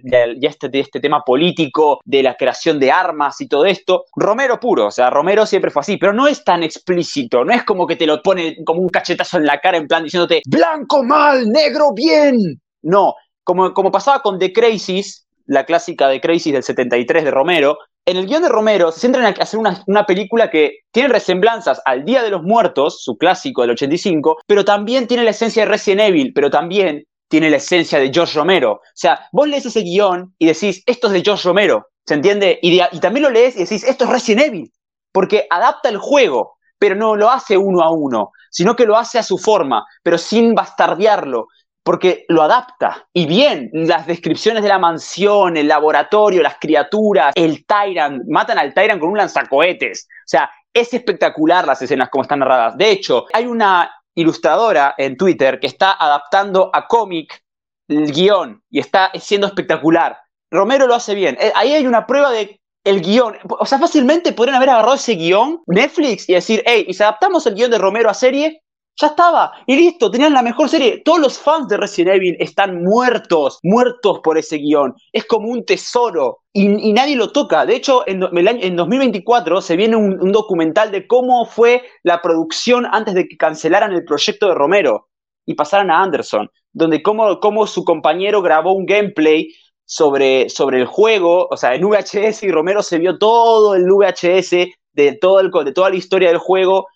y, 0.05 0.45
este, 0.45 0.69
este 0.79 0.99
tema 0.99 1.23
político 1.23 1.99
de 2.05 2.21
la 2.23 2.35
creación 2.35 2.79
de 2.79 2.91
armas 2.91 3.41
y 3.41 3.47
todo 3.47 3.65
esto. 3.65 4.05
Romero 4.15 4.59
puro, 4.59 4.87
o 4.87 4.91
sea, 4.91 5.09
Romero 5.09 5.45
siempre 5.45 5.71
fue 5.71 5.81
así, 5.81 5.97
pero 5.97 6.13
no 6.13 6.27
es 6.27 6.43
tan 6.43 6.63
explícito, 6.63 7.43
no 7.43 7.53
es 7.53 7.63
como 7.63 7.87
que 7.87 7.95
te 7.95 8.05
lo 8.05 8.21
pone 8.21 8.57
como 8.65 8.81
un 8.81 8.89
cachetazo 8.89 9.37
en 9.37 9.45
la 9.45 9.59
cara 9.59 9.77
en 9.77 9.87
plan 9.87 10.03
diciéndote 10.03 10.41
blanco 10.45 11.03
mal, 11.03 11.49
negro 11.49 11.93
bien. 11.93 12.61
No, 12.81 13.15
como, 13.43 13.73
como 13.73 13.91
pasaba 13.91 14.21
con 14.21 14.37
The 14.37 14.53
Crisis, 14.53 15.27
la 15.49 15.65
clásica 15.65 16.07
de 16.07 16.21
Crisis 16.21 16.53
del 16.53 16.63
73 16.63 17.23
de 17.23 17.31
Romero, 17.31 17.79
en 18.09 18.17
el 18.17 18.25
guion 18.25 18.41
de 18.41 18.49
Romero 18.49 18.91
se 18.91 19.01
centra 19.01 19.27
en 19.27 19.41
hacer 19.41 19.59
una, 19.59 20.05
película 20.05 20.49
que 20.49 20.79
tiene 20.91 21.09
resemblanzas 21.09 21.79
al 21.85 22.03
Día 22.03 22.23
de 22.23 22.31
los 22.31 22.41
Muertos, 22.41 23.03
su 23.03 23.17
clásico 23.17 23.61
del 23.61 23.71
85, 23.71 24.39
pero 24.47 24.65
también 24.65 25.05
tiene 25.05 25.23
la 25.23 25.29
esencia 25.29 25.63
de 25.63 25.71
Resident 25.71 26.01
Evil, 26.01 26.33
pero 26.33 26.49
también 26.49 27.03
tiene 27.29 27.51
la 27.51 27.57
esencia 27.57 27.99
de 27.99 28.11
George 28.11 28.37
Romero. 28.37 28.73
O 28.73 28.81
sea, 28.95 29.27
vos 29.31 29.47
lees 29.47 29.65
ese 29.67 29.81
guion 29.81 30.33
y 30.39 30.47
decís, 30.47 30.81
esto 30.87 31.07
es 31.07 31.13
de 31.13 31.21
George 31.21 31.47
Romero, 31.47 31.87
¿se 32.05 32.15
entiende? 32.15 32.57
Y, 32.63 32.81
y 32.81 32.99
también 32.99 33.23
lo 33.23 33.29
lees 33.29 33.55
y 33.55 33.59
decís, 33.59 33.83
esto 33.83 34.05
es 34.05 34.09
Resident 34.09 34.47
Evil, 34.47 34.73
porque 35.11 35.45
adapta 35.47 35.89
el 35.89 35.97
juego, 35.97 36.57
pero 36.79 36.95
no 36.95 37.15
lo 37.15 37.29
hace 37.29 37.57
uno 37.57 37.83
a 37.83 37.91
uno, 37.91 38.31
sino 38.49 38.75
que 38.75 38.85
lo 38.85 38.97
hace 38.97 39.19
a 39.19 39.23
su 39.23 39.37
forma, 39.37 39.85
pero 40.01 40.17
sin 40.17 40.55
bastardearlo, 40.55 41.47
porque 41.89 42.23
lo 42.27 42.43
adapta. 42.43 43.07
Y 43.13 43.25
bien, 43.25 43.71
las 43.73 44.05
descripciones 44.05 44.61
de 44.61 44.69
la 44.69 44.77
mansión, 44.77 45.57
el 45.57 45.67
laboratorio, 45.67 46.43
las 46.43 46.59
criaturas, 46.59 47.33
el 47.35 47.65
Tyrant, 47.65 48.25
matan 48.27 48.59
al 48.59 48.75
Tyrant 48.75 49.01
con 49.01 49.09
un 49.09 49.17
lanzacohetes. 49.17 50.07
O 50.07 50.27
sea, 50.27 50.51
es 50.71 50.93
espectacular 50.93 51.65
las 51.65 51.81
escenas 51.81 52.09
como 52.09 52.21
están 52.21 52.41
narradas. 52.41 52.77
De 52.77 52.91
hecho, 52.91 53.25
hay 53.33 53.47
una 53.47 53.91
ilustradora 54.13 54.93
en 54.99 55.17
Twitter 55.17 55.59
que 55.59 55.65
está 55.65 55.93
adaptando 55.93 56.69
a 56.71 56.85
cómic 56.85 57.43
el 57.87 58.11
guion 58.11 58.61
y 58.69 58.77
está 58.77 59.09
siendo 59.15 59.47
espectacular. 59.47 60.15
Romero 60.51 60.85
lo 60.85 60.93
hace 60.93 61.15
bien. 61.15 61.39
Eh, 61.41 61.51
ahí 61.55 61.73
hay 61.73 61.87
una 61.87 62.05
prueba 62.05 62.29
de 62.29 62.61
el 62.83 63.01
guion. 63.01 63.35
O 63.49 63.65
sea, 63.65 63.79
fácilmente 63.79 64.31
podrían 64.33 64.57
haber 64.57 64.69
agarrado 64.69 64.93
ese 64.93 65.13
guion, 65.13 65.63
Netflix, 65.65 66.29
y 66.29 66.35
decir, 66.35 66.61
hey, 66.67 66.85
y 66.87 66.93
si 66.93 67.01
adaptamos 67.01 67.47
el 67.47 67.55
guion 67.55 67.71
de 67.71 67.79
Romero 67.79 68.11
a 68.11 68.13
serie, 68.13 68.61
ya 68.99 69.07
estaba, 69.07 69.53
y 69.65 69.77
listo, 69.77 70.11
tenían 70.11 70.33
la 70.33 70.41
mejor 70.41 70.67
serie. 70.67 71.01
Todos 71.05 71.19
los 71.19 71.39
fans 71.39 71.69
de 71.69 71.77
Resident 71.77 72.17
Evil 72.17 72.35
están 72.39 72.83
muertos, 72.83 73.59
muertos 73.63 74.19
por 74.19 74.37
ese 74.37 74.57
guion. 74.57 74.93
Es 75.13 75.25
como 75.25 75.47
un 75.47 75.63
tesoro 75.63 76.39
y, 76.51 76.91
nadie 76.91 77.15
lo 77.15 77.31
toca. 77.31 77.65
De 77.65 77.75
hecho, 77.75 78.03
en, 78.07 78.21
en 78.23 78.75
2024 78.75 79.61
se 79.61 79.77
viene 79.77 79.95
un, 79.95 80.31
documental 80.33 80.91
de 80.91 81.07
cómo 81.07 81.45
fue 81.45 81.83
la 82.03 82.21
producción 82.21 82.85
antes 82.91 83.13
de 83.13 83.27
que 83.27 83.37
cancelaran 83.37 83.93
el 83.93 84.03
proyecto 84.03 84.49
de 84.49 84.55
Romero 84.55 85.07
y 85.45 85.53
pasaran 85.53 85.91
a 85.91 86.01
Anderson, 86.01 86.49
donde 86.73 87.01
cómo 87.01 87.67
su 87.67 87.85
compañero 87.85 88.41
grabó 88.41 88.73
un 88.73 88.85
gameplay 88.85 89.47
sobre, 89.85 90.49
sobre 90.49 90.79
el 90.79 90.85
juego, 90.85 91.47
o 91.49 91.57
sea, 91.57 91.73
en 91.73 91.87
VHS 91.87 92.43
y 92.43 92.51
Romero 92.51 92.83
se 92.83 92.99
vio 92.99 93.17
todo 93.17 93.75
el 93.75 93.85
VHS 93.89 94.51
de, 94.93 95.17
todo 95.19 95.39
el, 95.39 95.49
de 95.49 95.71
toda 95.71 95.89
la 95.89 95.95
historia 95.95 96.27
del 96.27 96.37
juego 96.37 96.87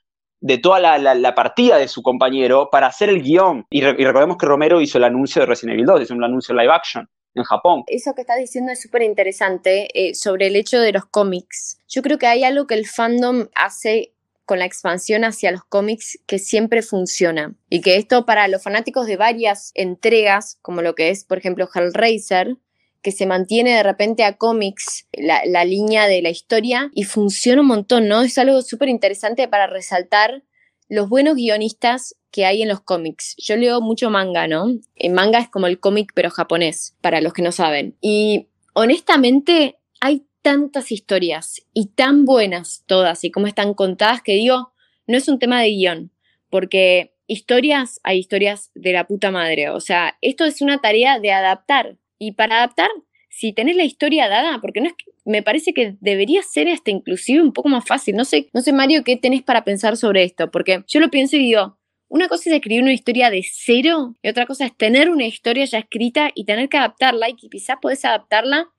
de 0.44 0.58
toda 0.58 0.80
la, 0.80 1.36
partida 1.36 1.78
de 1.78 1.88
su 1.88 2.04
compañero 2.04 2.70
para 2.70 2.88
hacer 2.88 3.10
el 3.10 3.24
guion. 3.24 3.66
Y, 3.70 3.82
recordemos 3.82 4.38
que 4.38 4.46
Romero 4.46 4.82
hizo 4.82 4.98
el 4.98 5.06
anuncio 5.06 5.42
de 5.42 5.46
Resident 5.46 5.76
Evil 5.76 5.86
2, 5.86 6.02
hizo 6.02 6.14
un 6.14 6.24
anuncio 6.24 6.54
live 6.54 6.72
action 6.72 7.10
en 7.34 7.44
Japón. 7.44 7.84
Eso 7.88 8.14
que 8.14 8.22
estás 8.22 8.38
diciendo 8.38 8.74
es 8.74 8.82
súper 8.82 9.04
interesante 9.04 9.88
eh, 9.94 10.14
sobre 10.14 10.48
el 10.48 10.58
hecho 10.58 10.82
de 10.82 10.92
los 10.92 11.06
cómics. 11.06 11.80
Yo 11.88 12.02
creo 12.02 12.18
que 12.18 12.28
hay 12.28 12.44
algo 12.44 12.68
que 12.68 12.76
el 12.76 12.86
fandom 12.86 13.48
hace 13.56 14.12
con 14.46 14.60
la 14.60 14.66
expansión 14.66 15.24
hacia 15.24 15.52
los 15.52 15.64
cómics 15.64 16.20
que 16.28 16.38
siempre 16.38 16.82
funciona 16.82 17.56
y 17.70 17.80
que 17.80 17.96
esto 17.96 18.26
para 18.26 18.50
los 18.50 18.62
fanáticos 18.62 19.08
de 19.08 19.16
varias 19.16 19.72
entregas, 19.76 20.60
como 20.62 20.82
lo 20.82 20.94
que 20.94 21.10
es 21.10 21.24
por 21.24 21.38
ejemplo 21.38 21.70
Hellraiser, 21.74 22.58
que 23.04 23.12
se 23.12 23.28
mantiene 23.28 23.76
de 23.76 23.84
repente 23.84 24.24
a 24.24 24.38
cómics 24.38 25.08
la, 25.12 25.66
línea 25.66 26.08
de 26.08 26.22
la 26.22 26.30
historia 26.30 26.90
y 26.96 27.04
funciona 27.04 27.62
un 27.62 27.68
montón, 27.68 28.08
¿no? 28.08 28.22
Es 28.22 28.38
algo 28.38 28.62
súper 28.62 28.90
interesante 28.90 29.48
para 29.48 29.68
resaltar 29.68 30.44
los 30.88 31.10
buenos 31.10 31.36
guionistas 31.36 32.16
que 32.32 32.46
hay 32.46 32.62
en 32.62 32.70
los 32.70 32.82
cómics. 32.82 33.36
Yo 33.38 33.58
leo 33.58 33.82
mucho 33.82 34.10
manga, 34.10 34.48
¿no? 34.48 34.68
El 34.96 35.12
manga 35.12 35.40
es 35.40 35.50
como 35.50 35.68
el 35.68 35.80
cómic 35.80 36.12
pero 36.16 36.30
japonés, 36.30 36.96
para 37.02 37.22
los 37.22 37.34
que 37.34 37.42
no 37.42 37.52
saben. 37.52 37.96
Y 38.02 38.48
honestamente 38.74 39.78
hay 40.00 40.26
tantas 40.42 40.92
historias 40.92 41.62
y 41.74 41.88
tan 41.88 42.26
buenas 42.26 42.84
todas 42.88 43.24
y 43.26 43.32
cómo 43.32 43.48
están 43.48 43.74
contadas 43.74 44.22
que 44.22 44.34
digo, 44.34 44.74
no 45.08 45.18
es 45.18 45.28
un 45.28 45.40
tema 45.40 45.62
de 45.62 45.70
guion, 45.70 46.12
porque 46.50 47.14
historias 47.28 48.00
hay 48.04 48.20
historias 48.20 48.72
de 48.76 48.94
la 48.94 49.08
puta 49.08 49.30
madre. 49.30 49.70
O 49.70 49.82
sea, 49.82 50.18
esto 50.22 50.46
es 50.46 50.62
una 50.62 50.80
tarea 50.80 51.20
de 51.20 51.32
adaptar 51.32 51.98
y 52.28 52.32
para 52.32 52.58
adaptar, 52.58 52.90
si 53.30 53.52
tenés 53.52 53.76
la 53.76 53.84
historia 53.84 54.30
dada, 54.30 54.60
porque 54.62 54.80
no 54.82 54.88
es 54.88 54.94
me 55.26 55.42
parece 55.42 55.74
que 55.74 55.96
debería 56.02 56.42
ser 56.44 56.70
hasta 56.70 56.92
inclusive 56.92 57.42
un 57.42 57.54
poco 57.54 57.70
más 57.70 57.86
fácil. 57.86 58.16
No 58.16 58.26
sé, 58.26 58.50
no 58.54 58.62
sé, 58.62 58.74
Mario, 58.74 59.04
qué 59.04 59.16
tenés 59.16 59.42
para 59.42 59.64
pensar 59.64 59.98
sobre 59.98 60.24
esto, 60.24 60.52
porque 60.52 60.84
yo 60.88 61.00
lo 61.00 61.10
pienso 61.10 61.38
y 61.38 61.40
digo, 61.40 61.78
una 62.10 62.28
cosa 62.28 62.50
es 62.50 62.56
escribir 62.56 62.84
una 62.84 62.94
historia 62.94 63.30
de 63.30 63.44
cero 63.50 64.16
y 64.22 64.30
otra 64.30 64.46
cosa 64.46 64.66
es 64.66 64.78
tener 64.78 65.10
una 65.10 65.26
historia 65.26 65.66
ya 65.66 65.80
escrita 65.80 66.30
y 66.36 66.46
tener 66.46 66.70
que 66.70 66.78
adaptarla 66.78 67.30
y 67.30 67.36
que 67.36 67.50
quizás 67.50 67.78
podés 67.82 68.06
adaptarla 68.06 68.70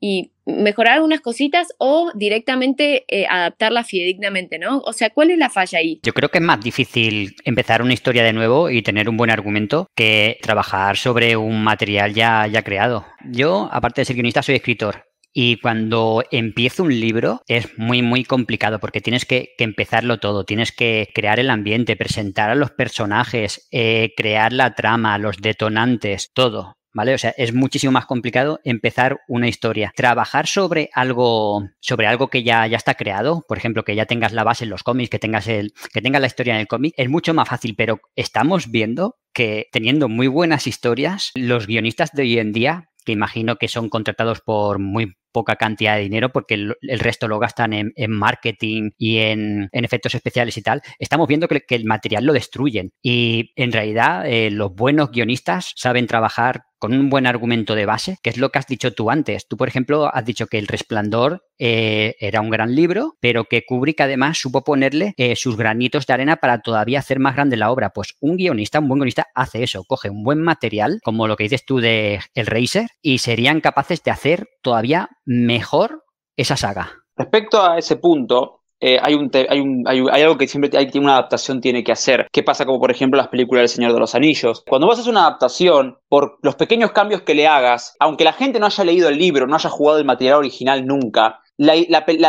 y 0.00 0.32
mejorar 0.58 0.94
algunas 0.94 1.20
cositas 1.20 1.68
o 1.78 2.10
directamente 2.14 3.04
eh, 3.08 3.26
adaptarla 3.28 3.84
fidedignamente, 3.84 4.58
¿no? 4.58 4.78
O 4.80 4.92
sea, 4.92 5.10
¿cuál 5.10 5.30
es 5.30 5.38
la 5.38 5.50
falla 5.50 5.78
ahí? 5.78 6.00
Yo 6.02 6.12
creo 6.12 6.28
que 6.28 6.38
es 6.38 6.44
más 6.44 6.60
difícil 6.60 7.34
empezar 7.44 7.82
una 7.82 7.94
historia 7.94 8.22
de 8.22 8.32
nuevo 8.32 8.70
y 8.70 8.82
tener 8.82 9.08
un 9.08 9.16
buen 9.16 9.30
argumento 9.30 9.86
que 9.94 10.38
trabajar 10.42 10.96
sobre 10.96 11.36
un 11.36 11.62
material 11.62 12.14
ya, 12.14 12.46
ya 12.46 12.62
creado. 12.62 13.06
Yo, 13.24 13.68
aparte 13.72 14.00
de 14.00 14.04
ser 14.06 14.16
guionista, 14.16 14.42
soy 14.42 14.56
escritor. 14.56 15.10
Y 15.32 15.56
cuando 15.60 16.24
empiezo 16.32 16.82
un 16.82 16.98
libro 16.98 17.42
es 17.46 17.78
muy, 17.78 18.02
muy 18.02 18.24
complicado 18.24 18.80
porque 18.80 19.00
tienes 19.00 19.24
que, 19.24 19.50
empezarlo 19.58 20.18
todo, 20.18 20.44
tienes 20.44 20.72
que 20.72 21.08
crear 21.14 21.38
el 21.38 21.50
ambiente, 21.50 21.96
presentar 21.96 22.50
a 22.50 22.56
los 22.56 22.72
personajes, 22.72 23.68
eh, 23.70 24.10
crear 24.16 24.52
la 24.52 24.74
trama, 24.74 25.18
los 25.18 25.36
detonantes, 25.36 26.32
todo. 26.34 26.74
¿Vale? 26.92 27.14
O 27.14 27.18
sea, 27.18 27.34
es 27.36 27.54
muchísimo 27.54 27.92
más 27.92 28.06
complicado 28.06 28.60
empezar 28.64 29.20
una 29.28 29.48
historia. 29.48 29.92
Trabajar 29.94 30.46
sobre 30.46 30.90
algo, 30.94 31.68
sobre 31.80 32.06
algo 32.06 32.28
que 32.28 32.42
ya, 32.42 32.66
ya 32.66 32.76
está 32.76 32.94
creado, 32.94 33.44
por 33.48 33.58
ejemplo, 33.58 33.84
que 33.84 33.94
ya 33.94 34.06
tengas 34.06 34.32
la 34.32 34.44
base 34.44 34.64
en 34.64 34.70
los 34.70 34.82
cómics, 34.82 35.10
que 35.10 35.18
tengas, 35.18 35.46
el, 35.48 35.72
que 35.92 36.02
tengas 36.02 36.20
la 36.20 36.26
historia 36.26 36.54
en 36.54 36.60
el 36.60 36.68
cómic, 36.68 36.94
es 36.96 37.08
mucho 37.08 37.34
más 37.34 37.48
fácil, 37.48 37.74
pero 37.76 38.00
estamos 38.16 38.70
viendo 38.70 39.16
que 39.32 39.68
teniendo 39.72 40.08
muy 40.08 40.26
buenas 40.26 40.66
historias, 40.66 41.30
los 41.34 41.66
guionistas 41.66 42.12
de 42.12 42.22
hoy 42.22 42.38
en 42.38 42.52
día 42.52 42.90
que 43.04 43.12
imagino 43.12 43.56
que 43.56 43.68
son 43.68 43.88
contratados 43.88 44.40
por 44.40 44.78
muy 44.78 45.14
poca 45.32 45.56
cantidad 45.56 45.96
de 45.96 46.02
dinero 46.02 46.30
porque 46.32 46.54
el, 46.54 46.76
resto 46.98 47.28
lo 47.28 47.38
gastan 47.38 47.72
en, 47.72 48.10
marketing 48.10 48.90
y 48.98 49.18
en, 49.18 49.68
efectos 49.72 50.14
especiales 50.14 50.56
y 50.56 50.62
tal, 50.62 50.82
estamos 50.98 51.28
viendo 51.28 51.48
que, 51.48 51.62
el 51.68 51.84
material 51.84 52.24
lo 52.24 52.32
destruyen. 52.32 52.92
Y 53.02 53.52
en 53.56 53.72
realidad 53.72 54.26
eh, 54.26 54.50
los 54.50 54.74
buenos 54.74 55.10
guionistas 55.10 55.72
saben 55.76 56.06
trabajar 56.06 56.64
con 56.80 56.94
un 56.94 57.10
buen 57.10 57.26
argumento 57.26 57.76
de 57.76 57.86
base, 57.86 58.18
que 58.22 58.30
es 58.30 58.38
lo 58.38 58.50
que 58.50 58.58
has 58.58 58.66
dicho 58.66 58.92
tú 58.92 59.10
antes. 59.10 59.46
Tú, 59.46 59.56
por 59.56 59.68
ejemplo, 59.68 60.12
has 60.12 60.24
dicho 60.24 60.46
que 60.46 60.58
El 60.58 60.66
Resplandor 60.66 61.44
eh, 61.58 62.16
era 62.18 62.40
un 62.40 62.50
gran 62.50 62.74
libro, 62.74 63.16
pero 63.20 63.44
que 63.44 63.64
Kubrick 63.64 64.00
además 64.00 64.38
supo 64.38 64.64
ponerle 64.64 65.14
eh, 65.16 65.36
sus 65.36 65.56
granitos 65.56 66.06
de 66.06 66.14
arena 66.14 66.36
para 66.36 66.62
todavía 66.62 66.98
hacer 66.98 67.20
más 67.20 67.36
grande 67.36 67.56
la 67.56 67.70
obra. 67.70 67.90
Pues 67.90 68.16
un 68.20 68.36
guionista, 68.36 68.80
un 68.80 68.88
buen 68.88 68.98
guionista, 68.98 69.26
hace 69.34 69.62
eso, 69.62 69.84
coge 69.84 70.10
un 70.10 70.24
buen 70.24 70.40
material, 70.40 71.00
como 71.04 71.28
lo 71.28 71.36
que 71.36 71.44
dices 71.44 71.64
tú 71.64 71.78
de 71.78 72.20
El 72.34 72.46
Racer, 72.46 72.88
y 73.02 73.18
serían 73.18 73.60
capaces 73.60 74.02
de 74.02 74.10
hacer 74.10 74.48
todavía 74.62 75.10
mejor 75.24 76.02
esa 76.36 76.56
saga. 76.56 76.92
Respecto 77.14 77.62
a 77.62 77.76
ese 77.76 77.96
punto, 77.96 78.59
eh, 78.80 78.98
hay, 79.02 79.14
un 79.14 79.30
hay, 79.34 79.60
un, 79.60 79.84
hay, 79.86 80.22
algo 80.22 80.38
que 80.38 80.48
siempre 80.48 80.70
hay, 80.76 80.90
una 80.98 81.12
adaptación 81.12 81.60
tiene 81.60 81.84
que 81.84 81.92
hacer. 81.92 82.26
¿Qué 82.32 82.42
pasa 82.42 82.64
como 82.64 82.80
por 82.80 82.90
ejemplo 82.90 83.18
las 83.18 83.28
películas 83.28 83.62
del 83.62 83.68
Señor 83.68 83.92
de 83.92 84.00
los 84.00 84.14
Anillos? 84.14 84.64
Cuando 84.66 84.86
vos 84.86 84.98
haces 84.98 85.10
una 85.10 85.26
adaptación, 85.26 85.98
por 86.08 86.38
los 86.42 86.56
pequeños 86.56 86.92
cambios 86.92 87.22
que 87.22 87.34
le 87.34 87.46
hagas, 87.46 87.96
aunque 88.00 88.24
la 88.24 88.32
gente 88.32 88.58
no 88.58 88.66
haya 88.66 88.84
leído 88.84 89.08
el 89.08 89.18
libro, 89.18 89.46
no 89.46 89.56
haya 89.56 89.70
jugado 89.70 89.98
el 89.98 90.04
material 90.04 90.38
original 90.38 90.86
nunca, 90.86 91.40
la, 91.56 91.74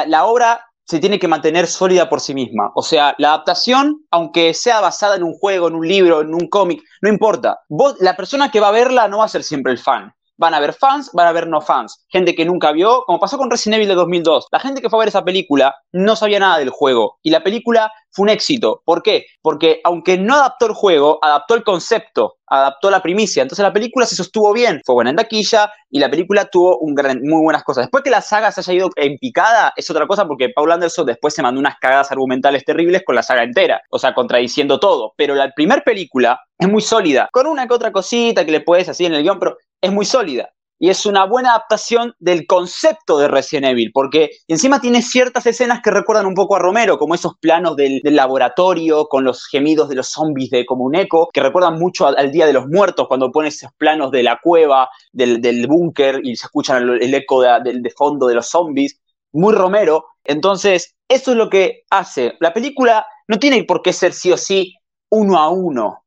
la 0.07 0.25
obra 0.25 0.71
se 0.91 0.99
tiene 0.99 1.19
que 1.19 1.29
mantener 1.29 1.67
sólida 1.67 2.09
por 2.09 2.19
sí 2.19 2.33
misma. 2.33 2.71
O 2.75 2.81
sea, 2.81 3.15
la 3.17 3.29
adaptación, 3.29 4.03
aunque 4.11 4.53
sea 4.53 4.81
basada 4.81 5.15
en 5.15 5.23
un 5.23 5.33
juego, 5.33 5.69
en 5.69 5.75
un 5.75 5.87
libro, 5.87 6.19
en 6.19 6.33
un 6.33 6.49
cómic, 6.49 6.81
no 7.01 7.09
importa. 7.09 7.59
Vos, 7.69 7.95
la 8.01 8.17
persona 8.17 8.51
que 8.51 8.59
va 8.59 8.67
a 8.67 8.71
verla 8.71 9.07
no 9.07 9.19
va 9.19 9.25
a 9.25 9.29
ser 9.29 9.43
siempre 9.43 9.71
el 9.71 9.77
fan. 9.77 10.13
Van 10.41 10.55
a 10.55 10.57
haber 10.57 10.73
fans, 10.73 11.11
van 11.13 11.27
a 11.27 11.29
haber 11.29 11.47
no 11.47 11.61
fans. 11.61 12.03
Gente 12.09 12.33
que 12.33 12.45
nunca 12.45 12.71
vio, 12.71 13.03
como 13.05 13.19
pasó 13.19 13.37
con 13.37 13.51
Resident 13.51 13.75
Evil 13.75 13.89
de 13.89 13.93
2002. 13.93 14.47
La 14.51 14.59
gente 14.59 14.81
que 14.81 14.89
fue 14.89 14.97
a 14.97 15.01
ver 15.01 15.09
esa 15.09 15.23
película 15.23 15.75
no 15.91 16.15
sabía 16.15 16.39
nada 16.39 16.57
del 16.57 16.71
juego. 16.71 17.19
Y 17.21 17.29
la 17.29 17.43
película 17.43 17.91
fue 18.09 18.23
un 18.23 18.29
éxito. 18.29 18.81
¿Por 18.83 19.03
qué? 19.03 19.25
Porque 19.43 19.81
aunque 19.83 20.17
no 20.17 20.33
adaptó 20.33 20.65
el 20.65 20.73
juego, 20.73 21.19
adaptó 21.21 21.53
el 21.53 21.63
concepto, 21.63 22.37
adaptó 22.47 22.89
la 22.89 23.01
primicia. 23.01 23.43
Entonces 23.43 23.63
la 23.63 23.71
película 23.71 24.07
se 24.07 24.15
sostuvo 24.15 24.51
bien, 24.51 24.81
fue 24.83 24.95
buena 24.95 25.11
en 25.11 25.15
taquilla 25.15 25.71
y 25.89 25.99
la 25.99 26.09
película 26.09 26.45
tuvo 26.45 26.79
un 26.79 26.95
gran, 26.95 27.21
muy 27.21 27.41
buenas 27.41 27.63
cosas. 27.63 27.83
Después 27.83 28.03
que 28.03 28.09
la 28.09 28.21
saga 28.21 28.51
se 28.51 28.61
haya 28.61 28.73
ido 28.73 28.89
en 28.95 29.17
picada, 29.17 29.73
es 29.75 29.89
otra 29.89 30.07
cosa 30.07 30.27
porque 30.27 30.49
Paul 30.49 30.71
Anderson 30.71 31.05
después 31.05 31.33
se 31.33 31.41
mandó 31.41 31.59
unas 31.59 31.77
cagadas 31.79 32.11
argumentales 32.11 32.65
terribles 32.65 33.03
con 33.05 33.15
la 33.15 33.23
saga 33.23 33.43
entera, 33.43 33.81
o 33.89 33.99
sea, 33.99 34.13
contradiciendo 34.13 34.79
todo. 34.79 35.13
Pero 35.15 35.35
la 35.35 35.51
primera 35.51 35.81
película 35.81 36.39
es 36.57 36.67
muy 36.67 36.81
sólida, 36.81 37.29
con 37.31 37.47
una 37.47 37.67
que 37.67 37.73
otra 37.73 37.91
cosita 37.91 38.45
que 38.45 38.51
le 38.51 38.61
puedes 38.61 38.89
así 38.89 39.05
en 39.05 39.13
el 39.13 39.23
guion, 39.23 39.39
pero 39.39 39.57
es 39.81 39.91
muy 39.91 40.05
sólida 40.05 40.53
y 40.81 40.89
es 40.89 41.05
una 41.05 41.25
buena 41.25 41.51
adaptación 41.51 42.15
del 42.17 42.47
concepto 42.47 43.19
de 43.19 43.27
Resident 43.27 43.67
Evil, 43.67 43.91
porque 43.93 44.31
encima 44.47 44.81
tiene 44.81 45.03
ciertas 45.03 45.45
escenas 45.45 45.79
que 45.83 45.91
recuerdan 45.91 46.25
un 46.25 46.33
poco 46.33 46.55
a 46.55 46.59
Romero, 46.59 46.97
como 46.97 47.13
esos 47.13 47.37
planos 47.39 47.75
del, 47.75 48.01
laboratorio 48.03 49.05
con 49.05 49.23
los 49.23 49.45
gemidos 49.45 49.89
de 49.89 49.95
los 49.95 50.07
zombies 50.07 50.49
de 50.49 50.65
como 50.65 50.83
un 50.83 50.95
eco, 50.95 51.29
que 51.31 51.43
recuerdan 51.43 51.77
mucho 51.77 52.07
al, 52.07 52.31
Día 52.31 52.47
de 52.47 52.53
los 52.53 52.67
Muertos, 52.67 53.07
cuando 53.07 53.31
pone 53.31 53.49
esos 53.49 53.69
planos 53.77 54.09
de 54.09 54.23
la 54.23 54.39
cueva, 54.41 54.89
del, 55.11 55.67
búnker 55.67 56.19
y 56.23 56.35
se 56.35 56.47
escuchan 56.47 56.89
el, 56.99 57.13
eco 57.13 57.43
de, 57.43 57.79
de 57.79 57.89
fondo 57.91 58.25
de 58.25 58.33
los 58.33 58.47
zombies. 58.47 58.99
Muy 59.33 59.53
Romero. 59.53 60.07
Entonces, 60.23 60.95
eso 61.07 61.31
es 61.31 61.37
lo 61.37 61.47
que 61.47 61.83
hace. 61.91 62.37
La 62.39 62.53
película 62.53 63.05
no 63.27 63.37
tiene 63.37 63.63
por 63.65 63.83
qué 63.83 63.93
ser 63.93 64.13
sí 64.13 64.31
o 64.31 64.37
sí 64.37 64.73
uno 65.11 65.37
a 65.37 65.49
uno 65.49 66.01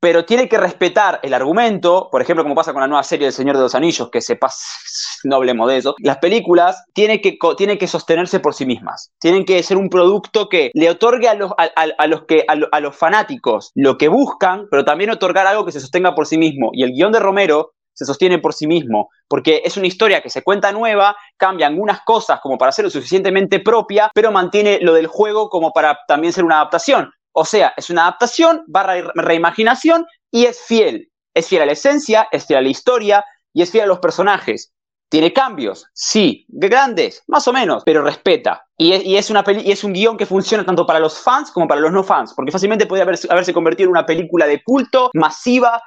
pero 0.00 0.24
tiene 0.24 0.48
que 0.48 0.56
respetar 0.56 1.20
el 1.22 1.34
argumento, 1.34 2.08
por 2.10 2.22
ejemplo, 2.22 2.42
como 2.42 2.54
pasa 2.54 2.72
con 2.72 2.80
la 2.80 2.88
nueva 2.88 3.02
serie 3.02 3.26
del 3.26 3.34
Señor 3.34 3.56
de 3.56 3.62
los 3.62 3.74
Anillos, 3.74 4.10
que 4.10 4.22
se 4.22 4.36
pasa, 4.36 4.64
no 5.24 5.36
hablemos 5.36 5.68
de 5.68 5.76
eso, 5.76 5.94
las 5.98 6.18
películas 6.18 6.84
tienen 6.94 7.20
que, 7.20 7.38
tienen 7.56 7.78
que 7.78 7.86
sostenerse 7.86 8.40
por 8.40 8.54
sí 8.54 8.64
mismas, 8.64 9.12
tienen 9.20 9.44
que 9.44 9.62
ser 9.62 9.76
un 9.76 9.90
producto 9.90 10.48
que 10.48 10.70
le 10.74 10.90
otorgue 10.90 11.28
a 11.28 11.34
los, 11.34 11.52
a, 11.56 12.06
los, 12.06 12.24
que, 12.24 12.44
a, 12.48 12.80
los 12.80 12.96
fanáticos 12.96 13.70
lo 13.74 13.98
que 13.98 14.08
buscan, 14.08 14.66
pero 14.70 14.84
también 14.84 15.10
otorgar 15.10 15.46
algo 15.46 15.64
que 15.64 15.72
se 15.72 15.80
sostenga 15.80 16.14
por 16.14 16.26
sí 16.26 16.38
mismo. 16.38 16.70
Y 16.72 16.82
el 16.82 16.92
guion 16.92 17.12
de 17.12 17.20
Romero 17.20 17.72
se 17.92 18.06
sostiene 18.06 18.38
por 18.38 18.54
sí 18.54 18.66
mismo, 18.66 19.10
porque 19.28 19.60
es 19.64 19.76
una 19.76 19.86
historia 19.86 20.22
que 20.22 20.30
se 20.30 20.42
cuenta 20.42 20.72
nueva, 20.72 21.16
cambia 21.36 21.66
algunas 21.66 22.00
cosas 22.00 22.40
como 22.40 22.56
para 22.56 22.72
ser 22.72 22.86
lo 22.86 22.90
suficientemente 22.90 23.60
propia, 23.60 24.10
pero 24.14 24.32
mantiene 24.32 24.78
lo 24.80 24.94
del 24.94 25.06
juego 25.06 25.50
como 25.50 25.72
para 25.72 25.98
también 26.08 26.32
ser 26.32 26.44
una 26.44 26.56
adaptación. 26.56 27.10
O 27.32 27.44
sea, 27.44 27.72
es 27.76 27.90
una 27.90 28.02
adaptación 28.02 28.64
barra 28.66 29.12
reimaginación 29.14 30.06
y 30.30 30.46
es 30.46 30.60
fiel. 30.60 31.10
Es 31.34 31.48
fiel 31.48 31.62
a 31.62 31.66
la 31.66 31.72
esencia, 31.72 32.28
es 32.32 32.46
fiel 32.46 32.58
a 32.58 32.62
la 32.62 32.68
historia 32.68 33.24
y 33.52 33.62
es 33.62 33.70
fiel 33.70 33.84
a 33.84 33.88
los 33.88 34.00
personajes. 34.00 34.72
¿Tiene 35.08 35.32
cambios? 35.32 35.86
Sí. 35.92 36.44
¿Grandes? 36.48 37.22
Más 37.26 37.46
o 37.48 37.52
menos, 37.52 37.82
pero 37.84 38.02
respeta. 38.02 38.64
Y 38.76 39.16
es, 39.16 39.28
una 39.28 39.44
y 39.48 39.72
es 39.72 39.84
un 39.84 39.92
guion 39.92 40.16
que 40.16 40.24
funciona 40.24 40.64
tanto 40.64 40.86
para 40.86 41.00
los 41.00 41.18
fans 41.18 41.50
como 41.50 41.66
para 41.68 41.80
los 41.80 41.92
no 41.92 42.02
fans, 42.04 42.32
porque 42.34 42.52
fácilmente 42.52 42.86
podría 42.86 43.04
haberse, 43.04 43.52
convertido 43.52 43.88
en 43.88 43.90
una 43.90 44.06
película 44.06 44.46
de 44.46 44.62
culto, 44.62 45.10
masiva, 45.14 45.82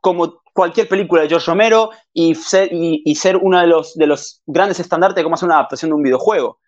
como 0.00 0.40
cualquier 0.54 0.88
película 0.88 1.22
de 1.22 1.28
George 1.28 1.46
Romero, 1.46 1.90
y 2.12 2.34
ser, 2.36 2.70
y, 2.72 3.02
uno 3.42 3.60
de 3.60 3.66
los, 3.66 3.94
de 3.96 4.06
los 4.06 4.42
grandes 4.46 4.80
estandartes 4.80 5.16
de 5.16 5.24
cómo 5.24 5.34
hacer 5.34 5.46
una 5.46 5.56
adaptación 5.56 5.90
de 5.90 5.96
un 5.96 6.02
videojuego 6.02 6.58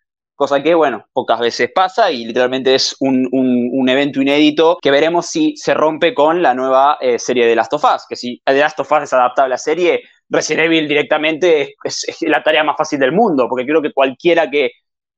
cosa 0.40 0.62
que, 0.62 0.74
bueno, 0.74 1.04
pocas 1.12 1.38
veces 1.38 1.70
pasa 1.70 2.10
y 2.10 2.24
literalmente 2.24 2.74
es 2.74 2.96
un, 3.00 3.86
evento 3.90 4.22
inédito 4.22 4.78
que 4.80 4.90
veremos 4.90 5.26
si 5.26 5.54
se 5.54 5.74
rompe 5.74 6.14
con 6.14 6.40
la 6.40 6.54
nueva 6.54 6.96
eh, 6.98 7.18
serie 7.18 7.44
de 7.44 7.54
Last 7.54 7.74
of 7.74 7.84
Us, 7.84 8.06
que 8.08 8.16
si 8.16 8.40
The 8.46 8.54
Last 8.54 8.80
of 8.80 8.90
Us 8.90 9.02
es 9.02 9.12
adaptable 9.12 9.48
a 9.48 9.48
la 9.50 9.58
serie, 9.58 10.00
Resident 10.30 10.64
Evil 10.64 10.88
directamente 10.88 11.74
es, 11.84 12.06
la 12.22 12.42
tarea 12.42 12.64
más 12.64 12.76
fácil 12.78 12.98
del 12.98 13.12
mundo, 13.12 13.48
porque 13.50 13.66
creo 13.66 13.82
que 13.82 13.92
cualquiera 13.92 14.48
que 14.48 14.70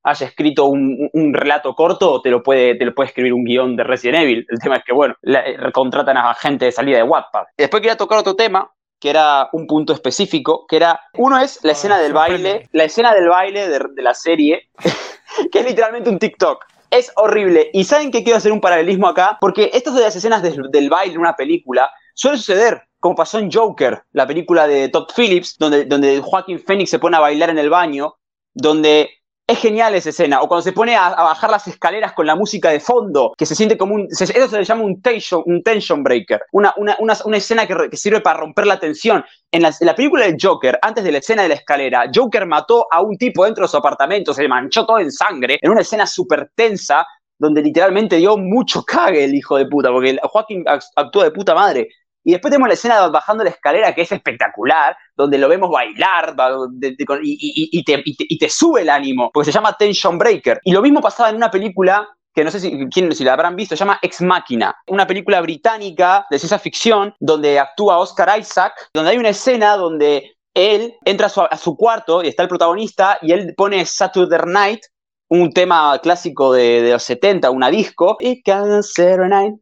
haya 0.03 0.27
escrito 0.27 0.64
un, 0.64 1.33
relato 1.33 1.73
corto 1.77 2.20
te 2.20 2.29
lo, 2.29 2.43
puede, 2.43 2.75
te 2.75 2.85
lo 2.85 2.93
puede 2.93 3.11
escribir 3.11 3.33
un 3.33 3.45
guion 3.45 3.77
de 3.77 3.85
Resident 3.85 4.25
Evil. 4.25 4.45
El 4.49 4.59
tema 4.59 4.79
es 4.79 4.83
que, 4.83 4.93
bueno, 4.93 5.14
eh, 5.23 5.57
contratan 5.73 6.16
a 6.16 6.35
gente 6.35 6.64
de 6.64 6.73
salida 6.73 6.97
de 6.97 7.05
Wattpad. 7.05 7.45
Después 7.57 7.81
quería 7.81 7.97
tocar 7.97 8.18
otro 8.18 8.35
tema, 8.35 8.68
que 9.03 9.11
era 9.11 9.49
un 9.53 9.66
punto 9.66 9.93
específico, 9.93 10.64
que 10.68 10.77
era, 10.77 11.01
uno 11.14 11.37
es 11.41 11.59
la 11.64 11.73
escena 11.73 11.99
del 11.99 12.12
baile, 12.12 12.68
la 12.70 12.85
escena 12.85 13.12
del 13.12 13.29
baile 13.29 13.68
de, 13.68 13.81
la 13.97 14.14
serie, 14.14 14.68
que 15.53 15.61
es 15.61 15.64
literalmente 15.64 16.11
un 16.11 16.18
TikTok. 16.18 16.64
Es 16.91 17.11
horrible. 17.16 17.70
Y 17.72 17.85
saben 17.85 18.11
que 18.11 18.22
quiero 18.22 18.37
hacer 18.37 18.53
un 18.53 18.61
paralelismo 18.61 19.09
acá, 19.09 19.39
porque 19.41 19.70
estas 19.72 19.95
de 19.95 20.03
las 20.03 20.14
escenas 20.14 20.43
del 20.43 20.91
baile 20.91 21.14
en 21.14 21.20
una 21.20 21.35
película 21.35 21.91
suele 22.14 22.37
suceder, 22.37 22.83
como 23.01 23.14
pasó 23.14 23.39
en 23.39 23.51
Joker, 23.51 24.03
la 24.12 24.26
película 24.26 24.66
de 24.66 24.89
Todd 24.91 25.09
Phillips, 25.16 25.57
donde, 25.59 25.87
donde 25.87 26.20
Joaquín 26.20 26.61
Phoenix 26.61 26.91
se 26.91 26.99
pone 26.99 27.16
a 27.16 27.20
bailar 27.20 27.49
en 27.49 27.59
el 27.59 27.70
baño, 27.70 28.16
donde 28.53 29.09
es 29.53 29.59
genial 29.59 29.94
esa 29.94 30.11
escena. 30.11 30.40
O 30.40 30.48
cuando 30.48 30.62
se 30.62 30.72
pone 30.72 30.96
a, 30.96 31.11
bajar 31.11 31.50
las 31.50 31.66
escaleras 31.66 32.12
con 32.12 32.26
la 32.26 32.34
música 32.34 32.70
de 32.70 32.80
fondo, 32.80 33.32
que 33.36 33.46
se 33.46 33.55
siente 33.55 33.76
como 33.76 33.94
un. 33.94 34.07
eso 34.11 34.26
se 34.26 34.59
le 34.59 34.64
llama 34.64 34.82
un 34.82 35.00
tension, 35.00 35.42
un 35.46 35.62
tension 35.62 36.03
breaker. 36.03 36.42
Una, 36.53 36.74
una, 36.76 36.96
una, 36.98 37.36
escena 37.36 37.66
que, 37.66 37.96
sirve 37.96 38.20
para 38.20 38.40
romper 38.40 38.66
la 38.66 38.78
tensión. 38.78 39.24
En 39.50 39.62
la, 39.62 39.94
película 39.94 40.24
del 40.24 40.36
Joker, 40.40 40.78
antes 40.80 41.05
de 41.05 41.12
la 41.12 41.18
escena 41.18 41.42
de 41.42 41.48
la 41.48 41.55
escalera, 41.55 42.11
Joker 42.12 42.46
mató 42.46 42.86
a 42.90 43.03
un 43.03 43.16
tipo 43.18 43.44
dentro 43.44 43.64
de 43.64 43.68
su 43.68 43.76
apartamento, 43.76 44.32
se 44.32 44.42
le 44.42 44.48
manchó 44.48 44.86
todo 44.86 44.98
en 44.98 45.12
sangre, 45.12 45.59
en 45.61 45.70
una 45.70 45.82
escena 45.82 46.07
súper 46.07 46.50
tensa, 46.55 47.07
donde 47.38 47.61
literalmente 47.61 48.16
dio 48.16 48.38
mucho 48.38 48.82
cague 48.84 49.24
el 49.24 49.34
hijo 49.34 49.59
de 49.59 49.66
puta, 49.66 49.90
porque 49.90 50.16
Joaquín 50.22 50.64
actuó 50.66 51.22
de 51.22 51.30
puta 51.30 51.55
madre. 51.55 51.88
Y 52.25 52.33
después 52.33 52.51
tenemos 52.51 52.68
la 52.68 52.75
escena 52.75 53.09
bajando 53.09 53.45
la 53.45 53.51
escalera 53.51 53.95
que 53.95 54.03
es 54.03 54.12
espectacular, 54.12 54.97
donde 55.16 55.39
lo 55.39 55.49
vemos 55.49 55.70
bailar 55.70 56.35
y, 57.23 57.85
te, 58.39 58.51
sube 58.51 58.83
el 58.83 58.91
ánimo, 58.91 59.31
porque 59.33 59.47
se 59.47 59.53
llama 59.53 59.77
Tension 59.77 60.18
Breaker. 60.18 60.61
Y 60.64 60.73
lo 60.73 60.83
mismo 60.83 61.01
pasaba 61.01 61.31
en 61.31 61.37
una 61.37 61.51
película 61.51 62.09
que 62.35 62.45
no 62.45 62.51
sé 62.51 62.61
si, 62.61 62.89
si 62.91 63.25
la 63.25 63.35
habrán 63.35 63.57
visto, 63.57 63.77
se 63.77 63.81
llama 63.81 63.99
Ex 64.01 64.23
Máquina, 64.23 64.75
una 64.87 65.07
película 65.07 65.41
británica 65.43 66.27
de 66.31 66.39
ciencia 66.39 66.59
ficción 66.59 67.14
donde 67.20 67.59
actúa 67.59 67.99
Oscar 67.99 68.39
Isaac, 68.39 68.73
donde 68.95 69.11
hay 69.11 69.18
una 69.18 69.29
escena 69.31 69.77
donde 69.77 70.33
él 70.55 70.95
entra 71.05 71.27
a 71.27 71.57
su, 71.57 71.77
cuarto 71.77 72.23
y 72.23 72.29
está 72.29 72.43
el 72.43 72.49
protagonista 72.49 73.18
y 73.23 73.33
él 73.33 73.55
pone 73.57 73.85
Saturday 73.85 74.41
Night, 74.47 74.81
un 75.29 75.53
tema 75.53 75.99
clásico 76.03 76.53
de, 76.53 76.91
los 76.93 77.03
70, 77.03 77.51
una 77.51 77.70
disco, 77.70 78.16
y 78.20 78.43
Saturday 78.45 79.29
Night, 79.29 79.55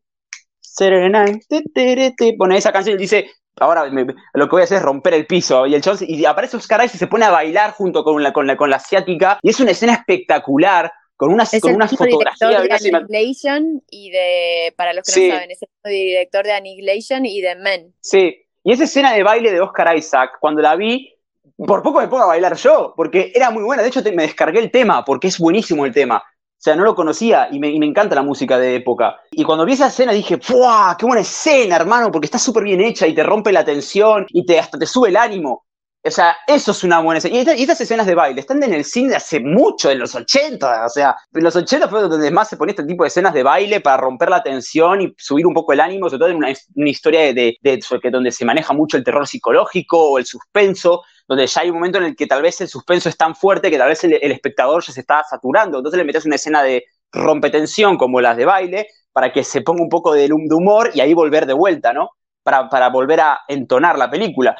pone 2.38 2.56
esa 2.56 2.72
canción 2.72 2.96
y 2.96 3.02
dice, 3.02 3.30
ahora 3.58 3.86
lo 3.86 4.46
que 4.46 4.50
voy 4.50 4.60
a 4.62 4.64
hacer 4.64 4.78
es 4.78 4.82
romper 4.82 5.14
el 5.14 5.26
piso. 5.26 5.66
Y 5.66 5.74
el 5.74 5.82
y 6.00 6.24
aparece 6.24 6.56
Oscar 6.56 6.80
Isaac 6.84 6.94
y 6.96 6.98
se 6.98 7.06
pone 7.06 7.24
a 7.24 7.30
bailar 7.30 7.72
junto 7.72 8.02
con 8.04 8.22
la, 8.22 8.32
con 8.32 8.46
la, 8.46 8.56
con 8.56 8.70
la 8.70 8.76
asiática. 8.76 9.38
Y 9.42 9.50
es 9.50 9.60
una 9.60 9.72
escena 9.72 9.94
espectacular, 9.94 10.92
con 11.16 11.32
una, 11.32 11.44
con 11.60 11.74
una 11.74 11.86
fotografía. 11.86 12.62
de 12.62 12.72
Annihilation 12.72 13.82
y 13.90 14.10
de, 14.10 14.72
para 14.76 14.94
los 14.94 15.04
que 15.04 15.28
no 15.28 15.34
saben, 15.34 15.50
es 15.50 15.58
el 15.62 15.92
director 15.92 16.44
de 16.44 16.52
Annihilation 16.52 17.26
y 17.26 17.42
de 17.42 17.56
Men. 17.56 17.94
Sí, 18.00 18.36
y 18.64 18.72
esa 18.72 18.84
escena 18.84 19.12
de 19.12 19.22
baile 19.22 19.52
de 19.52 19.60
Oscar 19.60 19.96
Isaac, 19.96 20.38
cuando 20.40 20.62
la 20.62 20.76
vi, 20.76 21.14
por 21.56 21.82
poco 21.82 22.00
me 22.00 22.08
pongo 22.08 22.22
a 22.22 22.28
bailar 22.28 22.56
yo, 22.56 22.94
porque 22.96 23.32
era 23.34 23.50
muy 23.50 23.62
buena. 23.62 23.82
De 23.82 23.88
hecho, 23.88 24.02
me 24.14 24.22
descargué 24.22 24.60
el 24.60 24.70
tema, 24.70 25.04
porque 25.04 25.28
es 25.28 25.38
buenísimo 25.38 25.84
el 25.84 25.92
tema. 25.92 26.22
O 26.60 26.62
sea, 26.62 26.76
no 26.76 26.84
lo 26.84 26.94
conocía 26.94 27.48
y 27.50 27.58
me, 27.58 27.74
encanta 27.74 28.14
la 28.14 28.22
música 28.22 28.58
de 28.58 28.76
época. 28.76 29.18
Y 29.30 29.44
cuando 29.44 29.64
vi 29.64 29.72
esa 29.72 29.86
escena 29.86 30.12
dije, 30.12 30.36
¡fuah! 30.36 30.94
¡Qué 30.98 31.06
buena 31.06 31.22
escena, 31.22 31.76
hermano! 31.76 32.12
Porque 32.12 32.26
está 32.26 32.38
súper 32.38 32.64
bien 32.64 32.82
hecha 32.82 33.06
y 33.06 33.14
te 33.14 33.22
rompe 33.22 33.50
la 33.50 33.64
tensión 33.64 34.26
y 34.28 34.44
te, 34.44 34.58
hasta 34.58 34.78
te 34.78 34.84
sube 34.84 35.08
el 35.08 35.16
ánimo. 35.16 35.64
O 36.04 36.10
sea, 36.10 36.36
eso 36.46 36.72
es 36.72 36.84
una 36.84 37.00
buena 37.00 37.16
escena. 37.16 37.54
Y, 37.54 37.62
estas 37.62 37.80
escenas 37.80 38.06
de 38.06 38.14
baile 38.14 38.42
están 38.42 38.62
en 38.62 38.74
el 38.74 38.84
cine 38.84 39.14
hace 39.14 39.40
mucho, 39.40 39.90
en 39.90 40.00
los 40.00 40.14
80. 40.14 40.84
O 40.84 40.88
sea, 40.90 41.16
en 41.32 41.42
los 41.42 41.56
80 41.56 41.88
fue 41.88 42.02
donde 42.02 42.30
más 42.30 42.50
se 42.50 42.58
ponía 42.58 42.72
este 42.72 42.84
tipo 42.84 43.04
de 43.04 43.08
escenas 43.08 43.32
de 43.32 43.42
baile 43.42 43.80
para 43.80 43.96
romper 43.96 44.28
la 44.28 44.42
tensión 44.42 45.00
y 45.00 45.14
subir 45.16 45.46
un 45.46 45.54
poco 45.54 45.72
el 45.72 45.80
ánimo, 45.80 46.10
sobre 46.10 46.18
todo 46.18 46.28
en 46.28 46.36
una, 46.36 46.50
historia 46.90 47.32
de, 47.32 47.56
de, 47.62 47.80
donde 48.12 48.32
se 48.32 48.44
maneja 48.44 48.74
mucho 48.74 48.98
el 48.98 49.04
terror 49.04 49.26
psicológico 49.26 50.10
o 50.10 50.18
el 50.18 50.26
suspenso 50.26 51.04
donde 51.30 51.46
ya 51.46 51.60
hay 51.60 51.70
un 51.70 51.76
momento 51.76 51.98
en 51.98 52.04
el 52.06 52.16
que 52.16 52.26
tal 52.26 52.42
vez 52.42 52.60
el 52.60 52.66
suspenso 52.66 53.08
es 53.08 53.16
tan 53.16 53.36
fuerte 53.36 53.70
que 53.70 53.78
tal 53.78 53.88
vez 53.88 54.02
el, 54.02 54.14
espectador 54.32 54.82
ya 54.84 54.92
se 54.92 54.98
está 54.98 55.22
saturando. 55.22 55.78
Entonces 55.78 55.96
le 55.96 56.04
metes 56.04 56.26
una 56.26 56.34
escena 56.34 56.60
de 56.60 56.86
rompetensión 57.12 57.96
como 57.96 58.20
las 58.20 58.36
de 58.36 58.44
baile 58.44 58.88
para 59.12 59.32
que 59.32 59.44
se 59.44 59.60
ponga 59.60 59.80
un 59.80 59.88
poco 59.88 60.12
de, 60.12 60.28
humor 60.32 60.90
y 60.92 61.00
ahí 61.00 61.14
volver 61.14 61.46
de 61.46 61.52
vuelta, 61.52 61.92
¿no? 61.92 62.10
Para, 62.42 62.68
para 62.68 62.88
volver 62.88 63.20
a 63.20 63.38
entonar 63.46 63.96
la 63.96 64.10
película. 64.10 64.56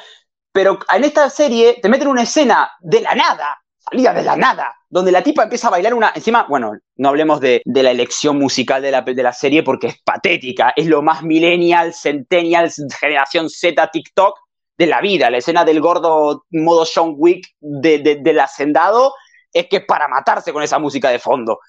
Pero 0.53 0.79
en 0.95 1.03
esta 1.03 1.29
serie 1.29 1.79
te 1.81 1.89
meten 1.89 2.07
una 2.07 2.23
escena 2.23 2.71
de 2.79 3.01
la 3.01 3.15
nada, 3.15 3.61
salida 3.77 4.13
de 4.13 4.23
la 4.23 4.37
nada, 4.37 4.73
donde 4.89 5.11
la 5.11 5.21
tipa 5.21 5.43
empieza 5.43 5.67
a 5.67 5.71
bailar 5.71 5.93
una. 5.93 6.13
Encima, 6.15 6.45
bueno, 6.47 6.71
no 6.95 7.09
hablemos 7.09 7.41
de, 7.41 7.61
la 7.65 7.91
elección 7.91 8.39
musical 8.39 8.81
de 8.81 8.91
la, 8.91 9.01
de 9.01 9.23
la, 9.23 9.33
serie 9.33 9.61
porque 9.61 9.87
es 9.87 10.01
patética. 10.05 10.71
Es 10.73 10.87
lo 10.87 11.01
más 11.01 11.21
millennial, 11.21 11.93
centennial, 11.93 12.71
generación 12.97 13.49
Z, 13.49 13.91
TikTok 13.91 14.39
de 14.81 14.87
la 14.87 14.99
vida. 14.99 15.29
La 15.29 15.37
escena 15.37 15.63
del 15.63 15.79
gordo 15.79 16.45
modo 16.49 16.85
John 16.91 17.13
Wick 17.15 17.53
de, 17.59 18.19
del 18.19 18.39
hacendado 18.39 19.13
es 19.53 19.67
que 19.67 19.77
es 19.77 19.85
para 19.85 20.07
matarse 20.07 20.51
con 20.51 20.63
esa 20.63 20.79
música 20.79 21.09
de 21.09 21.19
fondo. 21.19 21.59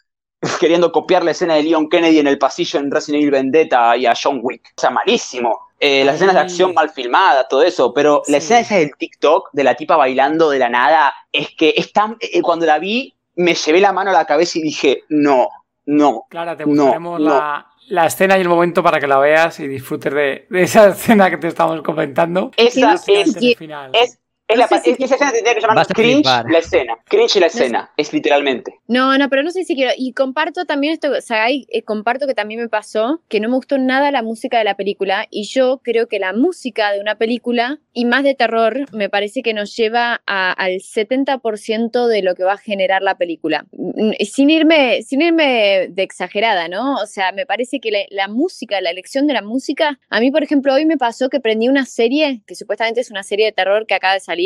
Queriendo 0.60 0.90
copiar 0.90 1.22
la 1.22 1.32
escena 1.32 1.54
de 1.54 1.62
Leon 1.62 1.90
Kennedy 1.90 2.20
en 2.20 2.26
el 2.26 2.38
pasillo 2.38 2.80
en 2.80 2.90
Resident 2.90 3.22
Evil 3.22 3.32
Vendetta 3.32 3.96
y 3.98 4.06
a 4.06 4.14
John 4.20 4.40
Wick. 4.42 4.72
O 4.76 4.80
sea, 4.80 4.90
malísimo. 4.90 5.68
Eh, 5.78 6.04
las 6.04 6.14
escenas 6.14 6.36
de 6.36 6.40
acción 6.40 6.72
mal 6.74 6.90
filmadas, 6.90 7.48
todo 7.50 7.62
eso, 7.62 7.92
pero 7.92 8.22
la 8.28 8.38
escena 8.38 8.60
esa 8.60 8.76
del 8.76 8.96
TikTok 8.96 9.50
de 9.52 9.64
la 9.64 9.74
tipa 9.74 9.96
bailando 9.96 10.48
de 10.48 10.60
la 10.60 10.68
nada, 10.68 11.12
es 11.32 11.48
que 11.56 11.74
es 11.76 11.92
tan, 11.92 12.16
eh, 12.20 12.40
cuando 12.40 12.64
la 12.66 12.78
vi, 12.78 13.12
me 13.34 13.54
llevé 13.54 13.80
la 13.80 13.92
mano 13.92 14.10
a 14.10 14.12
la 14.12 14.24
cabeza 14.24 14.58
y 14.58 14.62
dije, 14.62 15.02
no, 15.08 15.48
no. 15.86 16.26
Claro, 16.30 16.56
te 16.56 16.64
buscaremos 16.64 17.20
la, 17.20 17.66
la 17.92 18.06
escena 18.06 18.38
y 18.38 18.40
el 18.40 18.48
momento 18.48 18.82
para 18.82 18.98
que 18.98 19.06
la 19.06 19.18
veas 19.18 19.60
y 19.60 19.68
disfrutes 19.68 20.14
de, 20.14 20.46
esa 20.50 20.88
escena 20.92 21.28
que 21.28 21.36
te 21.36 21.48
estamos 21.48 21.82
comentando. 21.82 22.50
Esa 22.56 22.94
es, 22.94 23.06
es, 23.06 23.56
final. 23.58 23.90
es 23.92 24.18
es 24.52 24.58
la, 24.58 24.64
esa 24.64 25.14
escena 25.14 25.32
tendría 25.32 25.54
que 25.54 25.60
llamar 25.60 25.86
cringe 25.86 26.24
la 26.24 26.58
escena. 26.58 26.98
Cringe 27.08 27.40
la 27.40 27.46
escena, 27.46 27.90
es 27.96 28.12
literalmente. 28.12 28.74
No, 28.86 29.16
no, 29.16 29.28
pero 29.30 29.42
no 29.42 29.50
sé 29.50 29.64
si 29.64 29.74
quiero. 29.74 29.92
Y 29.96 30.12
comparto 30.12 30.66
también 30.66 30.92
esto, 30.92 31.10
o 31.10 31.20
sea, 31.20 31.48
eh, 31.50 31.82
comparto 31.84 32.26
que 32.26 32.34
también 32.34 32.60
me 32.60 32.68
pasó 32.68 33.22
que 33.28 33.40
no 33.40 33.48
me 33.48 33.56
gustó 33.56 33.78
nada 33.78 34.10
la 34.10 34.22
música 34.22 34.58
de 34.58 34.64
la 34.64 34.76
película. 34.76 35.26
Y 35.30 35.44
yo 35.44 35.80
creo 35.82 36.06
que 36.06 36.18
la 36.18 36.32
música 36.32 36.92
de 36.92 37.00
una 37.00 37.16
película, 37.16 37.78
y 37.94 38.04
más 38.04 38.24
de 38.24 38.34
terror, 38.34 38.92
me 38.92 39.08
parece 39.08 39.42
que 39.42 39.54
nos 39.54 39.74
lleva 39.74 40.20
al 40.26 40.72
70% 40.80 42.06
de 42.06 42.22
lo 42.22 42.34
que 42.34 42.44
va 42.44 42.54
a 42.54 42.58
generar 42.58 43.02
la 43.02 43.16
película. 43.16 43.64
Mm, 43.72 44.12
sin 44.30 44.50
irme, 44.50 45.02
sin 45.02 45.22
irme 45.22 45.88
de 45.90 46.02
exagerada, 46.02 46.68
¿no? 46.68 46.96
O 46.96 47.06
sea, 47.06 47.32
me 47.32 47.46
parece 47.46 47.80
que 47.80 47.90
la, 47.90 48.00
la 48.10 48.28
música, 48.28 48.80
la 48.80 48.90
elección 48.90 49.26
de 49.26 49.34
la 49.34 49.42
música, 49.42 49.98
a 50.10 50.20
mí, 50.20 50.30
por 50.30 50.42
ejemplo, 50.42 50.74
hoy 50.74 50.84
me 50.84 50.98
pasó 50.98 51.30
que 51.30 51.40
prendí 51.40 51.68
una 51.68 51.86
serie, 51.86 52.42
que 52.46 52.54
supuestamente 52.54 53.00
es 53.00 53.10
una 53.10 53.22
serie 53.22 53.46
de 53.46 53.52
terror 53.52 53.86
que 53.86 53.94
acaba 53.94 54.14
de 54.14 54.20
salir 54.20 54.41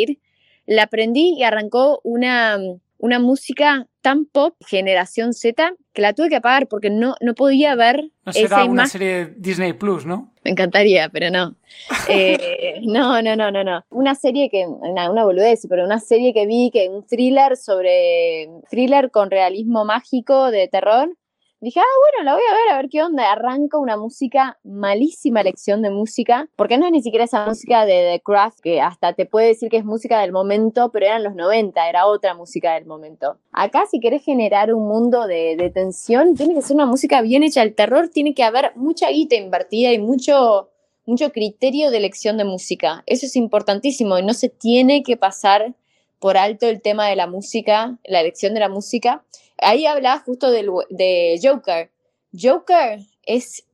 la 0.66 0.84
aprendí 0.84 1.34
y 1.38 1.42
arrancó 1.44 2.00
una, 2.02 2.58
una 2.98 3.18
música 3.18 3.86
tan 4.00 4.24
pop, 4.24 4.54
generación 4.66 5.32
Z, 5.32 5.72
que 5.92 6.02
la 6.02 6.12
tuve 6.12 6.28
que 6.28 6.36
apagar 6.36 6.68
porque 6.68 6.90
no, 6.90 7.14
no 7.20 7.34
podía 7.34 7.74
ver 7.74 8.10
No 8.24 8.30
esa 8.30 8.40
será 8.40 8.56
una 8.64 8.72
imagen. 8.72 8.90
serie 8.90 9.34
Disney 9.36 9.72
Plus, 9.72 10.06
¿no? 10.06 10.32
Me 10.44 10.52
encantaría, 10.52 11.08
pero 11.08 11.30
no. 11.30 11.56
Eh, 12.08 12.80
no, 12.82 13.20
no, 13.22 13.34
no, 13.36 13.50
no, 13.50 13.64
no. 13.64 13.84
Una 13.90 14.14
serie 14.14 14.48
que, 14.48 14.66
una, 14.66 15.10
una 15.10 15.24
boludez, 15.24 15.66
pero 15.68 15.84
una 15.84 15.98
serie 15.98 16.32
que 16.32 16.46
vi, 16.46 16.70
que 16.72 16.88
un 16.88 17.04
thriller 17.04 17.56
sobre, 17.56 18.48
thriller 18.70 19.10
con 19.10 19.30
realismo 19.30 19.84
mágico 19.84 20.50
de 20.50 20.68
terror. 20.68 21.10
Dije, 21.58 21.80
ah, 21.80 21.84
bueno, 22.18 22.30
la 22.30 22.34
voy 22.34 22.42
a 22.50 22.54
ver, 22.54 22.74
a 22.74 22.76
ver 22.76 22.90
qué 22.90 23.02
onda. 23.02 23.32
Arranca 23.32 23.78
una 23.78 23.96
música, 23.96 24.58
malísima 24.62 25.40
elección 25.40 25.80
de 25.80 25.88
música, 25.88 26.50
porque 26.54 26.76
no 26.76 26.84
es 26.84 26.92
ni 26.92 27.02
siquiera 27.02 27.24
esa 27.24 27.46
música 27.46 27.86
de 27.86 28.12
The 28.12 28.22
Craft, 28.22 28.60
que 28.60 28.82
hasta 28.82 29.14
te 29.14 29.24
puede 29.24 29.48
decir 29.48 29.70
que 29.70 29.78
es 29.78 29.84
música 29.84 30.20
del 30.20 30.32
momento, 30.32 30.90
pero 30.92 31.06
eran 31.06 31.24
los 31.24 31.34
90, 31.34 31.88
era 31.88 32.06
otra 32.06 32.34
música 32.34 32.74
del 32.74 32.84
momento. 32.84 33.38
Acá, 33.52 33.84
si 33.90 34.00
querés 34.00 34.22
generar 34.22 34.74
un 34.74 34.86
mundo 34.86 35.26
de, 35.26 35.56
de 35.56 35.70
tensión, 35.70 36.34
tiene 36.34 36.54
que 36.54 36.60
ser 36.60 36.76
una 36.76 36.84
música 36.84 37.22
bien 37.22 37.42
hecha. 37.42 37.62
El 37.62 37.74
terror 37.74 38.10
tiene 38.10 38.34
que 38.34 38.44
haber 38.44 38.76
mucha 38.76 39.08
guita 39.08 39.36
invertida 39.36 39.94
y 39.94 39.98
mucho, 39.98 40.68
mucho 41.06 41.32
criterio 41.32 41.90
de 41.90 41.96
elección 41.96 42.36
de 42.36 42.44
música. 42.44 43.02
Eso 43.06 43.24
es 43.24 43.34
importantísimo 43.34 44.18
y 44.18 44.22
no 44.22 44.34
se 44.34 44.50
tiene 44.50 45.02
que 45.02 45.16
pasar 45.16 45.74
por 46.18 46.36
alto 46.36 46.66
el 46.66 46.82
tema 46.82 47.08
de 47.08 47.16
la 47.16 47.26
música, 47.26 47.98
la 48.04 48.20
elección 48.20 48.52
de 48.52 48.60
la 48.60 48.68
música. 48.68 49.24
Ahí 49.58 49.86
hablaba 49.86 50.20
justo 50.20 50.50
del, 50.50 50.70
de 50.90 51.38
Joker. 51.42 51.90
Joker 52.32 53.00
es 53.22 53.64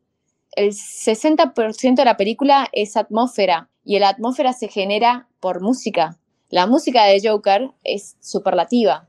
el 0.54 0.70
60% 0.72 1.94
de 1.94 2.04
la 2.04 2.16
película 2.16 2.68
es 2.72 2.96
atmósfera 2.96 3.68
y 3.84 3.98
la 3.98 4.10
atmósfera 4.10 4.52
se 4.52 4.68
genera 4.68 5.28
por 5.40 5.60
música. 5.60 6.18
La 6.50 6.66
música 6.66 7.04
de 7.04 7.20
Joker 7.26 7.70
es 7.84 8.16
superlativa 8.20 9.08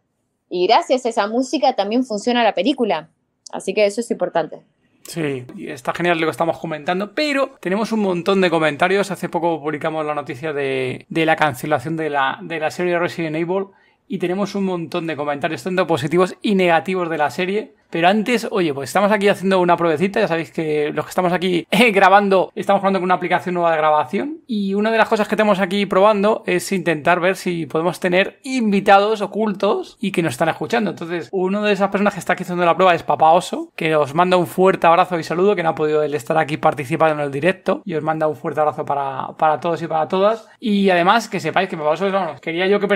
y 0.50 0.68
gracias 0.68 1.06
a 1.06 1.10
esa 1.10 1.28
música 1.28 1.76
también 1.76 2.06
funciona 2.06 2.44
la 2.44 2.54
película. 2.54 3.10
Así 3.52 3.74
que 3.74 3.86
eso 3.86 4.02
es 4.02 4.10
importante. 4.12 4.62
Sí, 5.08 5.45
está 5.58 5.94
genial 5.94 6.18
lo 6.18 6.28
que 6.28 6.32
estamos 6.32 6.58
comentando, 6.58 7.14
pero 7.14 7.58
tenemos 7.60 7.91
un 7.91 8.00
montón 8.00 8.40
de 8.40 8.50
comentarios. 8.50 9.12
Hace 9.12 9.28
poco 9.28 9.60
publicamos 9.62 10.06
la 10.06 10.16
noticia 10.16 10.54
de, 10.54 11.06
de 11.10 11.26
la 11.26 11.36
cancelación 11.36 11.98
de 11.98 12.10
la, 12.10 12.40
de 12.41 12.60
la 12.60 12.72
serie 12.72 12.98
Resident 12.98 13.36
Evil 13.36 13.66
y 14.08 14.18
tenemos 14.18 14.56
un 14.56 14.66
montón 14.66 15.08
de 15.08 15.16
comentarios, 15.16 15.64
tanto 15.64 15.88
positivos 15.88 16.36
y 16.42 16.56
negativos 16.56 17.10
de 17.10 17.18
la 17.18 17.30
serie. 17.30 17.74
Pero 17.94 18.07
antes, 18.07 18.48
oye, 18.49 18.74
pues 18.74 18.90
estamos 18.90 19.11
aquí 19.11 19.28
haciendo 19.28 19.60
una 19.60 19.78
pruebecita. 19.78 20.20
Ya 20.20 20.28
sabéis 20.28 20.49
que 20.49 20.91
los 20.91 21.06
que 21.06 21.10
estamos 21.10 21.32
aquí 21.32 21.68
eh, 21.70 21.91
grabando, 21.91 22.52
estamos 22.56 22.80
probando 22.80 22.98
con 22.98 23.06
una 23.06 23.14
aplicación 23.14 23.53
nueva 23.53 23.70
de 23.70 23.78
grabación. 23.78 24.40
Y 24.48 24.74
una 24.74 24.90
de 24.90 24.98
las 24.98 25.07
cosas 25.07 25.28
que 25.28 25.36
tenemos 25.36 25.60
aquí 25.60 25.86
probando 25.86 26.41
es 26.48 26.72
intentar 26.72 27.20
ver 27.20 27.36
si 27.36 27.68
podemos 27.68 27.99
tener 27.99 28.40
invitados 28.41 29.22
ocultos 29.22 29.95
y 30.02 30.11
que 30.11 30.24
nos 30.24 30.32
están 30.34 30.49
escuchando. 30.49 30.90
Entonces, 30.90 31.30
uno 31.32 31.61
de 31.61 31.72
esas 31.72 31.91
personas 31.91 32.15
que 32.15 32.20
está 32.20 32.34
aquí 32.34 32.41
haciendo 32.41 32.65
la 32.65 32.76
prueba 32.76 32.95
es 32.95 33.03
Papá 33.03 33.30
Oso, 33.30 33.72
que 33.76 33.95
os 33.95 34.15
manda 34.15 34.38
un 34.38 34.48
fuerte 34.48 34.88
abrazo 34.88 35.20
y 35.20 35.24
saludo, 35.24 35.56
que 35.56 35.61
no 35.61 35.70
ha 35.70 35.76
podido 35.76 36.02
él 36.02 36.15
estar 36.15 36.40
aquí 36.40 36.57
participando 36.57 37.22
en 37.22 37.28
el 37.28 37.32
directo. 37.32 37.84
Y 37.86 37.94
os 37.94 38.02
manda 38.02 38.28
un 38.28 38.36
fuerte 38.36 38.60
abrazo 38.60 38.86
para, 38.86 39.38
para 39.38 39.60
todos 39.60 39.80
y 39.84 39.88
para 39.88 40.07
todas. 40.07 40.48
Y 40.60 40.90
además, 40.90 41.30
que 41.30 41.40
sepáis 41.40 41.70
que 41.70 41.78
Papá 41.78 41.91
Oso, 41.91 42.10
bueno, 42.10 42.38
quería 42.41 42.65
yo 42.65 42.80
que 42.80 42.88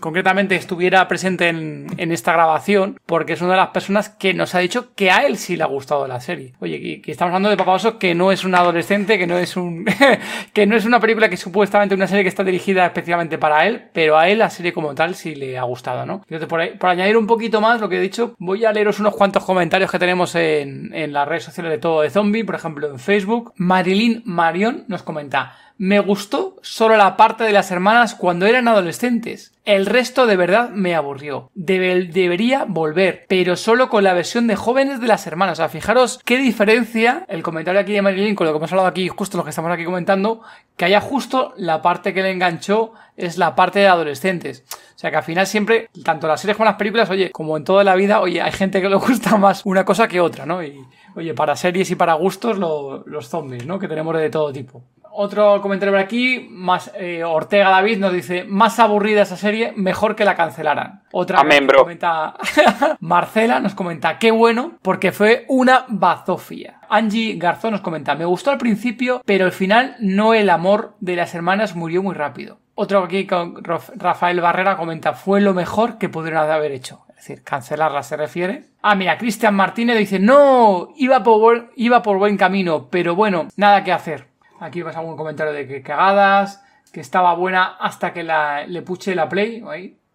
concretamente 0.00 0.56
estuviera 0.56 1.06
presente 1.06 1.46
en, 1.46 1.86
en 1.98 2.10
esta 2.10 2.32
grabación, 2.32 2.98
porque 3.06 3.34
es 3.34 3.42
una 3.42 3.52
de 3.52 3.58
las 3.58 3.68
personas 3.68 4.08
que 4.08 4.39
nos 4.40 4.54
ha 4.54 4.58
dicho 4.58 4.94
que 4.94 5.10
a 5.10 5.26
él 5.26 5.36
sí 5.36 5.54
le 5.54 5.64
ha 5.64 5.66
gustado 5.66 6.08
la 6.08 6.18
serie. 6.18 6.54
Oye, 6.60 7.00
que, 7.02 7.12
estamos 7.12 7.30
hablando 7.30 7.50
de 7.50 7.58
Papá 7.58 7.76
que 7.98 8.14
no 8.14 8.32
es 8.32 8.42
un 8.42 8.54
adolescente, 8.54 9.18
que 9.18 9.26
no 9.26 9.36
es 9.36 9.54
un 9.56 9.84
que 10.54 10.66
no 10.66 10.76
es 10.76 10.86
una 10.86 10.98
película 10.98 11.28
que 11.28 11.36
supuestamente 11.36 11.94
una 11.94 12.06
serie 12.06 12.22
que 12.22 12.30
está 12.30 12.42
dirigida 12.42 12.86
especialmente 12.86 13.36
para 13.36 13.66
él, 13.66 13.90
pero 13.92 14.18
a 14.18 14.28
él 14.28 14.38
la 14.38 14.48
serie 14.48 14.72
como 14.72 14.94
tal 14.94 15.14
sí 15.14 15.34
le 15.34 15.58
ha 15.58 15.62
gustado, 15.64 16.06
¿no? 16.06 16.22
Entonces, 16.22 16.48
por, 16.48 16.78
por 16.78 16.88
añadir 16.88 17.18
un 17.18 17.26
poquito 17.26 17.60
más 17.60 17.82
lo 17.82 17.88
que 17.88 17.98
he 17.98 18.00
dicho, 18.00 18.34
voy 18.38 18.64
a 18.64 18.72
leeros 18.72 18.98
unos 18.98 19.14
cuantos 19.14 19.44
comentarios 19.44 19.90
que 19.90 19.98
tenemos 19.98 20.34
en, 20.34 20.90
en 20.94 21.12
las 21.12 21.28
redes 21.28 21.44
sociales 21.44 21.70
de 21.72 21.78
Todo 21.78 22.00
de 22.00 22.10
Zombie, 22.10 22.42
por 22.42 22.54
ejemplo 22.54 22.90
en 22.90 22.98
Facebook. 22.98 23.52
Marilyn 23.56 24.22
Marion 24.24 24.84
nos 24.88 25.02
comenta. 25.02 25.54
Me 25.82 25.98
gustó 25.98 26.56
solo 26.60 26.94
la 26.98 27.16
parte 27.16 27.42
de 27.42 27.52
las 27.54 27.70
hermanas 27.70 28.14
cuando 28.14 28.44
eran 28.44 28.68
adolescentes. 28.68 29.54
El 29.64 29.86
resto 29.86 30.26
de 30.26 30.36
verdad 30.36 30.68
me 30.68 30.94
aburrió. 30.94 31.50
Debe- 31.54 32.06
debería 32.12 32.66
volver, 32.68 33.24
pero 33.30 33.56
solo 33.56 33.88
con 33.88 34.04
la 34.04 34.12
versión 34.12 34.46
de 34.46 34.56
jóvenes 34.56 35.00
de 35.00 35.06
las 35.06 35.26
hermanas. 35.26 35.54
O 35.54 35.56
sea, 35.56 35.70
fijaros 35.70 36.20
qué 36.26 36.36
diferencia 36.36 37.24
el 37.28 37.42
comentario 37.42 37.80
aquí 37.80 37.94
de 37.94 38.02
Marilyn 38.02 38.34
con 38.34 38.46
lo 38.46 38.52
que 38.52 38.58
hemos 38.58 38.70
hablado 38.72 38.88
aquí, 38.88 39.08
justo 39.08 39.38
lo 39.38 39.44
que 39.44 39.48
estamos 39.48 39.72
aquí 39.72 39.86
comentando, 39.86 40.42
que 40.76 40.84
haya 40.84 41.00
justo 41.00 41.54
la 41.56 41.80
parte 41.80 42.12
que 42.12 42.22
le 42.22 42.30
enganchó 42.32 42.92
es 43.16 43.38
la 43.38 43.54
parte 43.54 43.78
de 43.78 43.88
adolescentes. 43.88 44.64
O 44.94 44.98
sea 44.98 45.10
que 45.10 45.16
al 45.16 45.22
final 45.22 45.46
siempre, 45.46 45.88
tanto 46.04 46.28
las 46.28 46.42
series 46.42 46.58
como 46.58 46.66
las 46.66 46.76
películas, 46.76 47.08
oye, 47.08 47.30
como 47.30 47.56
en 47.56 47.64
toda 47.64 47.84
la 47.84 47.94
vida, 47.94 48.20
oye, 48.20 48.42
hay 48.42 48.52
gente 48.52 48.82
que 48.82 48.90
le 48.90 48.96
gusta 48.96 49.38
más 49.38 49.62
una 49.64 49.86
cosa 49.86 50.08
que 50.08 50.20
otra, 50.20 50.44
¿no? 50.44 50.62
Y, 50.62 50.78
oye, 51.16 51.32
para 51.32 51.56
series 51.56 51.90
y 51.90 51.94
para 51.94 52.12
gustos, 52.12 52.58
lo- 52.58 53.02
los 53.06 53.28
zombies, 53.30 53.64
¿no? 53.64 53.78
Que 53.78 53.88
tenemos 53.88 54.14
de 54.14 54.28
todo 54.28 54.52
tipo. 54.52 54.82
Otro 55.12 55.60
comentario 55.60 55.92
por 55.92 56.00
aquí, 56.00 56.48
más 56.50 56.92
eh, 56.96 57.24
Ortega 57.24 57.68
David 57.70 57.98
nos 57.98 58.12
dice, 58.12 58.44
más 58.44 58.78
aburrida 58.78 59.22
esa 59.22 59.36
serie, 59.36 59.72
mejor 59.76 60.14
que 60.16 60.24
la 60.24 60.36
cancelaran. 60.36 61.02
Otra 61.12 61.40
Amén, 61.40 61.66
bro. 61.66 61.82
comenta 61.82 62.34
Marcela 63.00 63.60
nos 63.60 63.74
comenta, 63.74 64.18
qué 64.18 64.30
bueno, 64.30 64.78
porque 64.82 65.12
fue 65.12 65.44
una 65.48 65.84
bazofia. 65.88 66.80
Angie 66.88 67.34
Garzón 67.36 67.72
nos 67.72 67.80
comenta, 67.80 68.14
me 68.14 68.24
gustó 68.24 68.50
al 68.50 68.58
principio, 68.58 69.22
pero 69.24 69.44
al 69.44 69.52
final 69.52 69.96
no 70.00 70.34
el 70.34 70.50
amor 70.50 70.94
de 71.00 71.16
las 71.16 71.34
hermanas 71.34 71.74
murió 71.74 72.02
muy 72.02 72.14
rápido. 72.14 72.58
Otro 72.74 73.04
aquí 73.04 73.26
con 73.26 73.62
Rafael 73.62 74.40
Barrera 74.40 74.76
comenta, 74.76 75.12
fue 75.12 75.40
lo 75.40 75.52
mejor 75.52 75.98
que 75.98 76.08
pudieron 76.08 76.50
haber 76.50 76.72
hecho. 76.72 77.04
Es 77.10 77.16
decir, 77.26 77.44
cancelarla 77.44 78.02
se 78.02 78.16
refiere. 78.16 78.64
Ah, 78.80 78.94
mira, 78.94 79.18
Cristian 79.18 79.54
Martínez 79.54 79.98
dice, 79.98 80.18
no, 80.18 80.88
iba 80.96 81.22
por, 81.22 81.38
buen, 81.38 81.70
iba 81.76 82.00
por 82.00 82.16
buen 82.16 82.38
camino, 82.38 82.88
pero 82.90 83.14
bueno, 83.14 83.48
nada 83.56 83.84
que 83.84 83.92
hacer. 83.92 84.29
Aquí 84.60 84.82
vas 84.82 84.96
algún 84.96 85.16
comentario 85.16 85.52
de 85.52 85.66
que 85.66 85.82
cagadas, 85.82 86.64
que 86.92 87.00
estaba 87.00 87.34
buena 87.34 87.76
hasta 87.80 88.12
que 88.12 88.22
la, 88.22 88.66
le 88.66 88.82
puche 88.82 89.14
la 89.14 89.28
play. 89.28 89.62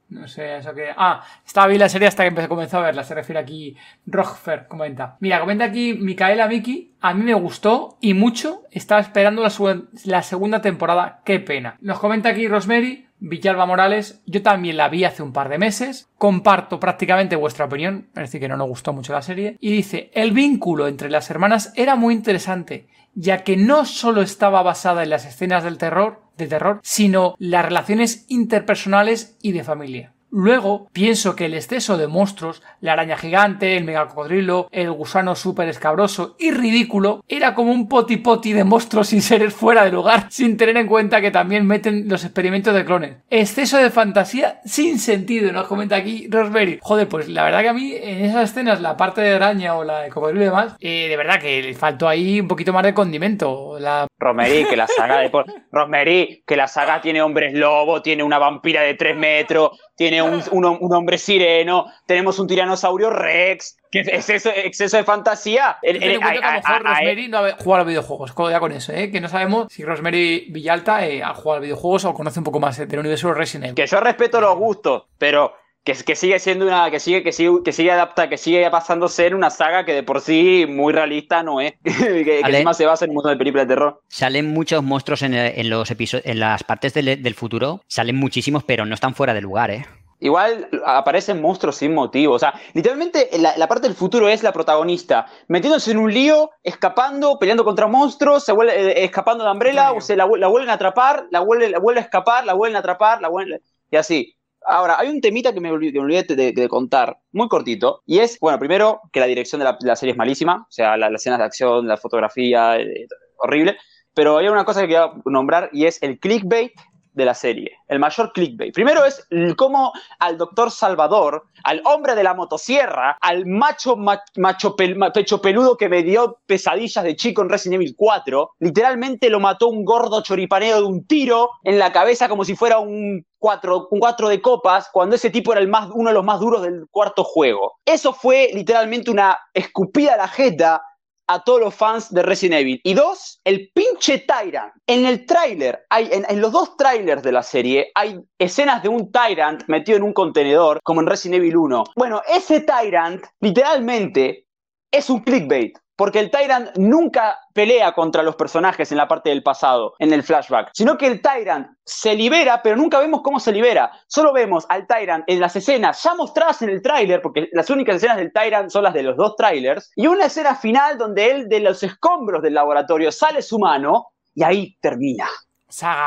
No 0.07 0.27
sé, 0.27 0.57
eso 0.57 0.73
que. 0.73 0.89
Ah, 0.95 1.23
estaba 1.45 1.67
bien 1.67 1.79
la 1.79 1.89
serie 1.89 2.07
hasta 2.07 2.23
que 2.23 2.27
empecé, 2.27 2.47
comenzó 2.47 2.77
a 2.77 2.81
verla. 2.81 3.03
Se 3.03 3.15
refiere 3.15 3.39
aquí. 3.39 3.75
Rogfer 4.05 4.67
comenta. 4.67 5.17
Mira, 5.19 5.39
comenta 5.39 5.65
aquí 5.65 5.93
Micaela 5.93 6.47
Miki. 6.47 6.93
A 7.01 7.13
mí 7.13 7.23
me 7.23 7.33
gustó 7.33 7.97
y 7.99 8.13
mucho. 8.13 8.63
Estaba 8.71 9.01
esperando 9.01 9.43
la 9.43 10.21
segunda 10.21 10.61
temporada. 10.61 11.21
Qué 11.25 11.39
pena. 11.39 11.77
Nos 11.81 11.99
comenta 11.99 12.29
aquí 12.29 12.47
Rosemary. 12.47 13.05
Villalba 13.17 13.65
Morales, 13.65 14.21
yo 14.25 14.43
también 14.43 14.75
la 14.75 14.89
vi 14.89 15.05
hace 15.05 15.23
un 15.23 15.31
par 15.31 15.47
de 15.47 15.57
meses, 15.57 16.09
comparto 16.17 16.81
prácticamente 16.81 17.37
vuestra 17.37 17.65
opinión, 17.65 18.09
es 18.09 18.23
decir, 18.23 18.41
que 18.41 18.49
no 18.49 18.57
nos 18.57 18.67
gustó 18.67 18.91
mucho 18.91 19.13
la 19.13 19.21
serie, 19.21 19.55
y 19.61 19.71
dice, 19.71 20.11
el 20.13 20.31
vínculo 20.31 20.87
entre 20.87 21.09
las 21.09 21.29
hermanas 21.31 21.71
era 21.75 21.95
muy 21.95 22.13
interesante, 22.13 22.87
ya 23.15 23.43
que 23.43 23.57
no 23.57 23.85
solo 23.85 24.21
estaba 24.21 24.61
basada 24.61 25.03
en 25.03 25.09
las 25.09 25.25
escenas 25.25 25.63
del 25.63 25.77
terror, 25.77 26.21
de 26.37 26.47
terror, 26.47 26.79
sino 26.83 27.35
las 27.39 27.65
relaciones 27.65 28.25
interpersonales 28.27 29.37
y 29.41 29.53
de 29.53 29.63
familia. 29.63 30.14
Luego, 30.37 30.89
pienso 30.91 31.33
que 31.33 31.45
el 31.45 31.53
exceso 31.53 31.97
de 31.97 32.07
monstruos, 32.07 32.61
la 32.81 32.91
araña 32.91 33.15
gigante, 33.15 33.77
el 33.77 33.85
megacocodrilo, 33.85 34.67
el 34.69 34.91
gusano 34.91 35.33
súper 35.33 35.69
escabroso 35.69 36.35
y 36.37 36.51
ridículo, 36.51 37.23
era 37.29 37.55
como 37.55 37.71
un 37.71 37.87
poti 37.87 38.17
poti 38.17 38.51
de 38.51 38.65
monstruos 38.65 39.13
y 39.13 39.21
seres 39.21 39.53
fuera 39.53 39.85
de 39.85 39.93
lugar, 39.93 40.27
sin 40.29 40.57
tener 40.57 40.75
en 40.75 40.87
cuenta 40.87 41.21
que 41.21 41.31
también 41.31 41.65
meten 41.65 42.09
los 42.09 42.25
experimentos 42.25 42.75
de 42.75 42.83
clones. 42.83 43.15
Exceso 43.29 43.77
de 43.77 43.89
fantasía 43.89 44.59
sin 44.65 44.99
sentido, 44.99 45.53
nos 45.53 45.67
comenta 45.67 45.95
aquí 45.95 46.27
Rosemary. 46.29 46.79
Joder, 46.81 47.07
pues 47.07 47.29
la 47.29 47.45
verdad 47.45 47.61
que 47.61 47.69
a 47.69 47.73
mí 47.73 47.93
en 47.95 48.25
esas 48.25 48.49
escenas, 48.49 48.81
la 48.81 48.97
parte 48.97 49.21
de 49.21 49.35
araña 49.35 49.75
o 49.75 49.85
la 49.85 50.01
de 50.01 50.09
cocodrilo 50.09 50.41
y 50.41 50.47
demás, 50.47 50.75
eh, 50.81 51.07
de 51.07 51.15
verdad 51.15 51.39
que 51.39 51.63
le 51.63 51.73
faltó 51.75 52.09
ahí 52.09 52.41
un 52.41 52.49
poquito 52.49 52.73
más 52.73 52.83
de 52.83 52.93
condimento. 52.93 53.79
La 53.79 54.05
Rosemary, 54.17 54.65
que 54.65 54.75
la 54.77 54.87
saga 54.87 55.17
de 55.19 55.29
Rosemary, 55.71 56.43
que 56.47 56.55
la 56.55 56.67
saga 56.67 57.01
tiene 57.01 57.21
hombres 57.21 57.53
lobo, 57.53 58.01
tiene 58.01 58.23
una 58.23 58.39
vampira 58.39 58.81
de 58.81 58.93
3 58.93 59.15
metros, 59.15 59.77
tiene 59.95 60.21
un, 60.21 60.35
un 60.51 60.63
hom- 60.63 60.77
un 60.79 60.93
hombre 60.95 61.17
sireno, 61.17 61.85
tenemos 62.05 62.39
un 62.39 62.47
tiranosaurio 62.47 63.09
Rex, 63.09 63.77
que 63.91 63.99
es 64.01 64.29
eso, 64.29 64.49
exceso 64.55 64.97
de 64.97 65.03
fantasía. 65.03 65.77
El- 65.81 65.99
que 65.99 66.15
a 66.15 66.33
lo 66.33 66.51
mejor 66.51 66.83
Rosemary 66.83 67.27
no 67.27 67.37
ha 67.39 67.51
jugado 67.53 67.73
a 67.73 67.77
los 67.79 67.87
videojuegos, 67.87 68.33
ya 68.51 68.59
con 68.59 68.71
eso, 68.71 68.93
¿eh? 68.93 69.11
Que 69.11 69.19
no 69.21 69.27
sabemos 69.27 69.67
si 69.71 69.83
Rosemary 69.83 70.47
Villalta 70.49 71.05
eh, 71.05 71.21
ha 71.21 71.33
jugado 71.33 71.51
a 71.53 71.55
los 71.57 71.63
videojuegos 71.63 72.05
o 72.05 72.13
conoce 72.13 72.39
un 72.39 72.45
poco 72.45 72.59
más 72.59 72.79
eh, 72.79 72.85
del 72.85 72.99
universo 72.99 73.27
de 73.29 73.33
Resident 73.33 73.65
Evil. 73.65 73.75
que 73.75 73.85
yo 73.87 73.99
respeto 73.99 74.39
los 74.39 74.55
gustos, 74.55 75.03
pero 75.17 75.53
que, 75.85 75.93
que 75.93 76.15
sigue 76.15 76.39
siendo 76.39 76.65
una, 76.65 76.89
que 76.89 76.99
sigue, 76.99 77.23
que 77.23 77.31
sigue, 77.31 77.61
que 77.63 77.71
sigue 77.71 77.91
adapta, 77.91 78.27
que 78.27 78.37
sigue 78.37 78.69
pasando 78.71 79.05
a 79.05 79.09
ser 79.09 79.35
una 79.35 79.51
saga 79.51 79.85
que 79.85 79.93
de 79.93 80.03
por 80.03 80.19
sí 80.19 80.65
muy 80.67 80.91
realista 80.91 81.43
no 81.43 81.61
es, 81.61 81.75
que, 81.83 82.41
encima 82.43 82.73
se 82.73 82.85
basa 82.85 83.05
en 83.05 83.11
un 83.11 83.15
mundo 83.15 83.29
de 83.29 83.37
películas 83.37 83.67
de 83.67 83.75
terror. 83.75 84.01
Salen 84.09 84.51
muchos 84.51 84.83
monstruos 84.83 85.21
en, 85.21 85.35
en 85.35 85.69
los 85.69 85.89
episodios, 85.91 86.25
en 86.25 86.39
las 86.39 86.63
partes 86.63 86.93
del, 86.95 87.21
del 87.21 87.35
futuro, 87.35 87.81
salen 87.87 88.15
muchísimos, 88.15 88.63
pero 88.63 88.85
no 88.85 88.95
están 88.95 89.13
fuera 89.13 89.35
de 89.35 89.41
lugar, 89.41 89.69
¿eh? 89.69 89.85
Igual 90.19 90.69
aparecen 90.85 91.39
monstruos 91.39 91.75
sin 91.75 91.93
motivo. 91.93 92.33
O 92.33 92.39
sea, 92.39 92.59
literalmente 92.73 93.29
la, 93.37 93.55
la 93.57 93.67
parte 93.67 93.87
del 93.87 93.95
futuro 93.95 94.27
es 94.27 94.41
la 94.41 94.53
protagonista, 94.53 95.27
metiéndose 95.49 95.91
en 95.91 95.97
un 95.97 96.11
lío, 96.11 96.49
escapando, 96.63 97.37
peleando 97.37 97.63
contra 97.63 97.85
monstruos, 97.85 98.43
se 98.43 98.53
vuelve, 98.53 98.73
eh, 98.73 99.03
escapando 99.03 99.43
de 99.43 99.51
Umbrella, 99.51 99.91
o 99.91 100.01
se 100.01 100.15
la, 100.15 100.25
la 100.25 100.47
vuelven 100.47 100.71
a 100.71 100.73
atrapar, 100.73 101.27
la 101.29 101.41
vuelven, 101.41 101.73
la 101.73 101.79
vuelve 101.79 101.99
a 101.99 102.03
escapar, 102.03 102.45
la 102.45 102.53
vuelven 102.53 102.77
a 102.77 102.79
atrapar, 102.79 103.21
la 103.21 103.27
vuelven. 103.27 103.61
Y 103.91 103.97
así. 103.97 104.35
Ahora, 104.67 104.97
hay 104.99 105.09
un 105.09 105.21
temita 105.21 105.53
que 105.53 105.61
me 105.61 105.71
olvidé, 105.71 105.93
que 105.93 106.01
me 106.01 106.23
de, 106.53 106.67
contar, 106.69 107.17
muy 107.31 107.47
cortito, 107.47 108.01
y 108.05 108.19
es, 108.19 108.39
bueno, 108.39 108.57
primero, 108.59 109.01
que 109.11 109.19
la 109.19 109.27
dirección 109.27 109.59
de 109.59 109.65
la, 109.81 109.95
serie 109.95 110.11
es 110.11 110.17
malísima, 110.17 110.65
o 110.67 110.71
sea, 110.71 110.97
la- 110.97 111.09
las 111.09 111.21
escenas 111.21 111.39
de 111.39 111.45
acción, 111.45 111.87
la 111.87 111.97
fotografía, 111.97 112.77
eh, 112.79 113.07
horrible, 113.37 113.77
pero 114.13 114.37
hay 114.37 114.47
una 114.47 114.65
cosa 114.65 114.81
que 114.81 114.87
quería 114.87 115.11
nombrar 115.25 115.69
y 115.73 115.85
es 115.85 116.01
el 116.01 116.19
clickbait 116.19 116.71
de 117.15 117.25
la 117.25 117.33
serie, 117.33 117.71
el 117.87 117.99
mayor 117.99 118.31
clickbait. 118.33 118.73
Primero 118.73 119.05
es 119.05 119.27
cómo 119.57 119.93
al 120.19 120.37
doctor 120.37 120.69
Salvador, 120.69 121.45
al 121.63 121.81
hombre 121.85 122.13
de 122.13 122.23
la 122.23 122.33
motosierra, 122.33 123.17
al 123.21 123.45
macho, 123.45 123.95
ma- 123.95 124.21
macho 124.37 124.75
pecho 124.75 125.41
peludo 125.41 125.77
que 125.77 125.89
me 125.89 126.03
dio 126.03 126.39
pesadillas 126.45 127.03
de 127.03 127.15
chico 127.15 127.41
en 127.41 127.49
Resident 127.49 127.81
Evil 127.81 127.95
4, 127.97 128.51
literalmente 128.59 129.29
lo 129.29 129.39
mató 129.39 129.69
un 129.69 129.85
gordo 129.85 130.21
choripaneo 130.21 130.77
de 130.77 130.83
un 130.83 131.07
tiro 131.07 131.49
en 131.63 131.79
la 131.79 131.91
cabeza 131.91 132.27
como 132.27 132.43
si 132.43 132.55
fuera 132.55 132.79
un 132.79 133.25
4, 133.39 133.87
un 133.91 133.99
cuatro 133.99 134.27
de 134.27 134.41
copas, 134.41 134.89
cuando 134.91 135.15
ese 135.15 135.29
tipo 135.29 135.51
era 135.51 135.61
el 135.61 135.67
más, 135.67 135.89
uno 135.93 136.09
de 136.09 136.15
los 136.15 136.23
más 136.25 136.39
duros 136.39 136.63
del 136.63 136.87
cuarto 136.89 137.23
juego. 137.23 137.73
Eso 137.85 138.11
fue 138.11 138.49
literalmente 138.53 139.11
una 139.11 139.37
escupida 139.53 140.15
a 140.15 140.17
la 140.17 140.27
jeta 140.27 140.81
a 141.27 141.43
todos 141.43 141.59
los 141.59 141.75
fans 141.75 142.13
de 142.13 142.23
Resident 142.23 142.61
Evil. 142.61 142.81
Y 142.83 142.93
dos, 142.93 143.39
el 143.43 143.71
pinche 143.73 144.19
Tyrant. 144.19 144.73
En 144.87 145.05
el 145.05 145.25
tráiler, 145.25 145.85
en, 145.89 146.25
en 146.27 146.41
los 146.41 146.51
dos 146.51 146.77
trailers 146.77 147.23
de 147.23 147.31
la 147.31 147.43
serie, 147.43 147.91
hay 147.95 148.19
escenas 148.37 148.83
de 148.83 148.89
un 148.89 149.11
Tyrant 149.11 149.63
metido 149.67 149.97
en 149.97 150.03
un 150.03 150.13
contenedor, 150.13 150.79
como 150.83 151.01
en 151.01 151.07
Resident 151.07 151.37
Evil 151.37 151.57
1. 151.57 151.83
Bueno, 151.95 152.21
ese 152.27 152.61
Tyrant, 152.61 153.25
literalmente, 153.39 154.47
es 154.91 155.09
un 155.09 155.19
clickbait. 155.21 155.77
Porque 155.95 156.19
el 156.19 156.29
Tyrant 156.29 156.75
nunca 156.77 157.39
pelea 157.53 157.93
contra 157.93 158.21
los 158.21 158.35
personajes 158.35 158.91
en 158.91 158.97
la 158.97 159.07
parte 159.07 159.29
del 159.29 159.43
pasado, 159.43 159.93
en 159.99 160.11
el 160.11 160.23
flashback, 160.23 160.71
sino 160.73 160.97
que 160.97 161.07
el 161.07 161.21
Tyrant 161.21 161.69
se 161.85 162.15
libera, 162.15 162.61
pero 162.61 162.75
nunca 162.75 162.99
vemos 162.99 163.21
cómo 163.21 163.39
se 163.39 163.51
libera. 163.51 163.91
Solo 164.07 164.33
vemos 164.33 164.65
al 164.69 164.87
Tyrant 164.87 165.23
en 165.27 165.39
las 165.39 165.55
escenas 165.55 166.03
ya 166.03 166.15
mostradas 166.15 166.61
en 166.61 166.69
el 166.69 166.81
tráiler, 166.81 167.21
porque 167.21 167.47
las 167.53 167.69
únicas 167.69 167.95
escenas 167.95 168.17
del 168.17 168.33
Tyrant 168.33 168.69
son 168.69 168.83
las 168.83 168.93
de 168.93 169.03
los 169.03 169.15
dos 169.15 169.35
trailers, 169.35 169.91
y 169.95 170.07
una 170.07 170.25
escena 170.25 170.55
final 170.55 170.97
donde 170.97 171.31
él 171.31 171.49
de 171.49 171.61
los 171.61 171.81
escombros 171.83 172.41
del 172.41 172.53
laboratorio 172.53 173.11
sale 173.11 173.41
su 173.41 173.57
mano 173.57 174.07
y 174.33 174.43
ahí 174.43 174.77
termina. 174.81 175.27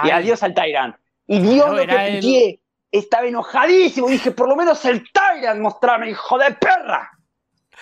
Y 0.05 0.10
adiós 0.10 0.43
al 0.43 0.55
Tyrant. 0.55 0.97
Y 1.27 1.40
Dios 1.40 1.66
Claro, 1.66 1.77
lo 1.77 1.86
que 1.86 2.19
el-. 2.19 2.60
Estaba 2.90 3.27
enojadísimo. 3.27 4.09
Dije, 4.09 4.31
por 4.31 4.48
lo 4.48 4.56
menos 4.56 4.82
el 4.86 5.05
Tyrant 5.12 5.60
mostrame, 5.60 6.09
hijo 6.10 6.39
de 6.39 6.52
perra. 6.52 7.10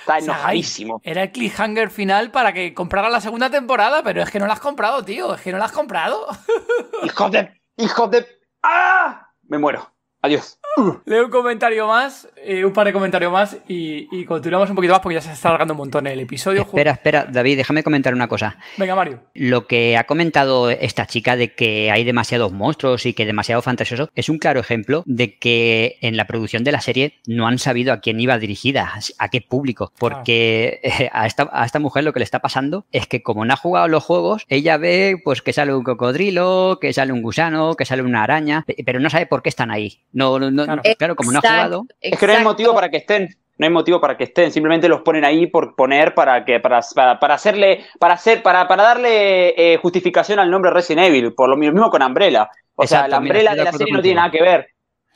Está 0.01 0.19
enojadísimo. 0.19 1.01
Era 1.03 1.25
el 1.25 1.33
cliffhanger 1.33 1.91
final 1.91 2.31
para 2.31 2.53
que 2.53 2.75
comprara 2.75 3.09
la 3.09 3.21
segunda 3.21 3.51
temporada, 3.51 4.03
pero 4.03 4.23
es 4.23 4.31
que 4.31 4.39
no 4.39 4.47
la 4.47 4.55
has 4.55 4.61
comprado, 4.61 5.05
tío. 5.05 5.35
Es 5.35 5.41
que 5.41 5.53
no 5.53 5.59
la 5.59 5.65
has 5.65 5.73
comprado. 5.73 6.27
Hijo 7.03 7.31
de. 7.31 7.61
Hijo 7.77 8.09
de. 8.09 8.27
¡Ah! 8.63 9.31
Me 9.43 9.59
muero. 9.59 9.96
Adiós. 10.27 10.59
Leo 11.07 11.25
un 11.25 11.31
comentario 11.31 11.87
más, 11.87 12.29
eh, 12.37 12.63
un 12.63 12.73
par 12.75 12.87
de 12.87 12.93
comentarios 12.93 13.33
más 13.33 13.57
y, 13.67 14.09
y 14.15 14.27
continuamos 14.27 14.69
un 14.69 14.77
poquito 14.77 14.93
más 14.93 15.01
porque 15.01 15.15
ya 15.15 15.23
se 15.23 15.33
está 15.33 15.49
alargando 15.49 15.73
un 15.73 15.79
montón 15.79 16.07
el 16.07 16.21
episodio. 16.21 16.61
Espera, 16.63 16.91
espera, 16.91 17.25
David, 17.25 17.57
déjame 17.57 17.83
comentar 17.83 18.13
una 18.13 18.29
cosa. 18.29 18.59
Venga, 18.77 18.95
Mario. 18.95 19.21
Lo 19.33 19.67
que 19.67 19.97
ha 19.97 20.05
comentado 20.05 20.69
esta 20.69 21.07
chica 21.07 21.35
de 21.37 21.55
que 21.55 21.91
hay 21.91 22.05
demasiados 22.05 22.53
monstruos 22.53 23.07
y 23.07 23.15
que 23.15 23.25
demasiado 23.25 23.63
fantasioso 23.63 24.11
es 24.15 24.29
un 24.29 24.37
claro 24.37 24.61
ejemplo 24.61 25.03
de 25.07 25.39
que 25.39 25.97
en 26.03 26.19
la 26.19 26.27
producción 26.27 26.63
de 26.63 26.73
la 26.73 26.83
serie 26.83 27.15
no 27.27 27.47
han 27.47 27.59
sabido 27.59 27.95
a 27.95 28.01
quién 28.01 28.21
iba 28.21 28.37
dirigida, 28.39 28.93
a 29.19 29.29
qué 29.31 29.41
público, 29.41 29.93
porque 29.99 30.81
eh, 30.83 31.09
a, 31.11 31.27
esta, 31.27 31.49
a 31.53 31.65
esta 31.65 31.79
mujer 31.79 32.05
lo 32.05 32.13
que 32.13 32.19
le 32.21 32.25
está 32.25 32.41
pasando 32.41 32.85
es 32.93 33.07
que 33.07 33.23
como 33.23 33.47
no 33.47 33.55
ha 33.55 33.57
jugado 33.57 33.89
los 33.89 34.05
juegos, 34.05 34.45
ella 34.49 34.77
ve 34.77 35.17
pues 35.25 35.41
que 35.41 35.55
sale 35.55 35.75
un 35.75 35.85
cocodrilo, 35.85 36.77
que 36.83 36.93
sale 36.93 37.15
un 37.15 37.23
gusano, 37.23 37.77
que 37.77 37.87
sale 37.87 38.03
una 38.03 38.23
araña, 38.25 38.63
pe- 38.67 38.77
pero 38.85 39.01
no 39.01 39.09
sabe 39.09 39.25
por 39.25 39.43
qué 39.43 39.49
están 39.49 39.71
ahí. 39.71 40.03
No, 40.17 40.39
no, 40.39 40.51
no- 40.51 40.65
Claro. 40.65 40.83
claro, 40.99 41.15
como 41.15 41.31
no 41.31 41.39
ha 41.39 41.41
Exacto, 41.41 41.57
jugado, 41.57 41.87
Es 42.01 42.19
que 42.19 42.27
no 42.27 42.33
hay 42.33 42.43
motivo 42.43 42.75
para 42.75 42.89
que 42.89 42.97
estén. 42.97 43.29
No 43.59 43.67
hay 43.67 43.73
motivo 43.73 44.01
para 44.01 44.17
que 44.17 44.25
estén. 44.25 44.51
Simplemente 44.51 44.89
los 44.89 45.03
ponen 45.03 45.25
ahí 45.27 45.47
por 45.47 45.77
poner 45.77 46.15
para 46.15 46.43
que 46.45 46.59
para, 46.59 46.81
para, 46.95 47.19
para 47.21 47.35
hacerle 47.35 47.85
para 47.99 48.15
hacer 48.15 48.43
para, 48.43 48.67
para 48.67 48.83
darle 48.83 49.55
eh, 49.57 49.77
justificación 49.77 50.39
al 50.39 50.51
nombre 50.51 50.71
Resident 50.71 51.07
Evil. 51.09 51.35
Por 51.35 51.51
lo 51.51 51.57
mismo 51.57 51.91
con 51.91 52.03
Umbrella. 52.03 52.49
O 52.75 52.87
sea, 52.87 53.07
la 53.09 53.19
Umbrella 53.19 53.51
de 53.55 53.65
la 53.65 53.73
serie 53.73 53.93
no 53.93 54.03
tiene 54.03 54.17
nada 54.17 54.31
que 54.31 54.43
ver. 54.43 54.67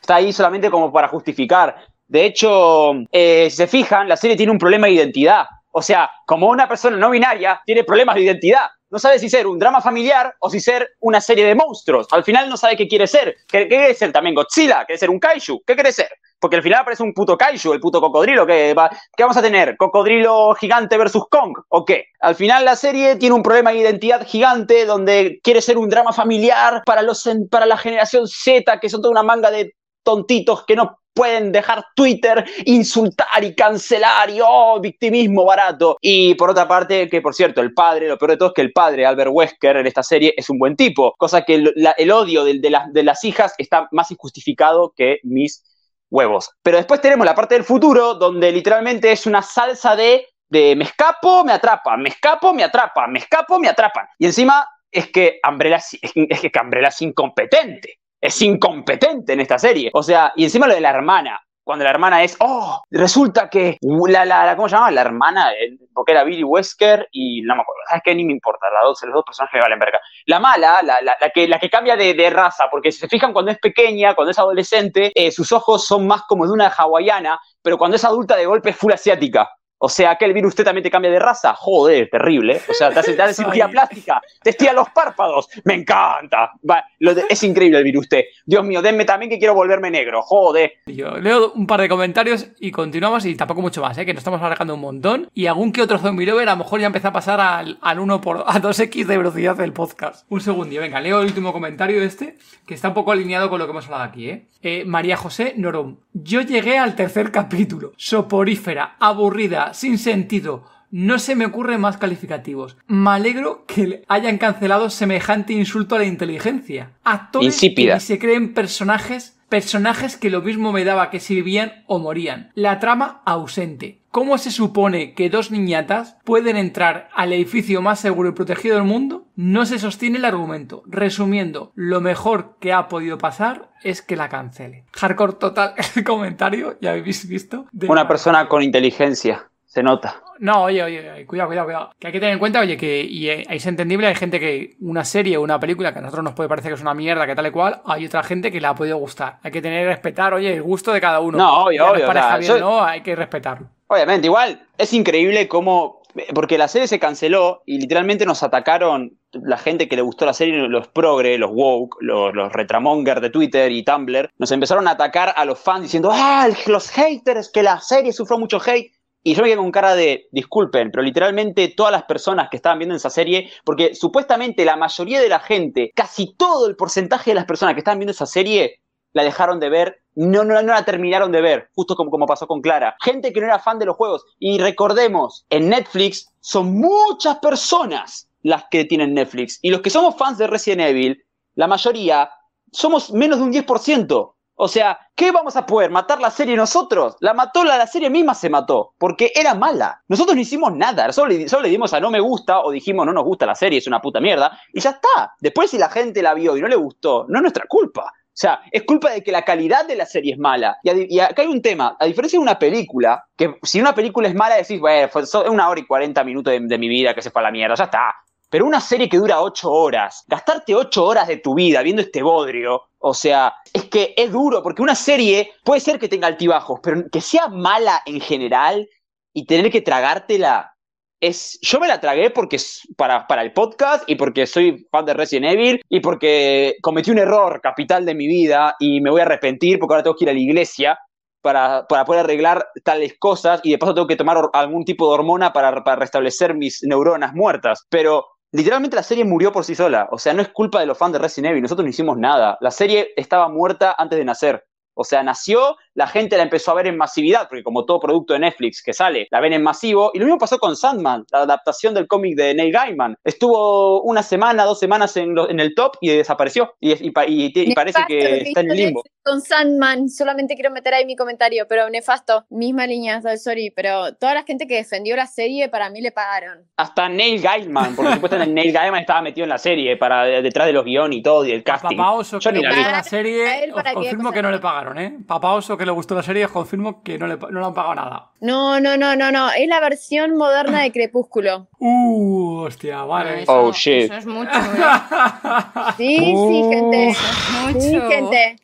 Está 0.00 0.16
ahí 0.16 0.32
solamente 0.34 0.70
como 0.70 0.92
para 0.92 1.08
justificar. 1.08 1.76
De 2.06 2.24
hecho, 2.26 2.92
eh, 3.10 3.48
si 3.50 3.56
se 3.56 3.66
fijan, 3.66 4.06
la 4.08 4.16
serie 4.16 4.36
tiene 4.36 4.52
un 4.52 4.58
problema 4.58 4.86
de 4.86 4.94
identidad. 4.94 5.46
O 5.72 5.80
sea, 5.80 6.10
como 6.26 6.48
una 6.48 6.66
persona 6.68 6.96
no 6.96 7.10
binaria 7.10 7.60
tiene 7.64 7.84
problemas 7.84 8.16
de 8.16 8.22
identidad. 8.22 8.66
No 8.90 8.98
sabe 8.98 9.18
si 9.18 9.28
ser 9.30 9.46
un 9.46 9.58
drama 9.58 9.80
familiar 9.80 10.34
o 10.40 10.50
si 10.50 10.60
ser 10.60 10.90
una 11.00 11.20
serie 11.20 11.46
de 11.46 11.54
monstruos. 11.54 12.08
Al 12.10 12.24
final 12.24 12.48
no 12.48 12.56
sabe 12.56 12.76
qué 12.76 12.88
quiere 12.88 13.06
ser. 13.06 13.36
¿Qué, 13.46 13.68
quiere 13.68 13.94
ser 13.94 14.12
también 14.12 14.34
Godzilla? 14.34 14.84
¿Quiere 14.84 14.98
ser 14.98 15.10
un 15.10 15.18
kaiju? 15.20 15.62
¿Qué 15.66 15.74
quiere 15.74 15.92
ser? 15.92 16.08
Porque 16.40 16.56
al 16.56 16.62
final 16.62 16.80
aparece 16.80 17.02
un 17.02 17.12
puto 17.12 17.36
kaiju, 17.38 17.72
el 17.72 17.80
puto 17.80 18.00
cocodrilo. 18.00 18.46
¿Qué, 18.46 18.74
va- 18.74 18.90
¿Qué 19.16 19.22
vamos 19.22 19.36
a 19.36 19.42
tener? 19.42 19.76
¿Cocodrilo 19.76 20.54
gigante 20.54 20.96
versus 20.98 21.24
Kong? 21.30 21.52
¿O 21.68 21.84
qué? 21.84 22.06
Al 22.20 22.34
final 22.34 22.64
la 22.64 22.76
serie 22.76 23.16
tiene 23.16 23.34
un 23.34 23.42
problema 23.42 23.70
de 23.70 23.78
identidad 23.78 24.26
gigante 24.26 24.86
donde 24.86 25.38
quiere 25.42 25.60
ser 25.62 25.78
un 25.78 25.88
drama 25.88 26.12
familiar 26.12 26.82
para, 26.84 27.02
los, 27.02 27.28
para 27.50 27.66
la 27.66 27.76
generación 27.76 28.26
Z, 28.26 28.80
que 28.80 28.88
son 28.88 29.02
toda 29.02 29.12
una 29.12 29.22
manga 29.22 29.50
de 29.50 29.74
tontitos 30.02 30.64
que 30.64 30.76
no 30.76 30.99
pueden 31.14 31.52
dejar 31.52 31.84
Twitter, 31.94 32.44
insultar 32.64 33.42
y 33.42 33.54
cancelar 33.54 34.30
y 34.30 34.40
oh, 34.42 34.80
victimismo 34.80 35.44
barato. 35.44 35.96
Y 36.00 36.34
por 36.34 36.50
otra 36.50 36.68
parte, 36.68 37.08
que 37.08 37.20
por 37.20 37.34
cierto, 37.34 37.60
el 37.60 37.74
padre, 37.74 38.08
lo 38.08 38.18
peor 38.18 38.32
de 38.32 38.36
todo 38.36 38.48
es 38.48 38.54
que 38.54 38.62
el 38.62 38.72
padre, 38.72 39.06
Albert 39.06 39.30
Wesker, 39.32 39.76
en 39.76 39.86
esta 39.86 40.02
serie 40.02 40.34
es 40.36 40.48
un 40.50 40.58
buen 40.58 40.76
tipo, 40.76 41.14
cosa 41.18 41.42
que 41.42 41.54
el, 41.56 42.10
odio 42.12 42.44
de, 42.44 42.70
las- 42.70 43.24
hijas 43.24 43.54
está 43.58 43.88
más 43.92 44.10
injustificado 44.10 44.92
que 44.96 45.18
mis 45.24 45.62
huevos. 46.10 46.50
Pero 46.62 46.76
después 46.78 47.00
tenemos 47.00 47.26
la 47.26 47.34
parte 47.34 47.54
del 47.54 47.64
futuro, 47.64 48.14
donde 48.14 48.50
literalmente 48.50 49.12
es 49.12 49.26
una 49.26 49.42
salsa 49.42 49.94
de, 49.96 50.26
de 50.48 50.74
me 50.74 50.84
escapo, 50.84 51.44
me 51.44 51.52
atrapan, 51.52 52.00
me 52.02 52.08
escapo, 52.08 52.54
me 52.54 52.64
atrapan, 52.64 53.12
me 53.12 53.18
escapo, 53.18 53.58
me 53.58 53.68
atrapan. 53.68 54.06
Y 54.18 54.26
encima 54.26 54.66
es 54.90 55.10
que 55.10 55.38
Umbrella 55.48 55.76
es, 55.76 55.98
es 56.02 56.40
que 56.40 56.60
Umbrella 56.60 56.88
es 56.88 57.02
incompetente. 57.02 57.99
Es 58.20 58.40
incompetente 58.42 59.32
en 59.32 59.40
esta 59.40 59.58
serie. 59.58 59.90
O 59.94 60.02
sea, 60.02 60.32
y 60.36 60.44
encima 60.44 60.66
lo 60.66 60.74
de 60.74 60.80
la 60.80 60.90
hermana. 60.90 61.40
Cuando 61.62 61.84
la 61.84 61.90
hermana 61.90 62.24
es, 62.24 62.36
oh, 62.40 62.82
resulta 62.90 63.48
que 63.48 63.76
la, 63.80 64.24
la, 64.24 64.56
¿cómo 64.56 64.68
se 64.68 64.74
llama? 64.74 64.90
La 64.90 65.02
hermana, 65.02 65.50
porque 65.92 66.12
era 66.12 66.24
Billy 66.24 66.42
Wesker 66.42 67.06
y 67.12 67.42
no 67.42 67.54
me 67.54 67.62
acuerdo, 67.62 67.82
¿sabes 67.86 68.02
qué? 68.04 68.14
Ni 68.14 68.24
me 68.24 68.32
importa, 68.32 68.66
las 68.72 68.82
dos, 68.82 69.00
los 69.04 69.14
dos 69.14 69.24
personajes 69.24 69.60
valen 69.60 69.78
verga. 69.78 70.00
La 70.26 70.40
mala, 70.40 70.82
la, 70.82 71.00
la, 71.00 71.16
la 71.20 71.30
que, 71.30 71.46
la 71.46 71.60
que 71.60 71.70
cambia 71.70 71.96
de, 71.96 72.14
de 72.14 72.30
raza, 72.30 72.64
porque 72.70 72.90
si 72.90 72.98
se 72.98 73.08
fijan 73.08 73.32
cuando 73.32 73.52
es 73.52 73.58
pequeña, 73.58 74.14
cuando 74.14 74.32
es 74.32 74.38
adolescente, 74.38 75.12
eh, 75.14 75.30
sus 75.30 75.52
ojos 75.52 75.86
son 75.86 76.08
más 76.08 76.22
como 76.22 76.44
de 76.44 76.52
una 76.52 76.68
hawaiana, 76.70 77.38
pero 77.62 77.78
cuando 77.78 77.96
es 77.96 78.04
adulta 78.04 78.36
de 78.36 78.46
golpe 78.46 78.70
es 78.70 78.76
full 78.76 78.92
asiática. 78.92 79.48
O 79.82 79.88
sea, 79.88 80.16
que 80.16 80.26
el 80.26 80.32
virus 80.34 80.50
usted 80.50 80.64
también 80.64 80.82
te 80.82 80.90
cambia 80.90 81.10
de 81.10 81.18
raza. 81.18 81.54
Joder, 81.54 82.08
terrible. 82.10 82.60
O 82.68 82.74
sea, 82.74 82.90
te 82.90 83.00
hace, 83.00 83.14
te 83.14 83.22
hace 83.22 83.34
cirugía 83.34 83.66
plástica, 83.68 84.20
te 84.42 84.50
estira 84.50 84.72
los 84.74 84.90
párpados. 84.90 85.48
Me 85.64 85.74
encanta. 85.74 86.50
Va, 86.68 86.84
lo 86.98 87.14
de- 87.14 87.24
es 87.30 87.42
increíble 87.42 87.78
el 87.78 87.84
virus 87.84 88.02
usted. 88.02 88.24
Dios 88.44 88.62
mío, 88.64 88.82
denme 88.82 89.04
también 89.06 89.30
que 89.30 89.38
quiero 89.38 89.54
volverme 89.54 89.90
negro. 89.90 90.20
Joder. 90.22 90.72
Yo 90.86 91.16
leo 91.18 91.52
un 91.52 91.66
par 91.66 91.80
de 91.80 91.88
comentarios 91.88 92.48
y 92.60 92.70
continuamos 92.70 93.24
y 93.24 93.34
tampoco 93.36 93.62
mucho 93.62 93.80
más, 93.80 93.96
¿eh? 93.98 94.04
que 94.04 94.12
nos 94.12 94.20
estamos 94.20 94.40
alargando 94.42 94.74
un 94.74 94.80
montón. 94.80 95.30
Y 95.34 95.46
algún 95.46 95.72
que 95.72 95.80
otro 95.82 95.98
zombie 95.98 96.26
lover 96.26 96.48
a 96.48 96.52
lo 96.52 96.58
mejor 96.58 96.80
ya 96.80 96.86
empieza 96.86 97.08
a 97.08 97.12
pasar 97.12 97.40
al, 97.40 97.78
al 97.80 97.98
1 98.00 98.20
por 98.20 98.44
a 98.46 98.60
2x 98.60 99.06
de 99.06 99.16
velocidad 99.16 99.56
del 99.56 99.72
podcast. 99.72 100.26
Un 100.28 100.40
segundillo, 100.42 100.82
venga, 100.82 101.00
leo 101.00 101.20
el 101.20 101.26
último 101.26 101.52
comentario 101.52 102.02
este, 102.02 102.36
que 102.66 102.74
está 102.74 102.88
un 102.88 102.94
poco 102.94 103.12
alineado 103.12 103.48
con 103.48 103.58
lo 103.58 103.64
que 103.64 103.70
hemos 103.70 103.86
hablado 103.86 104.02
aquí. 104.04 104.28
¿eh? 104.28 104.46
Eh, 104.62 104.84
María 104.84 105.16
José 105.16 105.54
Norom. 105.56 105.96
Yo 106.12 106.42
llegué 106.42 106.76
al 106.78 106.94
tercer 106.96 107.32
capítulo. 107.32 107.92
Soporífera, 107.96 108.96
aburrida, 109.00 109.69
sin 109.74 109.98
sentido. 109.98 110.64
No 110.92 111.18
se 111.20 111.36
me 111.36 111.46
ocurren 111.46 111.80
más 111.80 111.98
calificativos. 111.98 112.76
Me 112.88 113.10
alegro 113.10 113.64
que 113.66 114.02
hayan 114.08 114.38
cancelado 114.38 114.90
semejante 114.90 115.52
insulto 115.52 115.94
a 115.94 115.98
la 116.00 116.04
inteligencia. 116.04 116.92
Actores 117.04 117.54
Insípida. 117.54 117.94
que 117.94 118.00
se 118.00 118.18
creen 118.18 118.54
personajes, 118.54 119.38
personajes 119.48 120.16
que 120.16 120.30
lo 120.30 120.42
mismo 120.42 120.72
me 120.72 120.84
daba 120.84 121.10
que 121.10 121.20
si 121.20 121.36
vivían 121.36 121.84
o 121.86 122.00
morían. 122.00 122.50
La 122.54 122.80
trama 122.80 123.22
ausente. 123.24 123.98
¿Cómo 124.10 124.38
se 124.38 124.50
supone 124.50 125.14
que 125.14 125.30
dos 125.30 125.52
niñatas 125.52 126.16
pueden 126.24 126.56
entrar 126.56 127.08
al 127.14 127.32
edificio 127.32 127.80
más 127.80 128.00
seguro 128.00 128.30
y 128.30 128.32
protegido 128.32 128.74
del 128.74 128.84
mundo? 128.84 129.28
No 129.36 129.66
se 129.66 129.78
sostiene 129.78 130.18
el 130.18 130.24
argumento. 130.24 130.82
Resumiendo, 130.86 131.70
lo 131.76 132.00
mejor 132.00 132.56
que 132.60 132.72
ha 132.72 132.88
podido 132.88 133.18
pasar 133.18 133.70
es 133.84 134.02
que 134.02 134.16
la 134.16 134.28
cancele. 134.28 134.84
Hardcore 134.94 135.34
total 135.34 135.74
el 135.94 136.02
comentario, 136.02 136.76
ya 136.80 136.90
habéis 136.90 137.28
visto. 137.28 137.66
de- 137.70 137.86
Una 137.86 138.08
persona 138.08 138.48
con 138.48 138.64
inteligencia. 138.64 139.46
Se 139.70 139.84
nota. 139.84 140.20
no, 140.40 140.64
oye, 140.64 140.82
oye, 140.82 141.12
oye, 141.12 141.26
cuidado, 141.26 141.48
cuidado, 141.48 141.66
cuidado. 141.66 141.90
Que 141.96 142.08
hay 142.08 142.12
que 142.12 142.18
tener 142.18 142.32
en 142.32 142.40
cuenta, 142.40 142.58
oye, 142.58 142.76
que 142.76 143.02
y 143.02 143.30
eh, 143.30 143.46
es 143.48 143.64
entendible, 143.66 144.08
hay 144.08 144.16
gente 144.16 144.40
que 144.40 144.74
una 144.80 145.04
serie 145.04 145.36
o 145.36 145.42
una 145.42 145.60
película 145.60 145.92
que 145.92 146.00
a 146.00 146.02
nosotros 146.02 146.24
nos 146.24 146.34
puede 146.34 146.48
parecer 146.48 146.72
que 146.72 146.74
es 146.74 146.80
una 146.80 146.92
mierda, 146.92 147.24
que 147.24 147.36
tal 147.36 147.46
y 147.46 147.52
cual, 147.52 147.80
hay 147.84 148.04
otra 148.04 148.24
gente 148.24 148.50
que 148.50 148.60
le 148.60 148.66
ha 148.66 148.74
podido 148.74 148.96
gustar. 148.96 149.38
Hay 149.44 149.52
que 149.52 149.62
tener, 149.62 149.86
respetar, 149.86 150.34
oye, 150.34 150.54
el 150.54 150.62
gusto 150.62 150.92
de 150.92 151.00
cada 151.00 151.20
uno. 151.20 151.38
No, 151.38 151.66
obvio, 151.66 151.88
obvio, 151.88 152.04
parezca 152.04 152.36
o 152.38 152.42
sea, 152.42 152.54
bien, 152.54 152.64
¿no? 152.64 152.82
Hay 152.82 153.02
que 153.02 153.14
respetarlo. 153.14 153.68
Obviamente, 153.86 154.26
igual 154.26 154.60
es 154.76 154.92
increíble 154.92 155.46
cómo. 155.46 156.00
Porque 156.34 156.58
la 156.58 156.66
serie 156.66 156.88
se 156.88 156.98
canceló 156.98 157.62
y 157.64 157.78
literalmente 157.78 158.26
nos 158.26 158.42
atacaron 158.42 159.20
la 159.32 159.56
gente 159.56 159.88
que 159.88 159.94
le 159.94 160.02
gustó 160.02 160.26
la 160.26 160.32
serie, 160.32 160.56
los 160.66 160.88
progre, 160.88 161.38
los 161.38 161.52
woke, 161.52 161.96
los, 162.00 162.34
los 162.34 162.52
retramonger 162.52 163.20
de 163.20 163.30
Twitter 163.30 163.70
y 163.70 163.84
Tumblr, 163.84 164.28
nos 164.36 164.50
empezaron 164.50 164.88
a 164.88 164.92
atacar 164.92 165.32
a 165.36 165.44
los 165.44 165.60
fans 165.60 165.82
diciendo, 165.82 166.10
ah, 166.12 166.48
los 166.66 166.90
haters, 166.90 167.48
que 167.50 167.62
la 167.62 167.80
serie 167.80 168.12
sufrió 168.12 168.36
mucho 168.36 168.60
hate. 168.60 168.90
Y 169.22 169.34
yo 169.34 169.42
me 169.42 169.48
quedé 169.48 169.58
con 169.58 169.70
cara 169.70 169.94
de, 169.94 170.28
disculpen, 170.32 170.90
pero 170.90 171.02
literalmente 171.02 171.68
todas 171.68 171.92
las 171.92 172.04
personas 172.04 172.48
que 172.48 172.56
estaban 172.56 172.78
viendo 172.78 172.94
esa 172.94 173.10
serie, 173.10 173.50
porque 173.64 173.94
supuestamente 173.94 174.64
la 174.64 174.76
mayoría 174.76 175.20
de 175.20 175.28
la 175.28 175.40
gente, 175.40 175.92
casi 175.94 176.34
todo 176.36 176.66
el 176.66 176.76
porcentaje 176.76 177.32
de 177.32 177.34
las 177.34 177.44
personas 177.44 177.74
que 177.74 177.80
estaban 177.80 177.98
viendo 177.98 178.12
esa 178.12 178.26
serie, 178.26 178.80
la 179.12 179.24
dejaron 179.24 179.60
de 179.60 179.68
ver, 179.68 180.02
no, 180.14 180.44
no, 180.44 180.54
no 180.62 180.72
la 180.72 180.84
terminaron 180.84 181.32
de 181.32 181.40
ver, 181.40 181.68
justo 181.74 181.96
como, 181.96 182.10
como 182.10 182.26
pasó 182.26 182.46
con 182.46 182.60
Clara. 182.60 182.96
Gente 183.02 183.32
que 183.32 183.40
no 183.40 183.46
era 183.46 183.58
fan 183.58 183.78
de 183.78 183.86
los 183.86 183.96
juegos. 183.96 184.24
Y 184.38 184.58
recordemos, 184.58 185.44
en 185.50 185.68
Netflix 185.68 186.32
son 186.40 186.74
muchas 186.74 187.38
personas 187.38 188.28
las 188.42 188.64
que 188.70 188.84
tienen 188.84 189.14
Netflix. 189.14 189.58
Y 189.62 189.70
los 189.70 189.80
que 189.80 189.90
somos 189.90 190.16
fans 190.16 190.38
de 190.38 190.46
Resident 190.46 190.82
Evil, 190.82 191.22
la 191.56 191.66
mayoría, 191.66 192.30
somos 192.72 193.12
menos 193.12 193.38
de 193.38 193.44
un 193.44 193.52
10%. 193.52 194.34
O 194.62 194.68
sea, 194.68 194.98
¿qué 195.16 195.32
vamos 195.32 195.56
a 195.56 195.64
poder? 195.64 195.90
¿Matar 195.90 196.20
la 196.20 196.30
serie 196.30 196.54
nosotros? 196.54 197.16
La 197.20 197.32
mató, 197.32 197.64
la, 197.64 197.78
la 197.78 197.86
serie 197.86 198.10
misma 198.10 198.34
se 198.34 198.50
mató, 198.50 198.92
porque 198.98 199.32
era 199.34 199.54
mala. 199.54 200.02
Nosotros 200.06 200.36
no 200.36 200.42
hicimos 200.42 200.76
nada, 200.76 201.10
solo 201.14 201.28
le, 201.28 201.48
solo 201.48 201.62
le 201.62 201.70
dimos 201.70 201.94
a 201.94 202.00
no 202.00 202.10
me 202.10 202.20
gusta 202.20 202.60
o 202.60 202.70
dijimos 202.70 203.06
no 203.06 203.14
nos 203.14 203.24
gusta 203.24 203.46
la 203.46 203.54
serie, 203.54 203.78
es 203.78 203.86
una 203.86 204.02
puta 204.02 204.20
mierda, 204.20 204.60
y 204.74 204.80
ya 204.80 204.90
está. 204.90 205.32
Después 205.40 205.70
si 205.70 205.78
la 205.78 205.88
gente 205.88 206.20
la 206.20 206.34
vio 206.34 206.58
y 206.58 206.60
no 206.60 206.68
le 206.68 206.76
gustó, 206.76 207.24
no 207.30 207.38
es 207.38 207.42
nuestra 207.42 207.64
culpa. 207.66 208.02
O 208.02 208.34
sea, 208.34 208.60
es 208.70 208.82
culpa 208.82 209.10
de 209.10 209.22
que 209.24 209.32
la 209.32 209.46
calidad 209.46 209.86
de 209.86 209.96
la 209.96 210.04
serie 210.04 210.34
es 210.34 210.38
mala. 210.38 210.76
Y, 210.82 211.18
acá 211.20 211.40
hay 211.40 211.48
un 211.48 211.62
tema, 211.62 211.96
a 211.98 212.04
diferencia 212.04 212.38
de 212.38 212.42
una 212.42 212.58
película, 212.58 213.24
que 213.34 213.54
si 213.62 213.80
una 213.80 213.94
película 213.94 214.28
es 214.28 214.34
mala 214.34 214.56
decís, 214.56 214.78
bueno, 214.78 215.08
fue 215.08 215.22
una 215.48 215.70
hora 215.70 215.80
y 215.80 215.86
40 215.86 216.22
minutos 216.22 216.52
de, 216.52 216.60
de 216.60 216.78
mi 216.78 216.88
vida 216.88 217.14
que 217.14 217.22
se 217.22 217.30
fue 217.30 217.40
a 217.40 217.44
la 217.44 217.50
mierda, 217.50 217.76
ya 217.76 217.84
está. 217.84 218.14
Pero 218.50 218.66
una 218.66 218.80
serie 218.80 219.08
que 219.08 219.16
dura 219.16 219.40
8 219.40 219.70
horas, 219.70 220.24
gastarte 220.26 220.74
8 220.74 221.04
horas 221.04 221.28
de 221.28 221.36
tu 221.36 221.54
vida 221.54 221.82
viendo 221.82 222.02
este 222.02 222.20
bodrio, 222.20 222.82
o 222.98 223.14
sea, 223.14 223.54
es 223.72 223.84
que 223.84 224.12
es 224.16 224.32
duro, 224.32 224.62
porque 224.62 224.82
una 224.82 224.96
serie 224.96 225.52
puede 225.64 225.80
ser 225.80 225.98
que 226.00 226.08
tenga 226.08 226.26
altibajos, 226.26 226.80
pero 226.82 227.08
que 227.10 227.20
sea 227.20 227.48
mala 227.48 228.02
en 228.04 228.20
general 228.20 228.88
y 229.32 229.46
tener 229.46 229.70
que 229.70 229.80
tragártela, 229.80 230.74
es, 231.20 231.58
yo 231.62 231.78
me 231.78 231.86
la 231.86 232.00
tragué 232.00 232.30
porque 232.30 232.56
para, 232.96 233.26
para 233.26 233.42
el 233.42 233.52
podcast 233.52 234.02
y 234.08 234.16
porque 234.16 234.46
soy 234.46 234.86
fan 234.90 235.04
de 235.04 235.14
Resident 235.14 235.52
Evil 235.52 235.80
y 235.88 236.00
porque 236.00 236.76
cometí 236.82 237.10
un 237.10 237.18
error 237.18 237.60
capital 237.60 238.04
de 238.04 238.14
mi 238.14 238.26
vida 238.26 238.74
y 238.80 239.00
me 239.00 239.10
voy 239.10 239.20
a 239.20 239.24
arrepentir 239.24 239.78
porque 239.78 239.94
ahora 239.94 240.02
tengo 240.02 240.16
que 240.16 240.24
ir 240.24 240.30
a 240.30 240.34
la 240.34 240.40
iglesia 240.40 240.98
para, 241.42 241.86
para 241.86 242.04
poder 242.04 242.24
arreglar 242.24 242.66
tales 242.84 243.16
cosas 243.18 243.60
y 243.62 243.70
de 243.70 243.78
paso 243.78 243.94
tengo 243.94 244.06
que 244.06 244.16
tomar 244.16 244.38
algún 244.52 244.84
tipo 244.84 245.08
de 245.08 245.14
hormona 245.14 245.52
para, 245.52 245.84
para 245.84 245.96
restablecer 245.96 246.54
mis 246.54 246.82
neuronas 246.82 247.34
muertas. 247.34 247.86
Pero 247.88 248.26
literalmente 248.52 248.96
la 248.96 249.02
serie 249.02 249.24
murió 249.24 249.52
por 249.52 249.64
sí 249.64 249.74
sola. 249.74 250.08
O 250.12 250.18
sea, 250.18 250.34
no 250.34 250.42
es 250.42 250.48
culpa 250.48 250.80
de 250.80 250.86
los 250.86 250.98
fans 250.98 251.12
de 251.12 251.18
Resident 251.18 251.52
Evil. 251.52 251.62
Nosotros 251.62 251.84
no 251.84 251.90
hicimos 251.90 252.18
nada. 252.18 252.58
La 252.60 252.70
serie 252.70 253.12
estaba 253.16 253.48
muerta 253.48 253.94
antes 253.96 254.18
de 254.18 254.24
nacer. 254.24 254.66
O 254.94 255.04
sea, 255.04 255.22
nació, 255.22 255.76
la 256.00 256.06
gente 256.06 256.36
la 256.38 256.44
empezó 256.44 256.70
a 256.70 256.74
ver 256.74 256.86
en 256.86 256.96
masividad, 256.96 257.46
porque 257.48 257.62
como 257.62 257.84
todo 257.84 258.00
producto 258.00 258.32
de 258.32 258.38
Netflix 258.40 258.82
que 258.82 258.94
sale, 258.94 259.28
la 259.30 259.38
ven 259.40 259.52
en 259.52 259.62
masivo. 259.62 260.10
Y 260.14 260.18
lo 260.18 260.24
mismo 260.24 260.38
pasó 260.38 260.58
con 260.58 260.74
Sandman, 260.76 261.24
la 261.30 261.40
adaptación 261.40 261.92
del 261.92 262.06
cómic 262.06 262.36
de 262.36 262.54
Neil 262.54 262.72
Gaiman. 262.72 263.16
Estuvo 263.22 264.02
una 264.02 264.22
semana, 264.22 264.64
dos 264.64 264.78
semanas 264.78 265.14
en, 265.18 265.34
lo- 265.34 265.50
en 265.50 265.60
el 265.60 265.74
top 265.74 265.96
y 266.00 266.08
desapareció. 266.08 266.74
Y, 266.80 266.92
y 266.92 267.12
y 267.26 267.52
y 267.70 267.74
parece 267.74 268.00
que 268.08 268.38
está 268.38 268.60
en 268.60 268.70
el 268.70 268.76
limbo. 268.76 269.02
Con 269.22 269.42
Sandman, 269.42 270.08
solamente 270.08 270.54
quiero 270.54 270.70
meter 270.70 270.94
ahí 270.94 271.04
mi 271.04 271.14
comentario, 271.16 271.66
pero 271.68 271.90
nefasto. 271.90 272.44
Misma 272.48 272.86
línea, 272.86 273.20
sorry, 273.36 273.70
pero 273.76 274.14
toda 274.14 274.32
la 274.34 274.42
gente 274.44 274.66
que 274.66 274.76
defendió 274.76 275.14
la 275.16 275.26
serie 275.26 275.68
para 275.68 275.90
mí 275.90 276.00
le 276.00 276.10
pagaron. 276.12 276.64
Hasta 276.76 277.08
Neil 277.10 277.42
Gaiman, 277.42 277.94
porque 277.94 278.14
supuestamente 278.14 278.54
Neil 278.54 278.72
Gaiman 278.72 279.00
estaba 279.02 279.20
metido 279.20 279.44
en 279.44 279.50
la 279.50 279.58
serie, 279.58 279.96
para 279.98 280.24
detrás 280.24 280.66
de 280.66 280.72
los 280.72 280.84
guiones 280.84 281.18
y 281.18 281.22
todo, 281.22 281.44
y 281.44 281.52
el 281.52 281.62
casting. 281.62 281.96
Papá 281.98 282.12
Oso 282.12 282.38
Yo 282.38 282.50
que 282.50 282.56
ni 282.56 282.62
le 282.62 282.70
la 282.70 282.90
la 282.92 283.02
serie, 283.02 283.70
os 283.74 283.82
confirmo 283.92 284.32
que 284.32 284.42
no 284.42 284.50
le 284.50 284.58
pagaron, 284.58 284.98
¿eh? 284.98 285.18
Papá 285.26 285.52
Oso 285.52 285.76
que 285.76 285.84
le 285.90 285.94
gustó 285.94 286.14
la 286.14 286.22
serie, 286.22 286.44
os 286.44 286.50
confirmo 286.52 287.02
que 287.02 287.18
no 287.18 287.26
le, 287.26 287.36
no 287.36 287.60
le 287.60 287.66
han 287.66 287.74
pagado 287.74 287.94
nada. 287.96 288.30
No, 288.40 288.80
no, 288.80 288.96
no, 288.96 289.16
no, 289.16 289.30
no. 289.32 289.50
Es 289.50 289.66
la 289.68 289.80
versión 289.80 290.36
moderna 290.36 290.82
de 290.82 290.92
Crepúsculo. 290.92 291.68
Uh, 291.78 292.60
hostia, 292.60 293.02
vale. 293.02 293.42
Eso, 293.42 293.52
Oh, 293.52 293.72
shit. 293.72 294.04
Eso 294.04 294.14
es 294.14 294.26
mucho, 294.26 294.50
¿eh? 294.50 294.54
Sí, 295.96 296.16
sí, 296.16 296.64
gente. 296.70 297.08
Eso 297.08 297.20
es 297.20 297.74
mucho. 297.74 297.80
Sí, 297.80 298.00
gente. 298.08 298.56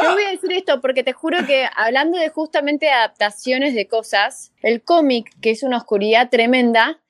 Yo 0.00 0.12
voy 0.12 0.24
a 0.24 0.30
decir 0.30 0.52
esto 0.52 0.80
porque 0.80 1.02
te 1.02 1.12
juro 1.12 1.44
que 1.46 1.66
hablando 1.76 2.18
de 2.18 2.28
justamente 2.28 2.88
adaptaciones 2.88 3.74
de 3.74 3.88
cosas, 3.88 4.52
el 4.62 4.82
cómic, 4.82 5.28
que 5.40 5.50
es 5.50 5.62
una 5.62 5.78
oscuridad 5.78 6.28
tremenda, 6.30 7.00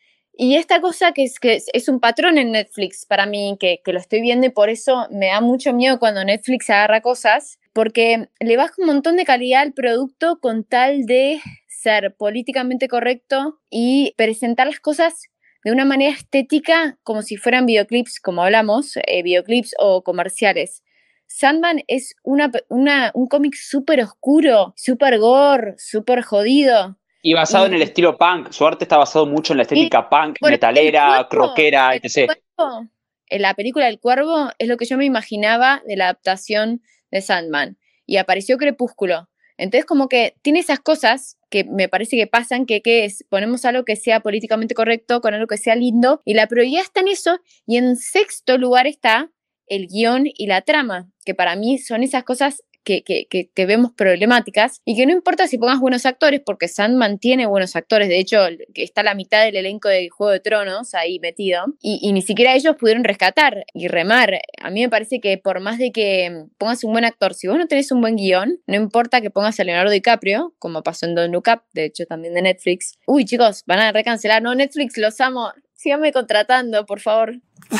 y 0.40 0.56
esta 0.56 0.80
cosa 0.80 1.12
que 1.12 1.24
es, 1.24 1.40
que 1.40 1.60
es 1.72 1.88
un 1.88 2.00
patrón 2.00 2.38
en 2.38 2.52
Netflix 2.52 3.04
para 3.04 3.26
mí, 3.26 3.56
que, 3.58 3.82
que 3.84 3.92
lo 3.92 3.98
estoy 3.98 4.20
viendo 4.20 4.46
y 4.46 4.50
por 4.50 4.70
eso 4.70 5.06
me 5.10 5.26
da 5.26 5.40
mucho 5.40 5.72
miedo 5.72 5.98
cuando 5.98 6.24
Netflix 6.24 6.70
agarra 6.70 7.00
cosas, 7.00 7.58
porque 7.78 8.28
le 8.40 8.56
baja 8.56 8.74
un 8.78 8.86
montón 8.86 9.14
de 9.16 9.24
calidad 9.24 9.60
al 9.62 9.72
producto 9.72 10.40
con 10.40 10.64
tal 10.64 11.06
de 11.06 11.40
ser 11.68 12.16
políticamente 12.18 12.88
correcto 12.88 13.60
y 13.70 14.14
presentar 14.16 14.66
las 14.66 14.80
cosas 14.80 15.28
de 15.62 15.70
una 15.70 15.84
manera 15.84 16.12
estética 16.12 16.98
como 17.04 17.22
si 17.22 17.36
fueran 17.36 17.66
videoclips, 17.66 18.18
como 18.18 18.42
hablamos, 18.42 18.96
eh, 19.06 19.22
videoclips 19.22 19.76
o 19.78 20.02
comerciales. 20.02 20.82
Sandman 21.28 21.84
es 21.86 22.16
una, 22.24 22.50
una- 22.68 23.12
un 23.14 23.28
cómic 23.28 23.54
súper 23.54 24.00
oscuro, 24.02 24.72
súper 24.76 25.20
gore, 25.20 25.74
súper 25.78 26.22
jodido. 26.22 26.98
Y 27.22 27.34
basado 27.34 27.66
Y- 27.66 27.68
en 27.68 27.74
el 27.74 27.82
estilo 27.82 28.18
punk. 28.18 28.50
Su 28.50 28.66
arte 28.66 28.86
está 28.86 28.96
basado 28.96 29.24
mucho 29.26 29.52
en 29.52 29.58
la 29.58 29.62
estética 29.62 30.08
punk, 30.08 30.38
Bueno, 30.40 30.54
el 30.56 30.58
metalera, 30.58 31.06
cuerpo- 31.28 31.28
croquera, 31.28 31.94
etc. 31.94 32.26
cuervo, 32.56 32.88
en 33.28 33.42
la 33.42 33.54
película 33.54 33.86
El 33.86 34.00
Cuervo 34.00 34.50
es 34.58 34.66
lo 34.66 34.76
que 34.76 34.84
yo 34.86 34.96
me 34.98 35.04
imaginaba 35.04 35.80
de 35.86 35.94
la 35.94 36.06
adaptación 36.06 36.82
de 37.10 37.20
Sandman. 37.20 37.78
Y 38.06 38.16
apareció 38.16 38.56
Crepúsculo. 38.56 39.28
Entonces 39.56 39.84
como 39.84 40.08
que 40.08 40.36
tiene 40.42 40.60
esas 40.60 40.78
cosas 40.78 41.36
que 41.50 41.64
me 41.64 41.88
parece 41.88 42.16
que 42.16 42.26
pasan, 42.26 42.64
que, 42.64 42.80
que 42.80 43.04
es, 43.04 43.24
ponemos 43.28 43.64
algo 43.64 43.84
que 43.84 43.96
sea 43.96 44.20
políticamente 44.20 44.74
correcto 44.74 45.20
con 45.20 45.34
algo 45.34 45.46
que 45.46 45.56
sea 45.56 45.74
lindo, 45.74 46.22
y 46.24 46.34
la 46.34 46.46
prioridad 46.46 46.82
está 46.82 47.00
en 47.00 47.08
eso, 47.08 47.40
y 47.66 47.76
en 47.76 47.96
sexto 47.96 48.56
lugar 48.56 48.86
está 48.86 49.30
el 49.66 49.88
guion 49.88 50.24
y 50.26 50.46
la 50.46 50.62
trama, 50.62 51.10
que 51.24 51.34
para 51.34 51.56
mí 51.56 51.78
son 51.78 52.02
esas 52.02 52.24
cosas 52.24 52.62
que, 52.88 53.66
vemos 53.66 53.92
problemáticas 53.92 54.80
y 54.84 54.96
que 54.96 55.06
no 55.06 55.12
importa 55.12 55.46
si 55.46 55.58
pongas 55.58 55.78
buenos 55.78 56.06
actores, 56.06 56.40
porque 56.44 56.68
Sandman 56.68 57.18
tiene 57.18 57.46
buenos 57.46 57.76
actores, 57.76 58.08
de 58.08 58.18
hecho 58.18 58.38
está 58.74 59.02
la 59.02 59.14
mitad 59.14 59.44
del 59.44 59.56
elenco 59.56 59.88
de 59.88 60.08
Juego 60.08 60.32
de 60.32 60.40
Tronos 60.40 60.94
ahí 60.94 61.18
metido, 61.20 61.64
y, 61.80 61.98
y 62.02 62.12
ni 62.12 62.22
siquiera 62.22 62.54
ellos 62.54 62.76
pudieron 62.76 63.04
rescatar 63.04 63.64
y 63.74 63.88
remar. 63.88 64.40
A 64.62 64.70
mí 64.70 64.80
me 64.80 64.88
parece 64.88 65.20
que 65.20 65.38
por 65.38 65.60
más 65.60 65.78
de 65.78 65.92
que 65.92 66.46
pongas 66.56 66.82
un 66.84 66.92
buen 66.92 67.04
actor, 67.04 67.34
si 67.34 67.46
vos 67.46 67.58
no 67.58 67.66
tenés 67.66 67.92
un 67.92 68.00
buen 68.00 68.16
guion, 68.16 68.60
no 68.66 68.76
importa 68.76 69.20
que 69.20 69.30
pongas 69.30 69.60
a 69.60 69.64
Leonardo 69.64 69.90
DiCaprio, 69.90 70.54
como 70.58 70.82
pasó 70.82 71.06
en 71.06 71.14
Don't 71.14 71.32
Look 71.32 71.44
Up, 71.52 71.62
de 71.72 71.86
hecho 71.86 72.06
también 72.06 72.34
de 72.34 72.42
Netflix. 72.42 72.98
Uy 73.06 73.24
chicos, 73.24 73.64
van 73.66 73.80
a 73.80 73.92
recancelar, 73.92 74.42
no 74.42 74.54
Netflix, 74.54 74.96
los 74.96 75.20
amo. 75.20 75.52
Síganme 75.78 76.12
contratando, 76.12 76.84
por 76.86 76.98
favor. 76.98 77.34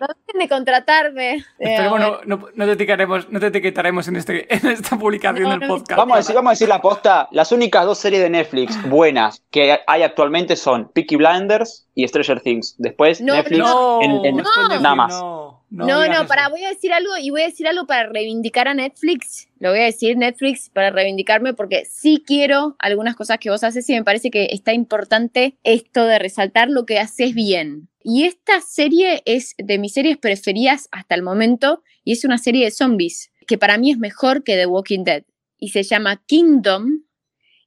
No 0.00 0.06
dejen 0.26 0.38
de 0.40 0.48
contratarme. 0.48 1.34
Eh, 1.36 1.42
Esperemos 1.58 2.00
no, 2.00 2.20
no, 2.24 2.48
no 2.54 2.64
te 2.66 2.72
etiquetaremos, 2.72 3.28
no 3.30 3.40
te 3.40 3.46
etiquetaremos 3.48 4.08
en, 4.08 4.16
este, 4.16 4.52
en 4.54 4.66
esta 4.68 4.96
publicación 4.98 5.44
No, 5.44 5.50
del 5.50 5.60
no, 5.60 5.68
podcast. 5.68 5.96
Vamos 5.98 6.14
a, 6.14 6.18
decir, 6.18 6.34
vamos 6.34 6.50
a 6.50 6.52
decir 6.52 6.68
la 6.68 6.80
posta. 6.80 7.28
Las 7.32 7.50
únicas 7.52 7.84
dos 7.84 7.98
series 7.98 8.22
de 8.22 8.30
Netflix 8.30 8.80
buenas 8.88 9.42
que 9.50 9.78
hay 9.86 10.02
actualmente 10.02 10.56
son 10.56 10.88
Peaky 10.92 11.16
Blinders 11.16 11.86
y 11.94 12.06
Stranger 12.06 12.40
Things. 12.40 12.74
Después 12.78 13.20
No, 13.20 13.34
Netflix 13.34 13.58
No, 13.58 14.02
en- 14.02 14.24
en- 14.24 14.36
nada 14.36 14.94
más. 14.94 15.12
No, 15.12 15.64
No, 15.70 16.06
no, 16.06 16.26
para, 16.26 16.48
voy 16.48 16.64
a 16.64 16.68
decir 16.68 16.92
algo 16.92 17.16
y 17.18 17.30
voy 17.30 17.42
a 17.42 17.46
decir 17.46 17.66
algo 17.66 17.86
para 17.86 18.08
reivindicar 18.08 18.68
a 18.68 18.74
Netflix. 18.74 19.47
Lo 19.60 19.70
voy 19.70 19.80
a 19.80 19.84
decir 19.84 20.16
Netflix 20.16 20.70
para 20.70 20.90
reivindicarme 20.90 21.54
porque 21.54 21.84
sí 21.84 22.22
quiero 22.24 22.76
algunas 22.78 23.16
cosas 23.16 23.38
que 23.38 23.50
vos 23.50 23.64
haces 23.64 23.88
y 23.90 23.94
me 23.94 24.04
parece 24.04 24.30
que 24.30 24.48
está 24.52 24.72
importante 24.72 25.56
esto 25.64 26.04
de 26.04 26.18
resaltar 26.18 26.70
lo 26.70 26.86
que 26.86 26.98
haces 26.98 27.34
bien. 27.34 27.88
Y 28.02 28.24
esta 28.24 28.60
serie 28.60 29.22
es 29.26 29.54
de 29.58 29.78
mis 29.78 29.92
series 29.92 30.16
preferidas 30.16 30.88
hasta 30.92 31.14
el 31.14 31.22
momento 31.22 31.82
y 32.04 32.12
es 32.12 32.24
una 32.24 32.38
serie 32.38 32.64
de 32.64 32.70
zombies 32.70 33.32
que 33.46 33.58
para 33.58 33.78
mí 33.78 33.90
es 33.90 33.98
mejor 33.98 34.44
que 34.44 34.54
The 34.54 34.66
Walking 34.66 35.04
Dead 35.04 35.24
y 35.58 35.70
se 35.70 35.82
llama 35.82 36.22
Kingdom 36.26 37.02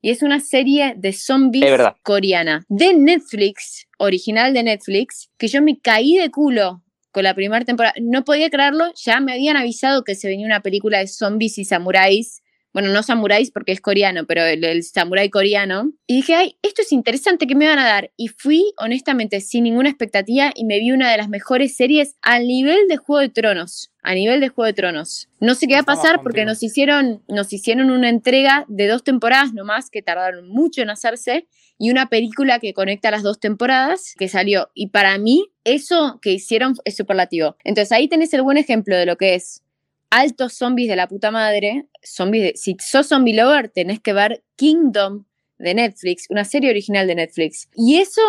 y 0.01 0.09
es 0.09 0.23
una 0.23 0.39
serie 0.39 0.95
de 0.97 1.13
zombies 1.13 1.65
coreana 2.01 2.65
de 2.69 2.93
Netflix, 2.93 3.88
original 3.99 4.53
de 4.53 4.63
Netflix, 4.63 5.30
que 5.38 5.47
yo 5.47 5.61
me 5.61 5.80
caí 5.80 6.18
de 6.18 6.31
culo 6.31 6.81
con 7.12 7.24
la 7.24 7.34
primera 7.34 7.66
temporada. 7.66 7.94
No 8.02 8.24
podía 8.24 8.50
creerlo, 8.50 8.92
ya 8.96 9.20
me 9.20 9.34
habían 9.34 9.58
avisado 9.58 10.04
que 10.04 10.16
se 10.16 10.28
venía 10.28 10.46
una 10.46 10.62
película 10.62 11.00
de 11.00 11.08
zombies 11.08 11.58
y 11.58 11.66
samuráis. 11.66 12.42
Bueno, 12.74 12.88
no 12.88 13.04
samuráis 13.04 13.52
porque 13.52 13.74
es 13.74 13.82
coreano, 13.82 14.26
pero 14.26 14.46
el, 14.46 14.64
el 14.64 14.84
samurái 14.84 15.30
coreano. 15.30 15.92
Y 16.08 16.16
dije, 16.16 16.36
ay, 16.36 16.58
esto 16.62 16.82
es 16.84 16.94
interesante, 16.94 17.46
¿qué 17.46 17.54
me 17.54 17.68
van 17.68 17.80
a 17.80 17.86
dar? 17.86 18.12
Y 18.16 18.30
fui, 18.30 18.64
honestamente, 18.78 19.42
sin 19.42 19.66
ninguna 19.66 19.90
expectativa 19.90 20.52
y 20.56 20.64
me 20.64 20.80
vi 20.80 20.92
una 20.92 21.12
de 21.12 21.18
las 21.18 21.28
mejores 21.28 21.76
series 21.76 22.16
al 22.22 22.48
nivel 22.48 22.88
de 22.88 22.96
Juego 22.96 23.20
de 23.20 23.30
Tronos. 23.30 23.92
A 24.04 24.16
nivel 24.16 24.40
de 24.40 24.48
Juego 24.48 24.68
de 24.68 24.74
Tronos. 24.74 25.28
No 25.42 25.54
sé 25.54 25.68
qué 25.68 25.74
va 25.74 25.82
a 25.82 25.84
pasar 25.84 26.24
porque 26.24 26.46
nos 26.46 26.64
hicieron, 26.64 27.24
nos 27.28 27.52
hicieron 27.52 27.92
una 27.92 28.10
entrega 28.10 28.66
de 28.70 28.88
dos 28.88 29.04
temporadas 29.04 29.54
nomás 29.54 29.90
que 29.90 30.02
tardaron 30.02 30.48
mucho 30.48 30.82
en 30.82 30.90
hacerse 30.90 31.48
y 31.77 31.91
una 31.91 32.10
película 32.10 32.60
que 32.60 32.73
conecta 32.73 33.11
las 33.11 33.23
dos 33.23 33.39
temporadas 33.39 34.15
que 34.18 34.27
salió. 34.27 34.69
Y 34.73 34.88
para 34.88 35.18
mí, 35.18 35.49
eso 35.64 36.19
que 36.22 36.34
hicieron 36.34 36.76
es 36.85 36.95
superlativo. 36.95 37.56
Entonces 37.64 37.91
ahí 37.91 38.07
tenés 38.07 38.34
el 38.34 38.43
buen 38.43 38.57
ejemplo 38.57 38.95
de 38.95 39.06
lo 39.06 39.18
que 39.18 39.35
es 39.35 39.64
altos 40.10 40.53
zombies 40.53 40.89
de 40.89 40.95
la 40.95 41.07
puta 41.07 41.31
madre. 41.31 41.88
Zombies 42.03 42.43
de, 42.43 42.53
si 42.56 42.77
sos 42.80 43.07
zombie 43.07 43.35
lover, 43.35 43.69
tenés 43.69 43.99
que 43.99 44.14
ver 44.14 44.43
Kingdom 44.56 45.26
de 45.57 45.73
Netflix, 45.73 46.26
una 46.30 46.45
serie 46.45 46.69
original 46.69 47.07
de 47.07 47.15
Netflix. 47.15 47.69
Y 47.76 47.98
eso 47.98 48.22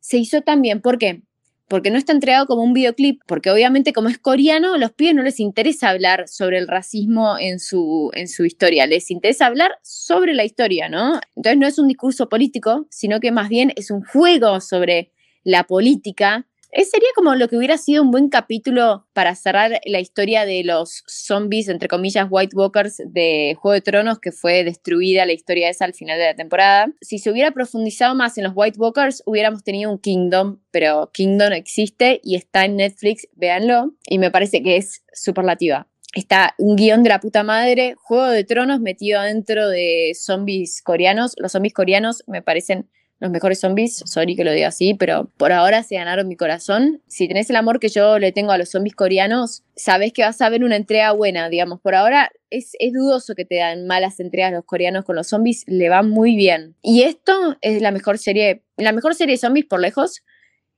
se 0.00 0.18
hizo 0.18 0.40
también, 0.42 0.80
¿por 0.80 0.98
qué? 0.98 1.22
Porque 1.68 1.90
no 1.90 1.98
está 1.98 2.12
entregado 2.12 2.46
como 2.46 2.62
un 2.62 2.72
videoclip, 2.72 3.22
porque 3.26 3.50
obviamente 3.50 3.92
como 3.92 4.08
es 4.08 4.18
coreano, 4.18 4.74
a 4.74 4.78
los 4.78 4.92
pibes 4.92 5.14
no 5.14 5.22
les 5.22 5.38
interesa 5.38 5.90
hablar 5.90 6.26
sobre 6.26 6.58
el 6.58 6.66
racismo 6.66 7.38
en 7.38 7.60
su, 7.60 8.10
en 8.14 8.26
su 8.26 8.44
historia, 8.44 8.86
les 8.86 9.10
interesa 9.10 9.46
hablar 9.46 9.72
sobre 9.82 10.32
la 10.34 10.44
historia, 10.44 10.88
¿no? 10.88 11.20
Entonces 11.36 11.58
no 11.58 11.66
es 11.66 11.78
un 11.78 11.88
discurso 11.88 12.28
político, 12.28 12.86
sino 12.90 13.20
que 13.20 13.32
más 13.32 13.48
bien 13.50 13.72
es 13.76 13.90
un 13.90 14.02
juego 14.02 14.60
sobre 14.60 15.12
la 15.44 15.64
política 15.64 16.46
sería 16.72 17.08
como 17.14 17.34
lo 17.34 17.48
que 17.48 17.56
hubiera 17.56 17.78
sido 17.78 18.02
un 18.02 18.10
buen 18.10 18.28
capítulo 18.28 19.06
para 19.12 19.34
cerrar 19.34 19.80
la 19.84 20.00
historia 20.00 20.44
de 20.44 20.64
los 20.64 21.02
zombies, 21.06 21.68
entre 21.68 21.88
comillas, 21.88 22.26
White 22.30 22.56
Walkers 22.56 23.02
de 23.06 23.56
Juego 23.58 23.74
de 23.74 23.80
Tronos, 23.80 24.18
que 24.20 24.32
fue 24.32 24.64
destruida 24.64 25.26
la 25.26 25.32
historia 25.32 25.70
esa 25.70 25.84
al 25.84 25.94
final 25.94 26.18
de 26.18 26.26
la 26.26 26.34
temporada. 26.34 26.92
Si 27.00 27.18
se 27.18 27.30
hubiera 27.30 27.52
profundizado 27.52 28.14
más 28.14 28.38
en 28.38 28.44
los 28.44 28.52
White 28.54 28.78
Walkers, 28.78 29.22
hubiéramos 29.26 29.64
tenido 29.64 29.90
un 29.90 29.98
Kingdom, 29.98 30.60
pero 30.70 31.10
Kingdom 31.12 31.52
existe 31.52 32.20
y 32.22 32.36
está 32.36 32.64
en 32.64 32.76
Netflix, 32.76 33.28
véanlo, 33.32 33.94
y 34.06 34.18
me 34.18 34.30
parece 34.30 34.62
que 34.62 34.76
es 34.76 35.02
superlativa. 35.12 35.88
Está 36.14 36.54
un 36.58 36.76
guion 36.76 37.02
de 37.02 37.10
la 37.10 37.20
puta 37.20 37.42
madre, 37.42 37.94
Juego 37.98 38.28
de 38.28 38.42
Tronos 38.42 38.80
metido 38.80 39.20
dentro 39.22 39.68
de 39.68 40.12
zombies 40.14 40.82
coreanos. 40.82 41.34
Los 41.36 41.52
zombies 41.52 41.74
coreanos 41.74 42.24
me 42.26 42.40
parecen 42.40 42.88
los 43.20 43.30
mejores 43.30 43.60
zombies, 43.60 44.02
sorry 44.06 44.36
que 44.36 44.44
lo 44.44 44.52
diga 44.52 44.68
así, 44.68 44.94
pero 44.94 45.28
por 45.36 45.52
ahora 45.52 45.82
se 45.82 45.96
ganaron 45.96 46.28
mi 46.28 46.36
corazón. 46.36 47.02
Si 47.08 47.26
tenés 47.26 47.50
el 47.50 47.56
amor 47.56 47.80
que 47.80 47.88
yo 47.88 48.18
le 48.18 48.30
tengo 48.32 48.52
a 48.52 48.58
los 48.58 48.70
zombies 48.70 48.94
coreanos, 48.94 49.64
sabes 49.74 50.12
que 50.12 50.22
vas 50.22 50.40
a 50.40 50.48
ver 50.48 50.62
una 50.62 50.76
entrega 50.76 51.10
buena, 51.12 51.48
digamos. 51.48 51.80
Por 51.80 51.94
ahora 51.94 52.30
es, 52.50 52.72
es 52.78 52.92
dudoso 52.92 53.34
que 53.34 53.44
te 53.44 53.56
dan 53.56 53.86
malas 53.86 54.20
entregas 54.20 54.52
los 54.52 54.64
coreanos 54.64 55.04
con 55.04 55.16
los 55.16 55.26
zombies, 55.26 55.64
le 55.66 55.88
va 55.88 56.02
muy 56.02 56.36
bien. 56.36 56.76
Y 56.80 57.02
esto 57.02 57.56
es 57.60 57.82
la 57.82 57.90
mejor 57.90 58.18
serie, 58.18 58.62
la 58.76 58.92
mejor 58.92 59.14
serie 59.14 59.34
de 59.34 59.38
zombies 59.38 59.66
por 59.66 59.80
lejos 59.80 60.22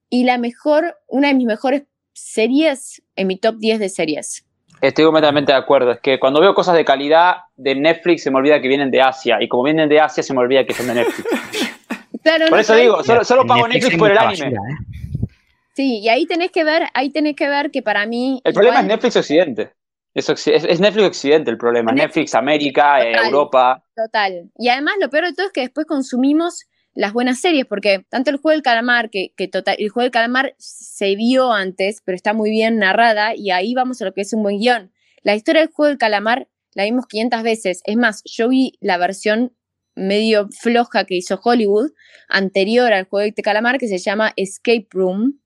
y 0.08 0.24
la 0.24 0.38
mejor, 0.38 0.96
una 1.08 1.28
de 1.28 1.34
mis 1.34 1.46
mejores 1.46 1.82
series 2.14 3.02
en 3.16 3.26
mi 3.26 3.36
top 3.36 3.56
10 3.58 3.80
de 3.80 3.88
series. 3.88 4.46
Estoy 4.80 5.04
completamente 5.04 5.52
de 5.52 5.58
acuerdo. 5.58 5.92
Es 5.92 6.00
que 6.00 6.18
cuando 6.18 6.40
veo 6.40 6.54
cosas 6.54 6.74
de 6.74 6.86
calidad 6.86 7.36
de 7.56 7.74
Netflix 7.74 8.22
se 8.22 8.30
me 8.30 8.38
olvida 8.38 8.62
que 8.62 8.68
vienen 8.68 8.90
de 8.90 9.02
Asia. 9.02 9.36
Y 9.42 9.48
como 9.48 9.64
vienen 9.64 9.90
de 9.90 10.00
Asia 10.00 10.22
se 10.22 10.32
me 10.32 10.40
olvida 10.40 10.64
que 10.64 10.72
son 10.72 10.86
de 10.86 10.94
Netflix. 10.94 11.28
por 12.48 12.60
eso 12.60 12.74
digo, 12.74 13.02
solo, 13.02 13.46
pago 13.46 13.68
Netflix, 13.68 13.96
por 13.96 14.10
el 14.10 14.18
anime. 14.18 14.48
¿eh? 14.48 15.26
Sí, 15.74 16.00
y 16.00 16.08
ahí 16.08 16.26
tenés 16.26 16.50
que 16.50 16.64
ver, 16.64 16.88
ahí 16.94 17.10
tenés 17.10 17.36
que 17.36 17.48
ver 17.48 17.70
que 17.70 17.82
para 17.82 18.06
mí. 18.06 18.40
El 18.44 18.52
problema 18.52 18.80
es 18.80 18.86
Netflix 18.86 19.16
Occidente. 19.16 19.72
Es, 20.12 20.28
es, 20.28 20.80
Netflix 20.80 21.06
Occidente 21.06 21.50
el 21.50 21.56
problema. 21.56 21.92
Netflix, 21.92 22.34
América, 22.34 23.00
eh, 23.00 23.12
Europa. 23.24 23.84
Total. 23.94 24.50
Y 24.58 24.68
además 24.68 24.94
lo 25.00 25.08
peor 25.08 25.26
de 25.26 25.34
todo 25.34 25.46
es 25.46 25.52
que 25.52 25.60
después 25.60 25.86
consumimos 25.86 26.66
las 26.94 27.12
buenas 27.12 27.40
series, 27.40 27.64
porque 27.66 28.04
tanto 28.08 28.30
el 28.30 28.38
juego 28.38 28.54
del 28.54 28.62
calamar, 28.62 29.10
que, 29.10 29.32
que 29.36 29.46
total, 29.46 29.76
el 29.78 29.88
juego 29.90 30.04
del 30.04 30.10
calamar 30.10 30.54
se 30.58 31.14
vio 31.14 31.52
antes, 31.52 32.02
pero 32.04 32.16
está 32.16 32.32
muy 32.32 32.50
bien 32.50 32.78
narrada, 32.78 33.34
y 33.36 33.52
ahí 33.52 33.74
vamos 33.74 34.02
a 34.02 34.06
lo 34.06 34.12
que 34.12 34.22
es 34.22 34.32
un 34.32 34.42
buen 34.42 34.58
guion. 34.58 34.92
La 35.22 35.36
historia 35.36 35.60
del 35.60 35.70
juego 35.70 35.88
del 35.88 35.98
calamar 35.98 36.48
la 36.74 36.84
vimos 36.84 37.06
500 37.06 37.42
veces. 37.42 37.82
Es 37.84 37.96
más, 37.96 38.22
yo 38.24 38.48
vi 38.48 38.76
la 38.80 38.96
versión 38.98 39.52
medio 39.94 40.48
floja 40.48 41.04
que 41.04 41.16
hizo 41.16 41.40
Hollywood, 41.42 41.90
anterior 42.28 42.92
al 42.92 43.04
juego 43.04 43.32
de 43.34 43.42
calamar, 43.42 43.78
que 43.78 43.88
se 43.88 43.98
llama 43.98 44.32
Escape 44.36 44.86
Room, 44.90 45.40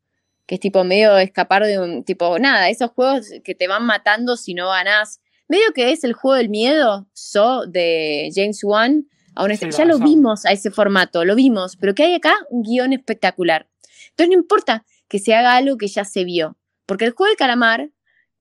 que 0.46 0.56
es 0.56 0.60
tipo 0.60 0.84
medio 0.84 1.16
escapar 1.18 1.64
de 1.64 1.78
un 1.78 2.04
tipo, 2.04 2.38
nada, 2.38 2.68
esos 2.68 2.90
juegos 2.90 3.30
que 3.42 3.54
te 3.54 3.68
van 3.68 3.84
matando 3.84 4.36
si 4.36 4.54
no 4.54 4.68
ganás. 4.68 5.20
Medio 5.48 5.72
que 5.74 5.92
es 5.92 6.04
el 6.04 6.12
juego 6.12 6.36
del 6.36 6.48
miedo, 6.48 7.08
So, 7.12 7.66
de 7.66 8.30
James 8.34 8.62
Wan. 8.62 9.06
Aún 9.34 9.50
ya 9.52 9.84
lo 9.84 9.98
vimos 9.98 10.46
a 10.46 10.52
ese 10.52 10.70
formato, 10.70 11.24
lo 11.24 11.34
vimos, 11.34 11.76
pero 11.76 11.94
que 11.94 12.04
hay 12.04 12.14
acá 12.14 12.34
un 12.50 12.62
guion 12.62 12.92
espectacular. 12.92 13.68
Entonces 14.10 14.28
no 14.28 14.40
importa 14.40 14.84
que 15.08 15.18
se 15.18 15.34
haga 15.34 15.56
algo 15.56 15.76
que 15.76 15.88
ya 15.88 16.04
se 16.04 16.24
vio, 16.24 16.56
porque 16.86 17.04
el 17.04 17.10
juego 17.10 17.30
del 17.30 17.36
calamar 17.36 17.90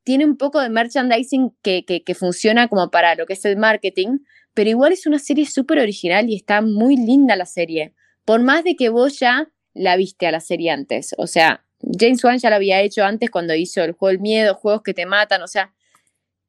tiene 0.03 0.25
un 0.25 0.37
poco 0.37 0.61
de 0.61 0.69
merchandising 0.69 1.55
que, 1.63 1.83
que, 1.85 2.03
que 2.03 2.13
funciona 2.13 2.67
como 2.67 2.91
para 2.91 3.15
lo 3.15 3.25
que 3.25 3.33
es 3.33 3.43
el 3.45 3.57
marketing, 3.57 4.19
pero 4.53 4.69
igual 4.69 4.93
es 4.93 5.05
una 5.05 5.19
serie 5.19 5.45
súper 5.45 5.79
original 5.79 6.29
y 6.29 6.35
está 6.35 6.61
muy 6.61 6.95
linda 6.95 7.35
la 7.35 7.45
serie. 7.45 7.93
Por 8.25 8.41
más 8.41 8.63
de 8.63 8.75
que 8.75 8.89
vos 8.89 9.19
ya 9.19 9.49
la 9.73 9.95
viste 9.97 10.27
a 10.27 10.31
la 10.31 10.39
serie 10.39 10.71
antes. 10.71 11.13
O 11.17 11.27
sea, 11.27 11.63
James 11.99 12.23
Wan 12.23 12.37
ya 12.37 12.49
la 12.49 12.57
había 12.57 12.81
hecho 12.81 13.03
antes 13.03 13.29
cuando 13.29 13.55
hizo 13.55 13.83
el 13.83 13.93
juego 13.93 14.11
del 14.11 14.21
miedo, 14.21 14.55
juegos 14.55 14.83
que 14.83 14.93
te 14.93 15.05
matan. 15.05 15.41
O 15.41 15.47
sea, 15.47 15.73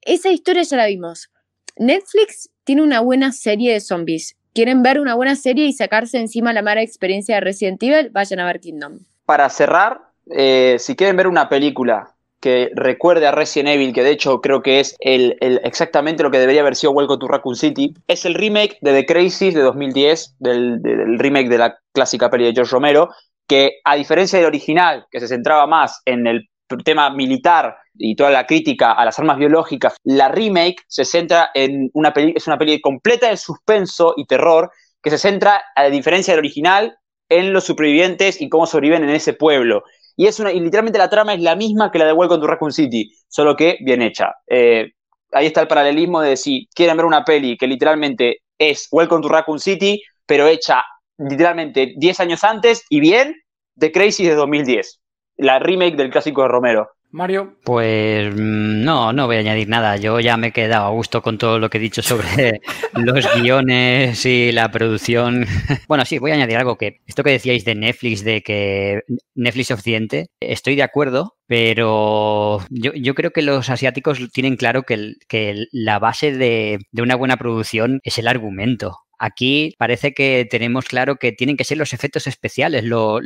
esa 0.03 0.31
historia 0.31 0.63
ya 0.63 0.77
la 0.77 0.87
vimos. 0.87 1.31
Netflix 1.77 2.51
tiene 2.65 2.83
una 2.83 3.01
buena 3.01 3.33
serie 3.33 3.73
de 3.73 3.81
zombies. 3.81 4.37
¿Quieren 4.53 4.83
ver 4.83 5.01
una 5.01 5.15
buena 5.15 5.35
serie 5.35 5.67
y 5.67 5.73
sacarse 5.73 6.19
encima 6.19 6.53
la 6.53 6.63
mala 6.63 6.83
experiencia 6.83 7.35
de 7.35 7.41
Resident 7.41 7.83
Evil? 7.83 8.11
Vayan 8.11 8.39
a 8.39 8.47
ver 8.47 8.61
Kingdom. 8.61 9.01
Para 9.25 9.49
cerrar, 9.49 10.01
eh, 10.31 10.77
si 10.79 10.95
quieren 10.95 11.17
ver 11.17 11.27
una 11.27 11.49
película 11.49 12.14
que 12.45 12.71
recuerde 12.75 13.27
a 13.27 13.31
Resident 13.31 13.71
Evil, 13.71 13.95
que 13.95 14.03
de 14.03 14.11
hecho 14.11 14.43
creo 14.43 14.63
que 14.63 14.79
es 14.79 14.97
el, 15.01 15.39
exactamente 15.41 16.23
lo 16.23 16.31
que 16.31 16.39
debería 16.39 16.61
haber 16.61 16.77
sido 16.77 16.93
Welcome 16.93 17.19
to 17.19 17.27
Raccoon 17.27 17.57
City, 17.57 17.95
es 18.07 18.27
el 18.27 18.35
remake 18.35 18.77
de 18.83 18.93
The 18.93 19.07
Crazies 19.07 19.55
de 19.55 19.63
2010, 19.63 20.35
del, 20.41 20.79
remake 21.19 21.49
de 21.49 21.57
la 21.57 21.79
clásica 21.95 22.29
peli 22.29 22.45
de 22.45 22.53
George 22.53 22.71
Romero, 22.71 23.09
que 23.49 23.79
a 23.83 23.97
diferencia 23.97 24.39
del 24.39 24.49
original, 24.49 25.07
que 25.11 25.21
se 25.21 25.29
centraba 25.29 25.67
más 25.67 26.03
en 26.05 26.27
el 26.27 26.51
tema 26.85 27.09
militar 27.09 27.79
y 27.95 28.15
toda 28.15 28.29
la 28.29 28.45
crítica 28.45 28.93
a 28.93 29.07
las 29.07 29.19
armas 29.19 29.39
biológicas, 29.39 29.97
la 30.05 30.29
remake 30.29 30.83
se 30.87 31.07
centra 31.07 31.49
en 31.55 31.89
una 31.95 32.13
peli, 32.13 32.35
es 32.37 32.47
una 32.47 32.59
peli 32.59 32.79
completa 32.79 33.31
de 33.31 33.39
suspenso 33.39 34.13
y 34.19 34.27
terror 34.27 34.71
que 35.03 35.09
se 35.09 35.17
centra, 35.17 35.63
a 35.75 35.85
diferencia 35.85 36.35
del 36.35 36.41
original, 36.41 36.95
en 37.31 37.55
los 37.55 37.65
supervivientes 37.65 38.39
y 38.43 38.51
cómo 38.51 38.67
sobreviven 38.67 39.05
en 39.05 39.15
ese 39.15 39.33
pueblo. 39.33 39.83
Y 40.17 40.27
es 40.27 40.39
una, 40.39 40.53
y 40.53 40.61
literalmente 40.61 40.99
la 40.99 41.11
trama 41.11 41.35
es 41.35 41.41
la 41.41 41.57
misma 41.57 41.91
que 41.91 41.99
la 41.99 42.07
de 42.07 42.13
Welcome 42.13 42.41
to 42.41 42.47
Raccoon 42.47 42.73
City, 42.73 43.11
solo 43.29 43.57
que 43.57 43.79
bien 43.81 44.03
hecha. 44.03 44.33
Eh, 44.47 44.93
ahí 45.33 45.47
está 45.47 45.61
el 45.61 45.69
paralelismo 45.69 46.21
de 46.21 46.37
si 46.37 46.69
quieren 46.75 46.97
ver 46.97 47.07
una 47.07 47.25
peli 47.25 47.57
que 47.57 47.67
literalmente 47.67 48.43
es 48.59 48.89
Welcome 48.93 49.23
to 49.23 49.29
Raccoon 49.29 49.59
City, 49.59 50.03
pero 50.27 50.47
hecha 50.47 50.85
literalmente 51.19 51.95
10 51.97 52.21
años 52.21 52.45
antes 52.45 52.85
y 52.89 53.01
bien, 53.01 53.35
The 53.79 53.93
Crazy 53.93 54.25
de 54.25 54.35
2010, 54.35 55.01
la 55.39 55.59
remake 55.59 55.97
del 55.97 56.11
clásico 56.11 56.43
de 56.43 56.49
Romero. 56.49 56.89
Mario. 57.15 57.57
Pues 57.63 58.35
mm, 58.35 58.83
no, 58.83 59.13
no 59.13 59.27
voy 59.27 59.37
a 59.37 59.39
añadir 59.39 59.69
nada. 59.69 59.97
Yo 59.97 60.19
ya 60.19 60.37
me 60.37 60.49
he 60.49 60.53
quedado 60.53 60.87
a 60.87 60.91
gusto 60.91 61.23
con 61.23 61.39
todo 61.39 61.61
lo 61.61 61.71
que 61.71 61.79
he 61.79 61.81
dicho 61.81 62.03
sobre 62.03 62.61
los 62.95 63.27
guiones 63.37 64.27
y 64.27 64.53
la 64.53 64.71
producción. 64.71 65.47
Bueno, 65.87 66.05
sí, 66.05 66.19
voy 66.19 66.33
a 66.33 66.35
añadir 66.35 66.57
algo 66.57 66.77
que 66.77 67.01
esto 67.07 67.23
que 67.23 67.31
decíais 67.31 67.65
de 67.65 67.75
Netflix, 67.75 68.25
de 68.25 68.43
que 68.43 69.03
Netflix 69.35 69.71
Occidente, 69.71 70.27
estoy 70.41 70.77
de 70.77 70.83
acuerdo, 70.83 71.37
pero 71.47 72.61
yo, 72.71 73.15
creo 73.15 73.31
que 73.31 73.43
los 73.43 73.71
asiáticos 73.71 74.19
tienen 74.33 74.57
claro 74.57 74.83
que, 74.83 75.15
que 75.29 75.67
la 75.73 75.99
base 75.99 76.33
de, 76.33 76.79
de 76.91 77.03
una 77.03 77.17
buena 77.17 77.37
producción 77.37 78.01
es 78.03 78.19
el 78.19 78.29
argumento. 78.29 78.99
Aquí 79.25 79.75
parece 79.79 80.13
que 80.13 80.47
tenemos 80.51 80.85
claro 80.85 81.17
que 81.17 81.33
tienen 81.33 81.57
que 81.57 81.65
ser 81.65 81.79
los 81.79 81.95
efectos 81.95 82.27
especiales 82.27 82.85
lo, 82.85 83.23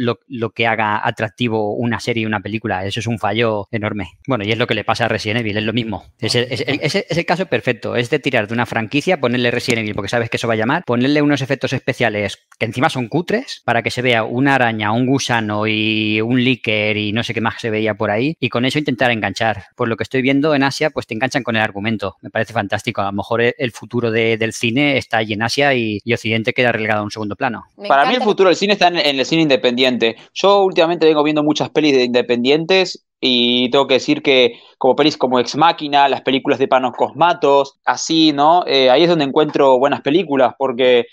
que 0.55 0.66
haga 0.69 1.05
atractivo 1.05 1.75
una 1.75 1.99
serie 1.99 2.23
y 2.23 2.27
una 2.27 2.39
película. 2.39 2.87
Eso 2.87 3.01
es 3.01 3.09
un 3.09 3.19
fallo 3.19 3.66
enorme. 3.73 4.12
Bueno, 4.29 4.45
y 4.45 4.53
es 4.53 4.59
lo 4.59 4.69
que 4.69 4.77
le 4.77 4.85
pasa 4.85 5.07
a 5.07 5.09
Resident 5.09 5.41
Evil, 5.41 5.57
es 5.57 5.65
lo 5.65 5.73
mismo. 5.73 6.05
Es 6.20 6.37
el, 6.37 7.27
caso 7.27 7.47
perfecto. 7.47 7.97
Es 7.97 8.11
de 8.11 8.20
tirar 8.20 8.47
de 8.47 8.55
una 8.55 8.65
franquicia, 8.65 9.19
ponerle 9.19 9.51
Resident 9.51 9.81
Evil, 9.81 9.97
porque 9.97 10.09
sabes 10.09 10.31
que 10.31 10.37
eso 10.37 10.47
va 10.47 10.55
a 10.55 10.57
llamar, 10.57 10.85
ponerle 10.87 11.20
unos 11.20 11.43
efectos 11.43 11.73
especiales 11.73 12.47
que 12.61 12.66
encima 12.66 12.91
son 12.91 13.09
cutres, 13.09 13.62
para 13.65 13.83
que 13.83 13.91
se 13.91 14.01
vea 14.01 14.23
una 14.23 14.55
araña, 14.55 14.93
un 14.93 15.05
gusano 15.05 15.66
y 15.66 16.20
un 16.20 16.45
líquer 16.45 16.97
y 16.97 17.12
no 17.12 17.25
sé 17.25 17.35
qué 17.35 17.41
más 17.41 17.61
se 17.61 17.70
veía 17.70 17.95
por 17.95 18.12
ahí, 18.12 18.37
y 18.39 18.51
con 18.51 18.65
eso 18.65 18.79
intentar 18.79 19.11
enganchar. 19.11 19.65
Por 19.75 19.89
lo 19.89 19.97
que 19.97 20.05
estoy 20.05 20.23
viendo 20.23 20.55
en 20.55 20.62
Asia, 20.62 20.91
pues 20.91 21.09
te 21.09 21.15
enganchan 21.15 21.43
con 21.43 21.57
el 21.57 21.62
argumento. 21.62 22.19
Me 22.23 22.31
parece 22.31 22.53
fantástico. 22.53 23.01
A 23.01 23.07
lo 23.07 23.12
mejor 23.12 23.43
el 23.43 23.73
futuro 23.73 24.12
del 24.12 24.53
cine 24.53 24.97
está 24.97 25.19
ahí 25.19 25.33
en 25.33 25.43
Asia 25.43 25.75
y, 25.75 25.88
Occidente 26.12 26.52
queda 26.52 26.73
relegado 26.73 27.01
a 27.01 27.05
un 27.05 27.10
segundo 27.10 27.36
plano. 27.36 27.65
Para 27.89 28.06
mí 28.06 28.15
el 28.15 28.23
futuro 28.23 28.48
del 28.48 28.56
cine 28.56 28.74
está 28.74 28.89
en, 28.89 28.97
el 28.97 29.24
cine 29.24 29.43
independiente. 29.43 30.16
Yo 30.35 30.62
últimamente 30.65 31.06
vengo 31.06 31.23
viendo 31.23 31.43
muchas 31.43 31.70
pelis 31.70 31.94
de 31.94 32.05
independientes 32.05 33.05
y 33.20 33.70
tengo 33.70 33.86
que 33.86 33.94
decir 33.94 34.23
que 34.23 34.60
como 34.78 34.94
pelis 34.97 35.16
como 35.16 35.40
Ex 35.40 35.56
Máquina, 35.56 36.09
las 36.09 36.23
películas 36.23 36.59
de 36.59 36.69
Panos 36.69 36.93
Cosmatos, 36.97 37.78
así, 37.85 38.32
¿no? 38.32 38.65
Eh, 38.66 38.90
ahí 38.90 39.02
es 39.02 39.09
donde 39.09 39.24
encuentro 39.24 39.78
buenas 39.78 40.02
películas 40.02 40.55
porque 40.59 41.06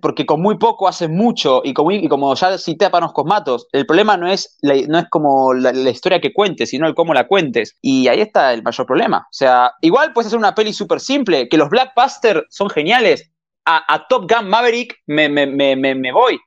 porque 0.00 0.26
con 0.26 0.42
muy 0.42 0.58
poco 0.58 0.88
hacen 0.88 1.14
mucho 1.16 1.62
y 1.64 1.74
como, 1.74 1.92
y 1.92 2.08
como 2.08 2.34
ya 2.34 2.58
cité 2.58 2.86
a 2.86 2.90
Panos 2.90 3.12
Cosmatos, 3.12 3.68
el 3.72 3.86
problema 3.86 4.16
no 4.16 4.26
es, 4.26 4.58
no 4.62 4.98
es 4.98 5.04
como 5.08 5.54
la, 5.54 5.70
historia 5.90 6.20
que 6.20 6.32
cuentes, 6.32 6.70
sino 6.70 6.86
el 6.86 6.94
cómo 6.94 7.14
la 7.14 7.28
cuentes. 7.28 7.76
Y 7.80 8.08
ahí 8.08 8.20
está 8.20 8.52
el 8.52 8.62
mayor 8.62 8.86
problema. 8.86 9.18
O 9.18 9.32
sea, 9.32 9.72
igual 9.80 10.12
puedes 10.12 10.26
hacer 10.26 10.38
una 10.38 10.54
peli 10.54 10.72
súper 10.72 11.00
simple, 11.00 11.48
que 11.48 11.56
los 11.56 11.70
Blackbuster 11.70 12.46
son 12.50 12.68
geniales, 12.70 13.30
a, 13.70 14.06
Top 14.08 14.30
Gun 14.30 14.48
Maverick 14.48 14.96
me, 15.06 15.28
me, 15.28 15.46
me, 15.46 15.76
me, 15.76 16.12
voy. 16.12 16.38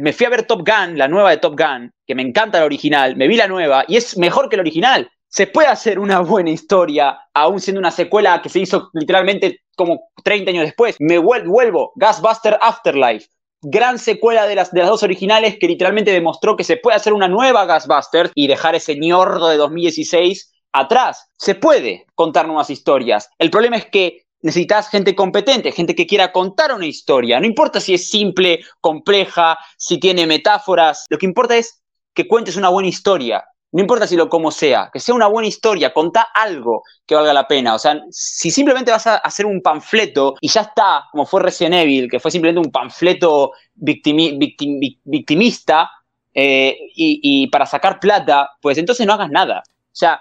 me 0.00 0.12
fui 0.12 0.26
a 0.26 0.30
ver 0.30 0.46
Top 0.46 0.66
Gun, 0.66 0.98
la 0.98 1.08
nueva 1.08 1.30
de 1.30 1.38
Top 1.38 1.58
Gun, 1.58 1.90
que 2.06 2.14
me 2.14 2.22
encanta 2.22 2.58
la 2.58 2.64
original, 2.64 3.16
me 3.16 3.28
vi 3.28 3.36
la 3.36 3.48
nueva 3.48 3.84
y 3.86 3.96
es 3.96 4.16
mejor 4.18 4.48
que 4.48 4.56
la 4.56 4.62
original. 4.62 5.10
Se 5.28 5.46
puede 5.46 5.68
hacer 5.68 5.98
una 5.98 6.20
buena 6.20 6.50
historia, 6.50 7.18
aún 7.34 7.60
siendo 7.60 7.80
una 7.80 7.90
secuela 7.90 8.40
que 8.40 8.48
se 8.48 8.60
hizo 8.60 8.90
literalmente 8.94 9.60
como 9.76 10.08
30 10.24 10.50
años 10.50 10.64
después. 10.64 10.96
Me 10.98 11.18
vuelvo, 11.18 11.92
Gasbuster 11.96 12.58
Afterlife. 12.60 13.28
Gran 13.60 13.98
secuela 13.98 14.46
de 14.46 14.54
las, 14.54 14.70
de 14.70 14.80
las 14.80 14.88
dos 14.88 15.02
originales 15.02 15.58
que 15.58 15.66
literalmente 15.66 16.12
demostró 16.12 16.56
que 16.56 16.64
se 16.64 16.76
puede 16.76 16.96
hacer 16.96 17.12
una 17.12 17.28
nueva 17.28 17.66
Gasbuster 17.66 18.30
y 18.34 18.46
dejar 18.46 18.74
ese 18.76 18.96
ñordo 18.96 19.48
de 19.48 19.56
2016 19.56 20.52
atrás. 20.72 21.30
Se 21.36 21.54
puede 21.54 22.06
contar 22.14 22.46
nuevas 22.46 22.70
historias. 22.70 23.28
El 23.38 23.50
problema 23.50 23.76
es 23.76 23.86
que 23.86 24.25
necesitas 24.46 24.88
gente 24.88 25.16
competente, 25.16 25.72
gente 25.72 25.96
que 25.96 26.06
quiera 26.06 26.30
contar 26.30 26.72
una 26.72 26.86
historia. 26.86 27.40
No 27.40 27.46
importa 27.46 27.80
si 27.80 27.94
es 27.94 28.08
simple, 28.08 28.64
compleja, 28.80 29.58
si 29.76 29.98
tiene 29.98 30.26
metáforas. 30.26 31.04
Lo 31.10 31.18
que 31.18 31.26
importa 31.26 31.56
es 31.56 31.82
que 32.14 32.28
cuentes 32.28 32.56
una 32.56 32.68
buena 32.68 32.88
historia. 32.88 33.44
No 33.72 33.80
importa 33.80 34.06
si 34.06 34.16
lo 34.16 34.28
como 34.28 34.52
sea, 34.52 34.88
que 34.92 35.00
sea 35.00 35.16
una 35.16 35.26
buena 35.26 35.48
historia, 35.48 35.92
contá 35.92 36.28
algo 36.32 36.84
que 37.04 37.16
valga 37.16 37.34
la 37.34 37.48
pena. 37.48 37.74
O 37.74 37.78
sea, 37.78 38.00
si 38.10 38.52
simplemente 38.52 38.92
vas 38.92 39.08
a 39.08 39.16
hacer 39.16 39.44
un 39.44 39.60
panfleto 39.60 40.36
y 40.40 40.48
ya 40.48 40.60
está, 40.60 41.06
como 41.10 41.26
fue 41.26 41.42
Resident 41.42 41.74
Evil, 41.74 42.08
que 42.08 42.20
fue 42.20 42.30
simplemente 42.30 42.64
un 42.64 42.70
panfleto 42.70 43.52
victimista 43.74 45.90
eh, 46.32 46.78
y, 46.94 47.48
para 47.48 47.66
sacar 47.66 47.98
plata, 47.98 48.50
pues 48.62 48.78
entonces 48.78 49.04
no 49.06 49.14
hagas 49.14 49.30
nada. 49.30 49.64
O 49.66 49.98
sea, 49.98 50.20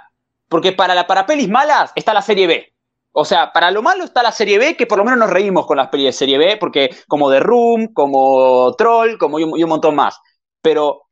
porque 0.49 0.71
para, 0.71 0.95
la, 0.95 1.05
para 1.05 1.27
pelis 1.27 1.47
malas 1.47 1.91
está 1.95 2.13
la 2.13 2.23
serie 2.23 2.47
B. 2.47 2.74
O 3.17 3.23
sea, 3.23 3.53
para 3.53 3.71
lo 3.71 3.81
malo 3.81 4.03
está 4.03 4.21
la 4.21 4.33
serie 4.33 4.59
B, 4.59 4.75
que 4.75 4.87
por 4.87 4.97
lo 4.97 5.05
menos 5.05 5.17
nos 5.17 5.29
reímos 5.29 5.65
con 5.65 5.77
las 5.77 5.87
pelis 5.87 6.07
de 6.07 6.11
serie 6.11 6.37
B, 6.37 6.57
porque 6.57 6.89
como 7.07 7.31
The 7.31 7.39
Room, 7.39 7.93
como 7.93 8.73
Troll, 8.75 9.17
como 9.17 9.39
y 9.39 9.43
un, 9.63 9.69
montón 9.69 9.95
más. 9.95 10.19
Pero 10.61 11.03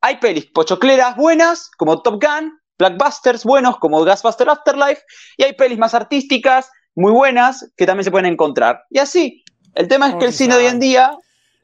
hay 0.00 0.16
pelis 0.16 0.46
pochocleras 0.46 1.14
buenas, 1.14 1.70
como 1.78 2.02
Top 2.02 2.20
Gun, 2.20 2.52
blackbusters 2.76 3.44
buenos, 3.44 3.78
como 3.78 4.02
Gasbuster 4.02 4.48
Afterlife, 4.48 5.02
y 5.36 5.44
hay 5.44 5.52
pelis 5.52 5.78
más 5.78 5.94
artísticas, 5.94 6.68
muy 6.96 7.12
buenas, 7.12 7.70
que 7.76 7.86
también 7.86 8.02
se 8.02 8.10
pueden 8.10 8.32
encontrar. 8.32 8.82
Y 8.90 8.98
así, 8.98 9.44
el 9.76 9.86
tema 9.86 10.08
es 10.08 10.16
que 10.16 10.24
el 10.24 10.32
cine 10.32 10.56
hoy 10.56 10.66
en 10.66 10.80
día 10.80 11.16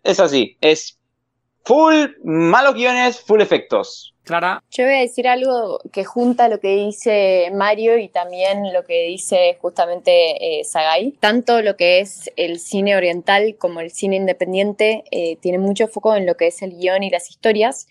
es 0.04 0.20
así, 0.20 0.56
es 0.60 0.96
full 1.64 2.06
malos 2.22 2.74
guiones, 2.74 3.20
full 3.20 3.40
efectos. 3.40 4.11
Clara. 4.24 4.62
Yo 4.70 4.84
voy 4.84 4.94
a 4.94 5.00
decir 5.00 5.26
algo 5.26 5.80
que 5.92 6.04
junta 6.04 6.48
lo 6.48 6.60
que 6.60 6.76
dice 6.76 7.50
Mario 7.52 7.98
y 7.98 8.08
también 8.08 8.72
lo 8.72 8.84
que 8.84 9.06
dice 9.06 9.58
justamente 9.60 10.60
eh, 10.60 10.64
Sagai. 10.64 11.12
Tanto 11.20 11.60
lo 11.60 11.76
que 11.76 12.00
es 12.00 12.30
el 12.36 12.60
cine 12.60 12.96
oriental 12.96 13.56
como 13.58 13.80
el 13.80 13.90
cine 13.90 14.16
independiente 14.16 15.04
eh, 15.10 15.36
tiene 15.40 15.58
mucho 15.58 15.88
foco 15.88 16.14
en 16.14 16.26
lo 16.26 16.36
que 16.36 16.48
es 16.48 16.62
el 16.62 16.76
guion 16.78 17.02
y 17.02 17.10
las 17.10 17.30
historias. 17.30 17.88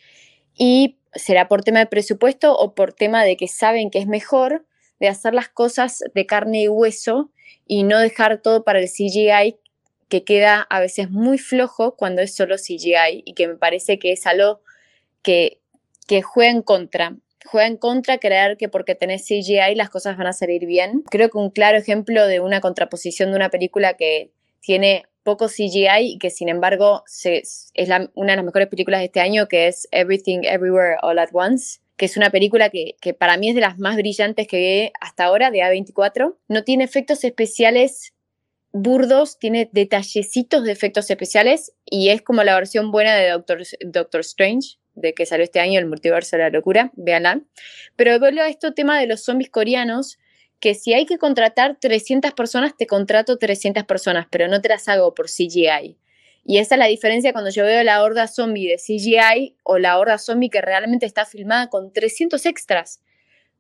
Y 0.56 0.98
será 1.14 1.48
por 1.48 1.64
tema 1.64 1.80
de 1.80 1.88
presupuesto 1.88 2.58
o 2.58 2.74
por 2.74 2.94
tema 2.94 3.24
de 3.24 3.36
que 3.36 3.48
saben 3.48 3.90
que 3.90 4.00
es 4.00 4.08
mejor 4.08 4.66
de 5.00 5.08
hacer 5.08 5.34
las 5.34 5.50
cosas 5.50 6.04
de 6.14 6.26
carne 6.26 6.64
y 6.64 6.68
hueso 6.68 7.32
y 7.68 7.84
no 7.84 8.00
dejar 8.00 8.42
todo 8.42 8.64
para 8.64 8.80
el 8.80 8.88
CGI 8.88 9.58
que 10.08 10.24
queda 10.24 10.68
a 10.70 10.80
veces 10.80 11.10
muy 11.10 11.38
flojo 11.38 11.96
cuando 11.96 12.22
es 12.22 12.36
solo 12.36 12.58
CGI 12.58 13.24
y 13.26 13.34
que 13.34 13.48
me 13.48 13.56
parece 13.56 13.98
que 13.98 14.12
es 14.12 14.28
algo 14.28 14.62
que 15.22 15.61
que 16.12 16.22
juega 16.22 16.52
en 16.52 16.62
contra. 16.62 17.16
Juega 17.46 17.68
en 17.68 17.78
contra 17.78 18.18
creer 18.18 18.58
que 18.58 18.68
porque 18.68 18.96
tenés 18.96 19.24
CGI 19.24 19.76
las 19.76 19.90
cosas 19.90 20.18
van 20.18 20.28
a 20.28 20.34
salir 20.34 20.66
bien. 20.66 21.04
Creo 21.10 21.30
que 21.30 21.38
un 21.38 21.52
claro 21.52 21.78
ejemplo 21.78 22.28
de 22.28 22.42
una 22.42 22.60
contraposición 22.60 23.30
de 23.30 23.38
una 23.38 23.50
película 23.50 23.94
que 23.94 24.34
tiene 24.60 25.06
poco 25.24 25.48
CGI 25.48 26.02
y 26.02 26.18
que 26.20 26.30
sin 26.30 26.50
embargo 26.50 27.06
es 27.24 27.72
una 28.14 28.34
de 28.34 28.36
las 28.36 28.44
mejores 28.44 28.68
películas 28.68 29.00
de 29.00 29.06
este 29.06 29.22
año, 29.22 29.48
que 29.48 29.68
es 29.68 29.88
Everything 29.92 30.40
Everywhere 30.44 30.98
All 31.02 31.18
at 31.18 31.30
Once, 31.32 31.80
que 31.96 32.08
es 32.08 32.18
una 32.18 32.30
película 32.30 32.70
que, 32.70 32.98
que 33.00 33.14
para 33.14 33.38
mí 33.38 33.48
es 33.48 33.56
de 33.56 33.62
las 33.62 33.80
más 33.80 33.96
brillantes 33.96 34.50
que 34.50 34.58
vi 34.58 34.92
hasta 35.00 35.24
ahora, 35.24 35.50
de 35.50 35.60
A24. 35.60 36.36
No 36.50 36.66
tiene 36.66 36.84
efectos 36.84 37.24
especiales 37.24 38.14
burdos, 38.74 39.40
tiene 39.40 39.70
detallecitos 39.72 40.66
de 40.66 40.74
efectos 40.74 41.10
especiales 41.10 41.72
y 41.86 42.10
es 42.10 42.22
como 42.22 42.44
la 42.44 42.56
versión 42.56 42.92
buena 42.92 43.16
de 43.16 43.30
Doctor, 43.30 43.64
Doctor 43.86 44.20
Strange 44.20 44.81
de 44.96 45.14
que 45.14 45.26
salió 45.26 45.44
este 45.44 45.60
año, 45.60 45.80
El 45.80 45.88
Multiverso 45.88 46.38
de 46.38 46.44
la 46.44 46.50
Locura, 46.50 46.92
véanla. 46.96 47.42
Pero 47.96 48.20
vuelvo 48.20 48.42
a 48.42 48.48
este 48.48 48.72
tema 48.72 49.00
de 49.00 49.08
los 49.08 49.24
zombies 49.24 49.50
coreanos, 49.50 50.20
que 50.60 50.76
si 50.76 50.94
hay 50.94 51.06
que 51.06 51.18
contratar 51.18 51.78
300 51.80 52.34
personas, 52.34 52.78
te 52.78 52.88
contrato 52.88 53.38
300 53.38 53.84
personas, 53.86 54.28
pero 54.30 54.48
no 54.48 54.62
te 54.62 54.70
las 54.70 54.88
hago 54.88 55.14
por 55.14 55.28
CGI. 55.28 55.98
Y 56.44 56.58
esa 56.58 56.76
es 56.76 56.80
la 56.80 56.88
diferencia 56.88 57.34
cuando 57.34 57.52
yo 57.52 57.64
veo 57.64 57.84
la 57.84 58.02
horda 58.04 58.28
zombie 58.28 58.68
de 58.68 58.78
CGI 58.78 59.58
o 59.64 59.78
la 59.78 60.00
horda 60.00 60.18
zombie 60.18 60.50
que 60.50 60.62
realmente 60.62 61.06
está 61.06 61.26
filmada 61.26 61.68
con 61.70 61.94
300 61.94 62.46
extras, 62.46 63.02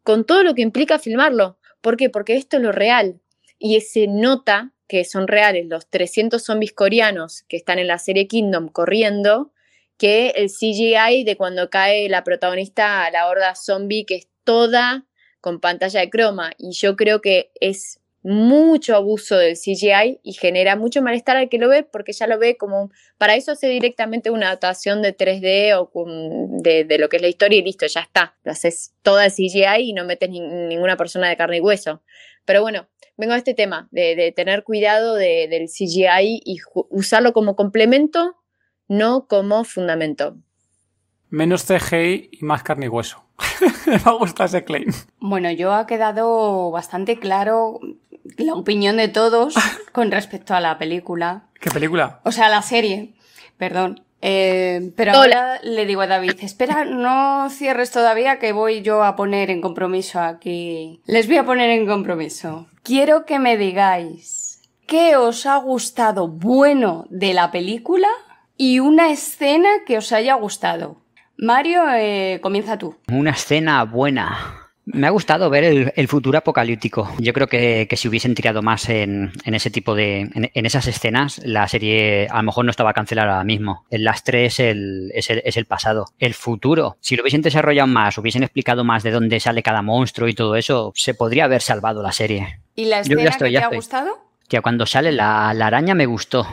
con 0.04 0.26
todo 0.26 0.44
lo 0.44 0.56
que 0.56 0.62
implica 0.62 1.00
filmarlo. 1.00 1.58
¿Por 1.82 1.98
qué? 1.98 2.10
Porque 2.10 2.36
esto 2.36 2.58
es 2.58 2.64
lo 2.64 2.72
real. 2.72 3.20
Y 3.60 3.80
se 3.82 4.08
nota 4.08 4.74
que 4.88 5.06
son 5.06 5.28
reales 5.28 5.68
los 5.68 5.88
300 5.90 6.44
zombies 6.44 6.74
coreanos 6.74 7.44
que 7.48 7.58
están 7.58 7.80
en 7.80 7.88
la 7.88 7.98
serie 7.98 8.28
Kingdom 8.28 8.68
corriendo, 8.68 9.54
que 10.02 10.30
el 10.30 10.50
CGI 10.50 11.24
de 11.26 11.38
cuando 11.38 11.70
cae 11.70 12.10
la 12.10 12.24
protagonista 12.24 13.06
a 13.06 13.12
la 13.12 13.28
horda 13.28 13.54
zombie, 13.54 14.04
que 14.04 14.16
es 14.16 14.28
toda 14.44 15.06
con 15.42 15.60
pantalla 15.60 16.00
de 16.00 16.10
croma. 16.10 16.54
Y 16.58 16.72
yo 16.72 16.96
creo 16.96 17.22
que 17.22 17.52
es 17.62 18.00
mucho 18.24 18.96
abuso 18.96 19.38
del 19.38 19.54
CGI 19.54 20.20
y 20.24 20.34
genera 20.34 20.76
mucho 20.76 21.04
malestar 21.04 21.38
al 21.38 21.50
que 21.50 21.60
lo 21.60 21.70
ve 21.70 21.84
porque 21.84 22.14
ya 22.14 22.26
lo 22.26 22.40
ve 22.40 22.58
como, 22.58 22.90
para 23.20 23.36
eso 23.36 23.52
hace 23.52 23.68
directamente 23.68 24.32
una 24.32 24.48
adaptación 24.48 25.04
de 25.04 25.16
3D 25.16 25.76
o 25.78 25.92
de, 26.64 26.98
lo 26.98 27.08
que 27.08 27.18
es 27.18 27.22
la 27.22 27.28
historia 27.28 27.60
y 27.60 27.62
listo, 27.62 27.86
ya 27.86 28.02
está. 28.02 28.36
Lo 28.44 28.54
haces 28.54 28.96
toda 29.04 29.30
CGI 29.30 29.82
y 29.84 29.94
no 29.94 30.04
metes 30.06 30.32
ninguna 30.32 30.98
persona 30.98 31.30
de 31.30 31.38
carne 31.38 31.58
y 31.58 31.62
hueso. 31.62 32.02
Pero 32.46 32.64
bueno, 32.64 32.90
vengo 33.18 33.34
a 33.34 33.38
este 33.38 33.54
tema 33.54 33.88
de, 33.92 34.34
tener 34.36 34.64
cuidado 34.64 35.14
del 35.14 35.68
CGI 35.68 36.42
y 36.44 36.58
usarlo 36.90 37.34
como 37.34 37.56
complemento 37.56 38.41
no 38.92 39.26
como 39.26 39.64
fundamento. 39.64 40.36
Menos 41.30 41.64
CGI 41.64 42.30
y 42.30 42.44
más 42.44 42.62
carne 42.62 42.88
y 42.88 42.90
hueso. 42.90 43.24
Me 43.88 44.12
gusta 44.20 44.44
ese 44.44 44.66
claim. 44.66 44.92
Bueno, 45.22 45.50
yo 45.50 45.72
ha 45.72 45.88
quedado 45.88 46.72
bastante 46.72 47.18
claro 47.18 47.80
la 48.38 48.54
opinión 48.54 48.98
de 48.98 49.08
todos 49.08 49.56
con 49.94 50.12
respecto 50.12 50.54
a 50.56 50.60
la 50.60 50.78
película. 50.78 51.48
¿Qué 51.62 51.72
película? 51.72 52.20
O 52.26 52.34
sea, 52.34 52.50
la 52.50 52.62
serie, 52.62 53.14
perdón. 53.58 54.04
Eh, 54.22 54.92
pero 54.98 55.14
ahora 55.14 55.62
le 55.64 55.86
digo 55.86 56.02
a 56.02 56.08
David, 56.08 56.36
espera, 56.42 56.84
no 56.84 57.50
cierres 57.50 57.92
todavía 57.92 58.40
que 58.40 58.52
voy 58.52 58.82
yo 58.82 59.04
a 59.04 59.16
poner 59.16 59.50
en 59.52 59.62
compromiso 59.62 60.20
aquí. 60.20 61.02
Les 61.06 61.28
voy 61.28 61.38
a 61.38 61.46
poner 61.46 61.70
en 61.70 61.88
compromiso. 61.88 62.68
Quiero 62.84 63.26
que 63.26 63.40
me 63.40 63.56
digáis 63.56 64.70
qué 64.86 65.16
os 65.16 65.46
ha 65.46 65.56
gustado 65.56 66.28
bueno 66.28 67.06
de 67.10 67.34
la 67.34 67.52
película 67.52 68.10
y 68.62 68.78
una 68.78 69.10
escena 69.10 69.70
que 69.88 69.98
os 69.98 70.12
haya 70.12 70.36
gustado. 70.36 71.02
Mario, 71.36 71.82
eh, 71.96 72.38
comienza 72.44 72.78
tú. 72.78 72.96
Una 73.12 73.32
escena 73.32 73.84
buena. 73.86 74.70
Me 74.86 75.08
ha 75.08 75.10
gustado 75.10 75.50
ver 75.50 75.92
el, 75.96 76.08
futuro 76.08 76.38
apocalíptico. 76.38 77.12
Yo 77.18 77.34
creo 77.34 77.48
que, 77.48 77.90
si 77.92 78.08
hubiesen 78.08 78.36
tirado 78.36 78.62
más 78.62 78.88
en, 78.90 79.32
ese 79.46 79.72
tipo 79.72 79.96
de. 79.96 80.30
En, 80.54 80.66
esas 80.68 80.86
escenas, 80.86 81.42
la 81.44 81.68
serie 81.68 82.28
a 82.30 82.38
lo 82.38 82.44
mejor 82.44 82.66
no 82.66 82.70
estaba 82.70 82.94
cancelada 82.94 83.32
ahora 83.32 83.44
mismo. 83.44 83.86
El 83.90 84.04
lastre 84.04 84.46
es 84.46 84.60
el, 84.60 85.12
es 85.16 85.58
el, 85.58 85.66
pasado. 85.66 86.06
El 86.20 86.36
futuro, 86.36 86.98
si 87.00 87.16
lo 87.16 87.24
hubiesen 87.24 87.42
desarrollado 87.42 87.88
más, 87.88 88.16
hubiesen 88.20 88.44
explicado 88.44 88.84
más 88.84 89.02
de 89.02 89.10
dónde 89.10 89.40
sale 89.40 89.64
cada 89.64 89.82
monstruo 89.82 90.30
y 90.30 90.36
todo 90.36 90.56
eso, 90.56 90.94
se 90.96 91.16
podría 91.16 91.46
haber 91.46 91.64
salvado 91.64 92.04
la 92.04 92.12
serie. 92.12 92.60
¿Y 92.76 92.86
la 92.86 93.00
escena 93.00 93.24
que 93.24 93.50
te 93.50 93.58
ha 93.58 93.70
gustado? 93.70 94.20
Que 94.48 94.62
cuando 94.62 94.86
sale 94.86 95.12
la, 95.12 95.52
la 95.56 95.66
araña 95.66 95.96
me 95.96 96.06
gustó 96.06 96.46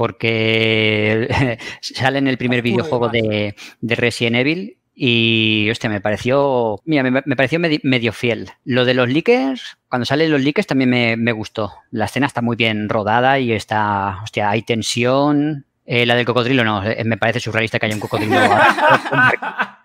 porque 0.00 1.28
sale 1.82 2.20
en 2.20 2.26
el 2.26 2.38
primer 2.38 2.62
videojuego 2.62 3.10
de, 3.10 3.54
Resident 3.82 4.36
Evil 4.36 4.78
y, 4.94 5.68
hostia, 5.70 5.90
me 5.90 6.00
pareció, 6.00 6.80
mira, 6.86 7.02
me, 7.02 7.36
pareció 7.36 7.58
medio, 7.58 8.12
fiel. 8.14 8.48
Lo 8.64 8.86
de 8.86 8.94
los 8.94 9.10
leakers, 9.10 9.76
cuando 9.90 10.06
salen 10.06 10.30
los 10.30 10.40
leakers 10.40 10.66
también 10.66 10.88
me, 10.88 11.32
gustó. 11.32 11.74
La 11.90 12.06
escena 12.06 12.26
está 12.26 12.40
muy 12.40 12.56
bien 12.56 12.88
rodada 12.88 13.40
y 13.40 13.52
está, 13.52 14.20
hostia, 14.22 14.48
hay 14.48 14.62
tensión. 14.62 15.66
Eh, 15.84 16.06
la 16.06 16.14
del 16.14 16.24
cocodrilo 16.24 16.64
no, 16.64 16.82
eh, 16.82 17.04
me 17.04 17.18
parece 17.18 17.40
surrealista 17.40 17.78
que 17.78 17.84
haya 17.84 17.94
un 17.94 18.00
cocodrilo. 18.00 18.40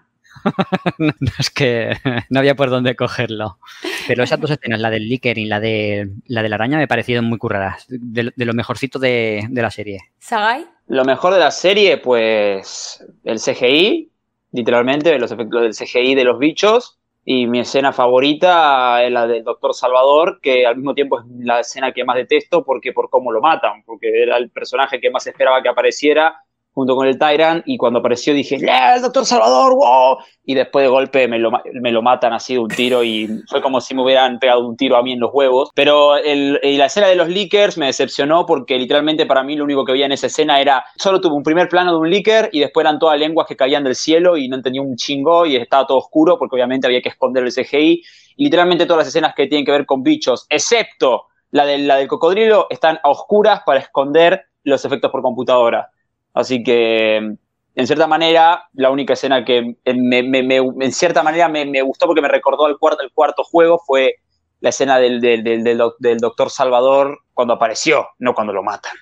no, 0.98 1.12
es 1.40 1.50
que 1.50 1.96
no 2.30 2.40
había 2.40 2.56
por 2.56 2.70
dónde 2.70 2.96
cogerlo. 2.96 3.58
Pero 4.08 4.24
esas 4.24 4.40
dos 4.40 4.52
escenas, 4.52 4.80
la 4.80 4.90
del 4.90 5.08
Licker 5.08 5.38
y 5.38 5.46
la 5.46 5.60
de 5.60 6.10
la, 6.28 6.44
de 6.44 6.50
la 6.50 6.56
araña, 6.56 6.78
me 6.78 6.88
parecieron 6.88 7.26
muy 7.26 7.38
curradas. 7.38 7.86
De, 7.90 8.32
lo 8.36 8.54
mejorcito 8.54 9.00
de, 9.00 9.48
la 9.52 9.72
serie. 9.72 10.00
¿Sagai? 10.20 10.66
Lo 10.88 11.04
mejor 11.04 11.34
de 11.34 11.40
la 11.40 11.52
serie, 11.52 11.98
pues 11.98 13.04
el 13.24 13.40
CGI, 13.40 14.12
literalmente, 14.52 15.18
los 15.18 15.32
efectos 15.32 15.62
del 15.62 15.74
CGI 15.74 16.16
de 16.16 16.24
los 16.24 16.40
bichos. 16.40 17.00
Y 17.28 17.48
mi 17.48 17.62
escena 17.62 17.92
favorita 17.92 19.04
es 19.04 19.12
la 19.12 19.26
del 19.26 19.44
Doctor 19.44 19.74
Salvador, 19.74 20.40
que 20.42 20.68
al 20.68 20.76
mismo 20.76 20.94
tiempo 20.94 21.20
es 21.20 21.26
la 21.40 21.62
escena 21.62 21.92
que 21.92 22.04
más 22.04 22.18
detesto 22.18 22.64
porque 22.64 22.94
por 22.94 23.10
cómo 23.10 23.32
lo 23.32 23.42
matan, 23.42 23.82
porque 23.84 24.22
era 24.22 24.38
el 24.38 24.52
personaje 24.52 25.02
que 25.02 25.10
más 25.10 25.26
esperaba 25.26 25.64
que 25.64 25.70
apareciera 25.70 26.45
junto 26.76 26.94
con 26.94 27.08
el 27.08 27.18
Tyrant, 27.18 27.64
y 27.66 27.78
cuando 27.78 28.00
apareció 28.00 28.34
dije, 28.34 28.60
¡Yeah, 28.60 28.96
el 28.96 29.02
Doctor 29.02 29.26
Salvador! 29.26 29.74
¡Wow! 29.74 30.18
Y 30.44 30.56
después 30.56 30.84
de 30.84 30.90
golpe 30.90 31.26
me 31.26 31.40
lo, 31.40 31.50
me 31.74 31.90
lo 31.94 32.02
matan 32.02 32.34
así 32.34 32.54
de 32.54 32.60
un 32.60 32.68
tiro 32.68 33.02
y 33.02 33.30
fue 33.48 33.62
como 33.62 33.80
si 33.80 33.96
me 33.96 34.04
hubieran 34.04 34.40
pegado 34.40 34.68
un 34.68 34.76
tiro 34.76 34.98
a 34.98 35.02
mí 35.02 35.14
en 35.14 35.22
los 35.22 35.32
huevos. 35.34 35.70
Pero 35.74 36.18
el, 36.18 36.60
la 36.62 36.88
escena 36.88 37.08
de 37.08 37.16
los 37.16 37.30
leakers 37.30 37.78
me 37.78 37.86
decepcionó 37.86 38.46
porque 38.46 38.78
literalmente 38.78 39.26
para 39.26 39.42
mí 39.42 39.56
lo 39.56 39.64
único 39.64 39.86
que 39.86 39.94
veía 39.94 40.06
en 40.06 40.12
esa 40.12 40.28
escena 40.28 40.60
era, 40.60 40.84
solo 40.98 41.22
tuve 41.22 41.36
un 41.36 41.44
primer 41.44 41.70
plano 41.70 41.94
de 41.94 41.98
un 41.98 42.10
leaker 42.10 42.50
y 42.52 42.60
después 42.60 42.84
eran 42.84 43.00
todas 43.00 43.18
lenguas 43.18 43.48
que 43.48 43.56
caían 43.56 43.86
del 43.86 43.96
cielo 43.96 44.36
y 44.36 44.50
no 44.50 44.58
entendía 44.58 44.82
un 44.82 44.98
chingo 44.98 45.46
y 45.46 45.56
estaba 45.56 45.88
todo 45.88 46.00
oscuro 46.00 46.38
porque 46.38 46.58
obviamente 46.58 46.88
había 46.88 47.02
que 47.02 47.10
esconder 47.10 47.46
el 47.46 47.54
CGI. 47.54 48.04
Y 48.36 48.44
literalmente 48.44 48.86
todas 48.86 49.00
las 49.00 49.08
escenas 49.08 49.34
que 49.34 49.48
tienen 49.48 49.66
que 49.66 49.72
ver 49.72 49.86
con 49.86 50.04
bichos, 50.04 50.46
excepto 50.50 51.28
la, 51.52 51.66
de, 51.66 51.78
la 51.78 51.96
del 51.96 52.10
cocodrilo, 52.10 52.68
están 52.70 53.00
a 53.02 53.10
oscuras 53.10 53.62
para 53.66 53.80
esconder 53.80 54.48
los 54.66 54.84
efectos 54.84 55.10
por 55.10 55.22
computadora. 55.22 55.90
Así 56.36 56.64
que, 56.64 57.16
en 57.16 57.88
cierta 57.88 58.08
manera, 58.08 58.68
la 58.74 58.92
única 58.92 59.14
escena 59.14 59.46
que 59.46 59.78
en 59.86 60.92
cierta 60.92 61.24
manera 61.24 61.48
me, 61.48 61.82
gustó 61.82 62.06
porque 62.06 62.22
me 62.22 62.28
recordó 62.28 62.68
el 62.68 62.78
cuarto, 62.78 63.02
el 63.04 63.12
cuarto 63.12 63.44
juego 63.44 63.80
fue 63.80 64.16
la 64.60 64.70
escena 64.70 65.00
del, 65.00 65.22
del, 65.22 66.18
doctor 66.20 66.50
Salvador 66.50 67.20
cuando 67.34 67.54
apareció, 67.54 68.10
no 68.20 68.36
cuando 68.36 68.52
lo 68.52 68.64
matan. 68.64 68.94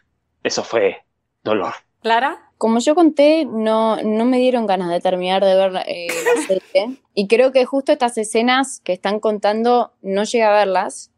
Eso 0.44 0.64
fue 0.64 0.98
dolor. 1.44 1.74
¿Clara? 2.02 2.52
Como 2.60 2.80
yo 2.80 2.96
conté, 2.96 3.46
no, 3.46 3.98
no 4.04 4.26
me 4.26 4.38
dieron 4.38 4.68
ganas 4.68 4.90
de 4.90 5.02
terminar 5.02 5.44
de 5.44 5.56
ver 5.56 5.84
eh, 5.88 6.08
la 6.24 6.42
serie. 6.48 6.98
y 7.16 7.28
creo 7.28 7.52
que 7.52 7.66
justo 7.66 7.92
estas 7.92 8.18
escenas 8.18 8.80
que 8.82 8.94
están 8.94 9.20
contando 9.20 9.94
no 10.02 10.24
llegué 10.24 10.44
a 10.44 10.52
verlas. 10.52 11.13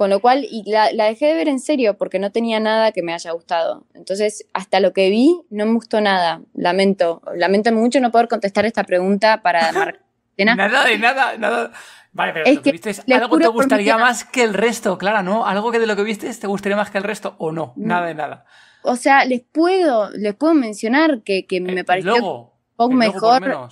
Con 0.00 0.08
lo 0.08 0.20
cual, 0.20 0.46
y 0.50 0.62
la, 0.64 0.88
dejé 0.88 1.26
de 1.26 1.34
ver 1.34 1.48
en 1.48 1.60
serio 1.60 1.98
porque 1.98 2.18
no 2.18 2.32
tenía 2.32 2.58
nada 2.58 2.90
que 2.90 3.02
me 3.02 3.12
haya 3.12 3.32
gustado. 3.32 3.84
Entonces, 3.92 4.46
hasta 4.54 4.80
lo 4.80 4.94
que 4.94 5.10
vi, 5.10 5.42
no 5.50 5.66
me 5.66 5.74
gustó 5.74 6.00
nada. 6.00 6.40
Lamento. 6.54 7.20
Lamento 7.36 7.70
mucho 7.70 8.00
no 8.00 8.10
poder 8.10 8.26
contestar 8.26 8.64
esta 8.64 8.84
pregunta 8.84 9.42
para 9.42 9.70
marcar. 9.72 10.00
nada 10.38 10.86
de 10.86 10.98
nada, 10.98 11.36
nada. 11.36 11.72
Vale, 12.14 12.32
pero 12.32 12.50
lo 12.50 12.62
que, 12.62 12.72
viste 12.72 12.94
algo 13.12 13.38
te 13.38 13.48
gustaría 13.48 13.98
más 13.98 14.24
que 14.24 14.42
el 14.42 14.54
resto, 14.54 14.96
Clara, 14.96 15.22
¿no? 15.22 15.44
Algo 15.44 15.70
que 15.70 15.78
de 15.78 15.86
lo 15.86 15.96
que 15.96 16.02
viste 16.02 16.32
te 16.32 16.46
gustaría 16.46 16.76
más 16.76 16.90
que 16.90 16.96
el 16.96 17.04
resto 17.04 17.34
o 17.36 17.52
no, 17.52 17.74
nada 17.76 18.06
de 18.06 18.14
nada. 18.14 18.46
O 18.80 18.96
sea, 18.96 19.26
les 19.26 19.42
puedo, 19.42 20.08
les 20.12 20.34
puedo 20.34 20.54
mencionar 20.54 21.20
que, 21.24 21.44
que 21.44 21.60
me 21.60 21.84
pareció 21.84 22.14
un 22.14 22.50
poco 22.74 22.94
mejor. 22.94 23.68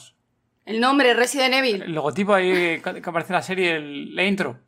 El 0.66 0.78
nombre, 0.78 1.14
Resident 1.14 1.54
Evil. 1.54 1.80
El 1.84 1.94
logotipo 1.94 2.34
ahí 2.34 2.82
que 2.82 3.02
aparece 3.02 3.32
en 3.32 3.34
la 3.34 3.42
serie, 3.42 3.76
el, 3.76 4.14
la 4.14 4.24
intro. 4.24 4.67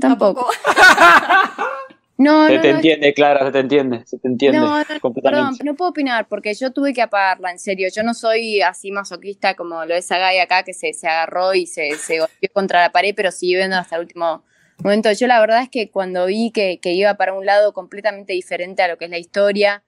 Tampoco. 0.00 0.46
no, 2.18 2.46
se 2.46 2.58
te 2.58 2.70
entiende, 2.70 3.14
Clara, 3.14 3.46
se 3.46 3.52
te 3.52 3.58
entiende, 3.60 4.06
se 4.06 4.18
te 4.18 4.28
entiende. 4.28 4.58
No, 4.58 4.82
perdón, 5.22 5.56
no 5.64 5.74
puedo 5.74 5.90
opinar 5.90 6.28
porque 6.28 6.54
yo 6.54 6.72
tuve 6.72 6.92
que 6.92 7.02
apagarla, 7.02 7.50
en 7.50 7.58
serio. 7.58 7.88
Yo 7.94 8.02
no 8.02 8.14
soy 8.14 8.60
así 8.60 8.90
masoquista 8.92 9.54
como 9.54 9.84
lo 9.84 9.94
es 9.94 10.06
Sagai 10.06 10.38
acá, 10.38 10.62
que 10.62 10.74
se, 10.74 10.92
se 10.92 11.08
agarró 11.08 11.54
y 11.54 11.66
se, 11.66 11.96
se 11.96 12.20
golpeó 12.20 12.50
contra 12.52 12.82
la 12.82 12.92
pared, 12.92 13.14
pero 13.16 13.30
sigue 13.30 13.56
viendo 13.56 13.76
hasta 13.76 13.96
el 13.96 14.02
último 14.02 14.44
momento. 14.82 15.10
Yo 15.12 15.26
la 15.26 15.40
verdad 15.40 15.62
es 15.62 15.68
que 15.68 15.90
cuando 15.90 16.26
vi 16.26 16.50
que, 16.52 16.78
que 16.80 16.92
iba 16.92 17.14
para 17.14 17.32
un 17.32 17.46
lado 17.46 17.72
completamente 17.72 18.32
diferente 18.32 18.82
a 18.82 18.88
lo 18.88 18.98
que 18.98 19.06
es 19.06 19.10
la 19.10 19.18
historia, 19.18 19.82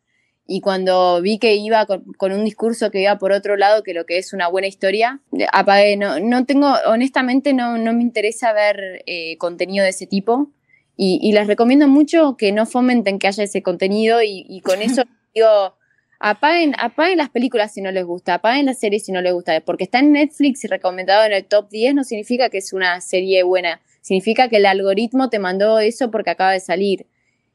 y 0.53 0.61
cuando 0.61 1.23
vi 1.23 1.39
que 1.39 1.55
iba 1.55 1.87
con, 1.87 2.33
un 2.33 2.45
discurso 2.45 2.91
que 2.91 3.01
iba 3.03 3.17
por 3.19 3.31
otro 3.31 3.57
lado 3.57 3.85
que 3.85 3.95
lo 3.95 4.05
que 4.05 4.19
es 4.19 4.33
una 4.33 4.49
buena 4.49 4.67
historia, 4.67 5.21
apagué. 5.53 5.97
No, 5.97 6.19
no 6.19 6.45
tengo, 6.45 6.75
honestamente, 6.87 7.53
no, 7.53 7.79
no 7.79 7.93
me 7.93 8.03
interesa 8.03 8.53
ver 8.53 9.05
eh, 9.07 9.37
contenido 9.39 9.85
de 9.85 9.91
ese 9.91 10.09
tipo 10.09 10.51
y, 10.97 11.31
les 11.33 11.47
recomiendo 11.47 11.87
mucho 11.87 12.37
que 12.37 12.51
no 12.51 12.67
fomenten 12.67 13.21
que 13.21 13.29
haya 13.29 13.45
ese 13.45 13.63
contenido 13.63 14.19
y, 14.25 14.61
con 14.65 14.83
eso 14.83 15.05
digo, 15.33 15.77
apaguen, 16.19 16.75
apaguen 16.81 17.19
las 17.19 17.31
películas 17.31 17.73
si 17.73 17.81
no 17.81 17.93
les 17.93 18.05
gusta, 18.05 18.35
apaguen 18.35 18.67
las 18.67 18.81
series 18.81 19.05
si 19.05 19.13
no 19.13 19.23
les 19.23 19.33
gusta, 19.33 19.61
porque 19.61 19.85
está 19.85 20.01
en 20.01 20.11
Netflix 20.11 20.65
y 20.65 20.67
recomendado 20.67 21.27
en 21.27 21.33
el 21.33 21.45
top 21.45 21.71
10 21.71 21.95
no 21.95 22.03
significa 22.03 22.51
que 22.51 22.59
es 22.59 22.73
una 22.73 23.01
serie 23.01 23.45
buena, 23.45 23.81
significa 24.01 24.49
que 24.49 24.57
el 24.57 24.67
algoritmo 24.67 25.31
te 25.31 25.39
mandó 25.39 25.79
eso 25.79 26.11
porque 26.11 26.31
acaba 26.31 26.51
de 26.51 26.61
salir. 26.61 27.07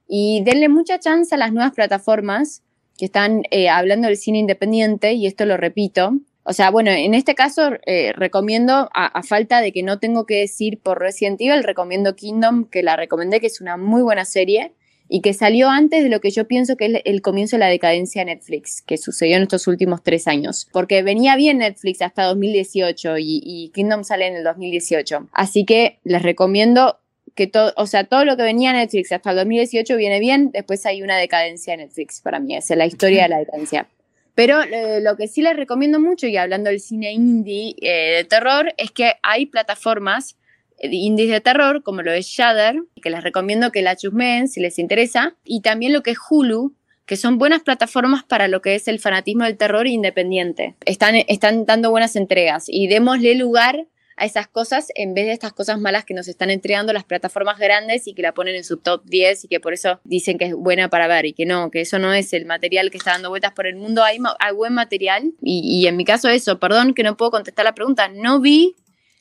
Y 0.07 0.43
denle 0.45 0.69
mucha 0.69 0.97
chance 0.97 1.35
a 1.35 1.37
las 1.37 1.51
nuevas 1.51 1.73
plataformas 1.73 2.61
que 2.97 3.05
están 3.05 3.43
eh, 3.51 3.69
hablando 3.69 4.07
del 4.07 4.17
cine 4.17 4.39
independiente, 4.39 5.13
y 5.13 5.27
esto 5.27 5.45
lo 5.45 5.57
repito. 5.57 6.13
O 6.43 6.53
sea, 6.53 6.69
bueno, 6.69 6.91
en 6.91 7.15
este 7.15 7.33
caso 7.33 7.71
eh, 7.87 8.13
recomiendo, 8.15 8.89
a, 8.93 9.23
falta 9.23 9.61
de 9.61 9.71
que 9.71 9.81
no 9.81 9.97
tengo 9.97 10.25
que 10.27 10.41
decir 10.41 10.79
por 10.79 10.99
Resident 10.99 11.41
Evil, 11.41 11.63
recomiendo 11.63 12.15
Kingdom, 12.15 12.65
que 12.65 12.83
la 12.83 12.95
recomendé, 12.95 13.39
que 13.39 13.47
es 13.47 13.61
una 13.61 13.77
muy 13.77 14.03
buena 14.03 14.25
serie 14.25 14.73
y 15.07 15.21
que 15.21 15.33
salió 15.33 15.69
antes 15.69 16.03
de 16.03 16.09
lo 16.09 16.19
que 16.19 16.31
yo 16.31 16.47
pienso 16.47 16.77
que 16.77 16.85
es 16.85 17.01
el 17.05 17.21
comienzo 17.21 17.55
de 17.55 17.61
la 17.61 17.67
decadencia 17.67 18.21
de 18.21 18.33
Netflix, 18.33 18.81
que 18.81 18.97
sucedió 18.97 19.37
en 19.37 19.43
estos 19.43 19.67
últimos 19.67 20.03
tres 20.03 20.27
años. 20.27 20.67
Porque 20.71 21.01
venía 21.03 21.35
bien 21.35 21.59
Netflix 21.59 22.01
hasta 22.01 22.23
2018 22.25 23.17
y, 23.17 23.41
y 23.43 23.69
Kingdom 23.69 24.03
sale 24.03 24.27
en 24.27 24.35
el 24.35 24.43
2018. 24.43 25.29
Así 25.31 25.65
que 25.65 25.99
les 26.03 26.21
recomiendo 26.21 26.99
que 27.35 27.47
todo, 27.47 27.73
o 27.75 27.85
sea, 27.85 28.05
todo 28.05 28.25
lo 28.25 28.37
que 28.37 28.43
venía 28.43 28.71
en 28.71 28.77
Netflix 28.77 29.11
hasta 29.11 29.31
el 29.31 29.35
2018 29.35 29.95
viene 29.97 30.19
bien, 30.19 30.51
después 30.51 30.85
hay 30.85 31.03
una 31.03 31.17
decadencia 31.17 31.73
en 31.73 31.81
Netflix 31.81 32.21
para 32.21 32.39
mí, 32.39 32.55
es 32.55 32.69
la 32.69 32.85
historia 32.85 33.23
de 33.23 33.29
la 33.29 33.39
decadencia. 33.39 33.87
Pero 34.35 34.61
eh, 34.63 34.99
lo 35.01 35.15
que 35.15 35.27
sí 35.27 35.41
les 35.41 35.55
recomiendo 35.55 35.99
mucho, 35.99 36.27
y 36.27 36.37
hablando 36.37 36.69
del 36.69 36.79
cine 36.79 37.11
indie 37.13 37.75
eh, 37.81 38.17
de 38.17 38.23
terror, 38.23 38.73
es 38.77 38.91
que 38.91 39.13
hay 39.21 39.45
plataformas 39.45 40.37
eh, 40.79 40.89
indies 40.91 41.29
de 41.29 41.41
terror, 41.41 41.83
como 41.83 42.01
lo 42.01 42.11
es 42.11 42.25
Shudder, 42.25 42.75
que 43.01 43.09
les 43.09 43.23
recomiendo 43.23 43.71
que 43.71 43.81
la 43.81 43.95
chusmeen 43.95 44.47
si 44.47 44.61
les 44.61 44.79
interesa, 44.79 45.35
y 45.43 45.61
también 45.61 45.93
lo 45.93 46.03
que 46.03 46.11
es 46.11 46.17
Hulu, 46.29 46.73
que 47.05 47.17
son 47.17 47.37
buenas 47.37 47.61
plataformas 47.61 48.23
para 48.23 48.47
lo 48.47 48.61
que 48.61 48.75
es 48.75 48.87
el 48.87 48.99
fanatismo 48.99 49.43
del 49.43 49.57
terror 49.57 49.87
independiente. 49.87 50.75
Están, 50.85 51.15
están 51.15 51.65
dando 51.65 51.91
buenas 51.91 52.15
entregas 52.15 52.65
y 52.67 52.87
démosle 52.87 53.35
lugar 53.35 53.87
a 54.17 54.25
esas 54.25 54.47
cosas 54.47 54.87
en 54.95 55.13
vez 55.13 55.25
de 55.25 55.33
estas 55.33 55.53
cosas 55.53 55.79
malas 55.79 56.05
que 56.05 56.13
nos 56.13 56.27
están 56.27 56.49
entregando 56.49 56.93
las 56.93 57.03
plataformas 57.03 57.59
grandes 57.59 58.07
y 58.07 58.13
que 58.13 58.21
la 58.21 58.33
ponen 58.33 58.55
en 58.55 58.63
su 58.63 58.77
top 58.77 59.03
10 59.05 59.45
y 59.45 59.47
que 59.47 59.59
por 59.59 59.73
eso 59.73 59.99
dicen 60.03 60.37
que 60.37 60.45
es 60.45 60.53
buena 60.53 60.89
para 60.89 61.07
ver 61.07 61.25
y 61.25 61.33
que 61.33 61.45
no, 61.45 61.69
que 61.71 61.81
eso 61.81 61.99
no 61.99 62.13
es 62.13 62.33
el 62.33 62.45
material 62.45 62.91
que 62.91 62.97
está 62.97 63.11
dando 63.11 63.29
vueltas 63.29 63.53
por 63.53 63.67
el 63.67 63.75
mundo. 63.75 64.03
Hay, 64.03 64.17
hay 64.39 64.53
buen 64.53 64.73
material 64.73 65.33
y, 65.41 65.61
y 65.63 65.87
en 65.87 65.97
mi 65.97 66.05
caso 66.05 66.29
eso, 66.29 66.59
perdón 66.59 66.93
que 66.93 67.03
no 67.03 67.17
puedo 67.17 67.31
contestar 67.31 67.65
la 67.65 67.75
pregunta, 67.75 68.07
no 68.07 68.39
vi 68.39 68.75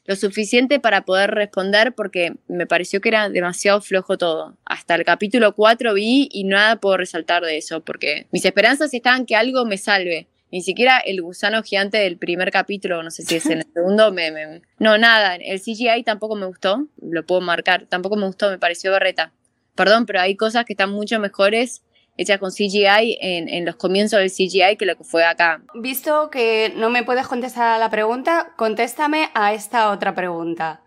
lo 0.06 0.16
suficiente 0.16 0.80
para 0.80 1.04
poder 1.04 1.30
responder 1.30 1.94
porque 1.94 2.34
me 2.46 2.66
pareció 2.66 3.00
que 3.00 3.08
era 3.08 3.28
demasiado 3.30 3.80
flojo 3.80 4.18
todo. 4.18 4.56
Hasta 4.66 4.94
el 4.94 5.04
capítulo 5.04 5.54
4 5.54 5.94
vi 5.94 6.28
y 6.30 6.44
nada 6.44 6.76
puedo 6.76 6.98
resaltar 6.98 7.42
de 7.42 7.56
eso 7.56 7.82
porque 7.82 8.26
mis 8.30 8.44
esperanzas 8.44 8.92
estaban 8.92 9.24
que 9.26 9.34
algo 9.34 9.64
me 9.64 9.78
salve 9.78 10.28
ni 10.50 10.62
siquiera 10.62 10.98
el 10.98 11.20
gusano 11.22 11.62
gigante 11.62 11.98
del 11.98 12.16
primer 12.16 12.50
capítulo, 12.50 13.02
no 13.02 13.10
sé 13.10 13.22
si 13.24 13.36
es 13.36 13.46
en 13.46 13.58
el 13.58 13.66
segundo, 13.72 14.12
me, 14.12 14.62
no, 14.78 14.98
nada, 14.98 15.36
el 15.36 15.60
CGI 15.60 16.04
tampoco 16.04 16.36
me 16.36 16.46
gustó, 16.46 16.86
lo 17.00 17.26
puedo 17.26 17.40
marcar, 17.40 17.86
tampoco 17.86 18.16
me 18.16 18.26
gustó, 18.26 18.50
me 18.50 18.58
pareció 18.58 18.92
berreta. 18.92 19.32
Perdón, 19.74 20.06
pero 20.06 20.20
hay 20.20 20.36
cosas 20.36 20.64
que 20.64 20.74
están 20.74 20.90
mucho 20.90 21.18
mejores 21.18 21.82
hechas 22.16 22.38
con 22.38 22.52
CGI 22.52 23.18
en, 23.20 23.48
en, 23.48 23.64
los 23.64 23.74
comienzos 23.74 24.20
del 24.20 24.30
CGI 24.30 24.76
que 24.76 24.86
lo 24.86 24.96
que 24.96 25.02
fue 25.02 25.24
acá. 25.24 25.62
Visto 25.74 26.30
que 26.30 26.72
no 26.76 26.90
me 26.90 27.02
puedes 27.02 27.26
contestar 27.26 27.68
a 27.68 27.78
la 27.78 27.90
pregunta, 27.90 28.52
contéstame 28.56 29.30
a 29.34 29.52
esta 29.52 29.90
otra 29.90 30.14
pregunta. 30.14 30.82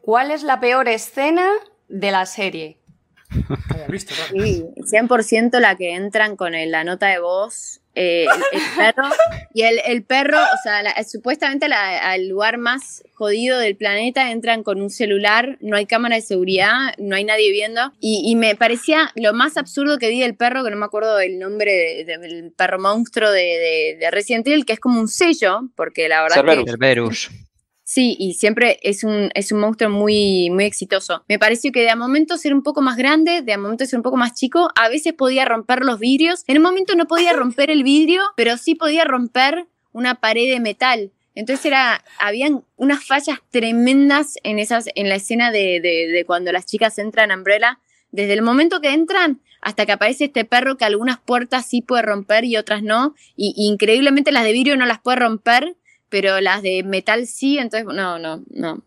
¿Cuál 0.00 0.30
es 0.30 0.44
la 0.44 0.60
peor 0.60 0.88
escena 0.88 1.50
de 1.88 2.10
la 2.12 2.26
serie? 2.26 2.78
Sí, 4.30 4.64
100% 4.76 5.58
la 5.58 5.76
que 5.76 5.94
entran 5.94 6.36
con 6.36 6.52
la 6.52 6.84
nota 6.84 7.08
de 7.08 7.18
voz 7.18 7.79
eh, 7.94 8.26
el, 8.52 8.60
perro. 8.76 9.08
Y 9.52 9.62
el, 9.62 10.02
perro, 10.04 10.38
o 10.38 10.62
sea, 10.62 11.04
supuestamente 11.04 11.66
al 11.66 12.28
lugar 12.28 12.58
más 12.58 13.02
jodido 13.14 13.58
del 13.58 13.76
planeta 13.76 14.30
entran 14.30 14.62
con 14.62 14.80
un 14.80 14.90
celular, 14.90 15.58
no 15.60 15.76
hay 15.76 15.86
cámara 15.86 16.16
de 16.16 16.22
seguridad, 16.22 16.94
no 16.98 17.16
hay 17.16 17.24
nadie 17.24 17.50
viendo. 17.50 17.92
Y, 18.00 18.34
me 18.36 18.54
parecía 18.54 19.10
lo 19.16 19.32
más 19.32 19.56
absurdo 19.56 19.98
que 19.98 20.08
vi 20.08 20.20
del 20.20 20.36
perro, 20.36 20.64
que 20.64 20.70
no 20.70 20.76
me 20.76 20.86
acuerdo 20.86 21.16
del 21.16 21.38
nombre 21.38 22.04
del 22.04 22.52
perro 22.56 22.78
monstruo 22.78 23.30
de, 23.30 23.96
de, 23.98 24.10
Resident 24.10 24.46
Evil, 24.46 24.64
que 24.64 24.74
es 24.74 24.80
como 24.80 25.00
un 25.00 25.08
sello, 25.08 25.60
porque 25.74 26.08
la 26.08 26.22
verdad 26.22 26.36
Cerberus. 26.66 27.28
que... 27.28 27.49
Sí, 27.92 28.14
y 28.20 28.34
siempre 28.34 28.78
es 28.84 29.02
un, 29.02 29.30
es 29.34 29.50
un 29.50 29.58
monstruo 29.58 29.90
muy, 29.90 30.48
muy 30.48 30.62
exitoso. 30.62 31.24
Me 31.28 31.40
pareció 31.40 31.72
que 31.72 31.80
de 31.80 31.90
a 31.90 31.96
momento 31.96 32.38
ser 32.38 32.54
un 32.54 32.62
poco 32.62 32.82
más 32.82 32.96
grande, 32.96 33.42
de 33.42 33.52
a 33.52 33.58
momento 33.58 33.84
ser 33.84 33.98
un 33.98 34.04
poco 34.04 34.16
más 34.16 34.32
chico, 34.32 34.70
a 34.76 34.88
veces 34.88 35.12
podía 35.12 35.44
romper 35.44 35.80
los 35.84 35.98
vidrios. 35.98 36.44
En 36.46 36.58
un 36.58 36.62
momento 36.62 36.94
no 36.94 37.08
podía 37.08 37.32
romper 37.32 37.68
el 37.68 37.82
vidrio, 37.82 38.22
pero 38.36 38.56
sí 38.58 38.76
podía 38.76 39.02
romper 39.02 39.66
una 39.90 40.14
pared 40.20 40.48
de 40.48 40.60
metal. 40.60 41.10
Entonces 41.34 41.66
era, 41.66 42.04
habían 42.20 42.62
unas 42.76 43.04
fallas 43.04 43.40
tremendas 43.50 44.36
en 44.44 44.60
esas, 44.60 44.84
en 44.94 45.08
la 45.08 45.16
escena 45.16 45.50
de, 45.50 45.80
de, 45.80 46.24
cuando 46.28 46.52
las 46.52 46.66
chicas 46.66 46.96
entran 47.00 47.32
a 47.32 47.38
Umbrella. 47.38 47.80
Desde 48.12 48.34
el 48.34 48.42
momento 48.42 48.80
que 48.80 48.92
entran 48.92 49.40
hasta 49.62 49.84
que 49.84 49.90
aparece 49.90 50.26
este 50.26 50.44
perro 50.44 50.76
que 50.76 50.84
algunas 50.84 51.18
puertas 51.18 51.66
sí 51.66 51.82
puede 51.82 52.02
romper 52.02 52.44
y 52.44 52.56
otras 52.56 52.84
no. 52.84 53.16
Y, 53.34 53.52
y 53.56 53.66
increíblemente 53.66 54.30
las 54.30 54.44
de 54.44 54.52
vidrio 54.52 54.76
no 54.76 54.86
las 54.86 55.00
puede 55.00 55.16
romper 55.16 55.74
pero 56.10 56.40
las 56.40 56.62
de 56.62 56.82
metal 56.82 57.26
sí, 57.26 57.58
entonces 57.58 57.86
no, 57.86 58.18
no, 58.18 58.42
no. 58.50 58.82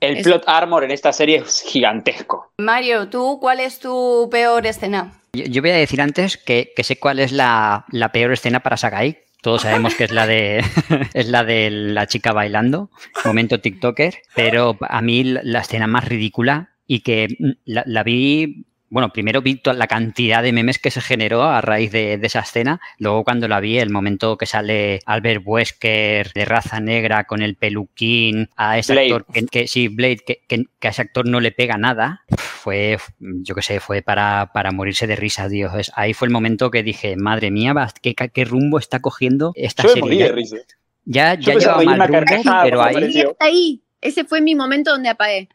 El 0.00 0.22
plot 0.22 0.44
armor 0.48 0.82
en 0.82 0.90
esta 0.90 1.12
serie 1.12 1.36
es 1.36 1.62
gigantesco. 1.62 2.52
Mario, 2.58 3.08
¿tú 3.08 3.38
cuál 3.40 3.60
es 3.60 3.78
tu 3.78 4.28
peor 4.32 4.66
escena? 4.66 5.12
Yo, 5.32 5.44
yo 5.44 5.62
voy 5.62 5.70
a 5.70 5.76
decir 5.76 6.00
antes 6.00 6.36
que, 6.36 6.72
que 6.74 6.82
sé 6.82 6.98
cuál 6.98 7.20
es 7.20 7.30
la, 7.30 7.84
la 7.90 8.10
peor 8.10 8.32
escena 8.32 8.60
para 8.60 8.76
Sagai. 8.76 9.20
Todos 9.42 9.62
sabemos 9.62 9.94
que 9.94 10.04
es 10.04 10.12
la 10.12 10.26
de 10.26 10.64
es 11.14 11.28
la 11.28 11.44
de 11.44 11.70
la 11.70 12.06
chica 12.06 12.32
bailando, 12.32 12.90
momento 13.24 13.60
TikToker, 13.60 14.14
pero 14.34 14.76
a 14.80 15.02
mí 15.02 15.24
la, 15.24 15.40
la 15.44 15.60
escena 15.60 15.86
más 15.86 16.04
ridícula 16.04 16.70
y 16.86 17.00
que 17.00 17.28
la, 17.64 17.84
la 17.86 18.02
vi 18.02 18.66
bueno, 18.92 19.10
primero 19.10 19.40
vi 19.40 19.54
toda 19.56 19.74
la 19.74 19.86
cantidad 19.86 20.42
de 20.42 20.52
memes 20.52 20.78
que 20.78 20.90
se 20.90 21.00
generó 21.00 21.42
a 21.44 21.62
raíz 21.62 21.90
de, 21.92 22.18
de, 22.18 22.26
esa 22.26 22.40
escena. 22.40 22.78
Luego, 22.98 23.24
cuando 23.24 23.48
la 23.48 23.58
vi, 23.58 23.78
el 23.78 23.88
momento 23.88 24.36
que 24.36 24.44
sale 24.44 25.00
Albert 25.06 25.42
Wesker 25.46 26.30
de 26.34 26.44
raza 26.44 26.78
negra 26.78 27.24
con 27.24 27.40
el 27.40 27.56
peluquín, 27.56 28.50
a 28.54 28.76
ese 28.78 28.92
Blade. 28.92 29.06
actor 29.14 29.26
que, 29.32 29.46
que- 29.46 29.66
sí, 29.66 29.88
Blade, 29.88 30.18
que, 30.18 30.42
que- 30.46 30.66
que 30.78 30.88
a 30.88 30.90
ese 30.90 31.00
actor 31.02 31.26
no 31.26 31.40
le 31.40 31.52
pega 31.52 31.78
nada, 31.78 32.22
fue, 32.36 32.98
yo 33.18 33.54
qué 33.54 33.62
sé, 33.62 33.80
fue 33.80 34.02
para, 34.02 34.50
para 34.52 34.72
morirse 34.72 35.06
de 35.06 35.16
risa, 35.16 35.48
Dios. 35.48 35.72
Es- 35.74 35.92
ahí 35.96 36.12
fue 36.12 36.28
el 36.28 36.32
momento 36.32 36.70
que 36.70 36.82
dije, 36.82 37.16
madre 37.16 37.50
mía, 37.50 37.74
¿qué, 38.02 38.14
qué 38.14 38.44
rumbo 38.44 38.78
está 38.78 39.00
cogiendo 39.00 39.52
esta 39.54 39.84
Yo 39.84 39.88
me 39.88 39.92
serie? 39.94 40.02
morí 40.02 40.18
Ya- 40.18 40.26
de 40.26 40.32
risa. 40.32 40.56
Ya, 41.04 41.34
Yo 41.34 41.52
ya 41.54 41.58
llevaba 41.58 41.82
mal 41.96 42.08
rumbo, 42.08 42.52
pero 42.62 42.82
ahí, 42.82 43.24
ahí. 43.40 43.82
Ese 44.02 44.24
fue 44.24 44.40
mi 44.40 44.54
momento 44.54 44.90
donde 44.90 45.08
apagué. 45.08 45.48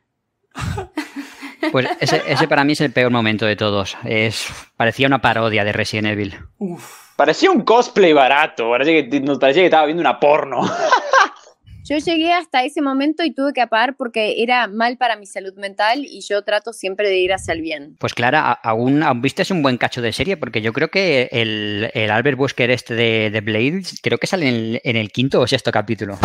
Pues 1.72 1.88
ese, 2.00 2.22
ese 2.28 2.48
para 2.48 2.64
mí 2.64 2.74
es 2.74 2.82
el 2.82 2.92
peor 2.92 3.12
momento 3.12 3.46
de 3.46 3.56
todos. 3.56 3.98
Es, 4.06 4.48
parecía 4.76 5.08
una 5.08 5.22
parodia 5.22 5.64
de 5.64 5.72
Resident 5.72 6.08
Evil. 6.08 6.36
Uf. 6.58 7.08
Parecía 7.16 7.50
un 7.50 7.62
cosplay 7.62 8.14
barato, 8.14 8.70
parecía 8.70 9.10
que, 9.10 9.20
nos 9.22 9.40
parecía 9.40 9.64
que 9.64 9.68
estaba 9.68 9.86
viendo 9.86 10.02
una 10.02 10.20
porno. 10.20 10.62
Yo 11.84 11.98
llegué 12.00 12.34
hasta 12.34 12.64
ese 12.64 12.82
momento 12.82 13.24
y 13.24 13.34
tuve 13.34 13.54
que 13.54 13.62
apagar 13.62 13.96
porque 13.96 14.44
era 14.44 14.68
mal 14.68 14.98
para 14.98 15.16
mi 15.16 15.26
salud 15.26 15.54
mental 15.56 16.04
y 16.04 16.20
yo 16.20 16.42
trato 16.42 16.74
siempre 16.74 17.08
de 17.08 17.18
ir 17.18 17.32
hacia 17.32 17.54
el 17.54 17.62
bien. 17.62 17.96
Pues 17.98 18.14
Clara, 18.14 18.52
aún, 18.52 19.04
aún 19.04 19.22
viste 19.22 19.42
un 19.54 19.64
buen 19.64 19.78
cacho 19.78 20.02
de 20.02 20.12
serie, 20.12 20.36
porque 20.36 20.62
yo 20.62 20.74
creo 20.74 20.90
que 20.90 21.30
el, 21.32 21.90
el 21.94 22.12
Albert 22.12 22.38
Wesker 22.38 22.72
este 22.72 22.94
de, 22.94 23.30
de 23.32 23.40
Blade, 23.40 23.84
creo 24.04 24.18
que 24.18 24.28
sale 24.28 24.50
en, 24.50 24.82
en 24.84 24.96
el 24.98 25.12
quinto 25.12 25.40
o 25.40 25.48
sexto 25.48 25.72
capítulo. 25.72 26.20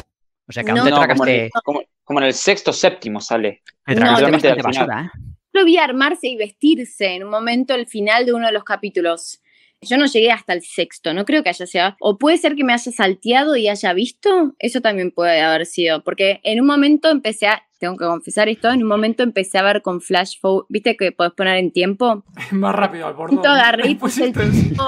O 0.49 0.53
sea 0.53 0.65
que 0.65 0.73
aún 0.73 0.81
No, 0.81 0.85
te 0.85 0.91
No, 0.91 0.97
como, 0.97 1.05
en 1.05 1.15
tragaste, 1.15 1.45
el, 1.45 1.51
como, 1.65 1.83
como 2.13 2.21
en 2.21 2.27
el 2.27 2.35
sexto 2.35 2.75
séptimo 2.75 3.23
sale. 3.23 3.63
te 3.87 3.95
No, 3.95 4.11
al 4.11 4.39
final. 4.39 4.59
basura, 4.63 5.11
¿eh? 5.15 5.19
Lo 5.53 5.65
vi 5.65 5.79
armarse 5.79 6.29
y 6.29 6.37
vestirse 6.37 7.15
en 7.15 7.25
un 7.25 7.31
momento 7.31 7.75
el 7.75 7.87
final 7.87 8.27
de 8.27 8.35
uno 8.35 8.47
de 8.47 8.53
los 8.53 8.65
capítulos. 8.65 9.42
Yo 9.83 9.97
no 9.99 10.07
llegué 10.07 10.31
hasta 10.31 10.53
el 10.53 10.63
sexto, 10.63 11.13
no 11.13 11.25
creo 11.25 11.43
que 11.43 11.49
haya 11.49 11.67
sido. 11.67 11.97
O 12.01 12.17
puede 12.17 12.39
ser 12.39 12.55
que 12.55 12.63
me 12.63 12.73
haya 12.73 12.93
salteado 12.93 13.57
y 13.57 13.69
haya 13.69 13.93
visto, 13.93 14.55
eso 14.61 14.81
también 14.81 15.11
puede 15.11 15.41
haber 15.41 15.67
sido. 15.67 16.05
Porque 16.05 16.41
en 16.45 16.61
un 16.61 16.67
momento 16.67 17.11
empecé 17.11 17.49
a, 17.49 17.65
tengo 17.81 17.97
que 17.97 18.05
confesar 18.05 18.49
esto, 18.49 18.71
en 18.71 18.83
un 18.83 18.89
momento 18.89 19.25
empecé 19.25 19.59
a 19.59 19.63
ver 19.63 19.83
con 19.83 20.01
flash 20.01 20.39
forward, 20.41 20.67
viste 20.69 20.97
que 20.97 21.11
podés 21.11 21.33
poner 21.33 21.57
en 21.57 21.73
tiempo. 21.73 22.25
Más 22.53 22.75
rápido 22.77 23.09
al 23.09 23.15
bordón. 23.15 23.45
Agarré 23.45 23.91
y 23.91 23.95
puse 23.97 24.27
el 24.27 24.33
tiempo. 24.33 24.87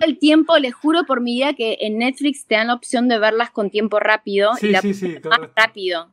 El 0.00 0.18
tiempo, 0.18 0.56
les 0.58 0.74
juro 0.74 1.04
por 1.04 1.20
mi 1.20 1.34
vida 1.34 1.52
que 1.52 1.76
en 1.82 1.98
Netflix 1.98 2.46
te 2.46 2.54
dan 2.54 2.68
la 2.68 2.74
opción 2.74 3.08
de 3.08 3.18
verlas 3.18 3.50
con 3.50 3.68
tiempo 3.70 4.00
rápido 4.00 4.52
y 4.56 4.60
Sí, 4.60 4.68
la 4.70 4.80
sí, 4.80 4.94
sí, 4.94 5.16
más 5.28 5.40
rápido. 5.54 6.08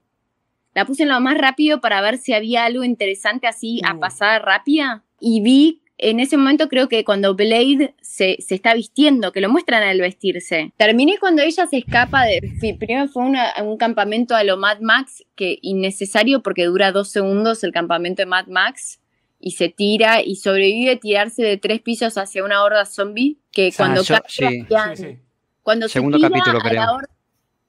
La 0.73 0.85
puse 0.85 1.03
en 1.03 1.09
lo 1.09 1.19
más 1.21 1.37
rápido 1.37 1.79
para 1.79 2.01
ver 2.01 2.17
si 2.17 2.33
había 2.33 2.65
algo 2.65 2.83
interesante 2.83 3.47
así 3.47 3.81
a 3.85 3.95
Uh. 3.95 3.99
pasar 3.99 4.43
rápida. 4.43 5.03
Y 5.19 5.41
vi, 5.41 5.81
en 5.99 6.19
ese 6.19 6.37
momento 6.37 6.67
creo 6.69 6.87
que 6.89 7.03
cuando 7.03 7.33
Blade 7.35 7.95
se, 8.01 8.37
se 8.39 8.55
está 8.55 8.73
vistiendo, 8.73 9.31
que 9.31 9.41
lo 9.41 9.49
muestran 9.49 9.83
al 9.83 9.99
vestirse. 9.99 10.71
Terminé 10.77 11.17
cuando 11.19 11.41
ella 11.41 11.65
se 11.67 11.77
escapa 11.77 12.23
de... 12.25 12.39
Primero 12.79 13.07
fue 13.07 13.23
una- 13.23 13.53
un 13.63 13.77
campamento 13.77 14.35
a 14.35 14.43
lo 14.43 14.57
Mad 14.57 14.79
Max, 14.81 15.23
que 15.35 15.57
innecesario 15.61 16.41
porque 16.43 16.65
dura 16.65 16.91
dos 16.91 17.09
segundos 17.09 17.63
el 17.63 17.71
campamento 17.71 18.21
de 18.21 18.27
Mad 18.27 18.47
Max. 18.47 18.99
Y 19.39 19.51
se 19.51 19.69
tira 19.69 20.21
y 20.23 20.35
sobrevive 20.37 20.95
tirarse 20.95 21.43
de 21.43 21.57
tres 21.57 21.79
pisos 21.81 22.17
hacia 22.17 22.43
una 22.43 22.63
horda 22.63 22.85
zombie 22.85 23.37
que 23.51 23.67
O 23.67 23.71
sea, 23.71 23.85
cuando 23.85 24.03
sí. 24.03 24.13
Sí, 24.29 24.65
sí. 24.95 25.17
cuando 25.61 25.87
Segundo 25.89 26.17
se 26.17 26.25
tira 26.27 26.39
capítulo, 26.39 26.59
a 26.59 26.63
la 26.63 26.69
creo. 26.69 26.83
horda- 26.95 27.09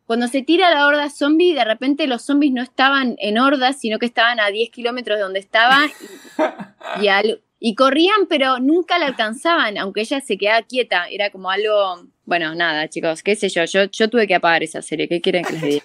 cuando 0.07 0.29
se 0.29 0.41
tira 0.41 0.69
a 0.69 0.75
la 0.75 0.87
horda 0.87 1.11
zombie, 1.11 1.53
de 1.55 1.65
repente 1.65 2.07
los 2.07 2.23
zombies 2.23 2.53
no 2.55 2.63
estaban 2.63 3.17
en 3.19 3.39
hordas, 3.39 3.79
sino 3.79 3.99
que 3.99 4.07
estaban 4.07 4.41
a 4.41 4.49
10 4.49 4.71
kilómetros 4.71 5.19
de 5.19 5.23
donde 5.23 5.39
estaba 5.41 5.81
y, 6.99 7.05
y 7.05 7.09
al- 7.09 7.43
y 7.61 7.75
corrían, 7.75 8.27
pero 8.29 8.59
nunca 8.61 8.99
la 8.99 9.07
alcanzaban, 9.07 9.79
aunque 9.79 10.03
ella 10.03 10.21
se 10.21 10.39
quedaba 10.39 10.63
quieta. 10.63 11.07
Era 11.09 11.31
como 11.31 11.51
algo. 11.51 12.05
Bueno, 12.25 12.55
nada, 12.55 12.89
chicos, 12.89 13.23
qué 13.23 13.35
sé 13.37 13.49
yo. 13.49 13.65
Yo, 13.65 13.85
yo 13.85 14.09
tuve 14.11 14.27
que 14.27 14.35
apagar 14.35 14.63
esa 14.63 14.83
serie. 14.83 15.09
¿Qué 15.09 15.21
quieren 15.21 15.45
que 15.45 15.53
les 15.55 15.63
diga? 15.63 15.85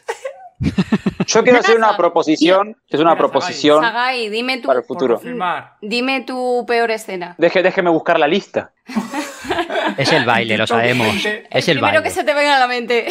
Yo 1.27 1.43
quiero 1.43 1.59
hacer 1.59 1.77
una 1.77 1.95
proposición, 1.97 2.75
que 2.87 2.97
es 2.97 3.01
una 3.01 3.17
proposición 3.17 3.81
Sagai, 3.81 4.29
dime 4.29 4.57
tu, 4.59 4.67
para 4.67 4.79
el 4.79 4.85
futuro. 4.85 5.15
confirmar. 5.15 5.73
dime 5.81 6.21
tu 6.21 6.65
peor 6.67 6.91
escena. 6.91 7.35
Deje, 7.37 7.63
déjeme 7.63 7.89
buscar 7.89 8.19
la 8.19 8.27
lista. 8.27 8.73
Es 9.97 10.11
el 10.11 10.25
baile, 10.25 10.57
lo 10.57 10.65
sabemos. 10.65 11.07
20. 11.07 11.47
Es 11.51 11.67
el 11.67 11.77
Primero 11.77 11.81
baile. 11.99 12.03
que 12.03 12.09
se 12.09 12.23
te 12.23 12.33
venga 12.33 12.55
a 12.55 12.59
la 12.59 12.67
mente. 12.67 13.07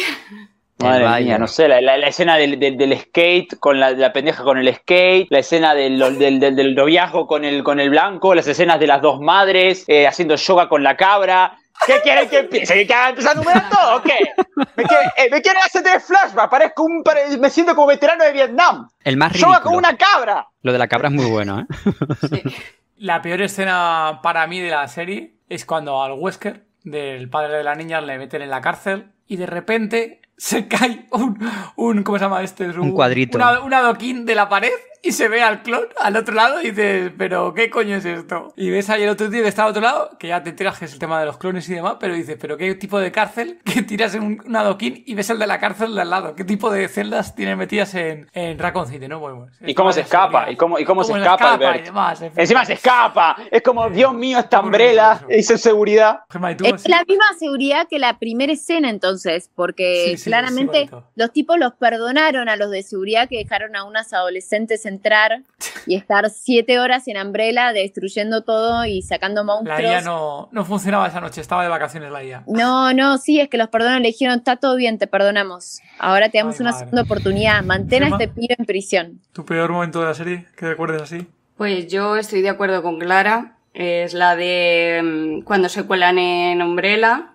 Madre 0.79 1.23
mía, 1.23 1.37
no 1.37 1.47
sé, 1.47 1.67
la, 1.67 1.79
la- 1.81 1.97
la 1.97 2.07
escena 2.07 2.35
del, 2.35 2.59
del- 2.59 2.77
del 2.77 2.97
skate 2.99 3.57
con 3.59 3.79
la, 3.79 3.91
la 3.91 4.11
pendeja 4.11 4.43
con 4.43 4.57
el 4.57 4.73
skate, 4.75 5.27
la 5.29 5.39
escena 5.39 5.73
del, 5.75 5.99
del, 6.17 6.39
del, 6.39 6.55
del 6.55 6.75
noviazgo 6.75 7.27
con 7.27 7.45
el, 7.45 7.63
con 7.63 7.79
el 7.79 7.89
blanco, 7.89 8.33
las 8.35 8.47
escenas 8.47 8.79
de 8.79 8.87
las 8.87 9.01
dos 9.01 9.19
madres 9.21 9.85
eh, 9.87 10.07
haciendo 10.07 10.35
yoga 10.35 10.67
con 10.67 10.83
la 10.83 10.97
cabra. 10.97 11.57
¿Qué 11.85 11.99
quieren 12.03 12.29
que 12.29 12.39
empiece? 12.39 12.87
¿Que 12.87 12.93
haga 12.93 13.09
empezar 13.09 13.31
a 13.35 13.39
numerar 13.39 13.69
todo 13.69 13.97
o 13.97 14.01
qué? 14.01 14.17
¿Me 14.75 14.83
quieren, 14.83 15.09
eh, 15.17 15.27
¿me 15.31 15.41
quieren 15.41 15.61
hacer 15.65 15.83
de 15.83 15.99
flashback? 15.99 16.49
Parezco 16.49 16.83
un, 16.83 17.03
me 17.39 17.49
siento 17.49 17.75
como 17.75 17.87
veterano 17.87 18.23
de 18.23 18.31
Vietnam. 18.31 18.89
El 19.03 19.17
más 19.17 19.33
Yoga 19.33 19.53
ridículo. 19.59 19.63
con 19.63 19.75
una 19.77 19.97
cabra. 19.97 20.47
Lo 20.61 20.71
de 20.71 20.77
la 20.79 20.87
cabra 20.87 21.09
es 21.09 21.13
muy 21.13 21.25
bueno, 21.29 21.59
¿eh? 21.61 22.43
La 22.97 23.21
peor 23.21 23.41
escena 23.41 24.19
para 24.23 24.45
mí 24.47 24.59
de 24.59 24.69
la 24.69 24.87
serie 24.87 25.33
es 25.49 25.65
cuando 25.65 26.01
al 26.03 26.13
Wesker, 26.13 26.63
del 26.83 27.29
padre 27.29 27.57
de 27.57 27.63
la 27.63 27.75
niña, 27.75 28.01
le 28.01 28.17
meten 28.17 28.41
en 28.43 28.49
la 28.49 28.61
cárcel 28.61 29.11
y 29.27 29.35
de 29.37 29.45
repente 29.45 30.21
se 30.37 30.67
cae 30.67 31.05
un, 31.11 31.39
un 31.75 32.03
¿cómo 32.03 32.17
se 32.17 32.23
llama 32.25 32.41
este? 32.43 32.67
Un 32.69 32.91
cuadrito. 32.91 33.37
una- 33.37 33.59
un 33.61 33.73
adoquín 33.73 34.25
de 34.25 34.35
la 34.35 34.49
pared 34.49 34.71
y 35.03 35.11
se 35.11 35.27
ve 35.27 35.43
al 35.43 35.61
clon 35.61 35.85
al 35.99 36.15
otro 36.15 36.33
lado 36.33 36.61
y 36.61 36.71
dices, 36.71 37.11
pero 37.17 37.53
¿qué 37.53 37.69
coño 37.69 37.97
es 37.97 38.05
esto? 38.05 38.53
Y 38.55 38.69
ves 38.69 38.89
ahí 38.89 39.03
el 39.03 39.09
otro 39.09 39.29
tío 39.29 39.43
que 39.43 39.49
está 39.49 39.65
al 39.65 39.71
otro 39.71 39.81
lado, 39.81 40.17
que 40.17 40.29
ya 40.29 40.41
te 40.41 40.49
enteras 40.49 40.79
que 40.79 40.85
es 40.85 40.93
el 40.93 40.99
tema 40.99 41.19
de 41.19 41.25
los 41.25 41.37
clones 41.37 41.67
y 41.69 41.73
demás, 41.73 41.97
pero 41.99 42.15
dices, 42.15 42.37
pero 42.39 42.57
¿qué 42.57 42.73
tipo 42.75 42.99
de 42.99 43.11
cárcel 43.11 43.59
que 43.65 43.81
tiras 43.83 44.15
en 44.15 44.23
un, 44.23 44.55
adoquín 44.55 45.03
y 45.05 45.13
ves 45.13 45.29
el 45.29 45.39
de 45.39 45.47
la 45.47 45.59
cárcel 45.59 45.93
de 45.93 46.01
al 46.01 46.09
lado? 46.09 46.35
¿Qué 46.35 46.43
tipo 46.43 46.71
de 46.71 46.87
celdas 46.87 47.35
tienen 47.35 47.57
metidas 47.57 47.93
en, 47.95 48.29
en 48.33 48.57
Raccoon 48.57 48.87
City, 48.87 49.07
no? 49.07 49.19
Bueno, 49.19 49.47
¿Y 49.61 49.73
cómo 49.73 49.91
se 49.91 50.01
escapa? 50.01 50.49
¿Y 50.49 50.55
cómo, 50.55 50.79
y 50.79 50.85
cómo 50.85 51.03
se 51.03 51.13
escapa, 51.13 51.53
Albert? 51.53 51.81
y 51.81 51.83
demás, 51.83 52.21
en 52.21 52.31
fin. 52.31 52.41
Encima 52.41 52.65
se 52.65 52.73
escapa. 52.73 53.35
Es 53.51 53.61
como, 53.61 53.89
Dios 53.89 54.13
mío, 54.13 54.39
esta 54.39 54.63
hizo 55.29 55.57
seguridad. 55.57 56.21
Es 56.63 56.87
la 56.87 57.03
misma 57.07 57.25
seguridad 57.37 57.87
que 57.89 57.99
la 57.99 58.17
primera 58.17 58.53
escena 58.53 58.89
entonces, 58.89 59.49
porque 59.55 60.11
Sí, 60.11 60.17
sí, 60.17 60.29
claramente 60.29 60.87
sí, 60.89 60.95
los 61.15 61.31
tipos 61.31 61.57
los 61.57 61.73
perdonaron 61.73 62.49
a 62.49 62.55
los 62.55 62.71
de 62.71 62.83
seguridad 62.83 63.27
que 63.27 63.37
dejaron 63.37 63.75
a 63.75 63.83
unas 63.83 64.13
adolescentes 64.13 64.85
entrar 64.93 65.41
y 65.85 65.95
estar 65.95 66.29
siete 66.29 66.79
horas 66.79 67.07
en 67.07 67.17
Umbrella 67.17 67.73
destruyendo 67.73 68.43
todo 68.43 68.85
y 68.85 69.01
sacando 69.01 69.41
La 69.41 69.45
monstruos. 69.45 69.81
IA 69.81 70.01
no, 70.01 70.49
no 70.51 70.65
funcionaba 70.65 71.07
esa 71.07 71.19
noche, 71.21 71.41
estaba 71.41 71.63
de 71.63 71.69
vacaciones 71.69 72.11
la 72.11 72.23
IA. 72.23 72.43
No, 72.47 72.93
no, 72.93 73.17
sí, 73.17 73.39
es 73.39 73.49
que 73.49 73.57
los 73.57 73.69
perdonan, 73.69 74.01
le 74.01 74.09
dijeron, 74.09 74.37
está 74.37 74.55
todo 74.55 74.75
bien, 74.75 74.97
te 74.97 75.07
perdonamos. 75.07 75.79
Ahora 75.99 76.29
te 76.29 76.37
damos 76.37 76.55
Ay, 76.55 76.61
una 76.61 76.71
madre. 76.71 76.85
segunda 76.85 77.01
oportunidad, 77.03 77.63
mantén 77.63 78.03
a 78.03 78.07
este 78.09 78.27
pibe 78.27 78.55
en 78.57 78.65
prisión. 78.65 79.21
¿Tu 79.33 79.45
peor 79.45 79.71
momento 79.71 79.99
de 79.99 80.05
la 80.07 80.13
serie? 80.13 80.45
¿Que 80.55 80.67
recuerdes 80.67 81.01
así? 81.01 81.27
Pues 81.57 81.87
yo 81.87 82.15
estoy 82.17 82.41
de 82.41 82.49
acuerdo 82.49 82.81
con 82.81 82.99
Clara. 82.99 83.57
Es 83.73 84.13
la 84.13 84.35
de 84.35 85.01
mm, 85.03 85.43
cuando 85.43 85.67
se 85.69 85.83
cuelan 85.83 86.17
en 86.19 86.61
Umbrella. 86.61 87.32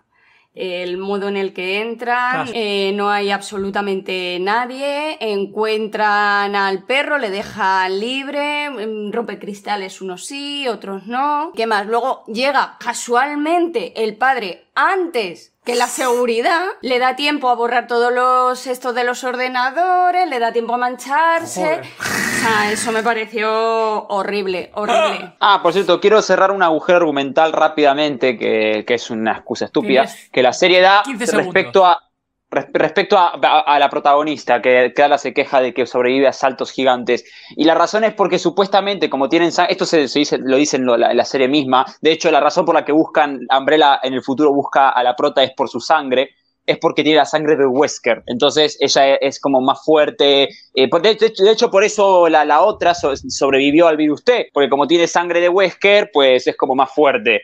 El 0.61 0.99
modo 0.99 1.29
en 1.29 1.37
el 1.37 1.53
que 1.53 1.81
entran, 1.81 2.47
Claro. 2.47 2.51
eh, 2.53 2.93
no 2.95 3.11
hay 3.11 3.31
absolutamente 3.31 4.39
nadie, 4.41 5.17
encuentran 5.21 6.57
al 6.57 6.85
perro, 6.85 7.19
le 7.19 7.31
dejan 7.31 8.01
libre, 8.01 8.69
mm, 8.71 9.13
rompe 9.13 9.39
cristales 9.39 10.01
unos 10.01 10.25
sí, 10.27 10.67
otros 10.67 11.07
no. 11.07 11.53
¿Qué 11.55 11.67
más? 11.67 11.87
Luego 11.87 12.25
llega 12.27 12.77
casualmente 12.81 14.03
el 14.03 14.17
padre 14.17 14.67
antes 14.75 15.55
que 15.69 15.75
la 15.75 15.87
seguridad, 15.87 16.63
le 16.81 16.99
da 16.99 17.15
tiempo 17.15 17.51
a 17.51 17.55
borrar 17.55 17.87
todos 17.87 18.11
los 18.11 18.67
estos 18.67 18.95
de 18.95 19.05
los 19.05 19.23
ordenadores, 19.23 20.27
le 20.27 20.39
da 20.39 20.51
tiempo 20.51 20.73
a 20.73 20.79
mancharse. 20.79 21.61
Joder. 21.61 21.81
O 21.81 22.41
sea, 22.41 22.73
eso 22.73 22.91
me 22.91 23.03
pareció 23.03 24.07
horrible, 24.09 24.71
horrible. 24.73 25.35
Ah, 25.41 25.61
por 25.63 25.75
cierto, 25.75 26.01
quiero 26.01 26.23
cerrar 26.23 26.53
un 26.53 26.63
agujero 26.63 27.01
argumental 27.01 27.53
rápidamente, 27.53 28.39
que, 28.39 28.85
que 28.87 28.95
es 28.95 29.11
una 29.11 29.33
excusa 29.33 29.67
estúpida, 29.67 30.05
Tienes 30.05 30.31
que 30.31 30.43
la 30.43 30.55
serie 30.55 30.81
da 30.81 31.03
15 31.05 31.27
segundos. 31.27 31.55
respecto 31.55 31.85
a 31.85 32.08
respecto 32.51 33.19
a, 33.19 33.79
la 33.79 33.91
protagonista, 33.91 34.63
que 34.63 34.93
Clara 34.95 35.19
se 35.19 35.35
queja 35.35 35.61
de 35.61 35.75
que 35.75 35.87
sobrevive 35.87 36.27
a 36.27 36.33
saltos 36.33 36.71
gigantes. 36.71 37.25
Y 37.57 37.65
la 37.65 37.75
razón 37.75 38.05
es 38.05 38.15
porque 38.15 38.39
supuestamente, 38.39 39.11
como 39.11 39.29
tienen 39.29 39.51
sang- 39.51 39.67
esto 39.69 39.85
se, 39.85 40.07
dice, 40.07 40.39
lo 40.39 40.57
dicen 40.57 40.87
la, 40.87 41.13
la 41.13 41.25
serie 41.25 41.49
misma, 41.49 41.85
de 42.01 42.13
hecho 42.13 42.31
la 42.31 42.41
razón 42.41 42.65
por 42.65 42.75
la 42.75 42.85
que 42.85 42.93
buscan, 42.93 43.41
Umbrella 43.57 44.01
en 44.03 44.15
el 44.15 44.23
futuro 44.23 44.53
busca 44.53 44.89
a 44.91 45.03
la 45.03 45.15
prota 45.15 45.43
es 45.43 45.53
por 45.53 45.69
su 45.69 45.81
sangre, 45.81 46.31
es 46.69 46.79
porque 46.79 47.03
tiene 47.03 47.17
la 47.17 47.25
sangre 47.25 47.57
de 47.57 47.67
Wesker. 47.67 48.23
Entonces 48.27 48.77
ella 48.81 49.15
es 49.17 49.41
como 49.41 49.61
más 49.61 49.83
fuerte. 49.83 50.49
Eh, 50.75 50.89
de, 51.03 51.51
hecho, 51.51 51.71
por 51.71 51.83
eso 51.83 52.29
la, 52.29 52.61
otra 52.61 52.93
sobrevivió 52.95 53.89
al 53.89 53.97
virus 53.97 54.23
T, 54.23 54.51
porque 54.53 54.69
como 54.69 54.87
tiene 54.87 55.07
sangre 55.07 55.41
de 55.41 55.49
Wesker, 55.49 56.11
pues 56.13 56.47
es 56.47 56.57
como 56.57 56.75
más 56.75 56.93
fuerte. 56.93 57.41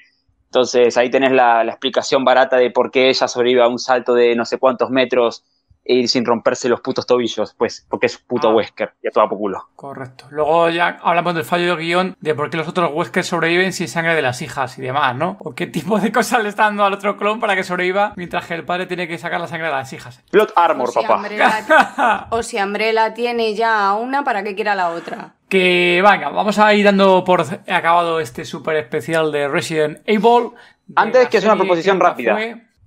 Entonces 0.55 0.97
ahí 0.97 1.11
tenés 1.11 1.33
la, 1.33 1.65
la 1.65 1.73
explicación 1.73 2.25
barata 2.25 2.57
de 2.57 2.71
por 2.71 2.93
qué 2.93 3.09
ella 3.09 3.27
sobrevive 3.27 3.61
a 3.61 3.67
un 3.67 3.81
salto 3.81 4.15
de 4.15 4.37
no 4.37 4.45
sé 4.45 4.59
cuántos 4.59 4.89
metros 4.89 5.43
ir 5.85 6.09
sin 6.09 6.25
romperse 6.25 6.69
los 6.69 6.81
putos 6.81 7.07
tobillos, 7.07 7.55
pues, 7.55 7.87
porque 7.89 8.07
es 8.07 8.19
puto 8.19 8.49
ah. 8.49 8.55
Wesker 8.55 8.95
y 9.03 9.09
a 9.09 9.11
toda 9.11 9.29
culo. 9.29 9.69
Correcto. 9.77 10.27
Luego 10.31 10.71
ya 10.71 10.99
hablamos 11.03 11.35
del 11.35 11.45
fallo 11.45 11.77
de 11.77 11.83
guion 11.83 12.17
de 12.21 12.35
por 12.35 12.51
qué 12.51 12.57
los 12.57 12.69
otros 12.69 12.91
Wesker 12.93 13.25
sobreviven 13.25 13.73
sin 13.73 13.89
sangre 13.89 14.15
de 14.15 14.23
las 14.23 14.41
hijas 14.43 14.79
y 14.79 14.83
demás, 14.83 15.15
¿no? 15.17 15.37
O 15.41 15.55
qué 15.55 15.67
tipo 15.67 15.99
de 15.99 16.13
cosas 16.13 16.43
le 16.43 16.49
está 16.49 16.65
dando 16.65 16.85
al 16.85 16.95
otro 16.95 17.17
clon 17.17 17.41
para 17.41 17.55
que 17.55 17.65
sobreviva 17.65 18.13
mientras 18.17 18.47
que 18.47 18.55
el 18.55 18.65
padre 18.65 18.87
tiene 18.87 19.07
que 19.09 19.19
sacar 19.19 19.41
la 19.41 19.47
sangre 19.47 19.67
de 19.67 19.73
las 19.73 19.93
hijas. 19.93 20.23
Plot 20.31 20.53
armor, 20.57 20.93
papá. 20.93 22.29
o 22.31 22.43
si 22.43 22.59
Umbrella 22.59 23.13
tiene 23.15 23.55
ya 23.55 23.95
una, 23.95 24.25
¿para 24.25 24.43
qué 24.43 24.55
quiera 24.55 24.75
la 24.75 24.91
otra? 24.91 25.35
Que 25.49 26.03
venga, 26.03 26.31
vamos 26.31 26.59
a 26.59 26.75
ir 26.75 26.85
dando 26.85 27.23
por 27.25 27.43
acabado 27.43 28.21
este 28.21 28.45
súper 28.45 28.77
especial 28.77 29.31
de 29.31 29.49
Resident 29.49 29.99
Evil. 30.07 30.51
Antes 30.97 31.29
que 31.29 31.39
es 31.39 31.45
una 31.45 31.57
proposición 31.57 32.01
rápida. 32.01 32.39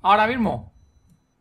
Ahora 0.01 0.27
mismo. 0.27 0.76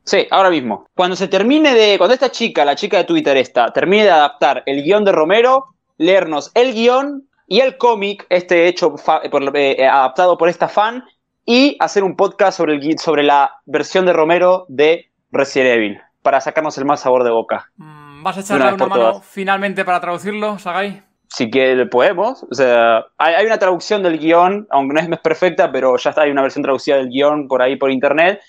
Sí, 0.06 0.26
ahora 0.30 0.50
mismo. 0.50 0.86
Cuando 0.94 1.16
se 1.16 1.26
termine 1.26 1.74
de. 1.74 1.98
Cuando 1.98 2.14
esta 2.14 2.30
chica, 2.30 2.64
la 2.64 2.76
chica 2.76 2.98
de 2.98 3.04
Twitter 3.04 3.36
esta, 3.36 3.72
termine 3.72 4.04
de 4.04 4.10
adaptar 4.10 4.62
el 4.64 4.84
guion 4.84 5.04
de 5.04 5.10
Romero, 5.10 5.74
leernos 5.98 6.52
el 6.54 6.72
guion 6.74 7.28
y 7.48 7.60
el 7.60 7.76
cómic, 7.76 8.24
este 8.28 8.68
hecho 8.68 8.94
eh, 9.24 9.76
eh, 9.78 9.86
adaptado 9.86 10.38
por 10.38 10.48
esta 10.48 10.68
fan, 10.68 11.04
y 11.44 11.76
hacer 11.80 12.04
un 12.04 12.14
podcast 12.16 12.56
sobre, 12.56 12.74
el, 12.74 12.98
sobre 12.98 13.24
la 13.24 13.52
versión 13.66 14.06
de 14.06 14.12
Romero 14.12 14.66
de 14.68 15.10
Resident 15.32 15.76
Evil, 15.76 16.00
para 16.22 16.40
sacarnos 16.40 16.78
el 16.78 16.84
mal 16.84 16.98
sabor 16.98 17.24
de 17.24 17.30
boca. 17.30 17.70
Mm, 17.76 18.22
¿Vas 18.22 18.36
a 18.36 18.40
echarle 18.40 18.74
una, 18.74 18.86
mano 18.86 19.20
finalmente 19.20 19.84
para 19.84 20.00
traducirlo, 20.00 20.58
Sagai? 20.60 21.02
Sí 21.28 21.50
que 21.50 21.84
podemos. 21.90 22.44
O 22.48 22.54
sea, 22.54 23.06
hay, 23.18 23.44
una 23.44 23.58
traducción 23.58 24.04
del 24.04 24.18
guion, 24.18 24.68
aunque 24.70 24.94
no 24.94 25.00
es 25.00 25.20
perfecta, 25.20 25.72
pero 25.72 25.96
ya 25.96 26.10
está, 26.10 26.22
hay 26.22 26.30
una 26.30 26.42
versión 26.42 26.62
traducida 26.62 26.96
del 26.96 27.08
guion 27.08 27.48
por 27.48 27.60
ahí 27.60 27.74
por 27.74 27.90
internet. 27.90 28.40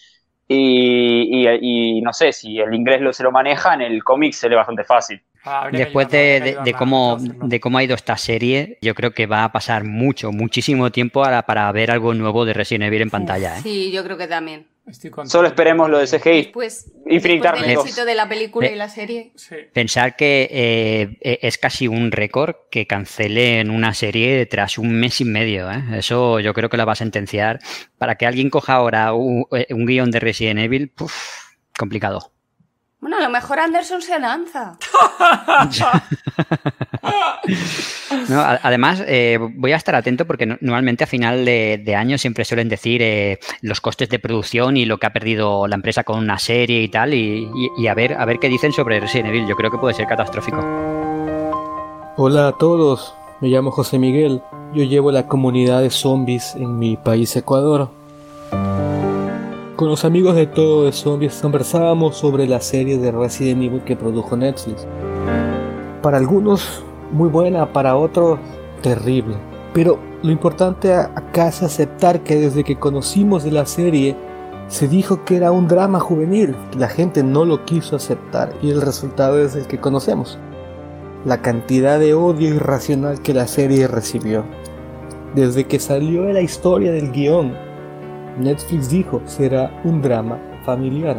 Y, 0.49 2.02
no 2.02 2.14
sé, 2.14 2.32
si 2.32 2.60
el 2.60 2.74
inglés 2.74 3.02
lo, 3.02 3.11
se 3.11 3.24
lo 3.24 3.32
maneja, 3.32 3.74
en 3.74 3.82
el 3.82 4.03
cómic 4.03 4.34
se 4.34 4.48
le 4.49 4.56
bastante 4.56 4.84
fácil. 4.84 5.22
Ah, 5.44 5.69
Después 5.72 6.10
de, 6.10 6.76
cómo, 6.78 7.18
de 7.19 7.60
cómo 7.60 7.78
ha 7.78 7.84
ido 7.84 7.95
esta 7.95 8.18
serie, 8.18 8.78
yo 8.82 8.94
creo 8.95 9.11
que 9.11 9.28
va 9.28 9.44
a 9.44 9.52
pasar 9.52 9.84
mucho, 9.86 10.32
muchísimo 10.32 10.91
tiempo 10.91 11.24
para 11.45 11.72
ver 11.72 11.91
algo 11.91 12.14
nuevo 12.14 12.44
de 12.45 12.53
Resident 12.53 12.86
Evil 12.86 13.03
en 13.03 13.10
pantalla. 13.10 13.57
¿eh? 13.57 13.61
Sí, 13.61 13.91
yo 13.91 14.03
creo 14.03 14.18
que 14.18 14.28
también. 14.28 14.68
Solo 15.26 15.48
esperemos 15.50 15.90
lo 15.90 16.00
de 16.00 16.06
CGI. 16.06 16.44
Después, 16.44 16.92
después 17.06 17.42
del 17.42 17.72
éxito 17.72 18.06
de 18.06 18.16
la 18.16 18.30
película 18.30 18.70
y 18.72 18.76
la 18.76 18.88
serie. 18.88 19.34
Pensar 19.74 20.16
que 20.16 20.48
eh, 20.50 21.18
e, 21.20 21.40
es 21.42 21.58
casi 21.58 21.90
un 21.90 22.12
récord 22.12 22.56
que 22.72 22.88
cancelen 22.88 23.70
una 23.70 23.94
serie 23.94 24.46
tras 24.46 24.78
un 24.78 24.98
mes 24.98 25.20
y 25.20 25.26
medio. 25.26 25.70
¿eh? 25.70 25.84
Eso 25.98 26.40
yo 26.40 26.54
creo 26.54 26.70
que 26.70 26.78
la 26.78 26.86
va 26.86 26.94
a 26.94 26.96
sentenciar. 26.96 27.60
Para 27.98 28.16
que 28.16 28.26
alguien 28.26 28.50
coja 28.50 28.76
ahora 28.76 29.14
un, 29.14 29.46
eh, 29.52 29.68
guion 29.70 30.10
de 30.10 30.22
Resident 30.22 30.60
Evil, 30.60 30.94
complicado. 31.78 32.32
Bueno, 32.99 33.18
a 33.18 33.22
lo 33.22 33.30
mejor 33.30 33.60
Anderson 33.60 34.02
se 34.02 34.18
lanza. 34.19 34.76
además, 38.64 39.03
eh, 39.06 39.38
voy 39.40 39.72
a 39.72 39.76
estar 39.76 39.94
atento 39.94 40.26
porque 40.26 40.48
normalmente 40.48 41.03
a 41.03 41.07
final 41.07 41.45
de, 41.45 41.95
año 41.95 42.18
siempre 42.18 42.44
suelen 42.44 42.69
decir 42.69 43.03
eh, 43.03 43.40
los 43.61 43.82
costes 43.82 44.10
de 44.10 44.18
producción 44.18 44.78
y 44.78 44.86
lo 44.86 44.98
que 44.98 45.06
ha 45.06 45.14
perdido 45.14 45.68
la 45.68 45.76
empresa 45.76 46.03
con 46.03 46.18
una 46.18 46.40
serie 46.40 46.82
y 46.82 46.90
tal, 46.90 47.14
y, 47.14 47.48
a, 47.88 47.94
ver, 47.94 48.14
a 48.14 48.26
ver 48.26 48.40
qué 48.40 48.49
dicen 48.49 48.74
sobre 48.74 48.99
Resident 48.99 49.30
Evil. 49.30 49.48
Yo 49.48 49.56
creo 49.56 49.69
que 49.69 49.78
puede 49.78 49.94
ser 49.94 50.07
catastrófico. 50.07 50.57
Hola 52.15 52.48
a 52.48 52.53
todos, 52.53 53.14
me 53.41 53.49
llamo 53.49 53.69
José 53.69 53.99
Miguel. 53.99 54.41
Yo 54.74 54.84
llevo 54.84 55.11
la 55.11 55.28
comunidad 55.28 55.82
de 55.82 55.91
zombies 55.91 56.56
en 56.56 56.80
mi 56.80 56.98
país 56.98 57.36
Ecuador. 57.36 57.91
Con 59.78 59.90
los 59.90 60.06
amigos 60.06 60.34
de 60.34 60.48
Todo 60.48 60.86
de 60.86 60.91
Zombies 60.91 61.38
conversábamos 61.40 62.18
sobre 62.18 62.48
la 62.48 62.60
serie 62.62 62.98
de 62.98 63.12
Resident 63.12 63.62
Evil 63.62 63.84
que 63.84 63.95
produjo 63.95 64.36
Netflix. 64.36 64.88
Para 66.02 66.18
algunos 66.18 66.84
muy 67.12 67.30
buena, 67.30 67.72
para 67.72 67.95
otros 67.95 68.40
terrible. 68.82 69.36
Pero 69.76 69.99
lo 70.24 70.32
importante 70.32 70.95
acá 70.95 71.49
es 71.49 71.62
aceptar 71.62 72.24
que 72.24 72.38
desde 72.38 72.64
que 72.64 72.80
conocimos 72.80 73.44
de 73.44 73.52
la 73.52 73.68
serie 73.68 74.16
se 74.68 74.88
dijo 74.88 75.24
que 75.26 75.36
era 75.36 75.52
un 75.52 75.68
drama 75.68 75.99
juvenil. 75.99 76.56
La 76.76 76.88
gente 76.88 77.22
no 77.22 77.45
lo 77.45 77.64
quiso 77.64 77.98
aceptar 77.98 78.52
y 78.64 78.72
el 78.72 78.82
resultado 78.82 79.40
es 79.40 79.56
el 79.56 79.68
que 79.68 79.80
conocemos. 79.80 80.40
La 81.24 81.44
cantidad 81.44 81.99
de 81.99 82.16
odio 82.16 82.49
irracional 82.49 83.22
que 83.22 83.36
la 83.36 83.45
serie 83.45 83.88
recibió. 83.88 84.44
Desde 85.36 85.66
que 85.66 85.78
salió 85.78 86.24
de 86.24 86.34
la 86.34 86.41
historia 86.41 86.91
del 86.91 87.12
guion 87.12 87.66
Netflix 88.40 88.90
dijo 88.90 89.22
será 89.26 89.72
un 89.84 90.02
drama 90.02 90.38
familiar. 90.66 91.18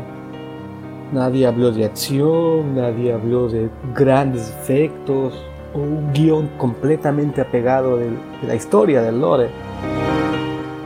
Nadie 1.12 1.46
habló 1.46 1.72
de 1.72 1.84
acción, 1.84 2.76
nadie 2.76 3.12
habló 3.12 3.48
de 3.48 3.70
grandes 3.94 4.50
efectos 4.50 5.34
o 5.74 5.78
un 5.78 6.12
guion 6.12 6.48
completamente 6.58 7.40
apegado 7.40 7.96
de, 7.96 8.10
la 8.46 8.54
historia 8.54 9.02
del 9.02 9.20
lore. 9.20 9.48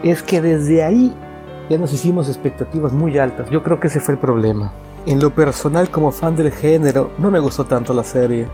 Es 0.02 0.22
que 0.22 0.40
desde 0.40 0.82
ahí 0.82 1.12
ya 1.68 1.78
nos 1.78 1.92
hicimos 1.92 2.28
expectativas 2.28 2.92
muy 2.92 3.18
altas. 3.18 3.50
Yo 3.50 3.62
creo 3.62 3.80
que 3.80 3.88
ese 3.88 4.00
fue 4.00 4.14
el 4.14 4.20
problema. 4.20 4.72
En 5.06 5.20
lo 5.20 5.30
personal, 5.30 5.90
como 5.90 6.12
fan 6.12 6.36
del 6.36 6.52
género, 6.52 7.10
no 7.18 7.30
me 7.30 7.40
gustó 7.40 7.64
tanto 7.64 7.92
la 7.92 8.04
serie 8.04 8.46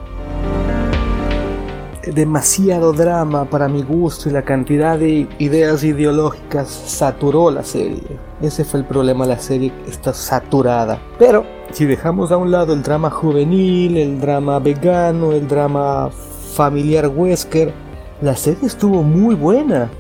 demasiado 2.15 2.93
drama 2.93 3.45
para 3.45 3.69
mi 3.69 3.83
gusto 3.83 4.29
y 4.29 4.33
la 4.33 4.43
cantidad 4.43 4.99
de 4.99 5.27
ideas 5.39 5.85
ideológicas 5.85 6.69
saturó 6.69 7.51
la 7.51 7.65
serie. 7.65 8.03
Ese 8.41 8.65
fue 8.65 8.81
el 8.81 8.87
problema, 8.87 9.27
la 9.27 9.39
serie 9.39 9.73
está 9.87 10.13
saturada. 10.13 11.01
Pero 11.19 11.45
si 11.73 11.87
dejamos 11.87 12.33
a 12.33 12.37
un 12.37 12.51
lado 12.51 12.73
el 12.73 12.83
drama 12.83 13.11
juvenil, 13.11 13.97
el 13.97 14.21
drama 14.21 14.59
vegano, 14.59 15.33
el 15.33 15.47
drama 15.47 16.11
familiar 16.55 17.09
Wesker, 17.09 17.73
la 18.21 18.35
serie 18.37 18.67
estuvo 18.67 19.03
muy 19.03 19.35
buena. 19.35 19.91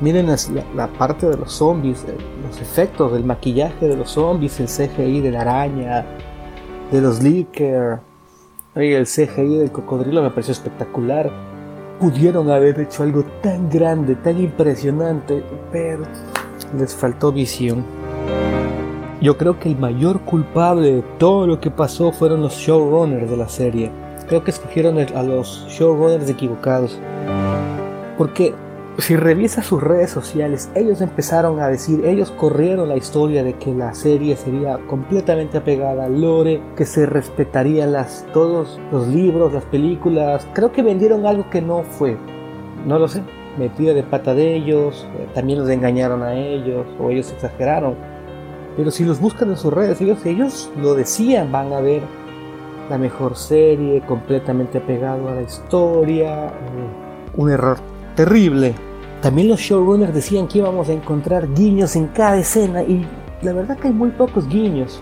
Miren 0.00 0.26
la, 0.74 0.88
parte 0.88 1.26
de 1.26 1.36
los 1.36 1.52
zombies, 1.52 2.04
eh, 2.04 2.16
los 2.46 2.60
efectos 2.60 3.12
del 3.12 3.24
maquillaje 3.24 3.88
de 3.88 3.96
los 3.96 4.10
zombies, 4.10 4.58
el 4.60 4.66
CGI 4.66 5.20
de 5.20 5.30
la 5.30 5.42
araña, 5.42 6.04
de 6.90 7.00
los 7.00 7.22
Licker 8.76 8.98
el 8.98 9.06
CGI 9.06 9.58
del 9.58 9.70
cocodrilo 9.70 10.20
me 10.20 10.30
pareció 10.30 10.50
espectacular. 10.50 11.30
Pudieron 12.00 12.50
haber 12.50 12.80
hecho 12.80 13.04
algo 13.04 13.24
tan 13.40 13.70
grande, 13.70 14.16
tan 14.16 14.40
impresionante, 14.40 15.44
pero 15.70 16.02
les 16.76 16.92
faltó 16.92 17.30
visión. 17.30 17.84
Yo 19.20 19.38
creo 19.38 19.60
que 19.60 19.68
el 19.68 19.78
mayor 19.78 20.20
culpable 20.22 20.92
de 20.92 21.02
todo 21.18 21.46
lo 21.46 21.60
que 21.60 21.70
pasó 21.70 22.10
fueron 22.10 22.42
los 22.42 22.54
showrunners 22.54 23.30
de 23.30 23.36
la 23.36 23.48
serie. 23.48 23.92
Creo 24.26 24.42
que 24.42 24.50
escogieron 24.50 24.98
a 24.98 25.22
los 25.22 25.66
showrunners 25.68 26.28
equivocados. 26.28 26.98
Porque 28.18 28.54
si 28.98 29.16
revisas 29.16 29.66
sus 29.66 29.82
redes 29.82 30.10
sociales, 30.10 30.70
ellos 30.76 31.00
empezaron 31.00 31.60
a 31.60 31.66
decir, 31.66 32.04
ellos 32.04 32.30
corrieron 32.30 32.88
la 32.88 32.96
historia 32.96 33.42
de 33.42 33.54
que 33.54 33.74
la 33.74 33.92
serie 33.92 34.36
sería 34.36 34.78
completamente 34.86 35.58
apegada 35.58 36.04
al 36.04 36.20
lore, 36.20 36.62
que 36.76 36.84
se 36.86 37.04
respetarían 37.04 37.92
las, 37.92 38.24
todos 38.32 38.80
los 38.92 39.08
libros, 39.08 39.52
las 39.52 39.64
películas. 39.64 40.46
Creo 40.52 40.70
que 40.70 40.82
vendieron 40.82 41.26
algo 41.26 41.50
que 41.50 41.60
no 41.60 41.82
fue. 41.82 42.16
No 42.86 42.98
lo 42.98 43.08
sé. 43.08 43.22
Metida 43.58 43.94
de 43.94 44.04
pata 44.04 44.32
de 44.32 44.54
ellos, 44.54 45.06
eh, 45.18 45.26
también 45.34 45.58
los 45.58 45.68
engañaron 45.70 46.22
a 46.22 46.34
ellos, 46.34 46.86
o 47.00 47.10
ellos 47.10 47.32
exageraron. 47.32 47.96
Pero 48.76 48.90
si 48.90 49.04
los 49.04 49.20
buscan 49.20 49.50
en 49.50 49.56
sus 49.56 49.72
redes, 49.72 50.00
ellos, 50.00 50.24
ellos 50.24 50.70
lo 50.80 50.94
decían, 50.94 51.50
van 51.50 51.72
a 51.72 51.80
ver 51.80 52.02
la 52.90 52.98
mejor 52.98 53.36
serie, 53.36 54.02
completamente 54.02 54.78
apegado 54.78 55.28
a 55.28 55.34
la 55.34 55.42
historia. 55.42 56.46
Eh, 56.46 57.32
un 57.36 57.50
error 57.50 57.78
terrible. 58.14 58.74
También 59.22 59.48
los 59.48 59.60
showrunners 59.60 60.14
decían 60.14 60.48
que 60.48 60.58
íbamos 60.58 60.88
a 60.88 60.92
encontrar 60.92 61.52
guiños 61.54 61.96
en 61.96 62.08
cada 62.08 62.36
escena 62.36 62.82
y 62.82 63.06
la 63.42 63.52
verdad 63.52 63.78
que 63.78 63.88
hay 63.88 63.94
muy 63.94 64.10
pocos 64.10 64.48
guiños. 64.48 65.00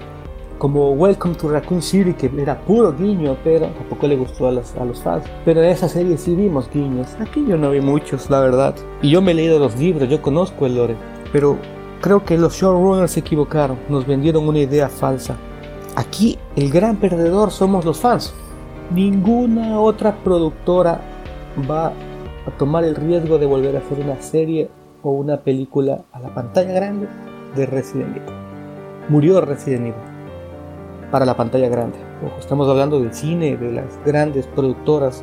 Como 0.58 0.92
Welcome 0.92 1.34
to 1.34 1.48
Raccoon 1.48 1.82
City, 1.82 2.12
que 2.12 2.30
era 2.40 2.60
puro 2.60 2.94
guiño, 2.96 3.36
pero 3.42 3.66
tampoco 3.66 4.06
le 4.06 4.14
gustó 4.14 4.46
a 4.46 4.52
los, 4.52 4.76
a 4.76 4.84
los 4.84 5.02
fans. 5.02 5.24
Pero 5.44 5.60
en 5.60 5.70
esa 5.70 5.88
serie 5.88 6.16
sí 6.16 6.36
vimos 6.36 6.70
guiños. 6.72 7.08
Aquí 7.20 7.44
yo 7.48 7.56
no 7.56 7.70
vi 7.70 7.80
muchos, 7.80 8.30
la 8.30 8.40
verdad. 8.40 8.76
Y 9.02 9.10
yo 9.10 9.20
me 9.20 9.32
he 9.32 9.34
leído 9.34 9.58
los 9.58 9.76
libros, 9.76 10.08
yo 10.08 10.22
conozco 10.22 10.66
el 10.66 10.76
lore. 10.76 10.94
Pero 11.32 11.58
creo 12.00 12.24
que 12.24 12.38
los 12.38 12.54
showrunners 12.54 13.10
se 13.10 13.20
equivocaron, 13.20 13.76
nos 13.88 14.06
vendieron 14.06 14.46
una 14.46 14.60
idea 14.60 14.88
falsa. 14.88 15.34
Aquí 15.96 16.38
el 16.54 16.70
gran 16.70 16.96
perdedor 16.96 17.50
somos 17.50 17.84
los 17.84 17.98
fans. 17.98 18.32
Ninguna 18.94 19.80
otra 19.80 20.14
productora 20.22 21.00
va 21.68 21.92
a 22.46 22.50
tomar 22.52 22.84
el 22.84 22.94
riesgo 22.94 23.38
de 23.38 23.46
volver 23.46 23.76
a 23.76 23.78
hacer 23.80 24.00
una 24.00 24.20
serie 24.20 24.68
o 25.02 25.10
una 25.10 25.38
película 25.38 26.02
a 26.12 26.20
la 26.20 26.34
pantalla 26.34 26.72
grande 26.72 27.08
de 27.56 27.66
Resident 27.66 28.16
Evil. 28.16 28.32
murió 29.08 29.40
Resident 29.40 29.86
Evil 29.86 30.12
para 31.10 31.26
la 31.26 31.36
pantalla 31.36 31.68
grande. 31.68 31.98
Estamos 32.38 32.68
hablando 32.68 32.98
del 32.98 33.12
cine, 33.12 33.56
de 33.56 33.70
las 33.70 33.98
grandes 34.04 34.46
productoras 34.46 35.22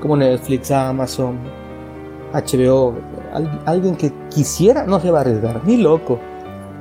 como 0.00 0.16
Netflix, 0.16 0.72
Amazon, 0.72 1.38
HBO. 2.32 2.94
alguien 3.64 3.94
que 3.94 4.12
quisiera 4.28 4.84
no 4.84 4.98
se 4.98 5.10
va 5.10 5.18
a 5.18 5.20
arriesgar, 5.20 5.60
ni 5.64 5.76
loco. 5.76 6.18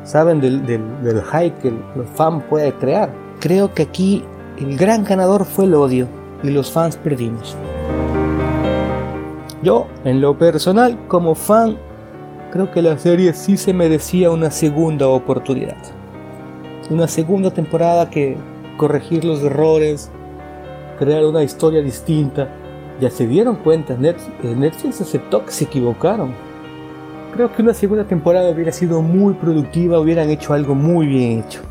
Saben 0.04 0.42
del, 0.42 0.66
del 0.66 1.22
hype 1.22 1.60
que 1.62 1.68
el 1.68 2.06
fan 2.16 2.42
puede 2.42 2.74
crear. 2.74 3.12
Creo 3.40 3.74
que 3.74 3.84
aquí 3.84 4.24
el 4.58 4.76
gran 4.78 5.04
ganador 5.04 5.46
fue 5.46 5.66
el 5.66 5.76
odio 5.76 6.08
y 6.42 6.50
los 6.50 6.72
fans 6.72 6.98
perdimos. 6.98 7.56
Yo, 9.62 9.88
en 10.06 10.22
lo 10.22 10.38
personal, 10.38 10.98
como 11.08 11.36
fan, 11.36 11.78
creo 12.52 12.72
que 12.72 12.82
la 12.82 12.98
serie 12.98 13.34
sí 13.34 13.58
se 13.58 13.74
merecía 13.74 14.32
una 14.32 14.52
segunda 14.52 15.08
oportunidad. 15.08 15.78
Una 16.90 17.08
segunda 17.08 17.52
temporada 17.52 18.10
que 18.10 18.38
corregir 18.78 19.26
los 19.26 19.44
errores, 19.44 20.10
crear 20.98 21.26
una 21.26 21.44
historia 21.44 21.82
distinta. 21.82 22.48
Ya 23.02 23.10
se 23.10 23.28
dieron 23.28 23.58
cuenta, 23.58 23.94
eh, 23.94 24.16
Netflix 24.56 25.02
aceptó 25.02 25.46
que 25.46 25.52
se 25.52 25.66
equivocaron. 25.66 26.34
Creo 27.34 27.54
que 27.54 27.62
una 27.62 27.74
segunda 27.74 28.06
temporada 28.06 28.50
hubiera 28.50 28.72
sido 28.72 29.02
muy 29.02 29.34
productiva, 29.34 30.00
hubieran 30.00 30.30
hecho 30.30 30.54
algo 30.54 30.74
muy 30.74 31.06
bien 31.06 31.44
hecho. 31.46 31.62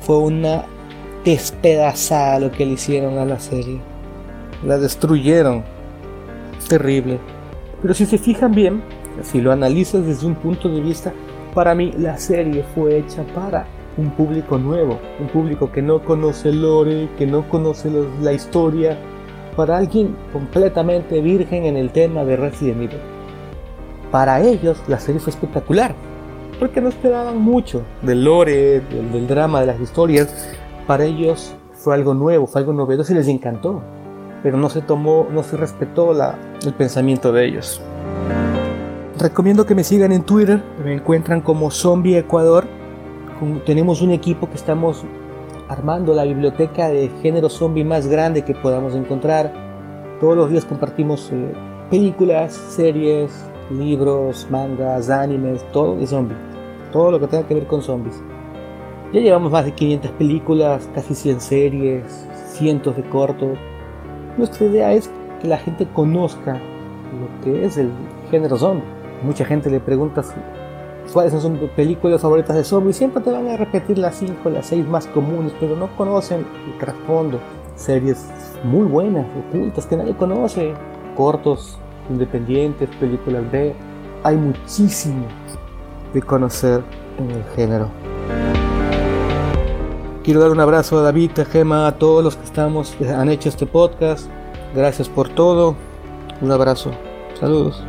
Fue 0.00 0.18
una 0.18 0.64
despedazada 1.24 2.40
lo 2.40 2.52
que 2.52 2.64
le 2.64 2.72
hicieron 2.72 3.18
a 3.18 3.24
la 3.24 3.40
serie. 3.40 3.80
La 4.64 4.78
destruyeron. 4.78 5.64
Terrible. 6.68 7.18
Pero 7.80 7.94
si 7.94 8.06
se 8.06 8.18
fijan 8.18 8.52
bien, 8.52 8.82
si 9.22 9.40
lo 9.40 9.52
analizas 9.52 10.04
desde 10.04 10.26
un 10.26 10.34
punto 10.34 10.68
de 10.68 10.80
vista, 10.80 11.12
para 11.54 11.74
mí 11.74 11.92
la 11.96 12.18
serie 12.18 12.64
fue 12.74 12.98
hecha 12.98 13.24
para 13.34 13.66
un 13.96 14.10
público 14.10 14.58
nuevo, 14.58 14.98
un 15.20 15.26
público 15.28 15.70
que 15.70 15.82
no 15.82 16.04
conoce 16.04 16.52
lore, 16.52 17.08
que 17.18 17.26
no 17.26 17.48
conoce 17.48 17.90
la 18.22 18.32
historia, 18.32 18.96
para 19.56 19.76
alguien 19.76 20.16
completamente 20.32 21.20
virgen 21.20 21.64
en 21.64 21.76
el 21.76 21.90
tema 21.90 22.24
de 22.24 22.36
Resident 22.36 22.82
Evil. 22.82 23.00
Para 24.12 24.40
ellos 24.40 24.80
la 24.86 25.00
serie 25.00 25.20
fue 25.20 25.32
espectacular, 25.32 25.94
porque 26.58 26.80
no 26.80 26.88
esperaban 26.88 27.38
mucho 27.38 27.82
del 28.02 28.24
lore, 28.24 28.80
del, 28.80 29.26
drama, 29.26 29.60
de 29.60 29.66
las 29.66 29.80
historias. 29.80 30.48
Para 30.86 31.04
ellos 31.04 31.54
fue 31.72 31.94
algo 31.94 32.14
nuevo, 32.14 32.46
fue 32.46 32.60
algo 32.60 32.72
novedoso 32.72 33.12
y 33.12 33.16
les 33.16 33.28
encantó, 33.28 33.82
pero 34.42 34.56
no 34.56 34.68
se 34.68 34.80
tomó, 34.80 35.26
no 35.30 35.42
se 35.42 35.56
respetó 35.56 36.12
el 36.12 36.74
pensamiento 36.74 37.32
de 37.32 37.46
ellos. 37.46 37.80
Recomiendo 39.18 39.66
que 39.66 39.74
me 39.74 39.82
sigan 39.82 40.12
en 40.12 40.22
Twitter, 40.22 40.62
me 40.84 40.94
encuentran 40.94 41.40
como 41.40 41.70
Zombie 41.70 42.18
Ecuador. 42.18 42.66
Tenemos 43.66 44.00
un 44.00 44.12
equipo 44.12 44.48
que 44.48 44.54
estamos 44.54 45.04
armando 45.68 46.14
la 46.14 46.24
biblioteca 46.24 46.88
de 46.88 47.08
género 47.22 47.48
zombie 47.48 47.84
más 47.84 48.06
grande 48.06 48.42
que 48.42 48.54
podamos 48.54 48.94
encontrar. 48.94 49.52
Todos 50.20 50.36
los 50.36 50.50
días 50.50 50.64
compartimos 50.64 51.30
eh, 51.32 51.52
películas, 51.90 52.54
series, 52.54 53.30
libros, 53.70 54.46
mangas, 54.50 55.10
animes, 55.10 55.64
todo 55.72 55.96
de 55.96 56.06
zombies. 56.06 56.38
Todo 56.92 57.10
lo 57.10 57.20
que 57.20 57.26
tenga 57.26 57.46
que 57.46 57.54
ver 57.54 57.66
con 57.66 57.82
zombies. 57.82 58.22
Ya 59.12 59.20
llevamos 59.20 59.52
más 59.52 59.64
de 59.64 59.72
500 59.72 60.10
películas, 60.12 60.88
casi 60.94 61.14
100 61.14 61.40
series, 61.40 62.28
cientos 62.52 62.96
de 62.96 63.02
cortos. 63.04 63.58
Nuestra 64.38 64.66
idea 64.66 64.92
es 64.92 65.10
que 65.42 65.48
la 65.48 65.58
gente 65.58 65.86
conozca 65.92 66.54
lo 66.54 67.44
que 67.44 67.64
es 67.64 67.76
el 67.76 67.90
género 68.30 68.56
zombie 68.56 68.98
mucha 69.22 69.44
gente 69.44 69.70
le 69.70 69.80
preguntas 69.80 70.32
cuáles 71.12 71.32
son 71.32 71.58
sus 71.58 71.70
películas 71.70 72.20
favoritas 72.20 72.56
de 72.56 72.64
zombies, 72.64 72.96
siempre 72.96 73.22
te 73.22 73.30
van 73.30 73.48
a 73.48 73.56
repetir 73.56 73.98
las 73.98 74.16
5, 74.16 74.50
las 74.50 74.66
6 74.66 74.86
más 74.86 75.06
comunes, 75.06 75.52
pero 75.58 75.74
no 75.74 75.88
conocen 75.96 76.44
el 76.66 76.78
trasfondo. 76.78 77.40
Series 77.76 78.26
muy 78.64 78.86
buenas, 78.86 79.24
ocultas, 79.48 79.86
que 79.86 79.96
nadie 79.96 80.14
conoce, 80.14 80.74
cortos, 81.16 81.78
independientes, 82.10 82.88
películas 82.96 83.50
B. 83.50 83.74
Hay 84.24 84.36
muchísimo 84.36 85.26
de 86.12 86.20
conocer 86.22 86.82
en 87.18 87.30
el 87.30 87.44
género. 87.54 88.07
Quiero 90.28 90.42
dar 90.42 90.50
un 90.50 90.60
abrazo 90.60 90.98
a 90.98 91.02
David, 91.04 91.38
a 91.38 91.46
Gema, 91.46 91.86
a 91.86 91.92
todos 91.92 92.22
los 92.22 92.36
que 92.36 92.44
estamos, 92.44 92.94
han 93.00 93.30
hecho 93.30 93.48
este 93.48 93.64
podcast. 93.64 94.28
Gracias 94.74 95.08
por 95.08 95.30
todo. 95.30 95.74
Un 96.42 96.52
abrazo. 96.52 96.90
Saludos. 97.40 97.82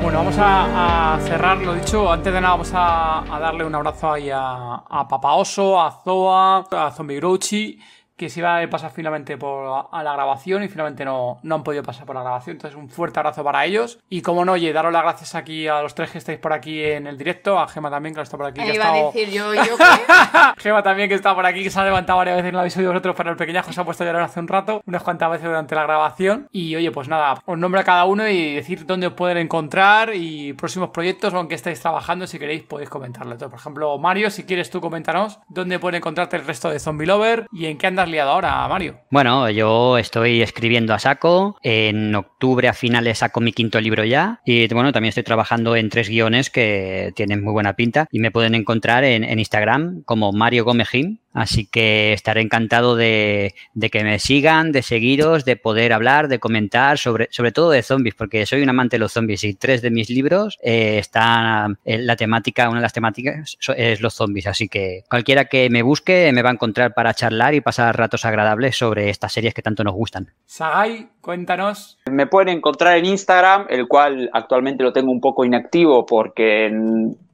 Bueno, 0.00 0.18
vamos 0.18 0.36
a, 0.38 1.18
cerrar 1.24 1.58
lo 1.58 1.74
dicho. 1.74 2.08
Antes 2.12 2.32
de 2.32 2.40
nada, 2.40 2.52
vamos 2.52 2.70
a, 2.74 3.24
darle 3.40 3.64
un 3.64 3.74
abrazo 3.74 4.12
ahí 4.12 4.30
a, 4.30 4.84
a 4.88 5.34
Oso, 5.34 5.80
a 5.80 5.90
Zoa, 5.90 6.64
a 6.70 6.92
Zombie 6.92 7.16
Grouchy 7.16 7.80
que 8.22 8.30
se 8.30 8.38
iba 8.38 8.58
a 8.58 8.70
pasar 8.70 8.92
finalmente 8.92 9.36
por 9.36 9.88
a 9.90 10.02
la 10.04 10.12
grabación 10.12 10.62
y 10.62 10.68
finalmente 10.68 11.04
no, 11.04 11.40
no 11.42 11.54
han 11.56 11.64
podido 11.64 11.82
pasar 11.82 12.06
por 12.06 12.14
la 12.14 12.22
grabación. 12.22 12.54
Entonces, 12.54 12.78
un 12.78 12.88
fuerte 12.88 13.18
abrazo 13.18 13.42
para 13.42 13.64
ellos. 13.64 13.98
Y 14.08 14.22
como 14.22 14.44
no, 14.44 14.52
oye, 14.52 14.72
daros 14.72 14.92
las 14.92 15.02
gracias 15.02 15.34
aquí 15.34 15.66
a 15.66 15.82
los 15.82 15.96
tres 15.96 16.10
que 16.10 16.18
estáis 16.18 16.38
por 16.38 16.52
aquí 16.52 16.84
en 16.84 17.08
el 17.08 17.18
directo, 17.18 17.58
a 17.58 17.66
Gema 17.66 17.90
también, 17.90 18.14
que 18.14 18.20
está 18.20 18.36
por 18.36 18.46
aquí. 18.46 18.62
Que 18.62 18.74
iba 18.74 18.92
a 18.92 18.96
decir 19.06 19.28
yo, 19.30 19.52
yo 19.52 19.76
Gema 20.58 20.84
también, 20.84 21.08
que 21.08 21.16
está 21.16 21.34
por 21.34 21.44
aquí, 21.44 21.64
que 21.64 21.70
se 21.70 21.80
ha 21.80 21.84
levantado 21.84 22.18
varias 22.18 22.36
veces 22.36 22.50
en 22.50 22.56
la 22.56 22.62
visión 22.62 22.84
de 22.84 22.88
vosotros, 22.90 23.16
pero 23.16 23.30
el 23.30 23.36
pequeñajo 23.36 23.72
se 23.72 23.80
ha 23.80 23.84
puesto 23.84 24.04
a 24.04 24.06
llorar 24.06 24.22
hace 24.22 24.38
un 24.38 24.46
rato, 24.46 24.82
unas 24.86 25.02
cuantas 25.02 25.28
veces 25.32 25.46
durante 25.46 25.74
la 25.74 25.82
grabación. 25.82 26.48
Y 26.52 26.76
oye, 26.76 26.92
pues 26.92 27.08
nada, 27.08 27.42
os 27.44 27.58
nombro 27.58 27.80
a 27.80 27.84
cada 27.84 28.04
uno 28.04 28.28
y 28.28 28.54
decir 28.54 28.86
dónde 28.86 29.08
os 29.08 29.14
pueden 29.14 29.38
encontrar 29.38 30.14
y 30.14 30.52
próximos 30.52 30.90
proyectos 30.90 31.34
o 31.34 31.40
en 31.40 31.48
qué 31.48 31.56
estáis 31.56 31.80
trabajando, 31.80 32.28
si 32.28 32.38
queréis 32.38 32.62
podéis 32.62 32.88
comentarlo. 32.88 33.32
Entonces, 33.32 33.50
por 33.50 33.58
ejemplo, 33.58 33.98
Mario, 33.98 34.30
si 34.30 34.44
quieres 34.44 34.70
tú 34.70 34.80
coméntanos 34.80 35.40
dónde 35.48 35.80
pueden 35.80 35.96
encontrarte 35.96 36.36
el 36.36 36.46
resto 36.46 36.70
de 36.70 36.78
Zombie 36.78 37.08
Lover 37.08 37.48
y 37.50 37.66
en 37.66 37.78
qué 37.78 37.88
andas 37.88 38.08
liado 38.12 38.30
ahora, 38.30 38.68
Mario. 38.68 39.00
Bueno, 39.10 39.50
yo 39.50 39.98
estoy 39.98 40.42
escribiendo 40.42 40.94
a 40.94 40.98
saco. 40.98 41.56
En 41.62 42.14
octubre 42.14 42.68
a 42.68 42.74
finales 42.74 43.18
saco 43.18 43.40
mi 43.40 43.52
quinto 43.52 43.80
libro 43.80 44.04
ya. 44.04 44.40
Y 44.44 44.72
bueno, 44.72 44.92
también 44.92 45.08
estoy 45.08 45.24
trabajando 45.24 45.74
en 45.74 45.88
tres 45.88 46.08
guiones 46.08 46.50
que 46.50 47.12
tienen 47.16 47.42
muy 47.42 47.52
buena 47.52 47.74
pinta. 47.74 48.06
Y 48.10 48.20
me 48.20 48.30
pueden 48.30 48.54
encontrar 48.54 49.04
en, 49.04 49.24
en 49.24 49.38
Instagram 49.38 50.02
como 50.04 50.32
Mario 50.32 50.64
Gomejim 50.64 51.18
Así 51.32 51.66
que 51.66 52.12
estaré 52.12 52.42
encantado 52.42 52.94
de, 52.96 53.54
que 53.90 54.04
me 54.04 54.18
sigan, 54.18 54.72
de 54.72 54.82
seguiros, 54.82 55.44
de 55.44 55.56
poder 55.56 55.92
hablar, 55.92 56.28
de 56.28 56.38
comentar 56.38 56.98
sobre, 56.98 57.28
sobre 57.30 57.52
todo 57.52 57.70
de 57.70 57.82
zombies, 57.82 58.14
porque 58.14 58.44
soy 58.46 58.62
un 58.62 58.68
amante 58.68 58.96
de 58.96 59.00
los 59.00 59.12
zombies 59.12 59.44
y 59.44 59.54
tres 59.54 59.82
de 59.82 59.90
mis 59.90 60.10
libros 60.10 60.58
eh, 60.62 60.98
están 60.98 61.78
en 61.84 62.06
la 62.06 62.16
temática, 62.16 62.68
una 62.68 62.78
de 62.78 62.82
las 62.82 62.92
temáticas 62.92 63.56
es 63.76 64.00
los 64.00 64.14
zombies. 64.14 64.46
Así 64.46 64.68
que 64.68 65.04
cualquiera 65.08 65.46
que 65.46 65.70
me 65.70 65.82
busque 65.82 66.30
me 66.32 66.42
va 66.42 66.50
a 66.50 66.54
encontrar 66.54 66.94
para 66.94 67.14
charlar 67.14 67.54
y 67.54 67.60
pasar 67.60 67.96
ratos 67.96 68.24
agradables 68.24 68.76
sobre 68.76 69.10
estas 69.10 69.32
series 69.32 69.54
que 69.54 69.62
tanto 69.62 69.84
nos 69.84 69.94
gustan. 69.94 70.30
Sagai, 70.46 71.08
cuéntanos. 71.20 71.98
Me 72.10 72.26
pueden 72.26 72.56
encontrar 72.56 72.98
en 72.98 73.06
Instagram, 73.06 73.66
el 73.70 73.88
cual 73.88 74.28
actualmente 74.32 74.82
lo 74.82 74.92
tengo 74.92 75.10
un 75.10 75.20
poco 75.20 75.44
inactivo 75.44 76.04
porque 76.04 76.70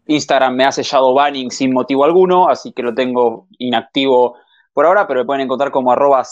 Instagram 0.08 0.54
me 0.54 0.64
hace 0.64 0.82
shadow 0.82 1.14
banning 1.14 1.50
sin 1.50 1.72
motivo 1.72 2.04
alguno, 2.04 2.48
así 2.48 2.72
que 2.72 2.82
lo 2.82 2.94
tengo 2.94 3.46
inactivo 3.58 4.36
por 4.72 4.86
ahora, 4.86 5.06
pero 5.06 5.20
me 5.20 5.26
pueden 5.26 5.42
encontrar 5.42 5.70
como 5.70 5.92
arroba 5.92 6.24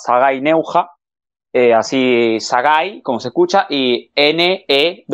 eh, 1.52 1.72
así 1.74 2.38
Sagai, 2.40 3.02
como 3.02 3.20
se 3.20 3.28
escucha, 3.28 3.66
y 3.68 4.10
N-E-W-H-A, 4.14 5.12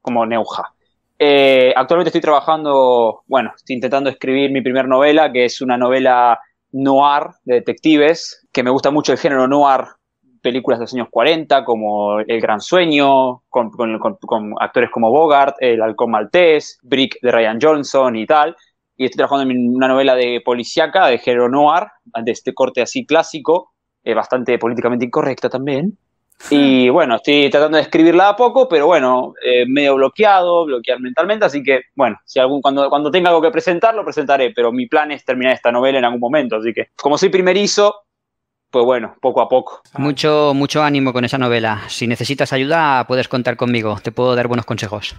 como 0.00 0.26
Neuja. 0.26 0.74
Eh, 1.18 1.72
actualmente 1.76 2.08
estoy 2.08 2.20
trabajando, 2.20 3.22
bueno, 3.26 3.52
estoy 3.56 3.76
intentando 3.76 4.10
escribir 4.10 4.50
mi 4.50 4.60
primera 4.60 4.88
novela, 4.88 5.32
que 5.32 5.44
es 5.44 5.60
una 5.60 5.76
novela 5.76 6.40
noir 6.72 7.28
de 7.44 7.56
detectives, 7.56 8.46
que 8.52 8.62
me 8.62 8.70
gusta 8.70 8.90
mucho 8.90 9.12
el 9.12 9.18
género 9.18 9.46
noir 9.46 9.84
películas 10.42 10.78
de 10.78 10.84
los 10.84 10.94
años 10.94 11.08
40, 11.10 11.64
como 11.64 12.20
El 12.20 12.40
Gran 12.40 12.60
Sueño, 12.60 13.42
con, 13.48 13.70
actores 14.60 14.90
como 14.90 15.10
Bogart, 15.10 15.56
El 15.60 15.80
Halcón 15.80 16.10
Maltés, 16.10 16.78
Brick 16.82 17.18
de 17.22 17.30
Ryan 17.30 17.58
Johnson 17.60 18.16
y 18.16 18.26
tal. 18.26 18.56
Y 18.96 19.06
estoy 19.06 19.18
trabajando 19.18 19.50
en 19.50 19.74
una 19.74 19.88
novela 19.88 20.14
de 20.14 20.42
policíaca, 20.44 21.06
de 21.06 21.18
género 21.18 21.48
noir, 21.48 21.84
de 22.04 22.32
este 22.32 22.52
corte 22.52 22.82
así 22.82 23.06
clásico, 23.06 23.72
eh, 24.04 24.14
bastante 24.14 24.58
políticamente 24.58 25.06
incorrecta 25.06 25.48
también. 25.48 25.96
Y 26.50 26.88
bueno, 26.88 27.16
estoy 27.16 27.48
tratando 27.50 27.76
de 27.76 27.84
escribirla 27.84 28.30
a 28.30 28.36
poco, 28.36 28.68
pero 28.68 28.86
bueno, 28.86 29.34
eh, 29.44 29.64
medio 29.66 29.94
bloqueado, 29.94 30.64
bloquear 30.64 30.98
mentalmente, 31.00 31.44
así 31.44 31.62
que 31.62 31.82
bueno, 31.94 32.18
si 32.24 32.40
algún, 32.40 32.60
cuando, 32.60 32.88
cuando 32.90 33.12
tenga 33.12 33.28
algo 33.28 33.40
que 33.40 33.50
presentar, 33.50 33.94
lo 33.94 34.04
presentaré, 34.04 34.52
pero 34.52 34.72
mi 34.72 34.86
plan 34.86 35.12
es 35.12 35.24
terminar 35.24 35.54
esta 35.54 35.70
novela 35.70 35.98
en 35.98 36.04
algún 36.04 36.20
momento, 36.20 36.56
así 36.56 36.72
que 36.72 36.88
como 36.96 37.16
soy 37.16 37.28
primerizo, 37.28 37.94
pues 38.72 38.84
bueno, 38.86 39.14
poco 39.20 39.42
a 39.42 39.48
poco. 39.48 39.82
Mucho, 39.98 40.52
mucho 40.54 40.82
ánimo 40.82 41.12
con 41.12 41.24
esa 41.24 41.36
novela. 41.36 41.82
Si 41.88 42.06
necesitas 42.06 42.52
ayuda, 42.54 43.06
puedes 43.06 43.28
contar 43.28 43.56
conmigo. 43.56 43.98
Te 44.02 44.10
puedo 44.10 44.34
dar 44.34 44.48
buenos 44.48 44.64
consejos. 44.64 45.14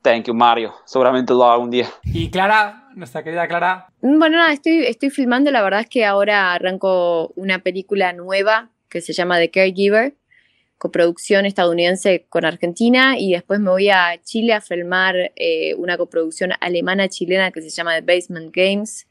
Thank 0.00 0.24
you, 0.24 0.34
Mario. 0.34 0.72
Seguramente 0.86 1.34
lo 1.34 1.44
hago 1.44 1.62
un 1.62 1.70
día. 1.70 1.88
Y 2.04 2.30
Clara, 2.30 2.88
nuestra 2.94 3.22
querida 3.22 3.46
Clara. 3.46 3.88
Bueno, 4.00 4.38
nada, 4.38 4.52
estoy, 4.52 4.86
estoy 4.86 5.10
filmando. 5.10 5.50
La 5.50 5.62
verdad 5.62 5.80
es 5.80 5.88
que 5.88 6.06
ahora 6.06 6.54
arranco 6.54 7.32
una 7.36 7.58
película 7.58 8.12
nueva 8.14 8.70
que 8.88 9.02
se 9.02 9.12
llama 9.12 9.38
The 9.38 9.50
Caregiver. 9.50 10.14
coproducción 10.78 11.44
estadounidense 11.44 12.24
con 12.30 12.44
Argentina 12.46 13.18
y 13.18 13.32
después 13.32 13.60
me 13.60 13.70
voy 13.70 13.90
a 13.90 14.18
Chile 14.22 14.54
a 14.54 14.60
filmar 14.60 15.32
eh, 15.36 15.74
una 15.74 15.98
coproducción 15.98 16.52
alemana-chilena 16.60 17.50
que 17.50 17.60
se 17.60 17.70
llama 17.70 17.94
The 18.00 18.02
Basement 18.02 18.54
Games, 18.54 19.06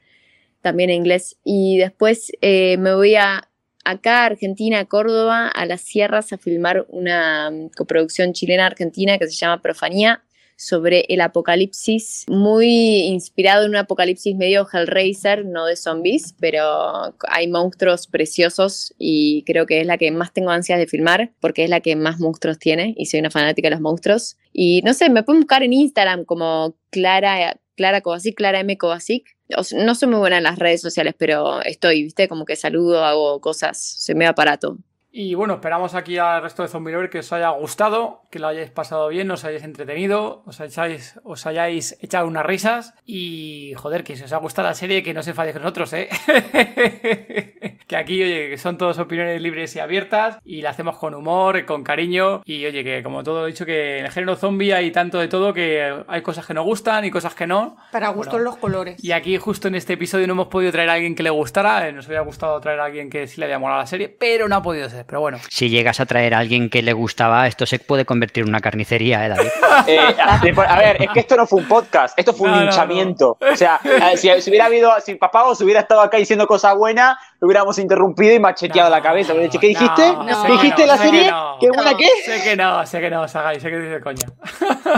también 0.61 0.89
en 0.89 0.97
inglés. 0.97 1.37
Y 1.43 1.77
después 1.77 2.31
eh, 2.41 2.77
me 2.77 2.95
voy 2.95 3.15
a 3.15 3.47
acá, 3.85 4.25
Argentina, 4.25 4.83
Córdoba, 4.85 5.47
a 5.47 5.65
las 5.65 5.81
sierras 5.81 6.33
a 6.33 6.37
filmar 6.37 6.85
una 6.89 7.49
mm, 7.49 7.69
coproducción 7.77 8.33
chilena-argentina 8.33 9.17
que 9.17 9.27
se 9.27 9.35
llama 9.35 9.61
Profanía 9.61 10.23
sobre 10.57 11.05
el 11.09 11.21
apocalipsis, 11.21 12.25
muy 12.29 13.01
inspirado 13.01 13.65
en 13.65 13.71
un 13.71 13.75
apocalipsis 13.75 14.35
medio 14.35 14.67
Hellraiser, 14.71 15.45
no 15.45 15.65
de 15.65 15.75
zombies, 15.75 16.33
pero 16.39 17.13
hay 17.27 17.47
monstruos 17.47 18.07
preciosos 18.07 18.93
y 18.97 19.43
creo 19.43 19.65
que 19.65 19.81
es 19.81 19.87
la 19.87 19.97
que 19.97 20.11
más 20.11 20.33
tengo 20.33 20.51
ansias 20.51 20.79
de 20.79 20.87
filmar 20.87 21.33
porque 21.41 21.65
es 21.65 21.69
la 21.69 21.81
que 21.81 21.95
más 21.95 22.19
monstruos 22.19 22.57
tiene 22.57 22.93
y 22.97 23.05
soy 23.07 23.19
una 23.19 23.31
fanática 23.31 23.67
de 23.67 23.75
los 23.75 23.81
monstruos. 23.81 24.37
Y 24.53 24.81
no 24.83 24.93
sé, 24.93 25.09
me 25.09 25.23
pueden 25.23 25.41
buscar 25.41 25.63
en 25.63 25.73
Instagram 25.73 26.23
como 26.23 26.77
Clara, 26.89 27.59
Clara 27.75 28.01
Kovacic, 28.01 28.35
Clara 28.35 28.61
M. 28.61 28.77
Kovacic. 28.77 29.34
No 29.49 29.95
soy 29.95 30.09
muy 30.09 30.19
buena 30.19 30.37
en 30.37 30.43
las 30.43 30.59
redes 30.59 30.81
sociales, 30.81 31.15
pero 31.17 31.61
estoy, 31.61 32.03
viste, 32.03 32.27
como 32.27 32.45
que 32.45 32.55
saludo, 32.55 33.03
hago 33.05 33.39
cosas, 33.41 33.79
soy 33.79 34.15
medio 34.15 34.31
aparato. 34.31 34.77
Y 35.17 35.33
bueno, 35.33 35.53
esperamos 35.53 35.95
aquí 35.95 36.17
al 36.17 36.41
resto 36.41 36.61
de 36.61 36.67
Zombie 36.67 36.91
Lover 36.91 37.09
que 37.09 37.19
os 37.19 37.31
haya 37.31 37.49
gustado, 37.51 38.23
que 38.29 38.37
lo 38.37 38.47
hayáis 38.47 38.69
pasado 38.69 39.07
bien, 39.07 39.31
os 39.31 39.45
hayáis 39.45 39.63
entretenido, 39.63 40.43
os 40.45 40.59
hayáis, 40.59 41.17
os 41.23 41.45
hayáis 41.45 41.97
echado 42.01 42.27
unas 42.27 42.45
risas 42.45 42.93
y 43.05 43.71
joder, 43.77 44.03
que 44.03 44.17
si 44.17 44.23
os 44.23 44.33
ha 44.33 44.37
gustado 44.39 44.67
la 44.67 44.73
serie, 44.73 45.03
que 45.03 45.13
no 45.13 45.23
se 45.23 45.29
enfadéis 45.29 45.53
con 45.53 45.63
nosotros, 45.63 45.93
¿eh? 45.93 46.09
que 47.87 47.95
aquí, 47.95 48.21
oye, 48.21 48.49
que 48.49 48.57
son 48.57 48.77
todas 48.77 48.97
opiniones 48.99 49.41
libres 49.41 49.75
y 49.75 49.79
abiertas 49.79 50.39
y 50.43 50.61
la 50.61 50.71
hacemos 50.71 50.97
con 50.97 51.13
humor, 51.13 51.65
con 51.65 51.83
cariño 51.83 52.41
y 52.45 52.65
oye, 52.65 52.83
que 52.83 53.03
como 53.03 53.23
todo 53.23 53.45
he 53.45 53.51
dicho, 53.51 53.65
que 53.65 53.99
en 53.99 54.05
el 54.05 54.11
género 54.11 54.35
zombie 54.35 54.73
hay 54.73 54.91
tanto 54.91 55.19
de 55.19 55.27
todo 55.27 55.53
que 55.53 56.03
hay 56.07 56.21
cosas 56.21 56.45
que 56.45 56.53
nos 56.53 56.65
gustan 56.65 57.05
y 57.05 57.11
cosas 57.11 57.35
que 57.35 57.47
no. 57.47 57.77
Para 57.91 58.09
gustos 58.09 58.41
los 58.41 58.57
colores. 58.57 59.03
Y 59.03 59.11
aquí 59.11 59.37
justo 59.37 59.67
en 59.67 59.75
este 59.75 59.93
episodio 59.93 60.27
no 60.27 60.33
hemos 60.33 60.47
podido 60.47 60.71
traer 60.71 60.89
a 60.89 60.93
alguien 60.93 61.15
que 61.15 61.23
le 61.23 61.29
gustara, 61.29 61.87
eh, 61.87 61.91
nos 61.91 62.07
hubiera 62.07 62.23
gustado 62.23 62.59
traer 62.59 62.79
a 62.79 62.85
alguien 62.85 63.09
que 63.09 63.27
sí 63.27 63.39
le 63.39 63.45
había 63.45 63.59
molado 63.59 63.81
la 63.81 63.87
serie, 63.87 64.09
pero 64.09 64.47
no 64.47 64.55
ha 64.55 64.61
podido 64.61 64.89
ser 64.89 65.05
pero 65.05 65.21
bueno. 65.21 65.37
Si 65.49 65.69
llegas 65.69 65.99
a 65.99 66.05
traer 66.05 66.33
a 66.33 66.39
alguien 66.39 66.69
que 66.69 66.81
le 66.81 66.93
gustaba, 66.93 67.47
esto 67.47 67.65
se 67.65 67.79
puede 67.79 68.05
convertir 68.05 68.43
en 68.43 68.49
una 68.49 68.59
carnicería, 68.59 69.25
¿eh, 69.25 69.29
David? 69.29 69.49
Eh, 69.87 69.99
a 70.17 70.79
ver, 70.79 71.01
es 71.01 71.09
que 71.09 71.19
esto 71.19 71.35
no 71.35 71.45
fue 71.45 71.59
un 71.59 71.67
podcast, 71.67 72.17
esto 72.17 72.33
fue 72.33 72.49
un 72.49 72.63
hinchamiento. 72.63 73.37
O 73.39 73.55
sea, 73.55 73.79
eh, 73.83 74.15
si, 74.15 74.29
hubiera 74.49 74.65
habido, 74.65 74.91
si 75.01 75.15
Papagos 75.15 75.59
hubiera 75.61 75.81
estado 75.81 75.99
acá 76.01 76.17
diciendo 76.17 76.47
cosas 76.47 76.75
buenas, 76.75 77.17
lo 77.41 77.47
hubiéramos 77.75 77.79
interrumpido 77.79 78.33
y 78.33 78.39
macheteado 78.39 78.89
la 78.89 79.01
cabeza. 79.01 79.33
¿qué 79.33 79.67
dijiste? 79.67 80.03
¿Dijiste 80.51 80.85
la 80.85 80.97
serie? 80.97 81.31
¿Qué 81.59 81.69
buena 81.69 81.95
qué? 81.97 82.07
Sé 82.23 82.43
que 82.43 82.55
no, 82.55 82.85
sé 82.85 82.99
que 82.99 83.09
no, 83.09 83.27
Sagai, 83.27 83.59
sé 83.59 83.69
que 83.69 83.77
dice 83.79 84.01
coña. 84.01 84.27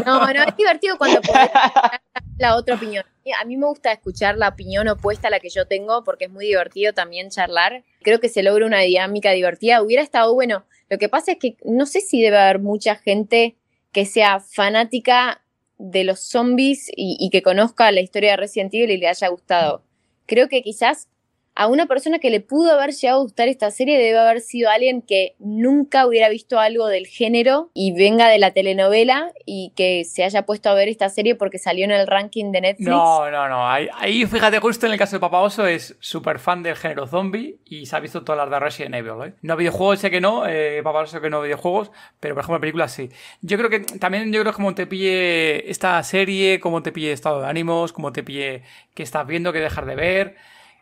No, 0.06 0.20
no, 0.34 0.44
es 0.44 0.56
divertido 0.56 0.98
cuando 0.98 1.22
podés 1.22 1.49
la 2.38 2.56
otra 2.56 2.76
opinión. 2.76 3.04
A 3.40 3.45
mí 3.45 3.58
me 3.58 3.68
gusta 3.68 3.91
escuchar 3.91 4.38
la 4.38 4.49
opinión 4.49 4.88
opuesta 4.88 5.28
a 5.28 5.32
la 5.32 5.40
que 5.40 5.49
yo 5.49 5.68
tengo 5.68 6.04
porque 6.04 6.26
es 6.26 6.32
muy 6.32 6.45
divertido 6.45 6.94
también 6.94 7.30
charlar. 7.30 7.84
Creo 8.02 8.20
que 8.20 8.30
se 8.30 8.44
logra 8.44 8.66
una 8.66 8.80
dinámica 8.80 9.32
divertida. 9.32 9.82
Hubiera 9.82 10.04
estado 10.04 10.34
bueno. 10.34 10.66
Lo 10.90 10.98
que 10.98 11.10
pasa 11.10 11.34
es 11.34 11.38
que 11.38 11.58
no 11.66 11.86
sé 11.86 12.02
si 12.02 12.22
debe 12.22 12.38
haber 12.38 12.60
mucha 12.60 12.95
gente 12.95 13.58
que 13.91 14.06
sea 14.06 14.40
fanática 14.40 15.41
de 15.78 16.04
los 16.04 16.20
zombies 16.20 16.90
y, 16.95 17.18
y 17.20 17.30
que 17.30 17.41
conozca 17.41 17.91
la 17.91 18.02
historia 18.02 18.32
de 18.32 18.38
Resident 18.38 18.74
Evil 18.74 18.91
y 18.91 18.98
le 18.98 19.08
haya 19.08 19.28
gustado. 19.28 19.84
Creo 20.26 20.48
que 20.48 20.62
quizás 20.62 21.10
a 21.57 21.65
una 21.65 21.88
persona 21.88 22.19
que 22.19 22.29
le 22.29 22.39
pudo 22.39 22.71
haber 22.71 22.91
llegado 22.91 23.19
a 23.19 23.23
gustar 23.23 23.47
esta 23.47 23.71
serie 23.71 23.97
debe 23.97 24.19
haber 24.19 24.41
sido 24.41 24.69
alguien 24.69 25.01
que 25.01 25.35
nunca 25.39 26.05
hubiera 26.05 26.29
visto 26.29 26.59
algo 26.59 26.85
del 26.85 27.07
género 27.07 27.71
y 27.73 27.93
venga 27.93 28.29
de 28.29 28.38
la 28.38 28.51
telenovela 28.51 29.31
y 29.43 29.73
que 29.75 30.05
se 30.05 30.23
haya 30.23 30.45
puesto 30.45 30.69
a 30.69 30.75
ver 30.75 30.88
esta 30.88 31.09
serie 31.09 31.34
porque 31.34 31.57
salió 31.57 31.84
en 31.84 31.89
el 31.89 32.05
ranking 32.05 32.51
de 32.51 32.61
Netflix. 32.61 32.88
No, 32.88 33.31
no, 33.31 33.49
no. 33.49 33.67
Ahí, 33.67 34.27
fíjate, 34.27 34.59
justo 34.59 34.85
en 34.85 34.91
el 34.91 34.99
caso 34.99 35.15
de 35.15 35.19
Papa 35.19 35.41
Oso 35.41 35.65
es 35.65 35.97
súper 35.99 36.38
fan 36.38 36.61
del 36.61 36.75
género 36.75 37.07
zombie 37.07 37.57
y 37.65 37.88
se 37.88 37.95
ha 37.95 37.99
visto 38.01 38.23
todas 38.23 38.38
las 38.38 38.51
de 38.51 38.59
Resident 38.63 38.93
Evil. 38.93 39.27
¿eh? 39.27 39.34
No 39.41 39.57
videojuegos, 39.57 39.99
sé 39.99 40.11
que 40.11 40.21
no, 40.21 40.45
eh, 40.47 40.81
Papa 40.84 40.99
Oso 40.99 41.21
que 41.21 41.31
no 41.31 41.41
videojuegos, 41.41 41.89
pero 42.19 42.35
por 42.35 42.43
ejemplo 42.43 42.61
películas 42.61 42.91
sí. 42.91 43.09
Yo 43.41 43.57
creo 43.57 43.71
que 43.71 43.79
también 43.79 44.31
yo 44.31 44.41
creo 44.41 44.53
que 44.53 44.57
como 44.57 44.75
te 44.75 44.85
pille 44.85 45.71
esta 45.71 46.03
serie, 46.03 46.59
como 46.59 46.84
te 46.84 46.91
pille 46.91 47.13
estado 47.13 47.41
de 47.41 47.47
ánimos, 47.47 47.93
como 47.93 48.11
te 48.11 48.21
pille 48.21 48.61
que 48.93 49.01
estás 49.01 49.25
viendo, 49.25 49.51
que 49.51 49.59
dejar 49.59 49.88
de 49.88 49.95
ver. 49.95 50.35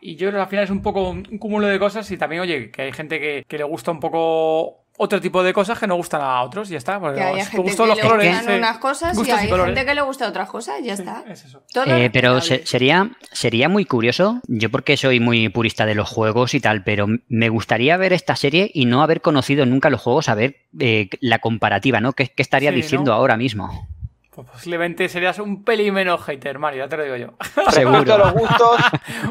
Y 0.06 0.18
yo 0.18 0.28
creo 0.28 0.38
que 0.38 0.44
al 0.44 0.50
final 0.50 0.66
es 0.66 0.70
un 0.70 0.84
poco 0.84 1.10
un 1.10 1.24
cúmulo 1.40 1.66
de 1.66 1.80
cosas 1.80 2.10
y 2.12 2.18
también, 2.18 2.44
oye, 2.44 2.70
que 2.70 2.84
hay 2.84 2.92
gente 2.92 3.20
que, 3.20 3.44
que 3.48 3.58
le 3.58 3.64
gusta 3.64 3.90
un 3.90 4.00
poco 4.00 4.86
otro 4.98 5.20
tipo 5.20 5.42
de 5.42 5.52
cosas 5.52 5.80
que 5.80 5.88
no 5.88 5.96
gustan 5.96 6.22
a 6.22 6.44
otros, 6.44 6.70
ya 6.70 6.78
está. 6.78 7.00
Porque 7.00 7.22
hay 7.22 7.44
gente 7.44 7.76
que 7.76 7.88
los 7.88 7.98
le 7.98 8.04
colores, 8.04 8.38
gustan 8.38 8.58
unas 8.60 8.78
cosas 8.78 9.18
y 9.18 9.32
hay 9.32 9.50
gente 9.50 9.84
que 9.84 9.96
le 9.96 10.02
gusta 10.02 10.28
otras 10.30 10.48
cosas, 10.48 10.76
ya 10.84 10.94
está. 10.94 11.24
Es 11.28 11.46
eso. 11.46 11.64
Eh, 11.88 12.12
pero 12.14 12.40
sería, 12.40 13.10
sería 13.32 13.68
muy 13.68 13.86
curioso, 13.86 14.42
yo 14.48 14.70
porque 14.70 14.96
soy 14.96 15.20
muy 15.20 15.50
purista 15.50 15.88
de 15.88 15.96
los 15.96 16.08
juegos 16.08 16.54
y 16.54 16.60
tal, 16.60 16.84
pero 16.84 17.08
me 17.28 17.50
gustaría 17.50 17.98
ver 17.98 18.14
esta 18.14 18.36
serie 18.36 18.70
y 18.76 18.86
no 18.86 19.02
haber 19.02 19.22
conocido 19.22 19.66
nunca 19.66 19.90
los 19.90 20.02
juegos, 20.02 20.30
a 20.30 20.36
ver 20.36 20.58
eh, 20.80 21.10
la 21.20 21.40
comparativa, 21.40 22.00
¿no? 22.00 22.14
¿Qué, 22.14 22.28
qué 22.28 22.44
estaría 22.44 22.72
diciendo 22.72 23.12
ahora 23.12 23.38
mismo? 23.38 23.88
Pues 24.36 24.48
posiblemente 24.50 25.08
serías 25.08 25.40
un 25.40 25.64
pelín 25.64 25.94
menos 25.94 26.22
hater, 26.24 26.60
Mario, 26.60 26.84
ya 26.84 26.90
te 26.90 26.98
lo 26.98 27.04
digo 27.04 27.16
yo. 27.16 27.28
Respecto 27.56 28.14
a 28.14 28.18
los 28.18 28.34
gustos. 28.34 28.82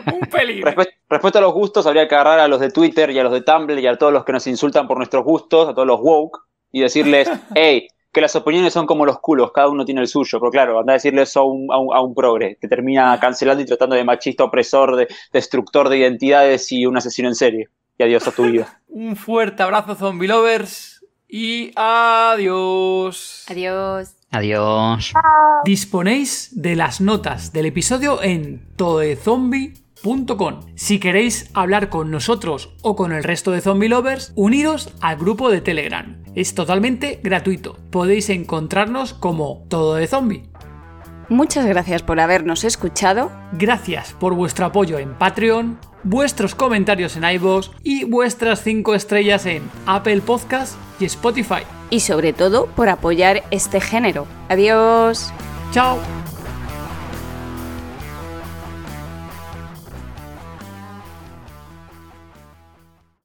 un 0.15 0.21
pelín. 0.31 0.63
Respecto, 0.63 1.39
a 1.39 1.43
los 1.43 1.53
gustos, 1.53 1.87
habría 1.87 2.09
que 2.09 2.15
agarrar 2.15 2.39
a 2.41 2.49
los 2.49 2.59
de 2.59 2.71
Twitter 2.71 3.11
y 3.11 3.19
a 3.19 3.25
los 3.25 3.33
de 3.33 3.43
Tumblr 3.43 3.79
y 3.79 3.87
a 3.87 3.99
todos 3.99 4.15
los 4.15 4.25
que 4.25 4.33
nos 4.33 4.47
insultan 4.47 4.89
por 4.89 4.97
nuestros 4.97 5.23
gustos, 5.23 5.69
a 5.69 5.75
todos 5.75 5.87
los 5.87 6.01
woke, 6.01 6.41
y 6.73 6.81
decirles, 6.81 7.31
hey, 7.55 7.87
que 8.11 8.23
las 8.23 8.35
opiniones 8.35 8.73
son 8.73 8.87
como 8.87 9.05
los 9.05 9.21
culos, 9.21 9.53
cada 9.53 9.69
uno 9.69 9.85
tiene 9.85 10.01
el 10.01 10.09
suyo. 10.09 10.41
Pero 10.41 10.51
claro, 10.51 10.81
anda 10.81 10.95
a 10.95 10.95
decirle 10.95 11.21
eso 11.23 11.41
a 11.41 11.45
un, 11.45 11.69
a 11.71 12.01
un, 12.01 12.15
progre, 12.15 12.57
que 12.59 12.67
termina 12.67 13.19
cancelando 13.21 13.63
y 13.63 13.67
tratando 13.67 13.97
de 13.97 14.05
machista, 14.05 14.45
opresor, 14.45 14.97
de 14.97 15.09
destructor 15.35 15.91
de 15.91 15.99
identidades 15.99 16.73
y 16.73 16.87
un 16.87 16.97
asesino 16.97 17.29
en 17.29 17.35
serie. 17.35 17.69
Y 17.99 18.05
adiós 18.05 18.27
a 18.27 18.33
tu 18.33 18.45
vida. 18.45 18.81
un 18.89 19.17
fuerte 19.17 19.63
abrazo, 19.63 19.95
zombie 19.95 20.29
lovers. 20.29 21.05
Y 21.29 21.73
adiós. 21.75 23.45
Adiós. 23.51 24.15
Adiós. 24.35 25.13
Disponéis 25.65 26.51
de 26.53 26.75
las 26.75 27.01
notas 27.01 27.53
del 27.53 27.67
episodio 27.67 28.21
en 28.21 28.67
toezombie.com. 28.75 30.61
Si 30.75 30.99
queréis 30.99 31.51
hablar 31.55 31.89
con 31.89 32.11
nosotros 32.11 32.75
o 32.83 32.97
con 32.97 33.13
el 33.13 33.23
resto 33.23 33.53
de 33.53 33.61
zombie 33.61 33.89
lovers, 33.89 34.33
uniros 34.35 34.93
al 35.01 35.19
grupo 35.19 35.51
de 35.51 35.61
Telegram. 35.61 36.21
Es 36.35 36.55
totalmente 36.57 37.21
gratuito. 37.23 37.79
Podéis 37.91 38.29
encontrarnos 38.29 39.15
como 39.15 39.67
Todo 39.69 39.95
de 39.95 40.09
Zombie. 40.09 40.51
Muchas 41.29 41.65
gracias 41.65 42.03
por 42.03 42.19
habernos 42.19 42.65
escuchado. 42.65 43.31
Gracias 43.53 44.15
por 44.15 44.35
vuestro 44.35 44.67
apoyo 44.67 44.99
en 44.99 45.15
Patreon, 45.15 45.79
vuestros 46.03 46.57
comentarios 46.57 47.17
en 47.17 47.25
iVoox 47.25 47.71
y 47.85 48.03
vuestras 48.03 48.63
5 48.65 48.97
estrellas 48.97 49.47
en 49.47 49.63
Apple 49.87 50.23
Podcast 50.23 50.75
y 50.99 51.05
Spotify 51.05 51.63
y 51.95 52.01
sobre 52.01 52.33
todo 52.33 52.67
por 52.67 52.89
apoyar 52.89 53.45
este 53.53 53.81
género. 53.81 54.27
Adiós. 54.49 55.33
Chao. 55.71 56.24